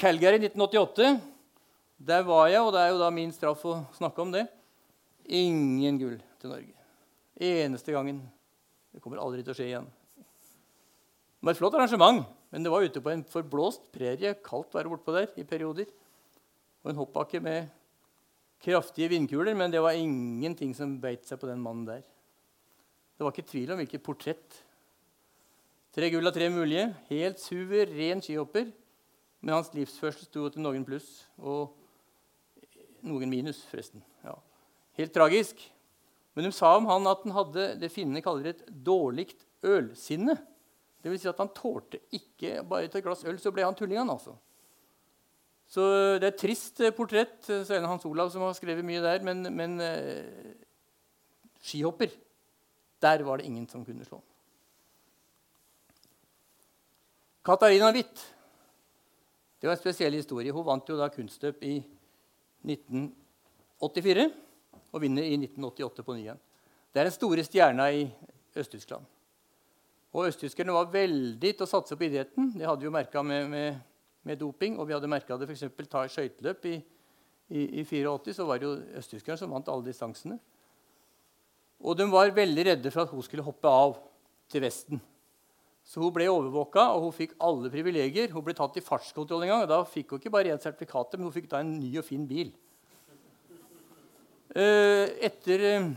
Calgary 0.00 0.40
1988. 0.40 1.20
Der 2.00 2.22
var 2.24 2.48
jeg, 2.48 2.60
og 2.64 2.72
det 2.72 2.80
er 2.80 2.92
jo 2.94 3.00
da 3.00 3.10
min 3.12 3.32
straff 3.32 3.64
å 3.68 3.78
snakke 3.96 4.24
om 4.24 4.30
det. 4.32 4.46
Ingen 5.28 5.98
gull 6.00 6.20
til 6.40 6.52
Norge. 6.52 6.76
Eneste 7.36 7.92
gangen. 7.92 8.22
Det 8.90 9.02
kommer 9.04 9.20
aldri 9.20 9.44
til 9.44 9.52
å 9.52 9.56
skje 9.56 9.68
igjen. 9.68 9.88
Det 10.16 11.46
var 11.46 11.54
et 11.54 11.60
flott 11.60 11.76
arrangement. 11.76 12.24
Men 12.50 12.64
det 12.64 12.72
var 12.72 12.82
ute 12.82 13.02
på 13.02 13.12
en 13.12 13.26
forblåst 13.26 13.90
prerie, 13.94 14.34
kaldt 14.44 14.74
være 14.74 14.90
bortpå 14.90 15.14
der 15.14 15.28
i 15.38 15.46
perioder. 15.46 15.90
Og 16.82 16.90
en 16.90 16.98
hoppbakke 16.98 17.40
med 17.44 17.68
kraftige 18.60 19.10
vindkuler, 19.12 19.54
men 19.54 19.72
det 19.72 19.82
var 19.82 19.96
ingenting 19.96 20.74
som 20.76 20.98
beit 21.00 21.28
seg 21.28 21.40
på 21.40 21.48
den 21.48 21.62
mannen 21.62 21.86
der. 21.88 22.02
Det 23.16 23.24
var 23.24 23.34
ikke 23.34 23.50
tvil 23.50 23.72
om 23.72 23.80
hvilket 23.80 24.04
portrett. 24.04 24.60
Tre 25.94 26.08
gull 26.12 26.26
av 26.26 26.34
tre 26.34 26.46
mulige. 26.52 26.86
Helt 27.10 27.42
suveren 27.42 28.22
skihopper. 28.24 28.70
Men 29.40 29.56
hans 29.56 29.72
livsførsel 29.74 30.26
sto 30.28 30.46
til 30.52 30.64
noen 30.64 30.84
pluss 30.86 31.24
og 31.38 31.74
noen 33.06 33.30
minus, 33.32 33.62
forresten. 33.70 34.02
Ja. 34.24 34.36
Helt 34.98 35.14
tragisk. 35.16 35.62
Men 36.36 36.46
de 36.46 36.52
sa 36.54 36.74
om 36.76 36.88
han 36.90 37.08
at 37.10 37.24
han 37.24 37.34
hadde 37.36 37.66
det 37.80 37.92
finnene 37.92 38.22
kaller 38.24 38.52
et 38.52 38.62
dårligt 38.68 39.44
ølsinne. 39.66 40.36
Det 41.00 41.10
vil 41.10 41.20
si 41.20 41.28
at 41.30 41.40
han 41.40 41.52
tålte 41.56 42.02
ikke 42.16 42.60
bare 42.68 42.88
et 42.88 42.96
glass 43.04 43.24
øl, 43.24 43.38
så 43.40 43.52
ble 43.54 43.64
han 43.64 43.76
tullingen. 43.76 44.10
altså. 44.10 44.34
Så 45.70 45.84
det 46.18 46.26
er 46.26 46.32
et 46.32 46.40
trist 46.40 46.80
eh, 46.82 46.92
portrett. 46.94 47.38
Er 47.48 47.64
det 47.64 47.86
Hans 47.88 48.04
Olav 48.04 48.32
som 48.32 48.42
har 48.42 48.56
skrevet 48.58 48.84
mye 48.84 49.02
der. 49.04 49.22
Men, 49.22 49.46
men 49.54 49.78
eh, 49.80 50.56
skihopper, 51.62 52.10
der 53.00 53.24
var 53.24 53.38
det 53.38 53.46
ingen 53.46 53.68
som 53.68 53.84
kunne 53.86 54.04
slå 54.04 54.18
ham. 54.18 54.26
Katarina 57.44 57.88
Witt 57.96 58.20
det 59.60 59.68
var 59.68 59.76
en 59.76 59.80
spesiell 59.80 60.14
historie. 60.16 60.52
Hun 60.56 60.64
vant 60.64 60.88
jo 60.88 60.96
da 60.96 61.10
kunstløp 61.12 61.60
i 61.68 61.74
1984 62.64 64.24
og 64.90 65.02
vinner 65.02 65.26
i 65.28 65.36
1988 65.36 66.04
på 66.06 66.16
ny 66.16 66.22
igjen. 66.22 66.40
Det 66.90 67.02
er 67.02 67.08
den 67.10 67.14
store 67.14 67.44
stjerna 67.44 67.90
i 67.92 68.06
Øst-Tyskland. 68.56 69.04
Og 70.10 70.26
Østtyskerne 70.26 70.74
var 70.74 70.90
veldig 70.90 71.52
til 71.54 71.66
å 71.66 71.70
satse 71.70 71.96
på 71.96 72.08
idretten. 72.08 72.50
Det 72.56 72.66
hadde 72.66 72.82
vi 72.82 72.88
jo 72.88 72.94
merka 72.94 73.22
med, 73.22 73.46
med, 73.50 73.76
med, 74.26 74.40
doping. 74.40 74.78
Og 74.78 74.88
vi 74.88 74.96
hadde 74.96 75.10
merka 75.10 75.38
det 75.38 75.46
f.eks. 75.46 75.68
ta 75.86 76.02
skøyteløp 76.10 76.66
i, 76.66 76.78
i, 77.54 77.66
i 77.82 77.84
84. 77.86 78.34
Så 78.40 78.46
var 78.48 78.58
det 78.58 78.66
jo 78.66 78.74
østtyskerne 78.98 79.38
som 79.38 79.54
vant 79.54 79.70
alle 79.70 79.86
distansene. 79.86 80.40
Og 81.80 81.94
de 81.96 82.08
var 82.10 82.34
veldig 82.34 82.66
redde 82.72 82.90
for 82.92 83.06
at 83.06 83.14
hun 83.14 83.22
skulle 83.24 83.46
hoppe 83.46 83.70
av 83.70 83.94
til 84.50 84.66
Vesten. 84.66 85.00
Så 85.86 86.02
hun 86.02 86.12
ble 86.14 86.26
overvåka, 86.30 86.90
og 86.94 87.06
hun 87.06 87.14
fikk 87.14 87.38
alle 87.42 87.70
privilegier. 87.72 88.34
Hun 88.34 88.44
ble 88.44 88.54
tatt 88.58 88.76
i 88.78 88.84
fartskontroll 88.84 89.46
en 89.46 89.52
gang, 89.54 89.64
og 89.64 89.70
da 89.70 89.80
fikk 89.88 90.12
hun 90.12 90.20
ikke 90.20 90.34
bare 90.34 90.50
rent 90.50 90.66
sertifikat, 90.66 91.16
men 91.16 91.30
hun 91.30 91.34
fikk 91.34 91.48
da 91.50 91.62
en 91.62 91.72
ny 91.78 91.94
og 92.02 92.06
fin 92.06 92.26
bil. 92.28 92.52
Eh, 94.50 95.06
etter 95.30 95.64
eh, 95.68 95.88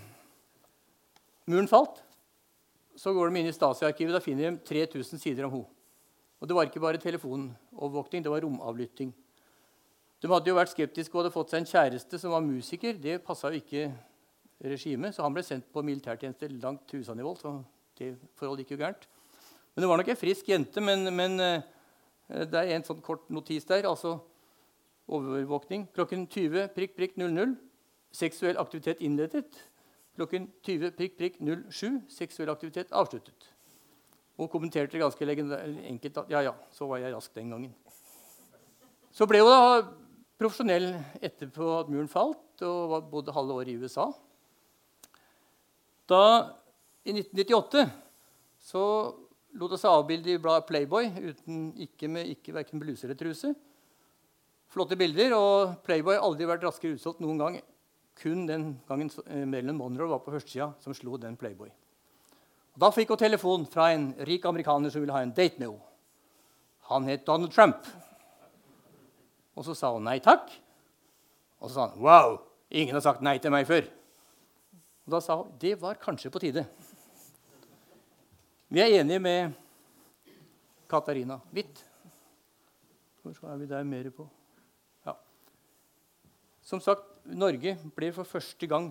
muren 1.49 1.69
falt, 1.69 2.02
så 2.99 3.13
går 3.13 3.29
de 3.29 3.41
inn 3.41 3.49
i 3.49 3.55
Stasi-arkivet. 3.55 4.13
Da 4.15 4.21
finner 4.23 4.51
de 4.51 4.61
3000 4.67 5.21
sider 5.21 5.47
om 5.47 5.57
henne. 5.57 5.69
Og 6.43 6.49
det 6.49 6.55
var 6.57 6.67
ikke 6.67 6.81
bare 6.83 6.99
telefonovervåkning, 6.99 8.23
det 8.23 8.31
var 8.31 8.43
romavlytting. 8.43 9.13
De 10.19 10.27
hadde 10.27 10.49
jo 10.49 10.57
vært 10.57 10.73
skeptiske 10.73 11.15
og 11.15 11.21
hadde 11.21 11.31
fått 11.31 11.53
seg 11.53 11.61
en 11.61 11.69
kjæreste 11.69 12.19
som 12.19 12.33
var 12.35 12.43
musiker. 12.43 12.97
Det 12.99 13.21
passa 13.23 13.47
jo 13.51 13.61
ikke 13.61 13.85
regimet, 14.59 15.15
så 15.15 15.23
han 15.23 15.35
ble 15.35 15.43
sendt 15.43 15.69
på 15.71 15.83
militærtjeneste 15.83 16.49
langt 16.57 16.83
til. 16.91 17.03
Så 17.03 17.15
det 17.15 18.09
forholdet 18.35 18.65
gikk 18.65 18.75
jo 18.75 18.81
gærent. 18.83 19.07
Men 19.73 19.83
det 19.85 19.89
var 19.89 19.99
nok 20.01 20.11
ei 20.11 20.19
frisk 20.19 20.51
jente. 20.51 20.83
Men, 20.83 21.07
men, 21.15 21.39
eh, 21.39 22.43
det 22.43 22.59
er 22.59 22.75
en 22.75 22.87
sånn 22.87 23.01
kort 23.03 23.29
notis 23.31 23.67
der. 23.69 23.87
altså 23.87 24.17
Overvåkning 25.07 25.89
klokken 25.95 26.27
20 26.27 26.69
prikk, 26.75 26.95
prikk 26.95 27.17
00. 27.19 27.55
Seksuell 28.15 28.59
aktivitet 28.59 29.01
innledet 29.03 29.63
klokken 30.17 30.47
20 30.65 30.93
prikk, 30.97 31.17
prikk 31.17 31.39
07 31.41 32.03
seksuell 32.11 32.51
aktivitet 32.53 32.93
avsluttet. 32.93 33.49
Og 34.37 34.49
kommenterte 34.49 35.01
ganske 35.01 35.25
enkelt 35.25 36.17
at 36.23 36.31
ja, 36.33 36.41
ja, 36.49 36.53
så 36.73 36.87
var 36.89 37.01
jeg 37.01 37.13
rask 37.13 37.33
den 37.35 37.53
gangen. 37.53 37.73
Så 39.13 39.27
ble 39.29 39.43
hun 39.43 39.51
da 39.51 39.81
profesjonell 40.41 40.89
etterpå 41.21 41.67
at 41.79 41.91
muren 41.93 42.09
falt, 42.09 42.63
og 42.65 43.09
bodde 43.11 43.33
halve 43.33 43.59
året 43.59 43.73
i 43.73 43.77
USA. 43.77 44.07
Da, 46.09 46.23
I 47.05 47.13
1998 47.15 47.85
så 48.63 48.83
lot 49.59 49.75
hun 49.75 49.79
seg 49.79 49.93
avbilde 49.93 50.33
i 50.33 50.41
bladet 50.41 50.67
Playboy 50.69 51.09
uten, 51.29 51.69
ikke 51.85 52.09
med 52.09 52.31
ikke 52.33 52.55
verken 52.55 52.81
bluse 52.81 53.05
eller 53.05 53.19
truse. 53.19 53.53
Flotte 54.73 54.97
bilder, 54.97 55.35
og 55.37 55.77
Playboy 55.85 56.17
har 56.17 56.25
aldri 56.25 56.49
vært 56.49 56.65
raskere 56.65 56.97
utsolgt 56.97 57.21
noen 57.21 57.41
gang 57.41 57.59
kun 58.21 58.45
den 58.47 58.67
gangen 58.87 59.09
eh, 59.27 59.45
Marilyn 59.45 59.77
Monroe 59.77 60.11
var 60.11 60.21
på 60.23 60.33
førstesida, 60.33 60.71
som 60.79 60.93
slo 60.93 61.17
den 61.17 61.37
Playboy. 61.39 61.71
Og 62.73 62.81
da 62.81 62.89
fikk 62.93 63.13
hun 63.13 63.21
telefon 63.21 63.65
fra 63.69 63.91
en 63.93 64.11
rik 64.27 64.45
amerikaner 64.49 64.93
som 64.93 65.03
ville 65.03 65.13
ha 65.13 65.21
en 65.25 65.33
date 65.33 65.59
med 65.61 65.69
henne. 65.69 65.89
Han 66.89 67.05
het 67.07 67.25
Donald 67.25 67.53
Trump. 67.53 67.85
Og 69.55 69.65
så 69.65 69.75
sa 69.77 69.93
hun 69.93 70.03
nei 70.03 70.17
takk. 70.23 70.49
Og 71.61 71.69
så 71.69 71.75
sa 71.75 71.85
han 71.87 72.01
wow, 72.03 72.39
ingen 72.73 72.97
har 72.97 73.05
sagt 73.05 73.23
nei 73.23 73.37
til 73.39 73.53
meg 73.53 73.67
før. 73.69 73.87
Og 75.05 75.15
da 75.15 75.21
sa 75.23 75.37
hun 75.39 75.53
det 75.61 75.77
var 75.79 76.01
kanskje 76.01 76.31
på 76.33 76.41
tide. 76.43 76.65
Vi 78.73 78.81
er 78.81 78.99
enige 78.99 79.21
med 79.21 79.53
Katarina 80.89 81.39
Hvitt. 81.53 81.85
Hvor 83.21 83.53
er 83.53 83.57
vi 83.61 83.69
der 83.69 83.83
mer 83.87 84.09
på? 84.09 84.25
Ja. 85.05 85.13
som 86.61 86.79
sagt, 86.79 87.12
Norge 87.25 87.77
ble 87.95 88.11
for 88.15 88.27
første 88.27 88.67
gang 88.67 88.89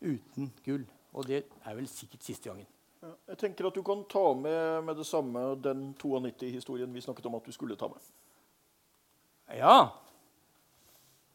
uten 0.00 0.52
gull. 0.64 0.84
Og 1.14 1.26
det 1.28 1.44
er 1.64 1.76
vel 1.76 1.88
sikkert 1.88 2.24
siste 2.26 2.50
gangen. 2.50 2.66
Ja, 3.04 3.12
jeg 3.28 3.38
tenker 3.38 3.68
at 3.68 3.76
Du 3.76 3.82
kan 3.84 4.04
ta 4.10 4.32
med 4.34 4.84
med 4.84 4.96
det 4.96 5.06
samme 5.06 5.40
den 5.62 5.94
92-historien 6.00 6.94
vi 6.94 7.00
snakket 7.04 7.26
om 7.26 7.34
at 7.34 7.44
du 7.46 7.52
skulle 7.52 7.76
ta 7.76 7.88
med. 7.88 8.00
Ja. 9.54 9.90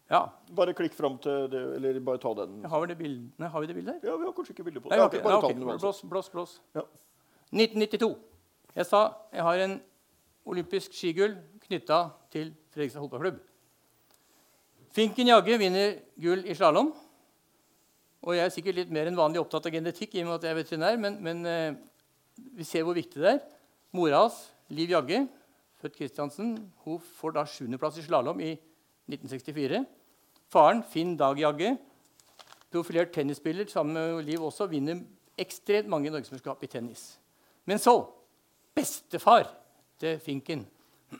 ja. 0.09 0.21
Bare 0.55 0.73
klikk 0.73 0.93
fram 0.97 1.17
til 1.21 1.47
det, 1.51 1.61
eller 1.77 1.99
bare 1.99 2.17
ta 2.17 2.33
den. 2.33 2.63
Har 2.65 2.81
vi 2.81 2.87
det 2.87 2.97
bildet, 2.97 3.51
har 3.51 3.61
vi 3.61 3.67
det 3.67 3.75
bildet 3.75 3.93
her? 3.93 4.09
Ja, 4.09 4.17
Vi 4.17 4.25
har 4.25 4.33
kanskje 4.33 4.55
ikke 4.57 4.63
bilde 4.63 4.81
på 4.81 4.89
det. 4.89 4.97
Nei, 4.97 5.05
ok, 5.05 5.13
ok, 5.13 5.23
bare 5.23 5.41
ta 5.41 5.47
ok. 5.47 5.53
den 5.53 5.63
uansett. 5.63 5.81
Blås, 5.81 6.01
blås, 6.09 6.29
blås. 6.29 6.61
Ja. 6.75 6.81
1992. 7.53 8.17
Jeg 8.75 8.85
sa 8.85 9.03
jeg 9.33 9.43
har 9.43 9.63
en 9.65 9.79
olympisk 10.45 10.93
skigull 10.93 11.37
knytta 11.67 12.09
til 12.33 12.51
Fredrikstad 12.73 13.01
fotballklubb. 13.05 13.39
Finken 14.95 15.29
Jagge 15.29 15.57
vinner 15.61 15.99
gull 16.17 16.41
i 16.49 16.55
slalåm. 16.57 16.89
Og 18.25 18.35
jeg 18.35 18.43
er 18.43 18.53
sikkert 18.53 18.79
litt 18.81 18.93
mer 18.93 19.07
enn 19.07 19.17
vanlig 19.17 19.39
opptatt 19.41 19.69
av 19.69 19.73
genetikk, 19.73 20.15
i 20.15 20.23
og 20.23 20.27
med 20.29 20.39
at 20.39 20.47
jeg 20.47 20.51
er 20.51 20.59
veterinær, 20.59 20.97
men, 20.99 21.19
men 21.23 21.45
eh, 21.47 21.77
vi 22.57 22.65
ser 22.67 22.83
hvor 22.83 22.97
viktig 22.97 23.21
det 23.21 23.35
er. 23.35 23.43
Mora 23.95 24.25
hans, 24.25 24.41
Liv 24.75 24.91
Jagge, 24.91 25.21
født 25.79 25.95
Kristiansen, 25.95 26.57
hun 26.83 26.99
får 27.19 27.37
da 27.37 27.45
sjuendeplass 27.47 28.01
i 28.01 28.03
slalåm 28.05 28.41
i 28.43 28.51
1964. 29.09 29.85
Faren, 30.51 30.83
Finn 30.91 31.15
Dag 31.17 31.39
Jagge, 31.39 31.75
profilert 32.73 33.13
tennisspiller 33.15 33.69
sammen 33.71 33.95
med 33.95 34.27
Liv 34.27 34.43
også, 34.45 34.67
vinner 34.69 34.99
ekstremt 35.39 35.89
mange 35.89 36.11
norgesmesterskap 36.11 36.65
i 36.65 36.69
tennis. 36.69 37.13
Men 37.69 37.79
så 37.79 37.95
bestefar 38.75 39.47
til 40.01 40.19
Finken, 40.23 40.65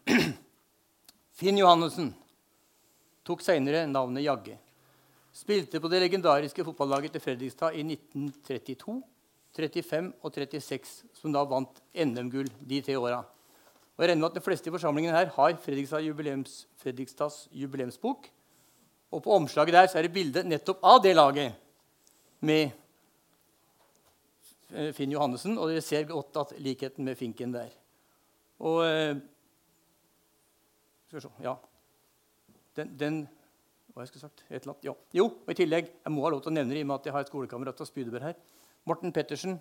Finn 1.39 1.57
Johannessen, 1.57 2.11
tok 3.29 3.45
senere 3.45 3.85
navnet 3.89 4.25
Jagge. 4.25 4.57
Spilte 5.35 5.79
på 5.81 5.89
det 5.91 6.01
legendariske 6.01 6.65
fotballaget 6.65 7.13
til 7.13 7.21
Fredrikstad 7.21 7.77
i 7.77 7.83
1932, 7.85 8.95
35 9.53 10.09
og 10.23 10.33
36, 10.33 10.95
som 11.19 11.33
da 11.33 11.43
vant 11.45 11.81
NM-gull 11.93 12.49
de 12.65 12.81
tre 12.85 12.97
åra. 12.97 13.21
Og 13.93 14.03
jeg 14.03 14.11
regner 14.11 14.23
med 14.23 14.31
at 14.31 14.39
de 14.39 14.45
fleste 14.45 14.69
i 14.69 14.73
forsamlingen 14.73 15.13
her 15.13 15.29
har 15.35 15.55
Fredrikstad 15.61 16.05
jubileums, 16.05 16.63
Fredrikstads 16.81 17.47
jubileumsbok. 17.51 18.29
Og 19.11 19.23
på 19.25 19.33
omslaget 19.35 19.75
der 19.75 19.89
så 19.89 19.99
er 19.99 20.07
det 20.07 20.13
bilde 20.15 20.45
nettopp 20.47 20.85
av 20.85 21.01
det 21.03 21.15
laget 21.17 21.57
med 22.45 22.69
eh, 24.73 24.93
Finn 24.95 25.11
Johannessen, 25.13 25.57
og 25.57 25.69
dere 25.69 25.83
ser 25.85 26.07
godt 26.09 26.37
at 26.41 26.53
likheten 26.61 27.05
med 27.05 27.17
Finken 27.19 27.53
der. 27.53 27.73
Og 28.59 28.85
eh, 28.87 29.17
Ja. 31.41 31.55
Den, 32.79 32.95
den 32.99 33.19
Hva 33.93 34.05
jeg 34.05 34.11
skulle 34.11 34.27
sagt? 34.27 34.43
Et 34.47 34.61
eller 34.61 34.75
annet. 34.75 34.85
Ja. 34.85 34.93
Jo, 35.19 35.25
og 35.43 35.51
i 35.51 35.57
tillegg, 35.57 35.89
jeg 36.05 36.13
må 36.13 36.23
ha 36.23 36.31
lov 36.31 36.43
til 36.45 36.51
å 36.51 36.55
nevne 36.55 36.75
det 36.75 36.81
i 36.81 36.85
og 36.85 36.91
med 36.91 36.99
at 36.99 37.07
jeg 37.09 37.15
har 37.15 37.25
et 37.25 37.31
skolekamerat 37.31 37.79
fra 37.81 37.87
Spydeberg 37.89 38.27
her. 38.29 38.37
Morten 38.87 39.13
Pettersen 39.15 39.57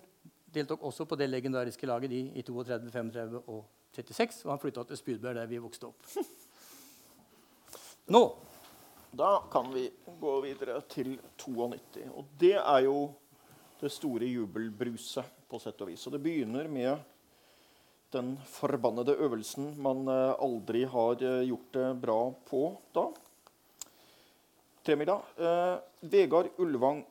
deltok 0.53 0.83
også 0.89 1.05
på 1.09 1.17
det 1.19 1.27
legendariske 1.29 1.89
laget 1.89 2.13
de 2.13 2.21
i 2.39 2.43
32, 2.45 2.91
35 2.93 3.41
og 3.41 3.63
36. 3.95 4.45
Og 4.45 4.53
han 4.53 4.61
flytta 4.61 4.85
til 4.87 5.01
Spydeberg, 5.01 5.35
der 5.35 5.49
vi 5.49 5.61
vokste 5.61 5.89
opp. 5.89 6.05
Nå 8.13 8.23
Da 9.11 9.43
kan 9.51 9.71
vi 9.73 9.87
gå 10.21 10.35
videre 10.41 10.81
til 10.85 11.15
92. 11.37 12.03
Og 12.13 12.25
det 12.39 12.55
er 12.61 12.83
jo 12.85 13.09
det 13.81 13.89
store 13.91 14.27
jubelbruset, 14.29 15.25
på 15.49 15.57
sett 15.57 15.79
og 15.81 15.89
vis. 15.89 16.03
Og 16.05 16.13
det 16.13 16.21
begynner 16.21 16.67
med 16.69 16.99
den 18.13 18.33
forbannede 18.49 19.15
øvelsen 19.21 19.73
man 19.81 20.07
eh, 20.09 20.33
aldri 20.41 20.83
har 20.89 21.21
eh, 21.21 21.47
gjort 21.49 21.73
det 21.73 21.87
bra 22.01 22.19
på 22.49 22.63
da. 22.95 23.05
Tremila. 24.85 25.19
Eh, 25.37 25.77
Vegard 26.01 26.53
Ulvang 26.57 27.05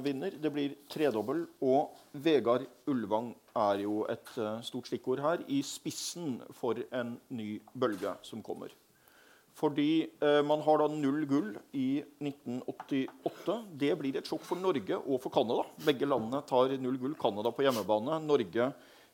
vinner. 0.00 0.32
Det 0.40 0.48
blir 0.54 0.72
tredobbel. 0.88 1.42
Og 1.60 1.90
Vegard 2.24 2.62
Ulvang 2.88 3.34
er 3.60 3.82
jo 3.82 4.06
et 4.08 4.30
stort 4.64 4.88
stikkord 4.88 5.20
her, 5.20 5.42
i 5.52 5.58
spissen 5.60 6.38
for 6.56 6.80
en 6.96 7.18
ny 7.28 7.58
bølge 7.76 8.14
som 8.24 8.40
kommer. 8.46 8.72
Fordi 9.60 10.06
eh, 10.22 10.40
man 10.46 10.62
har 10.64 10.80
da 10.80 10.86
null 10.88 11.24
gull 11.28 11.50
i 11.76 12.00
1988. 12.22 13.56
Det 13.82 13.90
blir 14.00 14.16
et 14.16 14.28
sjokk 14.28 14.44
for 14.46 14.60
Norge 14.60 14.96
og 15.00 15.20
for 15.20 15.32
Canada. 15.34 15.66
Begge 15.84 16.08
landene 16.08 16.40
tar 16.48 16.72
null 16.80 16.96
gull. 17.00 17.16
Canada 17.20 17.52
på 17.52 17.66
hjemmebane. 17.66 18.20
Norge 18.24 18.70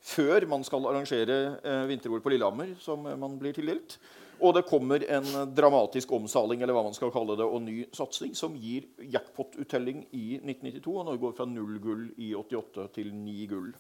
før 0.07 0.47
man 0.51 0.65
skal 0.67 0.87
arrangere 0.87 1.39
eh, 1.65 1.83
vinter-OL 1.91 2.23
på 2.23 2.33
Lillehammer, 2.33 2.75
som 2.83 3.07
eh, 3.07 3.19
man 3.19 3.37
blir 3.41 3.57
tildelt. 3.57 3.99
Og 4.37 4.53
det 4.53 4.67
kommer 4.69 5.01
en 5.09 5.31
dramatisk 5.57 6.11
omsaling 6.13 6.61
eller 6.61 6.77
hva 6.77 6.85
man 6.85 6.95
skal 6.97 7.11
kalle 7.15 7.39
det, 7.39 7.47
og 7.47 7.63
ny 7.65 7.79
satsing 7.97 8.35
som 8.37 8.55
gir 8.61 8.85
jackpot-uttelling 9.01 10.05
i 10.13 10.37
1992. 10.43 10.93
Og 10.93 11.09
Norge 11.09 11.23
går 11.25 11.35
fra 11.39 11.49
null 11.49 11.81
gull 11.83 12.05
i 12.21 12.35
88 12.37 12.87
til 12.99 13.15
ni 13.17 13.49
gull 13.49 13.73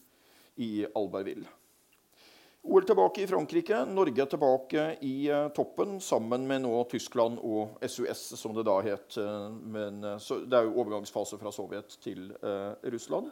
i 0.65 0.70
Albertville. 0.89 1.51
OL 2.66 2.86
tilbake 2.89 3.23
i 3.23 3.28
Frankrike. 3.31 3.85
Norge 3.86 4.27
tilbake 4.32 4.86
i 5.07 5.28
eh, 5.31 5.51
toppen 5.55 6.01
sammen 6.03 6.48
med 6.48 6.65
nå 6.65 6.73
Tyskland 6.90 7.36
og 7.44 7.77
SUS, 7.85 8.32
som 8.40 8.57
det 8.57 8.65
da 8.66 8.81
het. 8.82 9.20
men, 9.61 10.01
det 10.01 10.57
er 10.57 10.66
jo 10.66 10.81
overgangsfase 10.81 11.39
fra 11.39 11.53
Sovjet 11.55 12.01
til 12.03 12.32
Russland. 12.82 13.31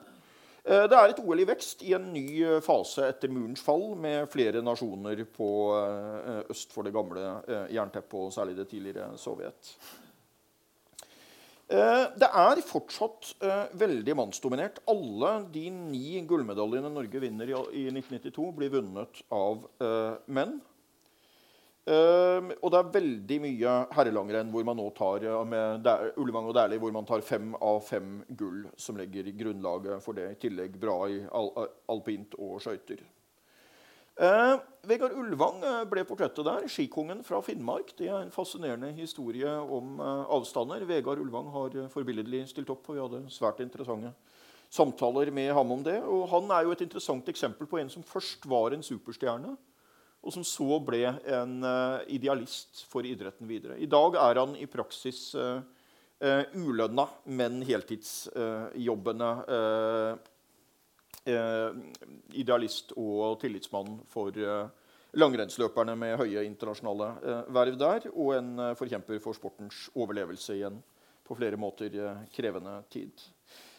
Eh, 0.64 0.86
Det 0.88 0.96
er 0.96 1.12
et 1.12 1.20
OL 1.20 1.42
i 1.42 1.48
vekst 1.48 1.82
i 1.84 1.92
en 1.96 2.06
ny 2.14 2.24
eh, 2.40 2.62
fase 2.64 3.04
etter 3.10 3.32
murens 3.32 3.62
fall, 3.64 3.90
med 4.00 4.30
flere 4.32 4.62
nasjoner 4.64 5.26
på 5.28 5.50
eh, 5.76 6.40
øst 6.54 6.72
for 6.72 6.86
det 6.86 6.94
gamle 6.94 7.42
jernteppet, 7.72 8.16
og 8.16 8.32
særlig 8.32 8.56
det 8.56 8.70
tidligere 8.72 9.12
Sovjet. 9.20 9.76
Det 11.64 12.26
er 12.28 12.58
fortsatt 12.68 13.30
veldig 13.80 14.14
mannsdominert. 14.18 14.82
Alle 14.92 15.30
de 15.50 15.62
ni 15.72 16.20
gullmedaljene 16.28 16.90
Norge 16.92 17.22
vinner 17.22 17.48
i, 17.48 17.54
i 17.80 17.84
1992, 17.88 18.50
blir 18.58 18.72
vunnet 18.74 19.22
av 19.32 19.64
menn. 20.28 20.58
Eh, 21.84 22.52
og 22.62 22.70
det 22.72 22.78
er 22.80 22.92
veldig 22.94 23.38
mye 23.44 23.72
herrelangrenn 23.92 24.52
hvor 24.52 24.64
man 24.64 24.78
nå 24.80 24.86
tar 24.96 25.26
uh, 25.28 25.42
med 25.44 25.84
Ullevang 26.16 26.48
og 26.48 26.54
Dæhlie 26.56 26.80
hvor 26.80 26.94
man 26.96 27.04
tar 27.04 27.20
fem 27.20 27.50
av 27.60 27.82
fem 27.84 28.22
gull, 28.38 28.62
som 28.80 28.96
legger 28.96 29.28
grunnlaget 29.36 30.00
for 30.04 30.16
det. 30.16 30.30
I 30.32 30.40
tillegg 30.46 30.78
bra 30.80 31.02
i 31.12 31.20
al 31.28 31.52
alpint 31.92 32.38
og 32.40 32.56
skøyter. 32.64 33.04
Uh, 34.14 34.62
Vegard 34.86 35.14
Ullevang 35.16 35.62
eh, 35.64 35.80
ble 35.90 36.04
portrettet 36.06 36.46
der. 36.46 36.66
Skikongen 36.70 37.24
fra 37.26 37.40
Finnmark. 37.42 37.94
Det 37.98 38.06
er 38.10 38.20
en 38.20 38.32
fascinerende 38.34 38.92
historie 38.94 39.48
om 39.48 39.98
eh, 39.98 40.24
avstander. 40.36 40.84
Vegard 40.86 41.18
Ullevang 41.22 41.48
har 41.54 41.76
eh, 41.80 41.90
forbilledlig 41.90 42.44
stilt 42.50 42.70
opp, 42.70 42.86
og 42.88 42.98
vi 42.98 43.02
hadde 43.02 43.22
svært 43.32 43.62
interessante 43.64 44.12
samtaler 44.74 45.30
med 45.34 45.52
ham 45.56 45.72
om 45.72 45.82
det. 45.86 45.96
Og 46.06 46.28
han 46.30 46.52
er 46.54 46.66
jo 46.66 46.74
et 46.74 46.84
interessant 46.86 47.28
eksempel 47.30 47.68
på 47.70 47.80
en 47.80 47.90
som 47.90 48.06
først 48.06 48.46
var 48.50 48.74
en 48.74 48.84
superstjerne, 48.84 49.56
og 50.24 50.32
som 50.32 50.44
så 50.48 50.80
ble 50.80 51.04
en 51.06 51.58
eh, 51.68 52.14
idealist 52.16 52.84
for 52.88 53.06
idretten 53.06 53.48
videre. 53.48 53.76
I 53.78 53.90
dag 53.90 54.16
er 54.16 54.40
han 54.40 54.56
i 54.56 54.68
praksis 54.70 55.34
uh, 55.36 55.60
ulønna, 56.56 57.04
men 57.36 57.60
heltidsjobbende 57.68 59.32
uh, 59.44 60.14
eh, 61.24 61.70
idealist 62.40 62.94
og 62.96 63.38
tillitsmann 63.42 63.98
for 64.10 64.36
eh, 64.36 64.66
langrennsløperne 65.18 65.94
med 65.98 66.18
høye 66.20 66.44
internasjonale 66.48 67.10
eh, 67.22 67.52
verv 67.54 67.78
der, 67.80 68.08
og 68.12 68.34
en 68.38 68.50
eh, 68.58 68.74
forkjemper 68.78 69.22
for 69.22 69.36
sportens 69.36 69.86
overlevelse 69.94 70.58
i 70.58 70.64
en 70.68 70.80
på 71.24 71.36
flere 71.38 71.60
måter 71.60 71.94
eh, 71.94 72.26
krevende 72.34 72.80
tid. 72.92 73.26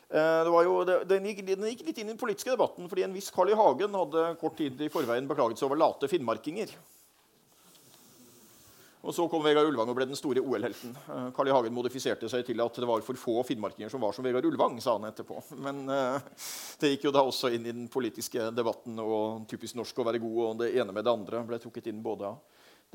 Eh, 0.10 0.50
jo, 0.66 0.76
den, 0.86 1.30
gikk, 1.32 1.42
den 1.48 1.70
gikk 1.72 1.86
litt 1.88 1.98
inn 1.98 2.10
i 2.10 2.14
den 2.14 2.20
politiske 2.22 2.54
debatten, 2.54 2.90
fordi 2.90 3.06
en 3.08 3.16
viss 3.16 3.32
Carl 3.34 3.50
I. 3.50 3.58
Hagen 3.58 3.96
hadde 3.98 4.28
kort 4.42 4.58
tid 4.60 4.82
i 4.82 4.92
forveien 4.94 5.30
beklaget 5.30 5.62
seg 5.62 5.70
over 5.70 5.82
late 5.82 6.10
finnmarkinger. 6.12 6.76
Og 9.06 9.14
Så 9.14 9.28
kom 9.30 9.44
Vegard 9.46 9.68
Ulvang 9.70 9.90
og 9.92 9.98
ble 10.00 10.08
den 10.10 10.18
store 10.18 10.42
OL-helten. 10.42 10.96
Eh, 10.98 11.28
Carl 11.36 11.50
I. 11.50 11.54
Hagen 11.54 11.74
modifiserte 11.74 12.30
seg 12.30 12.46
til 12.48 12.62
at 12.64 12.80
det 12.82 12.90
var 12.90 13.04
for 13.06 13.22
få 13.22 13.44
finnmarkinger 13.46 13.92
som 13.94 14.02
var 14.02 14.16
som 14.18 14.26
Vegard 14.26 14.46
Ulvang. 14.50 14.80
sa 14.82 14.98
han 14.98 15.06
etterpå. 15.10 15.42
Men 15.62 15.84
eh, 15.90 16.18
det 16.82 16.96
gikk 16.96 17.10
jo 17.10 17.14
da 17.14 17.26
også 17.26 17.54
inn 17.54 17.66
i 17.66 17.74
den 17.74 17.88
politiske 17.92 18.50
debatten, 18.54 18.98
og 19.02 19.46
typisk 19.50 19.78
norsk 19.78 20.02
å 20.02 20.08
være 20.10 20.22
god, 20.24 20.42
og 20.48 20.60
det 20.64 20.74
ene 20.74 20.94
med 20.94 21.06
det 21.06 21.14
andre 21.14 21.46
ble 21.46 21.62
trukket 21.62 21.92
inn 21.94 22.02
både 22.06 22.34
av 22.34 22.42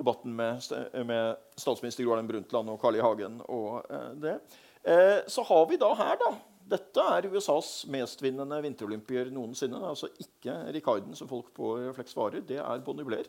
debatten 0.00 0.34
med, 0.34 0.62
med 1.06 1.38
statsminister 1.58 2.06
Gro 2.06 2.14
Harlem 2.14 2.30
Brundtland 2.30 2.70
og 2.72 2.80
Carl 2.82 2.98
I. 2.98 3.04
Hagen. 3.06 3.42
og 3.46 3.86
eh, 3.90 4.12
det. 4.18 4.38
Eh, 4.82 5.18
så 5.30 5.46
har 5.46 5.66
vi 5.70 5.78
da 5.78 5.94
her, 5.94 6.16
da 6.18 6.34
Dette 6.70 7.04
er 7.16 7.26
USAs 7.32 7.70
mestvinnende 7.90 8.60
vinterolympier 8.62 9.32
noensinne. 9.34 9.78
Det 9.80 9.86
er 9.86 9.94
altså 9.94 10.10
ikke 10.22 10.56
Ricarden, 10.76 11.16
som 11.18 11.30
folk 11.30 11.50
på 11.56 11.74
refleks 11.80 12.14
varer. 12.16 12.44
Det 12.46 12.60
er 12.62 12.84
Bonnie 12.86 13.06
Blair 13.06 13.28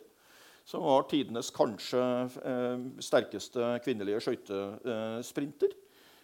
som 0.64 0.82
var 0.82 1.06
tidenes 1.10 1.50
kanskje 1.54 2.02
eh, 2.46 2.82
sterkeste 3.02 3.78
kvinnelige 3.84 4.22
skøytesprinter. 4.26 5.74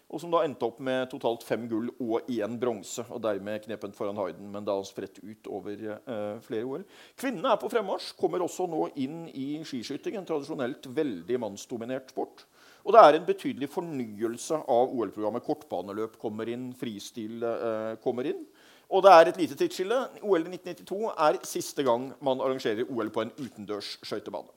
Og 0.09 0.17
som 0.23 0.31
da 0.33 0.39
endte 0.41 0.65
opp 0.65 0.79
med 0.81 1.05
totalt 1.11 1.43
fem 1.45 1.67
gull 1.69 1.91
og 2.01 2.29
én 2.33 2.55
bronse. 2.57 3.03
Og 3.13 3.21
dermed 3.21 3.61
knepen 3.67 3.93
foran 3.93 4.17
Hayden, 4.17 4.47
men 4.49 4.65
da 4.65 4.79
spredt 4.87 5.19
ut 5.21 5.49
over 5.53 5.83
eh, 5.91 6.39
flere 6.41 6.65
OL. 6.65 6.85
Kvinnene 7.19 7.51
er 7.53 7.59
på 7.61 7.69
fremmarsj. 7.69 8.15
Kommer 8.17 8.41
også 8.41 8.65
nå 8.71 8.87
inn 9.03 9.27
i 9.29 9.51
skiskyting, 9.61 10.17
en 10.17 10.25
tradisjonelt 10.25 10.89
veldig 10.97 11.37
mannsdominert 11.45 12.09
sport. 12.15 12.47
Og 12.85 12.95
det 12.95 13.01
er 13.03 13.17
en 13.17 13.27
betydelig 13.27 13.69
fornyelse 13.73 14.61
av 14.71 14.93
OL-programmet. 14.95 15.45
Kortbaneløp 15.45 16.17
kommer 16.21 16.49
inn, 16.51 16.69
fristil 16.79 17.43
eh, 17.43 17.95
kommer 18.03 18.29
inn. 18.31 18.45
Og 18.89 19.03
det 19.05 19.13
er 19.13 19.29
et 19.29 19.37
lite 19.37 19.57
tidsskille. 19.59 19.97
OL 20.25 20.47
i 20.47 20.55
1992 20.55 21.11
er 21.27 21.39
siste 21.45 21.85
gang 21.85 22.09
man 22.25 22.41
arrangerer 22.41 22.89
OL 22.89 23.11
på 23.13 23.25
en 23.25 23.33
utendørs 23.37 23.97
skøytebane. 24.01 24.49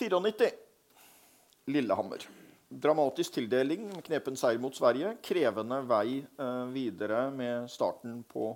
94. 0.00 0.52
Lillehammer. 1.70 2.24
Dramatisk 2.72 3.36
tildeling, 3.36 3.90
knepen 4.06 4.38
seier 4.38 4.60
mot 4.62 4.74
Sverige. 4.74 5.12
Krevende 5.22 5.82
vei 5.84 6.22
eh, 6.22 6.62
videre 6.72 7.26
med 7.34 7.68
starten 7.70 8.22
på 8.24 8.54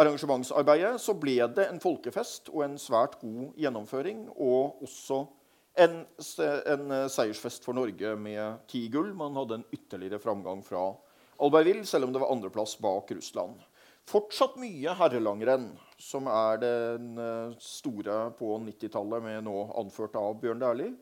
arrangementsarbeidet. 0.00 0.96
Så 1.02 1.12
ble 1.20 1.36
det 1.52 1.68
en 1.68 1.82
folkefest 1.82 2.48
og 2.54 2.64
en 2.64 2.78
svært 2.80 3.18
god 3.20 3.52
gjennomføring. 3.60 4.24
Og 4.32 4.80
også 4.86 5.26
en, 5.74 6.02
en, 6.66 6.90
eh, 6.90 7.08
seiersfest 7.08 7.64
for 7.64 7.76
Norge 7.76 8.16
med 8.16 8.66
ti 8.68 8.86
gull. 8.92 9.12
Man 9.16 9.36
hadde 9.36 9.60
en 9.60 9.68
ytterligere 9.72 10.20
framgang 10.20 10.62
fra 10.66 10.90
Albertville, 11.42 11.86
selv 11.88 12.04
om 12.04 12.12
det 12.12 12.20
var 12.22 12.32
andreplass 12.32 12.76
bak 12.78 13.10
Russland. 13.10 13.62
Fortsatt 14.08 14.58
mye 14.58 14.92
herrelangrenn, 14.98 15.70
som 15.98 16.26
er 16.26 16.60
den 16.62 17.16
eh, 17.18 17.56
store 17.62 18.28
på 18.38 18.58
90-tallet, 18.66 19.24
med 19.24 19.46
nå 19.46 19.64
anført 19.80 20.18
av 20.18 20.36
Bjørn 20.42 20.62
Dæhlie. 20.62 20.94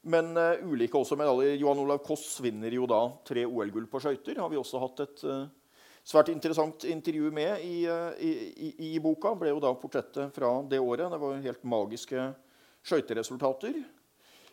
Men 0.00 0.32
uh, 0.32 0.56
ulike 0.64 0.96
også 0.96 1.16
medaljer. 1.20 1.58
Johan 1.60 1.82
Olav 1.82 1.98
Koss 2.00 2.38
vinner 2.40 2.72
jo 2.72 2.86
da 2.88 3.02
tre 3.26 3.44
OL-gull 3.44 3.84
på 3.90 4.00
skøyter. 4.00 4.38
Har 4.40 4.48
vi 4.48 4.56
også 4.56 4.80
hatt 4.80 5.02
et 5.04 5.24
uh, 5.28 5.42
svært 6.08 6.30
interessant 6.32 6.86
intervju 6.88 7.28
med 7.36 7.60
i, 7.66 7.82
uh, 7.84 8.14
i, 8.16 8.30
i, 8.48 8.70
i, 8.88 8.92
boka. 9.04 9.34
Ble 9.36 9.52
jo 9.52 9.60
da 9.60 9.74
portrettet 9.76 10.32
fra 10.32 10.54
det 10.64 10.80
året. 10.80 11.10
Det 11.12 11.20
var 11.20 11.44
helt 11.44 11.68
magiske 11.68 12.30
skøyteresultater. 12.86 13.80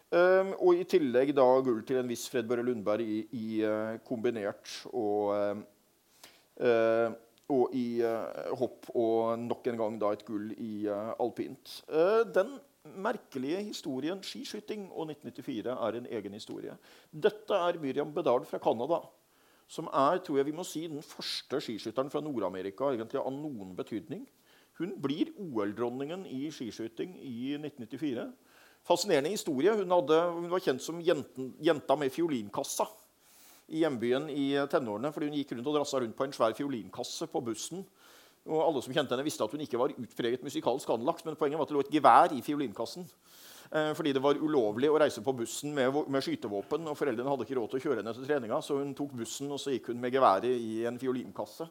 Um, 0.08 0.54
og 0.64 0.78
i 0.80 0.86
tillegg 0.88 1.34
da 1.36 1.46
gull 1.60 1.82
til 1.84 2.00
en 2.00 2.08
viss 2.08 2.30
Fred 2.32 2.48
Børre 2.48 2.64
Lundberg 2.64 3.04
i, 3.04 3.18
i 3.36 3.48
uh, 3.68 3.98
kombinert 4.08 4.72
og, 4.96 5.34
uh, 6.64 7.10
og 7.52 7.76
i 7.76 8.00
uh, 8.08 8.54
hopp, 8.56 8.88
og 8.96 9.36
nok 9.42 9.68
en 9.68 9.82
gang 9.82 10.00
da 10.00 10.14
et 10.16 10.24
gull 10.28 10.54
i 10.56 10.88
alpint. 10.88 11.82
den 12.32 12.56
merkelige 12.88 13.66
historien 13.68 14.24
skiskyting 14.24 14.88
og 14.94 15.12
1994 15.12 15.76
er 15.76 16.00
en 16.00 16.08
egen 16.08 16.34
historie. 16.40 16.78
Dette 17.12 17.60
er 17.68 17.80
Myriam 17.82 18.14
Bedard 18.16 18.48
fra 18.48 18.62
Canada, 18.64 19.02
som 19.68 19.90
er 19.92 20.24
tror 20.24 20.40
jeg 20.40 20.48
vi 20.48 20.56
må 20.56 20.64
si, 20.64 20.88
den 20.88 21.04
første 21.04 21.60
skiskytteren 21.60 22.12
fra 22.14 22.24
Nord-Amerika 22.24 22.94
egentlig 22.94 23.20
av 23.20 23.34
noen 23.36 23.76
betydning. 23.76 24.24
Hun 24.78 24.94
blir 25.02 25.32
OL-dronningen 25.42 26.26
i 26.30 26.52
skiskyting 26.54 27.16
i 27.22 27.56
1994. 27.58 28.28
Fascinerende 28.88 29.34
historie. 29.34 29.74
Hun, 29.76 29.92
hadde, 29.92 30.20
hun 30.36 30.50
var 30.52 30.64
kjent 30.64 30.84
som 30.84 31.02
jenten, 31.04 31.52
jenta 31.64 31.98
med 32.00 32.14
fiolinkassa 32.14 32.86
i 33.68 33.82
hjembyen 33.82 34.30
i 34.32 34.52
tenårene. 34.72 35.12
fordi 35.12 35.32
Hun 35.32 35.40
gikk 35.40 35.56
rundt 35.56 35.72
og 35.72 35.80
drassa 35.80 36.04
rundt 36.04 36.16
på 36.16 36.28
en 36.28 36.36
svær 36.36 36.56
fiolinkasse 36.56 37.28
på 37.32 37.42
bussen. 37.44 37.84
Og 38.48 38.62
Alle 38.64 38.84
som 38.86 38.94
kjente 38.96 39.12
henne, 39.12 39.26
visste 39.28 39.44
at 39.44 39.52
hun 39.52 39.66
ikke 39.66 39.80
var 39.82 39.96
utpreget 39.98 40.46
musikalsk 40.46 40.90
anlagt. 40.94 41.26
Men 41.26 41.36
poenget 41.36 41.60
var 41.60 41.68
at 41.68 41.74
det 41.74 41.78
lå 41.80 41.84
et 41.84 41.96
gevær 41.98 42.38
i 42.38 42.44
fiolinkassen. 42.46 43.10
Eh, 43.72 43.92
fordi 43.98 44.14
det 44.16 44.24
var 44.24 44.40
ulovlig 44.40 44.88
å 44.88 45.00
reise 45.02 45.20
på 45.24 45.34
bussen 45.36 45.74
med, 45.76 45.92
med, 46.08 46.24
skytevåpen. 46.24 46.88
og 46.88 46.96
Foreldrene 46.96 47.28
hadde 47.28 47.48
ikke 47.48 47.58
råd 47.58 47.74
til 47.74 47.82
å 47.82 47.84
kjøre 47.84 48.00
henne 48.00 48.14
til 48.16 48.28
treninga, 48.30 48.62
så 48.64 48.80
hun 48.80 48.94
tok 48.96 49.18
bussen 49.20 49.52
og 49.52 49.60
så 49.60 49.74
gikk 49.74 49.92
hun 49.92 50.00
med 50.00 50.16
geværet 50.16 50.54
i 50.54 50.86
en 50.88 51.00
fiolinkasse. 51.02 51.68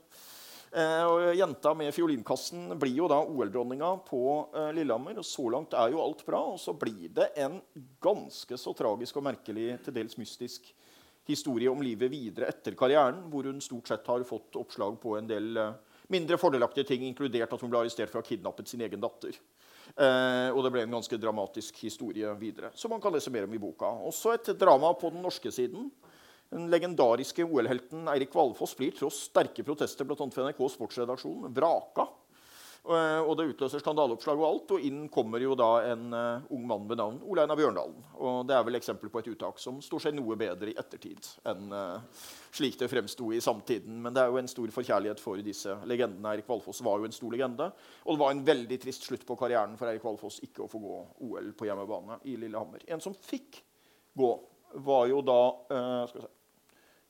Eh, 0.73 1.05
og 1.07 1.37
Jenta 1.39 1.73
med 1.79 1.95
fiolinkassen 1.95 2.75
blir 2.81 2.97
jo 2.99 3.09
da 3.11 3.21
OL-dronninga 3.23 3.93
på 4.09 4.23
eh, 4.55 4.73
Lillehammer. 4.77 5.21
og 5.21 5.27
Så 5.27 5.47
langt 5.53 5.77
er 5.77 5.95
jo 5.95 6.03
alt 6.03 6.25
bra. 6.27 6.43
Og 6.55 6.61
så 6.61 6.75
blir 6.77 7.13
det 7.17 7.31
en 7.43 7.61
ganske 8.03 8.59
så 8.61 8.75
tragisk 8.77 9.21
og 9.21 9.29
merkelig, 9.29 9.77
til 9.85 9.97
dels 9.97 10.19
mystisk 10.21 10.73
historie 11.27 11.71
om 11.71 11.83
livet 11.83 12.11
videre 12.13 12.51
etter 12.53 12.77
karrieren, 12.79 13.25
hvor 13.33 13.49
hun 13.49 13.61
stort 13.65 13.91
sett 13.91 14.07
har 14.07 14.23
fått 14.27 14.59
oppslag 14.61 14.99
på 15.03 15.17
en 15.19 15.29
del 15.31 15.59
eh, 15.59 15.77
mindre 16.15 16.39
fordelaktige 16.39 16.87
ting, 16.93 17.07
inkludert 17.07 17.53
at 17.53 17.63
hun 17.63 17.73
ble 17.73 17.83
arrestert 17.83 18.13
for 18.13 18.21
å 18.21 18.25
ha 18.25 18.29
kidnappet 18.29 18.71
sin 18.71 18.85
egen 18.87 19.03
datter. 19.03 19.39
Eh, 19.95 20.51
og 20.53 20.63
det 20.65 20.73
ble 20.75 20.85
en 20.87 20.97
ganske 20.99 21.19
dramatisk 21.21 21.79
historie 21.83 22.31
videre, 22.39 22.73
som 22.79 22.93
man 22.95 23.03
kan 23.03 23.15
lese 23.15 23.33
mer 23.35 23.47
om 23.47 23.55
i 23.55 23.63
boka. 23.63 23.91
Også 24.07 24.35
et 24.35 24.53
drama 24.59 24.93
på 24.99 25.11
den 25.15 25.23
norske 25.25 25.53
siden. 25.55 25.91
Den 26.53 26.69
legendariske 26.71 27.45
OL-helten 27.45 28.07
Eirik 28.13 28.35
Valfoss 28.35 28.77
blir 28.79 28.95
tross 28.95 29.25
sterke 29.31 29.65
protester 29.67 30.07
blant 30.07 30.23
annet 30.23 30.37
fra 30.37 30.47
NRK 30.47 30.63
sportsredaksjon 30.77 31.51
vraka. 31.57 32.07
Eh, 32.87 33.21
og 33.27 33.33
det 33.35 33.49
utløser 33.51 33.83
skandaleoppslag 33.83 34.39
og 34.39 34.47
alt. 34.47 34.75
Og 34.77 34.85
inn 34.87 35.07
kommer 35.13 35.43
jo 35.43 35.57
da 35.59 35.71
en 35.91 36.07
uh, 36.15 36.47
ung 36.55 36.67
mann 36.69 36.87
ved 36.87 37.01
navn 37.01 37.19
Ole 37.27 37.47
Bjørndalen. 37.51 37.99
Og 38.23 38.47
det 38.47 38.55
er 38.55 38.67
vel 38.67 38.79
eksempel 38.79 39.11
på 39.11 39.23
et 39.23 39.31
uttak 39.33 39.59
som 39.63 39.81
står 39.83 40.05
seg 40.07 40.17
noe 40.17 40.39
bedre 40.39 40.71
i 40.71 40.77
ettertid 40.79 41.27
enn 41.51 41.75
uh, 41.75 41.99
slik 42.55 42.79
det 42.79 42.91
fremsto 42.93 43.33
i 43.35 43.43
samtiden. 43.43 43.99
Men 44.05 44.15
det 44.15 44.23
er 44.23 44.31
jo 44.31 44.39
en 44.41 44.51
stor 44.51 44.71
forkjærlighet 44.79 45.23
for 45.23 45.43
disse 45.43 45.75
legendene. 45.89 46.37
Eirik 46.37 46.51
Valfoss 46.51 46.85
var 46.87 47.03
jo 47.03 47.11
en 47.11 47.17
stor 47.17 47.35
legende. 47.35 47.71
Og 48.05 48.15
det 48.15 48.23
var 48.23 48.37
en 48.37 48.45
veldig 48.53 48.81
trist 48.87 49.11
slutt 49.11 49.27
på 49.27 49.39
karrieren 49.41 49.75
for 49.81 49.91
Eirik 49.91 50.07
Valfoss 50.07 50.39
ikke 50.47 50.65
å 50.65 50.71
få 50.71 50.83
gå 50.83 51.01
OL 51.27 51.53
på 51.59 51.67
hjemmebane 51.67 52.21
i 52.31 52.39
Lillehammer. 52.39 52.87
En 52.87 53.03
som 53.03 53.17
fikk 53.19 53.65
gå, 54.17 54.31
var 54.87 55.07
jo 55.09 55.21
da 55.25 55.41
skal 55.67 56.21
vi 56.21 56.23
se, 56.23 56.36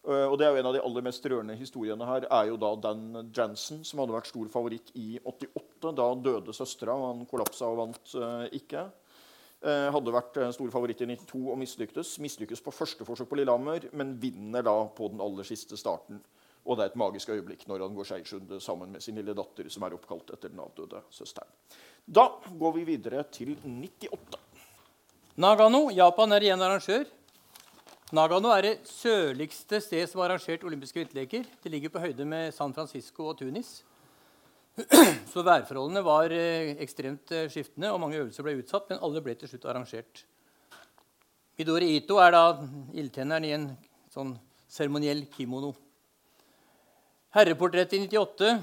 og 0.07 0.37
det 0.39 0.47
er 0.47 0.53
jo 0.55 0.61
En 0.61 0.69
av 0.71 0.77
de 0.77 0.83
aller 0.87 1.03
mest 1.03 1.25
rørende 1.27 1.57
historiene 1.59 2.07
her 2.07 2.29
er 2.31 2.51
jo 2.51 2.59
da 2.63 2.73
Dan 2.79 3.33
Jansen, 3.35 3.83
som 3.85 4.03
hadde 4.03 4.15
vært 4.15 4.31
stor 4.31 4.53
favoritt 4.53 4.93
i 4.95 5.17
88. 5.25 5.91
Da 5.99 6.07
døde 6.15 6.55
søstera, 6.55 6.95
og 6.95 7.09
han 7.09 7.27
kollapsa 7.31 7.67
og 7.73 7.81
vant 7.81 8.15
uh, 8.15 8.47
ikke. 8.55 8.87
Uh, 9.67 9.89
hadde 9.97 10.15
vært 10.15 10.39
stor 10.55 10.71
favoritt 10.71 11.03
i 11.03 11.09
92 11.11 11.43
og 11.51 11.59
mislyktes. 11.59 12.15
Mislykkes 12.23 12.63
på 12.63 12.75
første 12.75 13.09
forsøk 13.09 13.33
på 13.33 13.41
Lillehammer, 13.41 13.89
men 13.99 14.15
vinner 14.23 14.67
da 14.67 14.77
på 14.95 15.11
den 15.11 15.25
aller 15.25 15.49
siste 15.49 15.79
starten. 15.81 16.23
Og 16.67 16.79
det 16.79 16.87
er 16.87 16.93
et 16.93 16.99
magisk 16.99 17.31
øyeblikk 17.31 17.67
når 17.71 17.87
han 17.87 17.95
går 17.95 18.09
seiersrunde 18.09 18.59
sammen 18.63 18.95
med 18.95 19.03
sin 19.03 19.19
lille 19.19 19.35
datter, 19.39 19.69
som 19.71 19.87
er 19.87 19.95
oppkalt 19.95 20.33
etter 20.35 20.51
den 20.51 20.63
avdøde 20.63 21.03
søsteren. 21.15 21.51
Da 22.07 22.29
går 22.59 22.75
vi 22.79 22.87
videre 22.87 23.23
til 23.35 23.55
98. 23.63 24.43
Nagano, 25.43 25.89
Japan 25.95 26.33
er 26.33 26.47
igjen 26.47 26.63
arrangør. 26.63 27.07
Nagano 28.15 28.53
er 28.55 28.63
det 28.63 28.75
sørligste 28.87 29.81
sted 29.83 30.05
som 30.07 30.21
har 30.23 30.31
arrangert 30.31 30.63
olympiske 30.63 31.01
vinterleker. 31.01 31.43
Det 31.59 31.71
ligger 31.73 31.91
på 31.91 31.99
høyde 32.05 32.23
med 32.23 32.53
San 32.55 32.71
Francisco 32.75 33.25
og 33.33 33.41
Tunis. 33.41 33.81
Så 35.33 35.43
værforholdene 35.43 36.05
var 36.07 36.31
eh, 36.31 36.77
ekstremt 36.85 37.33
eh, 37.35 37.49
skiftende, 37.51 37.91
og 37.91 37.99
mange 37.99 38.21
øvelser 38.21 38.47
ble 38.47 38.61
utsatt, 38.61 38.87
men 38.93 39.03
alle 39.03 39.25
ble 39.27 39.35
til 39.35 39.51
slutt 39.51 39.67
arrangert. 39.67 40.23
Midori 41.59 41.97
Ito 41.97 42.21
er 42.23 42.31
da 42.37 42.45
ildtenneren 42.95 43.49
i 43.49 43.53
en 43.57 43.67
sånn 44.15 44.37
seremoniell 44.71 45.27
kimono. 45.35 45.73
Herreportrettet 47.35 47.99
i 47.99 48.05
98 48.07 48.55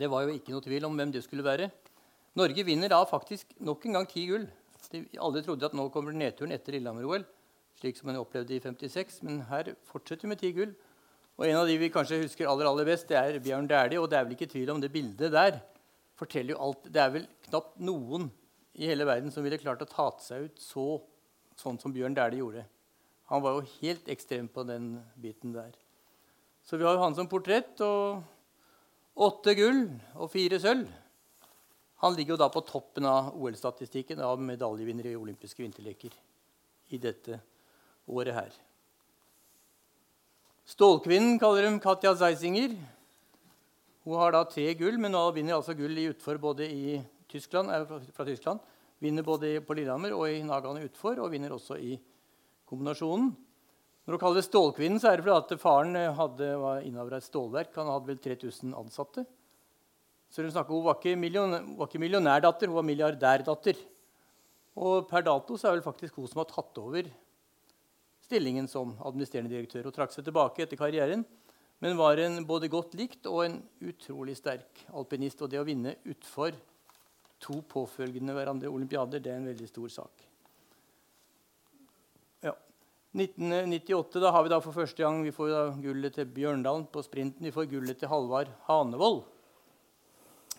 det 0.00 0.08
var 0.08 0.24
jo 0.24 0.32
ikke 0.32 0.56
noe 0.56 0.64
tvil 0.64 0.88
om 0.88 0.96
hvem 0.96 1.12
det 1.12 1.26
skulle 1.28 1.44
være. 1.44 1.68
Norge 2.40 2.64
vinner 2.64 2.88
da 2.88 3.04
faktisk 3.04 3.52
nok 3.60 3.84
en 3.84 4.00
gang 4.00 4.08
ti 4.08 4.24
gull. 4.32 4.48
Alle 5.20 5.44
trodde 5.44 5.68
at 5.68 5.76
nå 5.76 5.90
kommer 5.92 6.16
nedturen 6.16 6.56
etter 6.56 6.78
Lillehammer-OL 6.78 7.28
slik 7.84 8.00
som 8.00 8.08
man 8.08 8.18
opplevde 8.22 8.56
i 8.56 8.62
56. 8.62 9.20
Men 9.28 9.44
her 9.50 9.74
fortsetter 9.90 10.24
vi 10.24 10.32
med 10.32 10.40
ti 10.40 10.52
gull. 10.56 10.72
Og 11.36 11.48
en 11.48 11.58
av 11.58 11.68
de 11.68 11.76
vi 11.78 11.90
kanskje 11.92 12.22
husker 12.22 12.48
aller 12.48 12.68
aller 12.70 12.86
best, 12.88 13.08
det 13.10 13.18
er 13.18 13.40
Bjørn 13.42 13.68
Dæhlie. 13.68 14.00
Og 14.00 14.08
det 14.10 14.18
er 14.18 14.24
vel 14.24 14.36
ikke 14.36 14.50
tvil 14.52 14.72
om 14.72 14.80
det 14.80 14.92
bildet 14.94 15.34
der 15.34 15.60
forteller 16.18 16.54
jo 16.54 16.62
alt. 16.62 16.88
Det 16.88 17.02
er 17.02 17.12
vel 17.12 17.26
knapt 17.48 17.80
noen 17.82 18.30
i 18.74 18.88
hele 18.88 19.06
verden 19.06 19.34
som 19.34 19.44
ville 19.44 19.60
klart 19.60 19.82
å 19.82 19.90
ta 19.90 20.08
seg 20.22 20.48
ut 20.48 20.62
så, 20.62 20.86
sånn 21.58 21.80
som 21.82 21.92
Bjørn 21.94 22.16
Dæhlie 22.16 22.40
gjorde. 22.40 22.66
Han 23.32 23.42
var 23.44 23.56
jo 23.56 23.68
helt 23.80 24.08
ekstrem 24.12 24.48
på 24.52 24.64
den 24.68 24.94
biten 25.20 25.54
der. 25.54 25.72
Så 26.64 26.78
vi 26.78 26.86
har 26.86 26.96
jo 26.96 27.04
han 27.04 27.16
som 27.16 27.28
portrett. 27.28 27.80
Og 27.84 28.22
åtte 29.26 29.54
gull 29.58 29.88
og 30.14 30.30
fire 30.32 30.60
sølv. 30.62 30.86
Han 32.04 32.16
ligger 32.16 32.34
jo 32.34 32.42
da 32.42 32.50
på 32.52 32.62
toppen 32.66 33.06
av 33.08 33.32
OL-statistikken 33.38 34.20
av 34.20 34.40
medaljevinnere 34.42 35.12
i 35.14 35.18
olympiske 35.18 35.62
vinterleker 35.62 36.14
i 36.92 36.98
dette 37.00 37.38
året 38.08 38.36
her. 38.36 38.52
Stålkvinnen 40.68 41.38
kaller 41.40 41.68
hun 41.68 41.80
Katja 41.82 42.14
Zeisinger. 42.16 42.72
Hun 44.04 44.16
har 44.20 44.32
da 44.32 44.44
tre 44.48 44.70
gull, 44.76 44.96
men 45.00 45.12
nå 45.12 45.22
vinner 45.36 45.58
altså 45.58 45.76
gull 45.76 45.96
i 46.00 46.08
utfor 46.10 46.40
både 46.40 46.68
i 46.68 46.98
Tyskland, 47.28 47.72
fra 48.16 48.24
Tyskland. 48.24 48.60
Vinner 49.04 49.26
både 49.26 49.58
på 49.64 49.76
Lillehammer 49.76 50.14
og 50.16 50.28
i 50.30 50.42
Nagane 50.44 50.84
utfor, 50.86 51.20
og 51.20 51.32
vinner 51.32 51.52
også 51.52 51.76
i 51.80 51.98
kombinasjonen. 52.68 53.32
Når 54.04 54.16
hun 54.16 54.20
kaller 54.20 54.40
det 54.40 54.48
Stålkvinnen, 54.48 55.00
så 55.00 55.10
er 55.10 55.16
det 55.16 55.24
fordi 55.24 55.54
at 55.56 55.60
faren 55.60 55.96
hadde, 56.16 56.48
var 56.60 56.84
innehaver 56.84 57.16
av 57.16 57.22
et 57.22 57.28
stålverk. 57.28 57.72
Han 57.80 57.88
hadde 57.88 58.10
vel 58.10 58.20
3000 58.20 58.74
ansatte. 58.76 59.24
Så 60.28 60.44
hun, 60.44 60.52
snakker, 60.52 60.76
hun 60.76 60.84
var 60.84 60.98
ikke, 60.98 61.16
millionær, 61.16 61.64
var 61.78 61.88
ikke 61.88 62.02
millionærdatter, 62.02 62.68
hun 62.68 62.80
var 62.80 62.88
milliardærdatter. 62.88 63.80
Og 64.84 65.08
per 65.08 65.24
dato 65.24 65.56
så 65.56 65.70
er 65.70 65.78
det 65.78 65.86
faktisk 65.86 66.18
hun 66.20 66.28
som 66.28 66.42
har 66.42 66.50
tatt 66.50 66.80
over 66.82 67.08
stillingen 68.24 68.68
som 68.70 68.96
administrerende 69.04 69.52
direktør 69.52 69.88
og 69.90 69.96
trakk 69.96 70.14
seg 70.14 70.26
tilbake 70.26 70.64
etter 70.64 70.80
karrieren. 70.80 71.24
Men 71.82 71.98
var 71.98 72.20
en 72.22 72.44
både 72.48 72.70
godt 72.72 72.94
likt 72.96 73.26
og 73.28 73.42
en 73.44 73.58
utrolig 73.84 74.36
sterk 74.38 74.86
alpinist. 74.96 75.42
Og 75.44 75.50
det 75.52 75.60
å 75.60 75.66
vinne 75.68 75.98
utfor 76.08 76.56
to 77.44 77.60
påfølgende 77.68 78.36
hverandre 78.36 78.70
olympiader 78.72 79.20
det 79.20 79.32
er 79.32 79.42
en 79.42 79.50
veldig 79.50 79.68
stor 79.68 79.90
sak. 80.00 80.30
1998 83.14 84.18
da 84.18 84.30
har 84.34 84.42
vi 84.42 84.50
da 84.50 84.56
for 84.58 84.74
første 84.74 84.98
gang 84.98 85.20
vi 85.22 85.30
får 85.30 85.50
da 85.52 85.58
gullet 85.78 86.16
til 86.16 86.26
Bjørndalen 86.34 86.88
på 86.90 87.02
sprinten. 87.06 87.46
Vi 87.46 87.52
får 87.54 87.68
gullet 87.70 88.00
til 88.00 88.10
Halvard 88.10 88.50
Hanevold. 88.66 89.20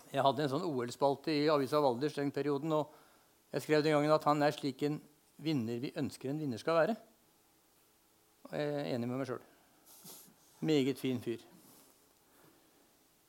Jeg 0.08 0.24
hadde 0.24 0.46
en 0.46 0.52
sånn 0.54 0.64
OL-spalte 0.64 1.34
i 1.34 1.50
avisa 1.52 1.82
Valdres 1.84 2.16
den 2.16 2.32
perioden. 2.32 2.72
og 2.72 2.94
Jeg 3.52 3.66
skrev 3.66 3.84
den 3.84 3.92
gangen 3.92 4.14
at 4.14 4.24
han 4.24 4.40
er 4.40 4.56
slik 4.56 4.86
en 4.88 4.96
vinner 5.36 5.82
vi 5.82 5.92
ønsker 6.00 6.32
en 6.32 6.40
vinner 6.40 6.62
skal 6.62 6.78
være. 6.78 6.96
Og 8.46 8.56
jeg 8.58 8.72
er 8.72 8.90
enig 8.94 9.08
med 9.10 9.20
meg 9.20 9.28
sjøl. 9.28 9.44
Meget 10.66 10.98
fin 11.00 11.20
fyr. 11.22 11.42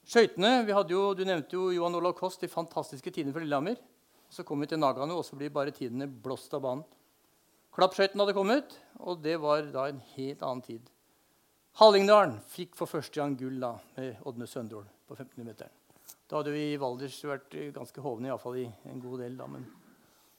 Skøytene 0.07 0.63
Du 0.87 1.23
nevnte 1.25 1.55
jo 1.55 1.71
Johan 1.71 1.95
Olav 1.95 2.13
Koss, 2.15 2.37
de 2.37 2.47
fantastiske 2.47 3.11
tidene 3.11 3.33
for 3.33 3.43
Lillehammer. 3.43 3.75
Så 4.29 4.43
kom 4.43 4.59
vi 4.59 4.67
til 4.67 4.79
Nagano, 4.79 5.17
og 5.17 5.25
så 5.25 5.35
blir 5.35 5.49
bare 5.49 5.71
tidene 5.71 6.07
blåst 6.07 6.53
av 6.53 6.61
banen. 6.61 6.85
Klappskøytene 7.75 8.23
hadde 8.23 8.35
kommet, 8.35 8.77
og 8.99 9.19
det 9.21 9.35
var 9.39 9.67
da 9.71 9.87
en 9.89 9.99
helt 10.15 10.41
annen 10.41 10.63
tid. 10.65 10.87
Hallingdalen 11.77 12.39
fikk 12.49 12.75
for 12.75 12.89
første 12.89 13.19
gang 13.19 13.35
gull 13.37 13.59
da, 13.61 13.75
med 13.97 14.23
Ådne 14.25 14.47
Søndrål 14.49 14.87
på 15.07 15.15
1500-meteren. 15.15 15.73
Da 16.27 16.39
hadde 16.39 16.51
vi 16.55 16.63
i 16.71 16.79
Valdres 16.81 17.19
vært 17.23 17.53
ganske 17.75 18.01
hovne, 18.03 18.31
iallfall 18.31 18.57
i 18.63 18.65
en 18.89 19.03
god 19.03 19.21
del. 19.21 19.37
da, 19.37 19.47
men 19.51 19.67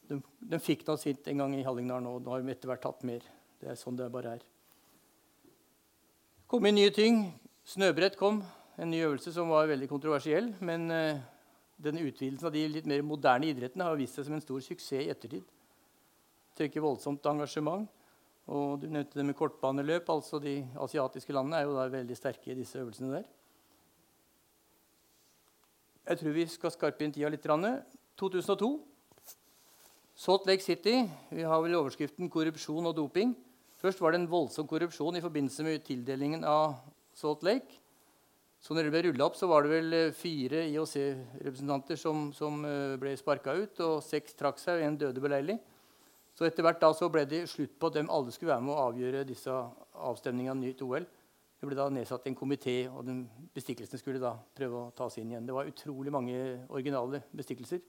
de, 0.08 0.18
de 0.50 0.60
fikk 0.60 0.82
nå 0.88 0.96
sitt 1.00 1.28
en 1.30 1.44
gang 1.44 1.54
i 1.56 1.64
Hallingdalen, 1.64 2.08
og 2.10 2.24
nå 2.24 2.34
har 2.34 2.42
de 2.42 2.52
etter 2.52 2.72
hvert 2.72 2.82
tatt 2.84 3.06
mer. 3.08 3.24
Det 3.60 3.70
er 3.70 3.78
sånn 3.78 3.96
det 3.96 4.10
bare 4.12 4.38
er. 4.38 4.46
Kom 6.48 6.66
inn 6.66 6.78
nye 6.80 6.94
ting. 6.94 7.20
Snøbrett 7.68 8.16
kom. 8.18 8.40
En 8.78 8.90
ny 8.90 9.04
øvelse 9.04 9.32
som 9.34 9.52
var 9.52 9.68
veldig 9.70 9.88
kontroversiell. 9.90 10.50
Men 10.64 10.88
uh, 10.90 11.20
denne 11.76 12.02
utvidelsen 12.08 12.48
av 12.48 12.56
de 12.56 12.64
litt 12.72 12.88
mer 12.88 13.04
moderne 13.06 13.52
idrettene 13.52 13.86
har 13.86 14.00
vist 14.00 14.18
seg 14.18 14.26
som 14.26 14.36
en 14.38 14.44
stor 14.44 14.64
suksess 14.64 15.06
i 15.06 15.12
ettertid 15.12 15.46
trekker 16.58 16.82
voldsomt 16.82 17.26
engasjement. 17.30 17.86
Og 18.48 18.78
du 18.80 18.88
nevnte 18.88 19.18
det 19.18 19.26
med 19.28 19.36
kortbaneløp. 19.36 20.08
altså 20.08 20.40
De 20.42 20.62
asiatiske 20.80 21.34
landene 21.36 21.60
er 21.60 21.68
jo 21.68 21.76
da 21.76 21.88
veldig 21.92 22.16
sterke 22.16 22.52
i 22.52 22.56
disse 22.58 22.80
øvelsene 22.80 23.18
der. 23.18 23.26
Jeg 26.08 26.18
tror 26.18 26.32
vi 26.32 26.46
skal 26.48 26.72
skarpe 26.72 27.04
inn 27.04 27.12
tida 27.12 27.28
litt. 27.28 27.44
2002. 28.18 28.70
Salt 30.18 30.48
Lake 30.48 30.64
City. 30.64 31.04
Vi 31.30 31.44
har 31.44 31.60
vel 31.62 31.76
overskriften 31.76 32.30
'korrupsjon 32.30 32.86
og 32.86 32.96
doping'. 32.96 33.36
Først 33.78 34.00
var 34.02 34.12
det 34.12 34.22
en 34.22 34.30
voldsom 34.30 34.66
korrupsjon 34.66 35.16
i 35.16 35.22
forbindelse 35.22 35.66
med 35.66 35.84
tildelingen 35.86 36.42
av 36.46 36.80
Salt 37.14 37.44
Lake. 37.46 37.78
Så 38.58 38.74
når 38.74 38.88
det 38.88 38.92
ble 38.92 39.02
rulla 39.06 39.28
opp, 39.28 39.36
så 39.38 39.46
var 39.46 39.62
det 39.62 39.70
vel 39.70 39.94
eh, 39.94 40.14
fire 40.16 40.64
IOC-representanter 40.66 41.98
som, 42.00 42.28
som, 42.34 42.58
eh, 42.66 42.96
ble 42.98 43.12
sparka 43.16 43.54
ut, 43.54 43.78
og 43.86 44.00
seks 44.02 44.34
trakk 44.38 44.58
seg, 44.58 44.80
og 44.80 44.86
én 44.88 44.98
døde 44.98 45.22
beleilig. 45.22 45.60
Så 46.34 46.46
etter 46.46 46.66
hvert 46.66 46.82
da 46.82 46.90
så 46.94 47.06
ble 47.10 47.22
det 47.26 47.44
slutt 47.50 47.78
på 47.78 47.90
at 47.90 47.98
de 47.98 48.04
alle 48.10 48.34
skulle 48.34 48.50
være 48.50 48.66
med 48.66 48.74
å 48.74 48.82
avgjøre 48.88 49.22
disse 49.26 49.54
avstemningene 50.10 50.56
av 50.56 50.58
nytt 50.58 50.82
OL. 50.86 51.06
Det 51.58 51.66
ble 51.66 51.78
da 51.78 51.88
nedsatt 51.90 52.26
en 52.30 52.38
komité, 52.38 52.76
og 52.90 53.06
den 53.06 53.24
bestikkelsen 53.54 53.98
skulle 53.98 54.22
da 54.22 54.36
prøve 54.58 54.78
å 54.78 54.90
tas 54.94 55.18
inn 55.18 55.30
igjen. 55.32 55.46
Det 55.46 55.54
var 55.54 55.70
utrolig 55.70 56.14
mange 56.14 56.36
originale 56.68 57.22
bestikkelser. 57.34 57.82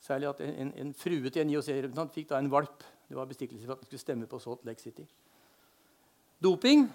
Særlig 0.00 0.28
at 0.28 0.42
en, 0.44 0.72
en 0.72 0.92
frue 0.96 1.32
til 1.32 1.44
en 1.44 1.52
IOC-representant 1.52 2.16
fikk 2.16 2.28
da 2.32 2.40
en 2.40 2.52
valp. 2.52 2.84
Det 3.08 3.16
var 3.16 3.28
bestikkelse 3.28 3.64
for 3.64 3.74
at 3.74 3.82
den 3.82 3.88
skulle 3.88 4.04
stemme 4.04 4.28
på 4.28 4.40
Salt 4.42 4.64
Lake 4.68 4.82
City. 4.82 5.06
Doping. 6.38 6.88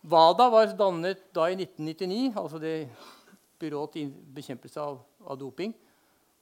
WADA 0.00 0.48
var 0.52 0.72
dannet 0.78 1.24
da 1.34 1.48
i 1.50 1.56
1999, 1.58 2.36
altså 2.36 2.60
det 2.62 2.74
byrået 3.58 3.96
til 3.96 4.12
bekjempelse 4.34 4.80
av, 4.80 5.00
av 5.26 5.38
doping. 5.40 5.72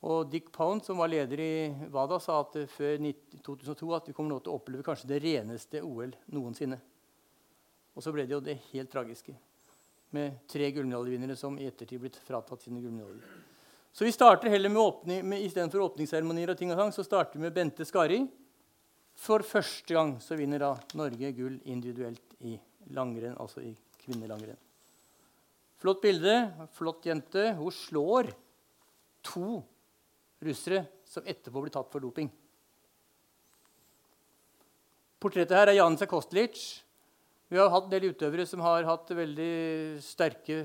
Og 0.07 0.28
Dick 0.31 0.51
Pound, 0.53 0.85
som 0.85 1.01
var 1.01 1.09
leder 1.09 1.41
i 1.41 1.53
WADA, 1.91 2.19
sa 2.20 2.43
at 2.43 2.59
før 2.70 3.01
2002 3.47 3.95
at 3.97 4.11
vi 4.11 4.15
kommer 4.15 4.35
nå 4.35 4.43
til 4.43 4.53
å 4.53 4.59
oppleve 4.61 4.85
kanskje 4.85 5.09
det 5.15 5.23
reneste 5.24 5.81
OL 5.83 6.12
noensinne. 6.37 6.78
Og 7.97 8.05
så 8.05 8.12
ble 8.12 8.27
det 8.28 8.37
jo 8.37 8.45
det 8.45 8.59
helt 8.74 8.93
tragiske, 8.93 9.33
med 10.15 10.43
tre 10.51 10.69
gullmedaljevinnere 10.77 11.37
som 11.39 11.57
i 11.59 11.66
ettertid 11.66 12.03
blitt 12.03 12.19
fratatt 12.27 12.66
sine 12.66 12.83
gullmedaljer. 12.85 13.24
Så 13.97 14.05
vi 14.05 14.12
starter 14.12 14.53
heller 14.53 14.69
med, 14.69 14.83
åpning, 14.83 15.23
med 15.24 15.41
istedenfor 15.47 15.87
åpningsseremonier 15.87 16.53
og 16.53 16.59
ting 16.61 16.74
og 16.74 16.77
tang, 16.77 16.93
så 16.93 17.05
starter 17.07 17.39
vi 17.39 17.47
med 17.47 17.55
Bente 17.57 17.87
Skari. 17.89 18.20
For 19.16 19.44
første 19.47 19.94
gang 19.97 20.16
så 20.22 20.36
vinner 20.38 20.60
da 20.62 20.74
Norge 20.98 21.32
gull 21.36 21.56
individuelt 21.64 22.36
i 22.44 22.55
langrenn, 22.94 23.36
altså 23.40 23.64
i 23.64 23.72
kvinnelangrenn. 24.05 24.59
Flott 25.80 26.02
bilde. 26.05 26.34
Flott 26.76 27.06
jente. 27.06 27.51
Hun 27.59 27.72
slår 27.72 28.30
to 29.26 29.60
russere 30.44 30.84
som 31.09 31.26
etterpå 31.26 31.62
blir 31.62 31.74
tatt 31.74 31.90
for 31.93 32.02
doping. 32.02 32.28
Portrettet 35.20 35.56
her 35.56 35.72
er 35.72 35.78
Jan 35.78 35.97
Kostlic. 36.09 36.59
Vi 37.48 37.59
har 37.59 37.70
hatt 37.70 37.86
en 37.86 37.93
del 37.93 38.10
utøvere 38.10 38.44
som 38.48 38.60
har 38.64 38.84
hatt 38.88 39.10
veldig 39.14 40.02
sterke 40.02 40.64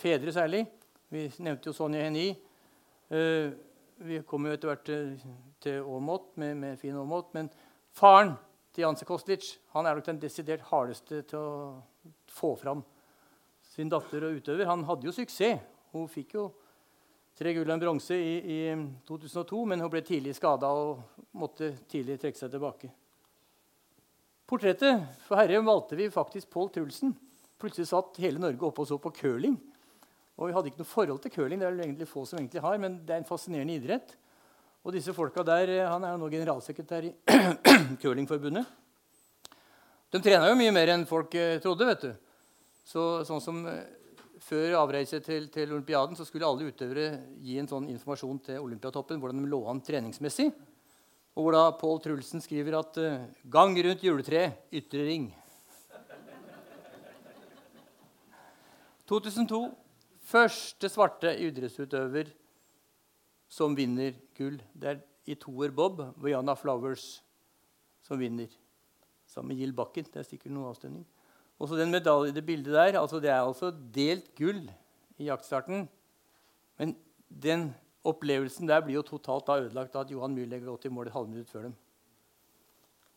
fedre 0.00 0.34
særlig. 0.34 0.64
Vi 1.08 1.28
nevnte 1.38 1.70
jo 1.70 1.76
Sonja 1.76 2.02
Hennie. 2.04 2.34
Uh, 3.08 3.54
vi 4.02 4.20
kommer 4.26 4.50
jo 4.50 4.58
etter 4.58 4.70
hvert 4.70 4.84
til, 5.62 5.78
Aamodt 5.82 6.34
med, 6.38 6.56
med, 6.58 6.78
fin 6.78 6.96
Aamodt. 6.98 7.30
Men 7.34 7.48
faren 7.98 8.36
til 8.74 8.86
Janse 8.86 9.06
Kostlic 9.08 9.56
han 9.74 9.86
er 9.86 9.98
nok 9.98 10.06
den 10.06 10.20
desidert 10.22 10.64
hardeste 10.70 11.24
til 11.28 11.38
å 11.38 12.22
få 12.30 12.54
fram 12.60 12.84
sin 13.72 13.90
datter 13.90 14.24
og 14.26 14.38
utøver. 14.38 14.68
Han 14.70 14.86
hadde 14.88 15.06
jo 15.06 15.14
suksess. 15.14 15.60
Hun 15.92 16.08
fikk 16.10 16.34
jo 16.36 16.48
tre 17.38 17.54
gull 17.56 17.68
og 17.68 17.76
en 17.76 17.82
bronse 17.82 18.16
i, 18.16 18.34
i, 18.42 18.58
2002, 19.08 19.62
men 19.70 19.80
hun 19.80 19.90
ble 19.92 20.02
tidlig 20.04 20.34
skada 20.36 20.68
og 20.74 21.30
måtte 21.38 21.70
tidlig 21.88 22.18
trekke 22.20 22.40
seg 22.40 22.52
tilbake. 22.52 22.90
Portrettet 24.48 25.04
for 25.26 25.40
Herre 25.40 25.60
valgte 25.64 25.96
vi 25.96 26.10
faktisk 26.12 26.50
Pål 26.52 26.72
Trulsen. 26.74 27.14
Plutselig 27.60 27.90
satt 27.90 28.18
hele 28.22 28.40
Norge 28.42 28.68
oppe 28.68 28.84
og 28.84 28.90
så 28.90 28.98
på 29.00 29.12
curling. 29.16 29.56
Og 30.38 30.48
Vi 30.48 30.54
hadde 30.54 30.70
ikke 30.70 30.82
noe 30.82 30.92
forhold 30.92 31.22
til 31.22 31.34
curling, 31.34 31.58
det 31.58 31.66
er 31.66 31.76
det 31.76 31.86
egentlig 31.86 32.08
få 32.08 32.22
som 32.28 32.38
egentlig 32.38 32.62
har, 32.62 32.78
men 32.78 33.00
det 33.06 33.14
er 33.14 33.22
en 33.22 33.28
fascinerende 33.28 33.74
idrett. 33.74 34.14
Og 34.86 34.94
disse 34.94 35.14
folka 35.14 35.42
der, 35.42 35.90
Han 35.90 36.04
er 36.04 36.14
jo 36.14 36.22
nå 36.22 36.28
generalsekretær 36.30 37.08
i 37.08 37.14
Curlingforbundet. 38.02 38.66
De 40.08 40.20
trena 40.24 40.48
jo 40.48 40.56
mye 40.56 40.72
mer 40.72 40.94
enn 40.94 41.04
folk 41.08 41.34
eh, 41.36 41.58
trodde. 41.60 41.84
vet 41.84 42.06
du. 42.06 42.12
Så, 42.88 43.02
sånn 43.28 43.42
som 43.44 43.58
eh, 43.68 43.82
før 44.40 44.78
avreise 44.80 45.20
til, 45.20 45.50
til, 45.52 45.74
olympiaden 45.74 46.16
så 46.16 46.24
skulle 46.24 46.48
alle 46.48 46.70
utøvere 46.70 47.18
gi 47.44 47.58
en 47.60 47.68
sånn 47.68 47.90
informasjon 47.92 48.38
til 48.46 48.64
Olympiatoppen 48.64 49.20
hvordan 49.20 49.42
de 49.42 49.50
lå 49.50 49.60
an 49.68 49.82
treningsmessig. 49.84 50.48
Og 51.36 51.44
hvor 51.44 51.54
da 51.54 51.76
Pål 51.76 52.00
Trulsen 52.02 52.42
skriver 52.42 52.78
at 52.78 52.96
'gang 53.44 53.76
rundt 53.84 54.02
juletreet, 54.02 54.64
ytre 54.72 55.04
ring'. 55.06 55.28
2002. 59.10 59.60
Første 60.28 60.88
svarte 60.92 61.36
idrettsutøver 61.44 62.32
som 63.48 63.76
vinner 63.76 64.16
gull. 64.36 64.58
Det 64.74 64.92
er 64.92 65.00
i 65.28 65.36
toer 65.40 65.72
Bob, 65.74 66.00
Viana 66.22 66.54
Flowers, 66.56 67.18
som 68.04 68.20
vinner. 68.20 68.52
Sammen 69.28 69.52
med 69.52 69.60
Gill 69.60 69.74
Bakken. 69.76 70.06
Det 70.08 70.22
er 70.22 70.28
sikkert 70.28 70.54
noen 70.54 70.70
avstemning. 70.70 71.04
Og 71.58 71.68
så 71.68 71.78
den 71.78 71.92
medalje, 71.92 72.32
det 72.32 72.46
bildet 72.46 72.72
der, 72.72 73.00
altså 73.00 73.20
Det 73.20 73.30
er 73.30 73.42
altså 73.42 73.72
delt 73.72 74.30
gull 74.38 74.62
i 75.18 75.26
jaktstarten. 75.26 75.88
Men 76.78 76.94
den 77.28 77.72
opplevelsen 78.06 78.68
der 78.68 78.80
blir 78.84 79.00
jo 79.00 79.06
totalt 79.06 79.48
da 79.48 79.58
ødelagt 79.60 79.96
av 79.96 80.06
at 80.06 80.12
Johan 80.14 80.36
Müller 80.36 80.62
gått 80.64 80.86
i 80.86 80.92
mål 80.92 81.10
et 81.10 81.16
halvminutt 81.16 81.50
før 81.50 81.68
dem. 81.68 81.74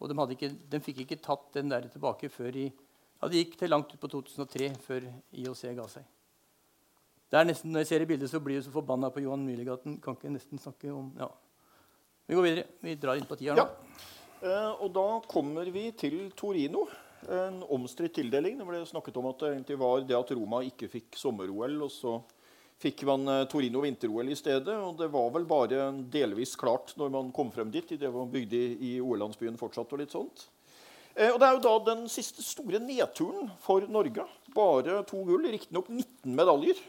Og 0.01 0.09
de, 0.09 0.17
ikke, 0.33 0.49
de, 0.49 0.79
fikk 0.81 1.03
ikke 1.03 1.21
tatt 1.21 1.51
den 1.53 1.69
der 1.69 1.85
tilbake 1.93 2.29
før 2.33 2.55
i 2.57 2.65
ja, 2.65 3.27
Det 3.29 3.37
gikk 3.37 3.59
til 3.59 3.69
langt 3.69 3.93
ut 3.93 4.01
på 4.01 4.09
2003 4.09 4.71
før 4.81 5.05
IOC 5.37 5.61
ga 5.77 5.85
seg. 5.91 6.07
Det 7.31 7.39
er 7.39 7.47
nesten, 7.47 7.71
Når 7.71 7.85
jeg 7.85 7.87
ser 7.87 8.03
i 8.03 8.09
bildet, 8.09 8.29
så 8.29 8.41
blir 8.43 8.57
jeg 8.57 8.65
så 8.65 8.73
forbanna 8.73 9.09
på 9.13 9.23
Johan 9.23 9.45
Müller 9.47 9.77
kan 10.03 10.17
ikke 10.17 10.33
nesten 10.33 10.59
snakke 10.59 10.91
om 10.91 11.13
ja. 11.19 11.29
Vi 12.27 12.35
går 12.35 12.43
videre. 12.43 12.65
Vi 12.83 12.95
drar 12.99 13.19
inn 13.19 13.27
på 13.27 13.37
tida 13.39 13.55
nå. 13.55 13.63
Ja. 13.63 14.11
Eh, 14.41 14.83
og 14.83 14.91
da 14.95 15.05
kommer 15.31 15.67
vi 15.71 15.89
til 15.95 16.29
Torino 16.37 16.85
en 17.29 17.61
omstridt 17.69 18.15
tildeling. 18.17 18.57
Det 18.59 18.67
ble 18.67 18.83
snakket 18.87 19.17
om 19.19 19.27
at 19.29 19.41
det 19.41 19.49
egentlig 19.55 19.79
var 19.79 20.05
det 20.07 20.17
at 20.17 20.31
Roma 20.35 20.61
ikke 20.65 20.89
fikk 20.91 21.17
sommer-OL. 21.19 21.75
og 21.85 21.91
så 21.93 22.15
fikk 22.81 23.03
man 23.09 23.27
eh, 23.29 23.43
Torino 23.51 23.83
vinter-OL 23.83 24.31
i 24.31 24.37
stedet. 24.39 24.75
og 24.75 24.97
Det 24.99 25.11
var 25.13 25.29
vel 25.35 25.47
bare 25.47 25.89
delvis 26.13 26.55
klart 26.59 26.95
når 26.99 27.13
man 27.15 27.31
kom 27.35 27.51
frem 27.53 27.71
dit. 27.71 27.91
i 27.91 27.99
Det 28.01 28.11
man 28.11 28.31
bygde 28.31 28.61
i 28.79 28.95
OL-landsbyen 28.99 29.59
fortsatt. 29.59 29.91
og 29.93 30.03
litt 30.03 30.15
sånt. 30.15 30.47
Eh, 31.15 31.31
og 31.31 31.39
Det 31.39 31.47
er 31.47 31.57
jo 31.57 31.65
da 31.67 31.75
den 31.93 32.07
siste 32.09 32.43
store 32.43 32.79
nedturen 32.79 33.51
for 33.59 33.87
Norge. 33.87 34.27
Bare 34.55 35.03
to 35.03 35.23
gull, 35.27 35.47
riktignok 35.47 35.87
19 35.89 36.35
medaljer. 36.35 36.79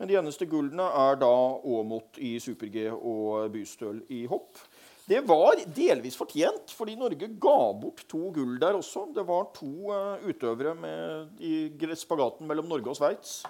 Men 0.00 0.08
de 0.08 0.16
eneste 0.16 0.46
gullene 0.48 0.86
er 0.96 1.18
da 1.20 1.28
Aamodt 1.28 2.16
i 2.24 2.38
super-G 2.40 2.86
og 2.96 3.50
Bystøl 3.52 3.98
i 4.16 4.22
hopp. 4.30 4.56
Det 5.10 5.18
var 5.28 5.60
delvis 5.76 6.16
fortjent, 6.16 6.72
fordi 6.72 6.94
Norge 6.96 7.28
ga 7.42 7.58
bort 7.76 8.06
to 8.08 8.30
gull 8.32 8.54
der 8.62 8.78
også. 8.78 9.10
Det 9.12 9.26
var 9.28 9.50
to 9.52 9.90
uh, 9.92 10.22
utøvere 10.24 10.72
med, 10.78 11.34
i 11.44 11.68
spagaten 11.98 12.48
mellom 12.48 12.70
Norge 12.70 12.94
og 12.94 12.96
Sveits. 12.96 13.42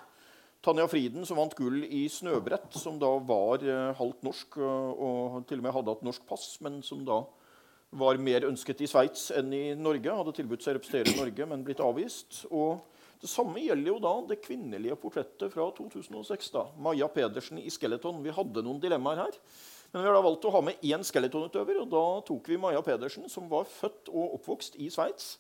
Tanja 0.65 0.89
Friden, 0.91 1.23
som 1.29 1.39
vant 1.39 1.55
gull 1.55 1.85
i 1.85 2.03
snøbrett, 2.11 2.75
som 2.75 2.99
da 2.99 3.13
var 3.29 3.63
uh, 3.63 3.93
halvt 4.01 4.27
norsk 4.27 4.59
uh, 4.59 4.91
og 4.91 5.45
til 5.47 5.63
og 5.63 5.69
med 5.69 5.77
hadde 5.77 5.95
hatt 5.95 6.09
norsk 6.09 6.27
pass, 6.27 6.49
men 6.67 6.83
som 6.83 7.07
da 7.07 7.23
var 8.01 8.19
mer 8.19 8.49
ønsket 8.49 8.83
i 8.83 8.91
Sveits 8.91 9.29
enn 9.39 9.55
i 9.55 9.65
Norge. 9.79 10.19
Hadde 10.19 10.35
tilbudt 10.35 10.67
seg 10.67 10.75
å 10.75 10.81
representere 10.81 11.15
Norge, 11.15 11.47
men 11.53 11.63
blitt 11.67 11.85
avvist. 11.85 12.43
Og 12.51 12.81
det 13.21 13.29
samme 13.29 13.61
gjelder 13.61 13.93
jo 13.93 13.99
da 14.01 14.15
det 14.31 14.41
kvinnelige 14.45 14.97
portrettet 15.01 15.53
fra 15.53 15.67
2006. 15.77 16.51
da, 16.55 16.65
Maja 16.81 17.09
Pedersen 17.13 17.61
i 17.61 17.69
Skeleton. 17.71 18.23
Vi 18.25 18.33
hadde 18.33 18.65
noen 18.65 18.81
dilemmaer 18.81 19.27
her. 19.27 19.37
Men 19.91 20.03
vi 20.03 20.09
har 20.09 20.15
da 20.15 20.23
valgt 20.23 20.47
å 20.47 20.53
ha 20.55 20.61
med 20.63 20.85
én 20.87 21.03
skeletonutøver, 21.05 21.81
og 21.83 21.89
da 21.91 22.03
tok 22.29 22.49
vi 22.49 22.59
Maja 22.63 22.81
Pedersen, 22.87 23.27
som 23.29 23.49
var 23.51 23.67
født 23.67 24.09
og 24.13 24.37
oppvokst 24.39 24.79
i 24.79 24.87
Sveits. 24.93 25.35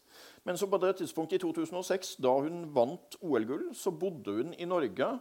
Men 0.44 0.58
så 0.58 0.66
på 0.66 0.80
det 0.82 0.96
tidspunktet 0.98 1.38
i 1.38 1.42
2006, 1.44 2.16
da 2.20 2.32
hun 2.42 2.64
vant 2.74 3.16
OL-gull, 3.22 3.68
så 3.78 3.94
bodde 3.94 4.34
hun 4.40 4.50
i 4.58 4.66
Norge. 4.68 5.12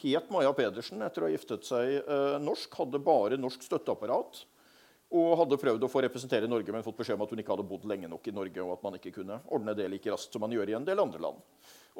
Het 0.00 0.32
Maja 0.32 0.54
Pedersen 0.56 1.04
etter 1.04 1.22
å 1.22 1.28
ha 1.28 1.34
giftet 1.34 1.68
seg 1.68 1.98
eh, 2.00 2.38
norsk. 2.40 2.72
Hadde 2.80 3.02
bare 3.04 3.38
norsk 3.38 3.66
støtteapparat. 3.68 4.46
Og 5.10 5.32
hadde 5.40 5.58
prøvd 5.58 5.82
å 5.82 5.90
få 5.90 6.04
representere 6.04 6.46
Norge, 6.46 6.70
men 6.70 6.84
fått 6.86 7.00
beskjed 7.00 7.18
om 7.18 7.24
at 7.24 7.32
hun 7.34 7.42
ikke 7.42 7.50
hadde 7.50 7.66
bodd 7.66 7.86
lenge 7.90 8.10
nok 8.10 8.28
i 8.30 8.34
Norge, 8.34 8.62
og 8.62 8.76
at 8.76 8.84
man 8.86 8.98
ikke 8.98 9.14
kunne 9.16 9.40
ordne 9.50 9.74
det 9.74 9.88
like 9.90 10.12
raskt 10.12 10.36
som 10.36 10.44
man 10.44 10.54
gjør 10.54 10.70
i 10.70 10.76
en 10.78 10.86
del 10.86 11.02
andre 11.02 11.22
land. 11.24 11.40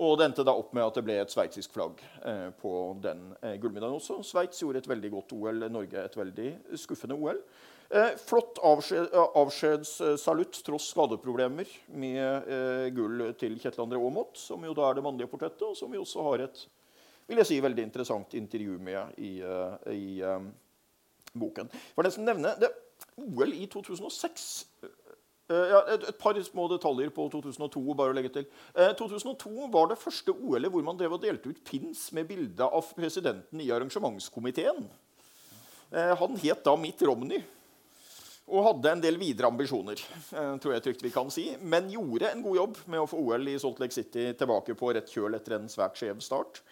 Og 0.01 0.15
det 0.16 0.28
endte 0.28 0.45
da 0.47 0.55
opp 0.55 0.70
med 0.77 0.87
at 0.87 0.95
det 0.97 1.03
ble 1.05 1.16
et 1.19 1.32
sveitsisk 1.32 1.74
flagg 1.74 1.99
eh, 2.23 2.47
på 2.61 2.73
den 3.03 3.32
eh, 3.43 3.57
gullmedaljen 3.59 3.99
også. 3.99 4.20
Sveits 4.24 4.62
gjorde 4.62 4.85
et 4.85 4.89
veldig 4.89 5.11
godt 5.16 5.35
OL, 5.35 5.66
Norge 5.74 6.05
et 6.07 6.16
veldig 6.16 6.53
skuffende 6.78 7.19
OL. 7.19 7.41
Eh, 7.91 8.12
flott 8.23 8.61
avskjed, 8.62 9.09
avskjedssalutt 9.35 10.61
tross 10.62 10.93
skadeproblemer 10.93 11.73
med 11.99 12.47
eh, 12.47 12.85
gull 12.95 13.32
til 13.41 13.57
Kjetil 13.59 13.82
André 13.82 13.99
Aamodt, 13.99 14.39
som 14.39 14.62
jo 14.62 14.77
da 14.78 14.87
er 14.87 15.01
det 15.01 15.05
mannlige 15.09 15.32
portrettet, 15.32 15.66
og 15.66 15.74
som 15.74 15.91
vi 15.91 15.99
også 15.99 16.23
har 16.28 16.47
et 16.47 16.62
vil 17.31 17.39
jeg 17.43 17.47
si, 17.47 17.59
veldig 17.62 17.82
interessant 17.87 18.32
intervju 18.35 18.77
med 18.82 19.19
i, 19.23 19.32
eh, 19.43 19.74
i 19.95 21.35
boken. 21.39 21.69
For 21.95 22.07
det 22.07 22.15
som 22.15 22.24
nevner, 22.27 22.57
det, 22.59 22.70
OL 23.21 23.57
i 23.57 23.67
2006 23.71 24.51
Uh, 25.51 25.67
ja, 25.67 25.79
et, 25.97 26.05
par 26.23 26.37
små 26.47 26.69
detaljer 26.71 27.11
på 27.11 27.25
2002. 27.33 27.81
bare 27.99 28.13
å 28.13 28.15
legge 28.15 28.31
til. 28.37 28.45
Uh, 28.71 28.93
2002 28.95 29.67
var 29.75 29.89
det 29.91 29.99
første 29.99 30.31
OL-et 30.31 30.71
hvor 30.71 30.85
man 30.87 30.99
drev 30.99 31.17
og 31.17 31.25
delte 31.25 31.51
ut 31.51 31.65
pins 31.67 32.05
med 32.15 32.29
bilde 32.29 32.69
av 32.69 32.93
presidenten 32.95 33.59
i 33.59 33.71
arrangementskomiteen. 33.75 34.85
Han 35.91 36.37
het 36.39 36.61
da 36.63 36.77
Mitt 36.79 37.01
Romney 37.03 37.41
og 38.51 38.63
hadde 38.67 38.93
en 38.93 39.03
del 39.03 39.17
videre 39.19 39.49
ambisjoner. 39.51 39.99
tror 40.31 40.75
jeg 40.77 40.85
trygt 40.85 41.03
vi 41.03 41.11
kan 41.11 41.31
si, 41.35 41.49
Men 41.59 41.91
gjorde 41.91 42.31
en 42.31 42.45
god 42.45 42.57
jobb 42.57 42.79
med 42.87 43.03
å 43.03 43.09
få 43.11 43.19
OL 43.19 43.51
i 43.51 43.59
Salt 43.59 43.83
Lake 43.83 43.95
City 43.95 44.29
tilbake 44.39 44.77
på 44.79 44.93
rett 44.95 45.11
kjøl 45.11 45.35
etter 45.35 45.57
en 45.59 45.67
svært 45.71 45.99
skjev 45.99 46.23
start. 46.23 46.63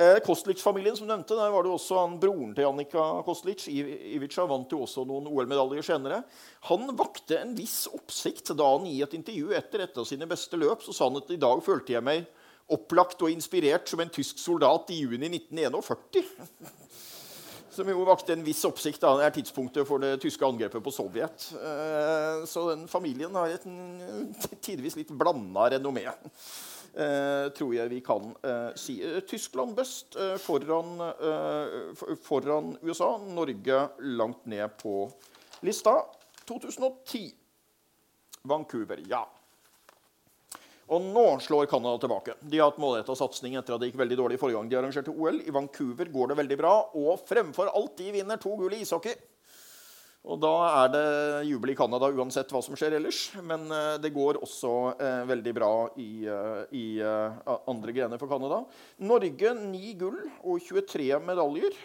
Eh, 0.00 0.18
Kostlic-familien 0.24 0.96
som 0.96 1.08
nevnte, 1.10 1.36
der 1.36 1.50
var 1.52 1.66
det 1.66 1.72
også 1.74 1.98
han, 1.98 2.14
Broren 2.20 2.54
til 2.56 2.64
Annika 2.64 3.02
Kostlic 3.26 3.66
Ivica 3.68 4.46
vant 4.48 4.70
jo 4.72 4.86
også 4.86 5.04
noen 5.04 5.26
OL-medaljer 5.28 5.84
senere. 5.84 6.22
Han 6.70 6.88
vakte 6.96 7.36
en 7.42 7.52
viss 7.58 7.82
oppsikt 7.92 8.54
da 8.56 8.70
han 8.78 8.86
i 8.88 9.02
et 9.04 9.16
intervju 9.18 9.52
etter 9.58 9.84
et 9.84 10.00
av 10.00 10.08
sine 10.08 10.28
beste 10.30 10.56
løp 10.56 10.86
så 10.86 10.94
sa 10.96 11.10
han 11.10 11.20
at 11.20 11.34
i 11.34 11.40
dag 11.42 11.60
følte 11.66 11.98
jeg 11.98 12.06
meg 12.06 12.24
opplagt 12.72 13.20
og 13.26 13.34
inspirert 13.34 13.92
som 13.92 14.00
en 14.00 14.12
tysk 14.14 14.40
soldat 14.40 14.88
i 14.94 15.02
juni 15.02 15.28
1941. 15.28 16.24
Som 17.70 17.86
jo 17.86 18.02
vakte 18.02 18.34
en 18.34 18.42
viss 18.42 18.64
oppsikt. 18.66 18.98
da, 19.04 19.12
Det 19.16 19.26
er 19.28 19.34
tidspunktet 19.36 19.86
for 19.86 20.02
det 20.02 20.16
tyske 20.20 20.42
angrepet 20.42 20.82
på 20.82 20.90
Sovjet. 20.90 21.44
Eh, 21.54 22.40
så 22.50 22.64
den 22.72 22.88
familien 22.90 23.36
har 23.38 23.52
et 23.52 23.68
tidvis 24.64 24.96
litt 24.98 25.12
blanda 25.14 25.68
renommé. 25.76 26.08
Eh, 26.94 27.48
tror 27.54 27.74
jeg 27.74 27.90
vi 27.92 28.00
kan 28.02 28.32
eh, 28.42 28.70
si. 28.74 28.98
Eh, 29.04 29.20
Tyskland 29.20 29.76
best 29.78 30.16
foran, 30.42 30.98
foran 32.22 32.76
USA. 32.82 33.12
Norge 33.30 33.82
langt 33.98 34.46
ned 34.46 34.76
på 34.82 35.10
lista. 35.60 36.02
2010. 36.48 37.30
Vancouver. 38.42 39.02
Ja. 39.06 39.28
Og 40.90 41.04
nå 41.14 41.24
slår 41.38 41.68
Canada 41.70 42.00
tilbake. 42.02 42.34
De 42.40 42.58
har 42.58 42.72
hatt 42.72 42.80
målretta 42.82 43.14
satsing 43.14 43.54
etter 43.54 43.76
at 43.76 43.82
det 43.82 43.92
gikk 43.92 44.00
veldig 44.00 44.16
dårlig 44.18 44.38
forrige 44.40 44.58
gang 44.58 44.70
de 44.70 44.78
arrangerte 44.80 45.12
OL. 45.14 45.38
I 45.46 45.52
Vancouver 45.54 46.10
går 46.10 46.32
det 46.32 46.38
veldig 46.40 46.56
bra, 46.58 46.72
og 46.98 47.20
fremfor 47.28 47.70
alt 47.70 47.94
de 48.00 48.08
vinner 48.16 48.40
to 48.42 48.56
gull 48.58 48.74
i 48.74 48.80
ishockey. 48.82 49.14
Og 50.28 50.36
da 50.36 50.52
er 50.82 50.90
det 50.92 51.04
jubel 51.48 51.72
i 51.72 51.76
Canada 51.78 52.10
uansett 52.12 52.50
hva 52.52 52.60
som 52.62 52.76
skjer 52.76 52.98
ellers. 52.98 53.22
Men 53.40 53.64
eh, 53.72 53.94
det 54.02 54.12
går 54.12 54.40
også 54.44 54.72
eh, 55.00 55.22
veldig 55.30 55.54
bra 55.56 55.72
i, 55.96 56.10
eh, 56.28 56.60
i 56.76 56.84
eh, 57.00 57.40
andre 57.72 57.94
grener 57.96 58.20
for 58.20 58.28
Canada. 58.28 58.60
Norge 59.00 59.54
9 59.62 59.94
gull 60.00 60.20
og 60.44 60.60
23 60.66 61.08
medaljer. 61.24 61.80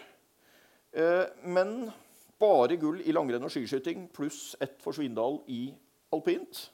Eh, 0.92 1.24
men 1.48 1.88
bare 2.36 2.76
gull 2.80 3.00
i 3.00 3.16
langrenn 3.16 3.48
og 3.48 3.52
skiskyting 3.52 4.10
pluss 4.12 4.52
ett 4.60 4.76
for 4.84 4.92
Svindal 4.92 5.40
i 5.48 5.70
alpint. 6.12 6.66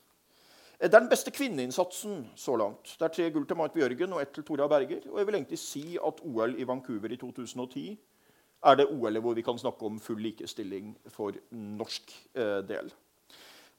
Det 0.82 0.89
er 0.90 0.98
den 0.98 1.10
beste 1.12 1.30
kvinneinnsatsen 1.30 2.24
så 2.34 2.56
langt. 2.59 2.97
Det 2.98 3.06
er 3.06 3.14
tre 3.14 3.28
gull 3.30 3.47
til 3.47 3.55
Marit 3.60 3.76
Bjørgen 3.76 4.16
og 4.16 4.24
ett 4.24 4.32
til 4.34 4.43
Tora 4.43 4.66
Berger. 4.66 5.06
Og 5.12 5.20
jeg 5.20 5.28
vil 5.28 5.39
egentlig 5.39 5.62
si 5.62 5.84
at 5.94 6.24
OL 6.26 6.56
i 6.59 6.66
Vancouver 6.66 7.14
i 7.14 7.18
2010 7.20 7.93
er 8.62 8.78
det 8.78 8.89
OL-et 8.94 9.22
hvor 9.22 9.36
vi 9.36 9.44
kan 9.44 9.59
snakke 9.59 9.86
om 9.89 9.98
full 10.02 10.20
likestilling 10.22 10.93
for 11.10 11.36
norsk 11.51 12.14
eh, 12.39 12.60
del. 12.66 12.93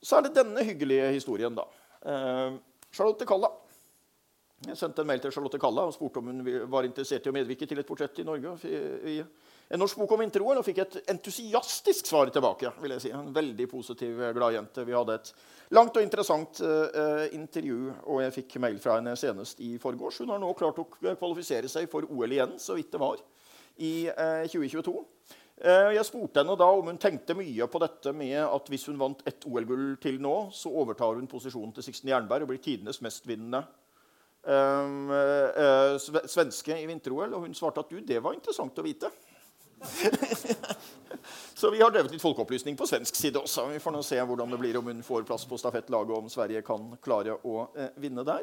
Så 0.04 0.18
er 0.18 0.26
det 0.26 0.36
denne 0.36 0.64
hyggelige 0.66 1.08
historien, 1.16 1.56
da. 1.56 1.64
Eh, 2.04 2.58
Charlotte 2.92 3.26
Kalla. 3.28 3.50
Jeg 4.64 4.78
sendte 4.80 5.02
en 5.02 5.08
mail 5.08 5.20
til 5.20 5.32
Charlotte 5.32 5.60
Kalla 5.60 5.88
og 5.88 5.96
spurte 5.96 6.20
om 6.20 6.28
hun 6.30 6.44
var 6.72 6.86
interessert 6.86 7.26
i 7.26 7.32
å 7.32 7.36
medvirke 7.36 7.66
til 7.68 7.80
et 7.80 7.88
portrett 7.88 8.20
i 8.20 8.26
Norge. 8.28 8.54
I, 8.64 9.18
en 9.74 9.80
norsk 9.80 9.96
bok 9.96 10.12
om 10.12 10.20
vinter-OL 10.20 10.60
og 10.60 10.64
fikk 10.66 10.80
et 10.82 10.96
entusiastisk 11.12 12.08
svar 12.08 12.28
tilbake. 12.32 12.70
vil 12.82 12.92
jeg 12.94 13.02
si. 13.06 13.12
En 13.16 13.32
veldig 13.34 13.66
positiv, 13.68 14.20
glad 14.36 14.56
jente. 14.56 14.84
Vi 14.84 14.96
hadde 14.96 15.16
et 15.16 15.30
langt 15.72 15.96
og 15.96 16.04
interessant 16.04 16.60
uh, 16.60 17.24
intervju, 17.32 17.78
og 18.04 18.20
jeg 18.22 18.34
fikk 18.36 18.58
mail 18.62 18.76
fra 18.80 18.98
henne 18.98 19.16
senest 19.16 19.60
i 19.64 19.74
forgårs. 19.80 20.20
Hun 20.20 20.34
har 20.34 20.42
nå 20.42 20.52
klart 20.56 20.80
å 20.80 20.86
kvalifisere 20.92 21.72
seg 21.72 21.88
for 21.92 22.04
OL 22.12 22.36
igjen, 22.36 22.58
så 22.60 22.76
vidt 22.76 22.92
det 22.92 23.00
var 23.00 23.24
i 23.82 24.08
2022. 24.50 24.94
Eh, 25.56 25.70
eh, 25.70 25.92
jeg 25.96 26.06
spurte 26.06 26.42
henne 26.42 26.56
da 26.58 26.68
om 26.70 26.90
hun 26.90 27.00
tenkte 27.00 27.36
mye 27.38 27.68
på 27.70 27.80
dette 27.82 28.12
med 28.16 28.36
at 28.42 28.68
hvis 28.70 28.88
hun 28.90 29.00
vant 29.00 29.22
ett 29.28 29.46
OL-gull 29.48 29.96
til 30.02 30.20
nå, 30.22 30.34
så 30.54 30.72
overtar 30.72 31.18
hun 31.18 31.30
posisjonen 31.30 31.74
til 31.74 31.86
Sixten 31.86 32.12
Jernberg 32.12 32.46
og 32.46 32.52
blir 32.52 32.62
tidenes 32.62 33.00
mestvinnende 33.04 33.64
um, 34.44 35.10
uh, 35.10 35.96
svenske 35.98 36.76
i 36.80 36.86
vinter-OL. 36.90 37.32
Og 37.34 37.46
hun 37.46 37.56
svarte 37.56 37.84
at 37.84 37.90
du, 37.90 38.00
det 38.00 38.22
var 38.22 38.36
interessant 38.36 38.78
å 38.78 38.86
vite. 38.86 39.10
så 41.64 41.70
vi 41.72 41.80
har 41.80 41.88
drevet 41.88 42.12
litt 42.12 42.20
folkeopplysning 42.20 42.74
på 42.76 42.84
svensk 42.84 43.16
side 43.16 43.40
også. 43.40 43.62
Vi 43.72 43.78
får 43.80 43.94
nå 43.94 44.02
se 44.04 44.18
hvordan 44.20 44.50
det 44.52 44.58
blir 44.60 44.76
om 44.76 44.88
hun 44.90 44.98
får 45.06 45.22
plass 45.24 45.46
på 45.48 45.56
stafettlaget, 45.56 46.10
og 46.12 46.26
om 46.26 46.28
Sverige 46.28 46.60
kan 46.66 46.90
klare 47.00 47.38
å 47.40 47.54
eh, 47.72 47.94
vinne 48.02 48.20
der. 48.28 48.42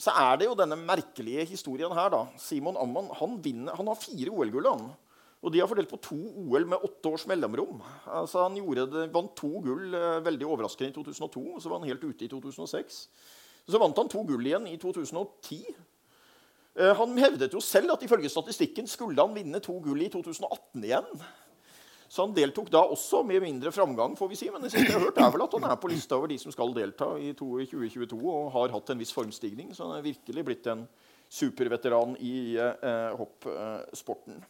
Så 0.00 0.14
er 0.16 0.38
det 0.40 0.46
jo 0.48 0.54
denne 0.56 0.78
merkelige 0.80 1.44
historien 1.50 1.92
her. 1.92 2.08
da. 2.14 2.22
Simon 2.40 2.78
Amman 2.80 3.10
han, 3.18 3.34
vinner, 3.44 3.76
han 3.76 3.90
har 3.92 3.98
fire 4.00 4.32
OL-gull. 4.32 4.70
Og 5.42 5.52
de 5.52 5.60
har 5.60 5.68
fordelt 5.68 5.92
på 5.92 6.00
to 6.00 6.16
OL 6.46 6.64
med 6.72 6.86
åtte 6.88 7.12
års 7.12 7.26
mellomrom. 7.28 7.84
Altså 8.08 8.46
Han 8.46 8.56
det, 8.56 9.04
vant 9.12 9.36
to 9.36 9.52
gull 9.68 9.92
eh, 9.92 10.24
veldig 10.24 10.48
overraskende 10.48 10.94
i 10.94 10.96
2002, 10.96 11.44
og 11.58 11.60
så 11.60 11.68
var 11.68 11.82
han 11.82 11.92
helt 11.92 12.08
ute 12.08 12.24
i 12.24 12.32
2006. 12.32 13.02
Så 13.68 13.84
vant 13.84 14.00
han 14.00 14.08
to 14.08 14.24
gull 14.32 14.48
igjen 14.48 14.72
i 14.72 14.78
2010. 14.80 15.60
Eh, 16.80 16.96
han 16.96 17.20
hevdet 17.20 17.52
jo 17.52 17.60
selv 17.60 17.98
at 17.98 18.08
ifølge 18.08 18.32
statistikken 18.32 18.88
skulle 18.88 19.20
han 19.20 19.36
vinne 19.36 19.60
to 19.60 19.76
gull 19.84 20.00
i 20.00 20.08
2018 20.08 20.88
igjen. 20.88 21.14
Så 22.12 22.26
han 22.26 22.34
deltok 22.36 22.68
da 22.68 22.82
også 22.84 23.22
med 23.24 23.40
mindre 23.40 23.70
framgang, 23.72 24.12
får 24.18 24.28
vi 24.28 24.36
si. 24.36 24.50
Men 24.52 24.60
det 24.60 24.68
siste 24.74 24.90
jeg 24.90 24.98
har 24.98 25.06
hørt 25.06 25.16
er 25.16 25.30
vel 25.32 25.46
at 25.46 25.54
han 25.56 25.64
er 25.70 25.78
på 25.80 25.88
lista 25.88 26.18
over 26.18 26.28
de 26.28 26.36
som 26.42 26.52
skal 26.52 26.74
delta 26.76 27.06
i 27.16 27.30
2022 27.38 28.18
og 28.20 28.50
har 28.52 28.74
hatt 28.74 28.92
en 28.92 29.00
viss 29.00 29.14
formstigning. 29.16 29.70
Så 29.72 29.86
han 29.86 29.96
er 29.96 30.04
virkelig 30.04 30.44
blitt 30.44 30.68
en 30.68 30.84
superveteran 31.32 32.12
i 32.20 32.36
eh, 32.60 33.16
hoppsporten. 33.16 34.42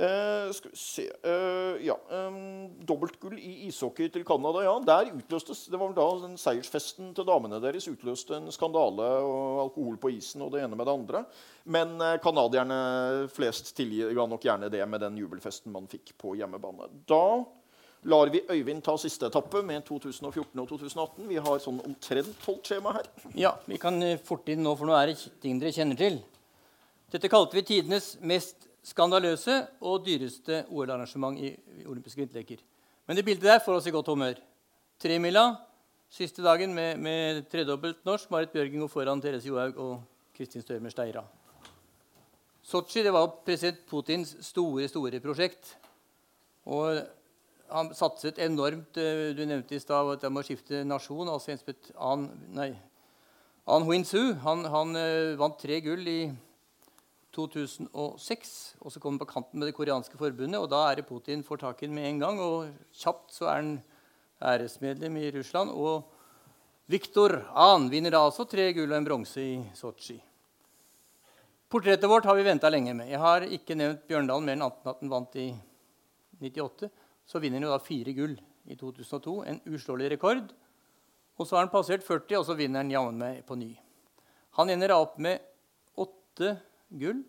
Uh, 0.00 0.48
skal 0.56 0.70
vi 0.70 0.78
se 0.80 1.02
uh, 1.28 1.76
Ja. 1.84 1.96
Um, 2.08 2.70
dobbeltgull 2.88 3.36
i 3.36 3.66
ishockey 3.68 4.08
til 4.08 4.24
Canada. 4.24 4.62
Ja, 4.64 4.78
der 4.80 5.10
utløstes, 5.12 5.66
Det 5.68 5.76
var 5.76 5.92
da 5.92 6.06
den 6.22 6.38
seiersfesten 6.40 7.10
til 7.14 7.26
damene 7.28 7.58
deres 7.60 7.84
utløste 7.90 8.38
en 8.38 8.48
skandale 8.48 9.08
og 9.20 9.60
alkohol 9.66 9.98
på 10.00 10.14
isen 10.14 10.40
og 10.46 10.54
det 10.54 10.62
ene 10.64 10.78
med 10.78 10.88
det 10.88 10.94
andre. 10.94 11.24
Men 11.64 12.00
uh, 12.00 13.28
flest 13.28 13.74
tilga 13.76 14.24
nok 14.24 14.40
gjerne 14.48 14.72
det 14.72 14.88
med 14.88 15.04
den 15.04 15.20
jubelfesten 15.20 15.72
man 15.72 15.90
fikk 15.90 16.14
på 16.16 16.32
hjemmebane. 16.40 16.88
Da 17.04 17.44
lar 18.08 18.32
vi 18.32 18.40
Øyvind 18.48 18.80
ta 18.82 18.96
siste 18.96 19.28
etappe 19.28 19.60
med 19.60 19.84
2014 19.84 20.56
og 20.56 20.68
2018. 20.72 21.28
Vi 21.28 21.36
har 21.44 21.60
sånn 21.60 21.84
omtrent 21.84 22.48
holdt 22.48 22.72
skjema 22.72 22.96
her. 22.96 23.12
Ja, 23.36 23.52
vi 23.68 23.76
kan 23.76 24.00
fort 24.24 24.48
inn 24.48 24.64
nå, 24.64 24.72
for 24.80 24.88
nå 24.88 24.96
er 24.96 25.12
det 25.12 25.28
ting 25.44 25.60
dere 25.60 25.76
kjenner 25.76 26.00
til. 26.00 26.22
Dette 27.12 27.28
kalte 27.28 27.58
vi 27.58 27.66
tidenes 27.66 28.14
mest 28.24 28.69
skandaløse 28.86 29.56
og 29.80 30.04
dyreste 30.06 30.64
OL-arrangement 30.68 31.38
i 31.38 31.50
olympiske 31.86 32.22
vinterleker. 32.22 32.62
Men 33.06 33.16
det 33.16 33.24
bildet 33.24 33.48
der 33.48 33.64
får 33.64 33.80
oss 33.80 33.88
i 33.90 33.92
godt 33.94 34.08
humør. 34.12 34.38
Tremila 35.00 35.44
siste 36.10 36.42
dagen 36.42 36.74
med, 36.74 36.98
med 36.98 37.44
tredobbelt 37.50 38.04
norsk. 38.04 38.30
Marit 38.30 38.52
Bjørgen 38.52 38.80
går 38.80 38.90
foran 38.92 39.22
Therese 39.22 39.48
Johaug 39.48 39.78
og 39.78 39.94
Kristin 40.36 40.62
Størmer 40.62 40.92
Steira. 40.92 41.24
Sotsji 42.62 43.02
det 43.02 43.12
var 43.12 43.30
president 43.44 43.80
Putins 43.88 44.36
store 44.46 44.88
store 44.88 45.20
prosjekt. 45.20 45.76
Og 46.70 47.00
han 47.70 47.90
satset 47.94 48.38
enormt. 48.38 48.96
eh, 48.96 49.32
Du 49.34 49.44
nevnte 49.46 49.74
i 49.74 49.82
stad 49.82 50.12
at 50.12 50.22
jeg 50.22 50.32
må 50.32 50.42
skifte 50.42 50.84
nasjon. 50.84 51.28
altså 51.28 51.52
en 51.52 51.58
het 51.66 51.92
An, 51.96 52.30
nei, 52.48 52.76
An. 53.66 53.86
Han, 54.44 54.64
han 54.64 54.96
eh, 54.96 55.36
vant 55.38 55.58
tre 55.58 55.80
gull 55.80 56.06
i 56.08 56.32
2006. 57.36 58.54
Og 58.80 58.92
så 58.92 59.00
kommer 59.00 59.18
han 59.18 59.24
på 59.24 59.32
kanten 59.32 59.60
med 59.60 59.70
det 59.70 59.76
koreanske 59.76 60.18
forbundet, 60.18 60.58
og 60.58 60.70
da 60.72 60.84
er 60.88 61.00
det 61.00 61.08
Putin 61.08 61.44
får 61.46 61.62
tak 61.64 61.82
i 61.82 61.88
den 61.88 61.94
med 61.96 62.08
en 62.08 62.22
gang. 62.24 62.40
Og 62.40 62.70
kjapt 63.02 63.34
så 63.34 63.50
er 63.50 63.60
han 63.60 63.74
æresmedlem 64.40 65.16
i 65.20 65.30
Russland. 65.36 65.70
Og 65.70 66.04
Viktor 66.90 67.36
An 67.54 67.90
vinner 67.92 68.10
da 68.14 68.24
også 68.26 68.48
tre 68.50 68.72
gull 68.74 68.90
og 68.90 68.98
en 68.98 69.06
bronse 69.06 69.42
i 69.42 69.58
Sotsji. 69.78 70.18
Portrettet 71.70 72.10
vårt 72.10 72.26
har 72.26 72.34
vi 72.34 72.42
venta 72.42 72.66
lenge 72.66 72.96
med. 72.98 73.12
Jeg 73.12 73.20
har 73.22 73.44
ikke 73.46 73.76
nevnt 73.78 74.08
Bjørndalen 74.08 74.46
mer 74.48 74.56
enn 74.58 74.64
at 74.66 74.98
den 74.98 75.12
vant 75.12 75.36
i 75.38 75.52
98. 76.40 76.88
Så 77.30 77.38
vinner 77.38 77.60
han 77.60 77.68
jo 77.68 77.74
da 77.76 77.78
fire 77.84 78.14
gull 78.16 78.34
i 78.66 78.74
2002, 78.74 79.36
en 79.46 79.60
uslåelig 79.70 80.08
rekord. 80.16 80.50
Og 81.38 81.46
så 81.46 81.56
har 81.56 81.62
han 81.62 81.72
passert 81.72 82.02
40, 82.02 82.40
og 82.40 82.48
så 82.48 82.56
vinner 82.58 82.82
han 82.82 82.90
jammen 82.90 83.22
meg 83.22 83.44
på 83.46 83.54
ny. 83.60 83.70
Han 84.58 84.72
ender 84.74 84.90
da 84.90 84.98
opp 84.98 85.14
med 85.22 85.38
åtte 85.94 86.56
gull, 86.90 87.22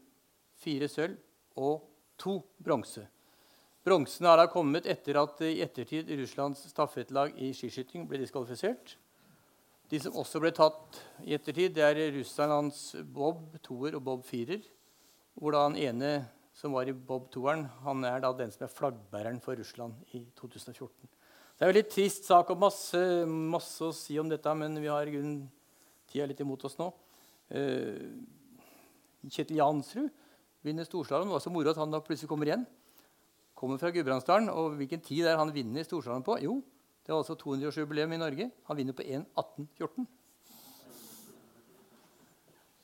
fire 0.62 0.90
sølv 0.92 1.18
og 1.62 1.86
to 2.22 2.40
bronse. 2.62 3.06
Bronsen 3.82 4.28
har 4.30 4.38
da 4.38 4.46
kommet 4.50 4.86
etter 4.90 5.18
at 5.18 5.40
i 5.48 5.62
ettertid 5.64 6.10
Russlands 6.20 6.62
stafettlag 6.70 7.34
i 7.42 7.50
skiskyting 7.58 8.06
ble 8.10 8.20
diskvalifisert. 8.22 8.94
De 9.90 10.00
som 10.00 10.20
også 10.22 10.40
ble 10.40 10.52
tatt 10.56 11.00
i 11.26 11.34
ettertid, 11.36 11.74
det 11.76 11.88
er 11.88 12.14
Russlands 12.14 12.92
Bob 13.04 13.58
toer 13.66 13.98
og 13.98 14.06
Bob 14.06 14.22
firer. 14.28 14.62
Hvor 15.34 15.56
da 15.56 15.64
han 15.66 15.80
ene 15.80 16.12
som 16.56 16.76
var 16.78 16.88
i 16.88 16.94
Bob 16.94 17.32
toeren, 17.34 17.66
han 17.82 18.06
er 18.06 18.22
da 18.22 18.30
den 18.38 18.54
som 18.54 18.68
er 18.68 18.76
flaggbæreren 18.76 19.42
for 19.42 19.58
Russland 19.58 19.98
i 20.14 20.22
2014. 20.38 20.94
Det 21.02 21.66
er 21.66 21.68
en 21.68 21.74
veldig 21.74 21.90
trist 21.90 22.30
sak 22.30 22.54
og 22.54 22.62
masse, 22.62 23.02
masse 23.28 23.82
å 23.86 23.96
si 23.96 24.20
om 24.22 24.30
dette, 24.30 24.54
men 24.58 24.78
vi 24.82 24.92
har 24.92 25.10
i 25.10 25.16
grunnen 25.16 25.44
tida 26.12 26.30
litt 26.30 26.42
imot 26.44 26.68
oss 26.70 26.78
nå. 26.78 26.92
Eh, 27.50 27.98
Kjetil 29.30 29.60
Jansrud 29.60 30.10
vinner 30.66 30.88
storslalåm. 30.88 31.30
Det 31.30 31.36
var 31.36 31.44
så 31.44 31.54
moro 31.54 31.74
at 31.74 31.82
han 31.82 31.94
da 31.94 32.02
plutselig 32.02 32.30
kommer 32.30 32.50
igjen. 32.50 32.66
Kommer 33.58 33.78
fra 33.82 33.92
Gudbrandsdalen. 33.94 34.50
Og 34.50 34.78
hvilken 34.80 35.04
tid 35.06 35.28
er 35.30 35.38
han 35.42 35.54
vinner 35.54 35.86
storslalåm 35.86 36.26
på? 36.26 36.40
Jo, 36.42 36.58
det 37.06 37.14
var 37.14 37.22
altså 37.22 37.38
200-årsjubileum 37.38 38.16
i 38.16 38.22
Norge. 38.22 38.50
Han 38.70 38.80
vinner 38.80 38.98
på 38.98 39.06
1.18,14. 39.06 40.10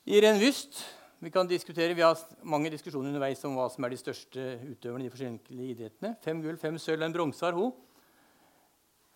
Irén 0.07 0.39
Wyst 0.39 0.85
vi 1.19 1.31
kan 1.33 1.47
diskutere, 1.49 1.95
vi 1.97 2.03
har 2.05 2.19
mange 2.45 2.69
diskusjoner 2.69 3.09
underveis 3.09 3.39
om 3.47 3.55
hva 3.57 3.65
som 3.73 3.85
er 3.87 3.89
de 3.89 3.97
største 3.97 4.43
utøverne 4.69 5.01
i 5.01 5.07
de 5.07 5.13
forskjellige 5.15 5.73
idrettene. 5.73 6.11
Fem 6.21 6.43
gull, 6.43 6.59
fem 6.61 6.77
sølv 6.77 7.07
en 7.07 7.15
bronse 7.15 7.41
har 7.41 7.57
hun. 7.57 7.71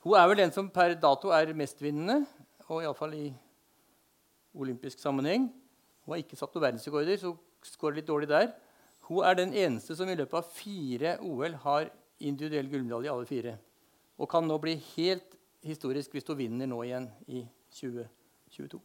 Hun 0.02 0.18
er 0.18 0.26
vel 0.32 0.42
den 0.42 0.54
som 0.56 0.72
per 0.74 0.96
dato 0.98 1.30
er 1.30 1.54
mestvinnende, 1.54 2.24
og 2.66 2.82
iallfall 2.82 3.14
i 3.14 3.28
olympisk 4.58 4.98
sammenheng. 4.98 5.46
Hun 6.06 6.16
har 6.16 6.22
ikke 6.24 6.38
satt 6.40 6.54
noen 6.56 6.66
verdensrekorder, 6.66 7.20
så 7.22 7.36
skårer 7.72 8.00
litt 8.00 8.10
dårlig 8.10 8.30
der. 8.32 8.52
Hun 9.10 9.26
er 9.28 9.38
den 9.38 9.54
eneste 9.58 9.96
som 9.98 10.10
i 10.10 10.16
løpet 10.18 10.40
av 10.40 10.54
fire 10.56 11.18
OL 11.26 11.58
har 11.66 11.92
individuell 12.22 12.70
gullmedalje 12.72 13.10
i 13.10 13.14
alle 13.14 13.30
fire. 13.30 13.58
Og 14.22 14.30
kan 14.30 14.46
nå 14.48 14.58
bli 14.62 14.78
helt 14.94 15.38
historisk 15.66 16.16
hvis 16.16 16.28
hun 16.30 16.40
vinner 16.40 16.70
nå 16.70 16.82
igjen 16.86 17.10
i 17.28 17.44
2022. 17.78 18.82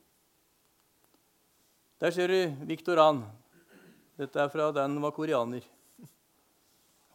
Der 2.00 2.12
ser 2.12 2.28
du 2.28 2.66
Victor 2.68 3.00
An. 3.00 3.22
Dette 4.16 4.40
er 4.40 4.52
fra 4.52 4.68
han 4.76 5.00
var 5.00 5.14
koreaner. 5.16 5.64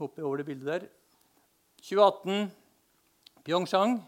Hopper 0.02 0.26
over 0.26 0.41
det 0.41 0.48
bildet 0.48 0.68
der. 0.69 0.88
2018, 1.82 2.52
Pyeongchang. 3.45 3.99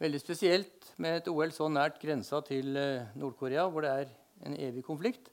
Veldig 0.00 0.20
spesielt 0.20 0.92
med 0.96 1.20
et 1.20 1.28
OL 1.28 1.52
så 1.52 1.68
nært 1.68 2.00
grensa 2.00 2.40
til 2.44 2.76
eh, 2.76 3.06
Nord-Korea, 3.16 3.68
hvor 3.70 3.84
det 3.84 3.92
er 3.92 4.08
en 4.44 4.56
evig 4.60 4.84
konflikt. 4.86 5.30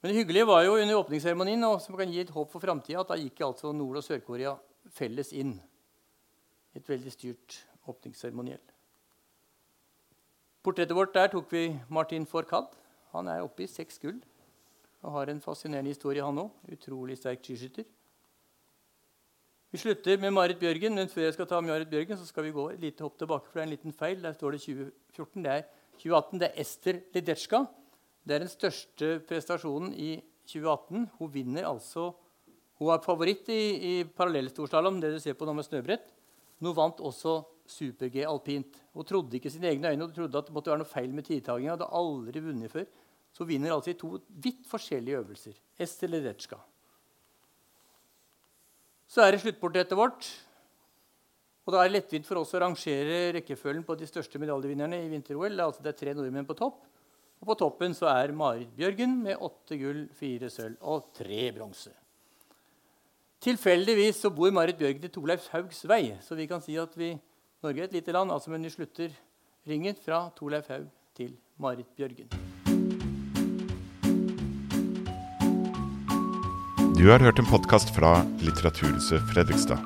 Men 0.00 0.12
det 0.12 0.20
hyggelige 0.20 0.46
var 0.46 0.62
jo 0.64 0.76
under 0.76 1.00
åpningsseremonien 1.00 1.64
og 1.68 1.80
som 1.82 1.96
kan 1.98 2.10
gi 2.12 2.20
et 2.22 2.30
håp 2.30 2.52
for 2.52 2.62
fremtiden, 2.62 3.00
at 3.00 3.10
da 3.10 3.18
gikk 3.18 3.42
altså 3.46 3.72
Nord- 3.74 3.98
og 3.98 4.04
Sør-Korea 4.06 4.54
felles 4.94 5.32
inn. 5.32 5.56
Et 6.76 6.88
veldig 6.88 7.12
styrt 7.12 7.60
åpningsseremoniell. 7.88 8.62
Portrettet 10.62 10.96
vårt 10.98 11.14
der 11.14 11.30
tok 11.32 11.52
vi 11.52 11.68
Martin 11.88 12.26
Fourcade. 12.26 12.74
Han 13.14 13.28
er 13.30 13.44
oppe 13.44 13.64
i 13.64 13.70
seks 13.70 14.00
gull 14.02 14.18
og 15.06 15.12
har 15.14 15.30
en 15.30 15.40
fascinerende 15.40 15.92
historie, 15.92 16.24
han 16.24 16.40
òg. 16.42 16.50
Utrolig 16.74 17.16
sterk 17.20 17.44
skiskytter. 17.44 17.86
Vi 19.70 19.78
slutter 19.78 20.18
med 20.18 20.32
Marit 20.32 20.58
Bjørgen, 20.58 20.94
men 20.94 21.08
før 21.10 21.26
jeg 21.26 21.34
skal 21.36 21.48
ta 21.50 21.60
Marit 21.60 21.90
Bjørgen, 21.90 22.18
så 22.18 22.26
skal 22.26 22.46
vi 22.46 22.54
gå 22.54 22.68
et 22.72 22.80
lite 22.80 23.04
hopp 23.04 23.18
tilbake, 23.18 23.50
for 23.50 23.58
det 23.58 23.62
er 23.62 23.66
en 23.66 23.74
liten 23.74 23.94
feil. 23.94 24.22
Der 24.22 24.32
står 24.32 24.54
det 24.54 24.60
2014. 24.62 25.44
Det 25.44 25.52
er 25.52 25.62
2018. 25.98 26.40
Det 26.40 26.48
er 26.48 26.60
Ester 26.62 27.00
Lidetsjka. 27.14 27.60
Det 28.26 28.34
er 28.34 28.42
den 28.42 28.50
største 28.50 29.10
prestasjonen 29.28 29.92
i 29.94 30.16
2018. 30.50 31.06
Hun 31.18 31.32
vinner 31.32 31.68
altså 31.68 32.10
Hun 32.76 32.90
er 32.92 33.00
favoritt 33.00 33.46
i, 33.48 33.60
i 33.88 33.92
parallellstorslalåm, 34.04 34.98
det 35.00 35.14
du 35.14 35.20
ser 35.22 35.36
på 35.38 35.46
nå 35.48 35.54
med 35.56 35.64
snøbrett. 35.64 36.10
Hun 36.60 36.74
vant 36.76 36.98
også 37.00 37.38
super-G 37.70 38.24
alpint. 38.28 38.76
Hun 38.92 39.06
trodde 39.06 39.38
ikke 39.38 39.50
sine 39.50 39.70
egne 39.70 39.94
øyne 39.94 40.04
Hun 40.04 40.12
trodde 40.12 40.38
at 40.38 40.48
det 40.48 40.54
måtte 40.54 40.72
være 40.72 40.82
noe 40.82 40.90
feil 40.90 41.14
med 41.14 41.24
tidtakinga. 41.24 41.76
Hadde 41.76 41.88
aldri 42.00 42.42
vunnet 42.44 42.72
før. 42.72 42.84
Så 43.32 43.46
vinner 43.48 43.72
altså 43.72 43.92
i 43.92 43.98
to 44.00 44.16
vidt 44.28 44.66
forskjellige 44.68 45.22
øvelser. 45.22 45.56
Estel 45.78 46.12
Ledetsjka. 46.12 46.58
Så 49.06 49.22
er 49.22 49.32
det 49.32 49.40
sluttportrettet 49.40 49.96
vårt. 49.96 50.28
Og 51.66 51.74
da 51.74 51.80
er 51.80 51.88
det 51.88 51.96
lettvint 51.96 52.26
for 52.28 52.42
oss 52.42 52.54
å 52.54 52.60
rangere 52.62 53.32
rekkefølgen 53.38 53.86
på 53.86 53.96
de 53.98 54.06
største 54.08 54.40
medaljevinnerne 54.42 55.00
i 55.02 55.08
vinter-OL. 55.10 55.56
Altså 55.64 55.84
det 55.84 55.94
er 55.94 55.98
tre 56.02 56.14
nordmenn 56.14 56.48
på 56.48 56.58
topp. 56.58 56.84
Og 57.42 57.50
på 57.50 57.56
toppen 57.60 57.94
så 57.96 58.08
er 58.10 58.32
Marit 58.36 58.72
Bjørgen 58.76 59.18
med 59.22 59.40
åtte 59.44 59.76
gull, 59.80 60.06
fire 60.16 60.48
sølv 60.52 60.76
og 60.80 61.10
tre 61.16 61.50
bronse. 61.56 61.92
Tilfeldigvis 63.44 64.22
så 64.24 64.32
bor 64.32 64.50
Marit 64.54 64.78
Bjørgen 64.80 65.04
i 65.04 65.12
Torleif 65.12 65.50
Haugs 65.52 65.84
vei, 65.86 66.16
så 66.24 66.34
vi 66.38 66.48
kan 66.50 66.62
si 66.64 66.78
at 66.80 66.96
vi, 66.96 67.12
Norge 67.62 67.84
er 67.84 67.90
et 67.90 67.96
lite 67.98 68.14
land, 68.16 68.32
altså, 68.32 68.50
men 68.50 68.64
vi 68.64 68.72
slutter 68.72 69.12
ringen 69.68 69.96
fra 70.00 70.24
Torleif 70.38 70.70
Haug 70.72 70.88
til 71.14 71.36
Marit 71.60 71.90
Bjørgen. 71.96 72.32
Du 76.96 77.10
har 77.10 77.20
hørt 77.20 77.38
en 77.38 77.46
podkast 77.50 77.92
fra 77.92 78.22
Litteraturhuset 78.40 79.20
Fredrikstad. 79.28 79.84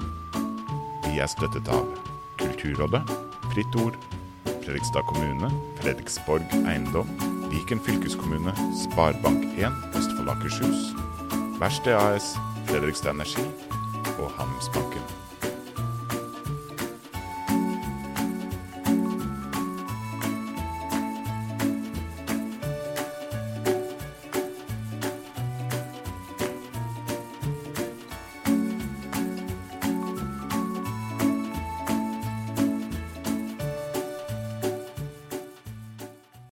Vi 1.08 1.18
er 1.18 1.26
støttet 1.26 1.66
av 1.74 1.90
Kulturrådet, 2.38 3.02
Fritt 3.50 3.76
Ord, 3.82 3.98
Fredrikstad 4.46 5.02
kommune, 5.10 5.50
Fredriksborg 5.82 6.46
eiendom, 6.62 7.10
Viken 7.50 7.80
fylkeskommune, 7.80 8.52
Sparebank1 8.84 9.96
Østfold 9.98 10.28
Akershus, 10.28 10.94
Verksted 11.58 11.92
AS, 11.92 12.36
Fredrikstad 12.66 13.10
Energi 13.10 13.42
og 14.18 14.30
Handelsbanken. 14.30 15.29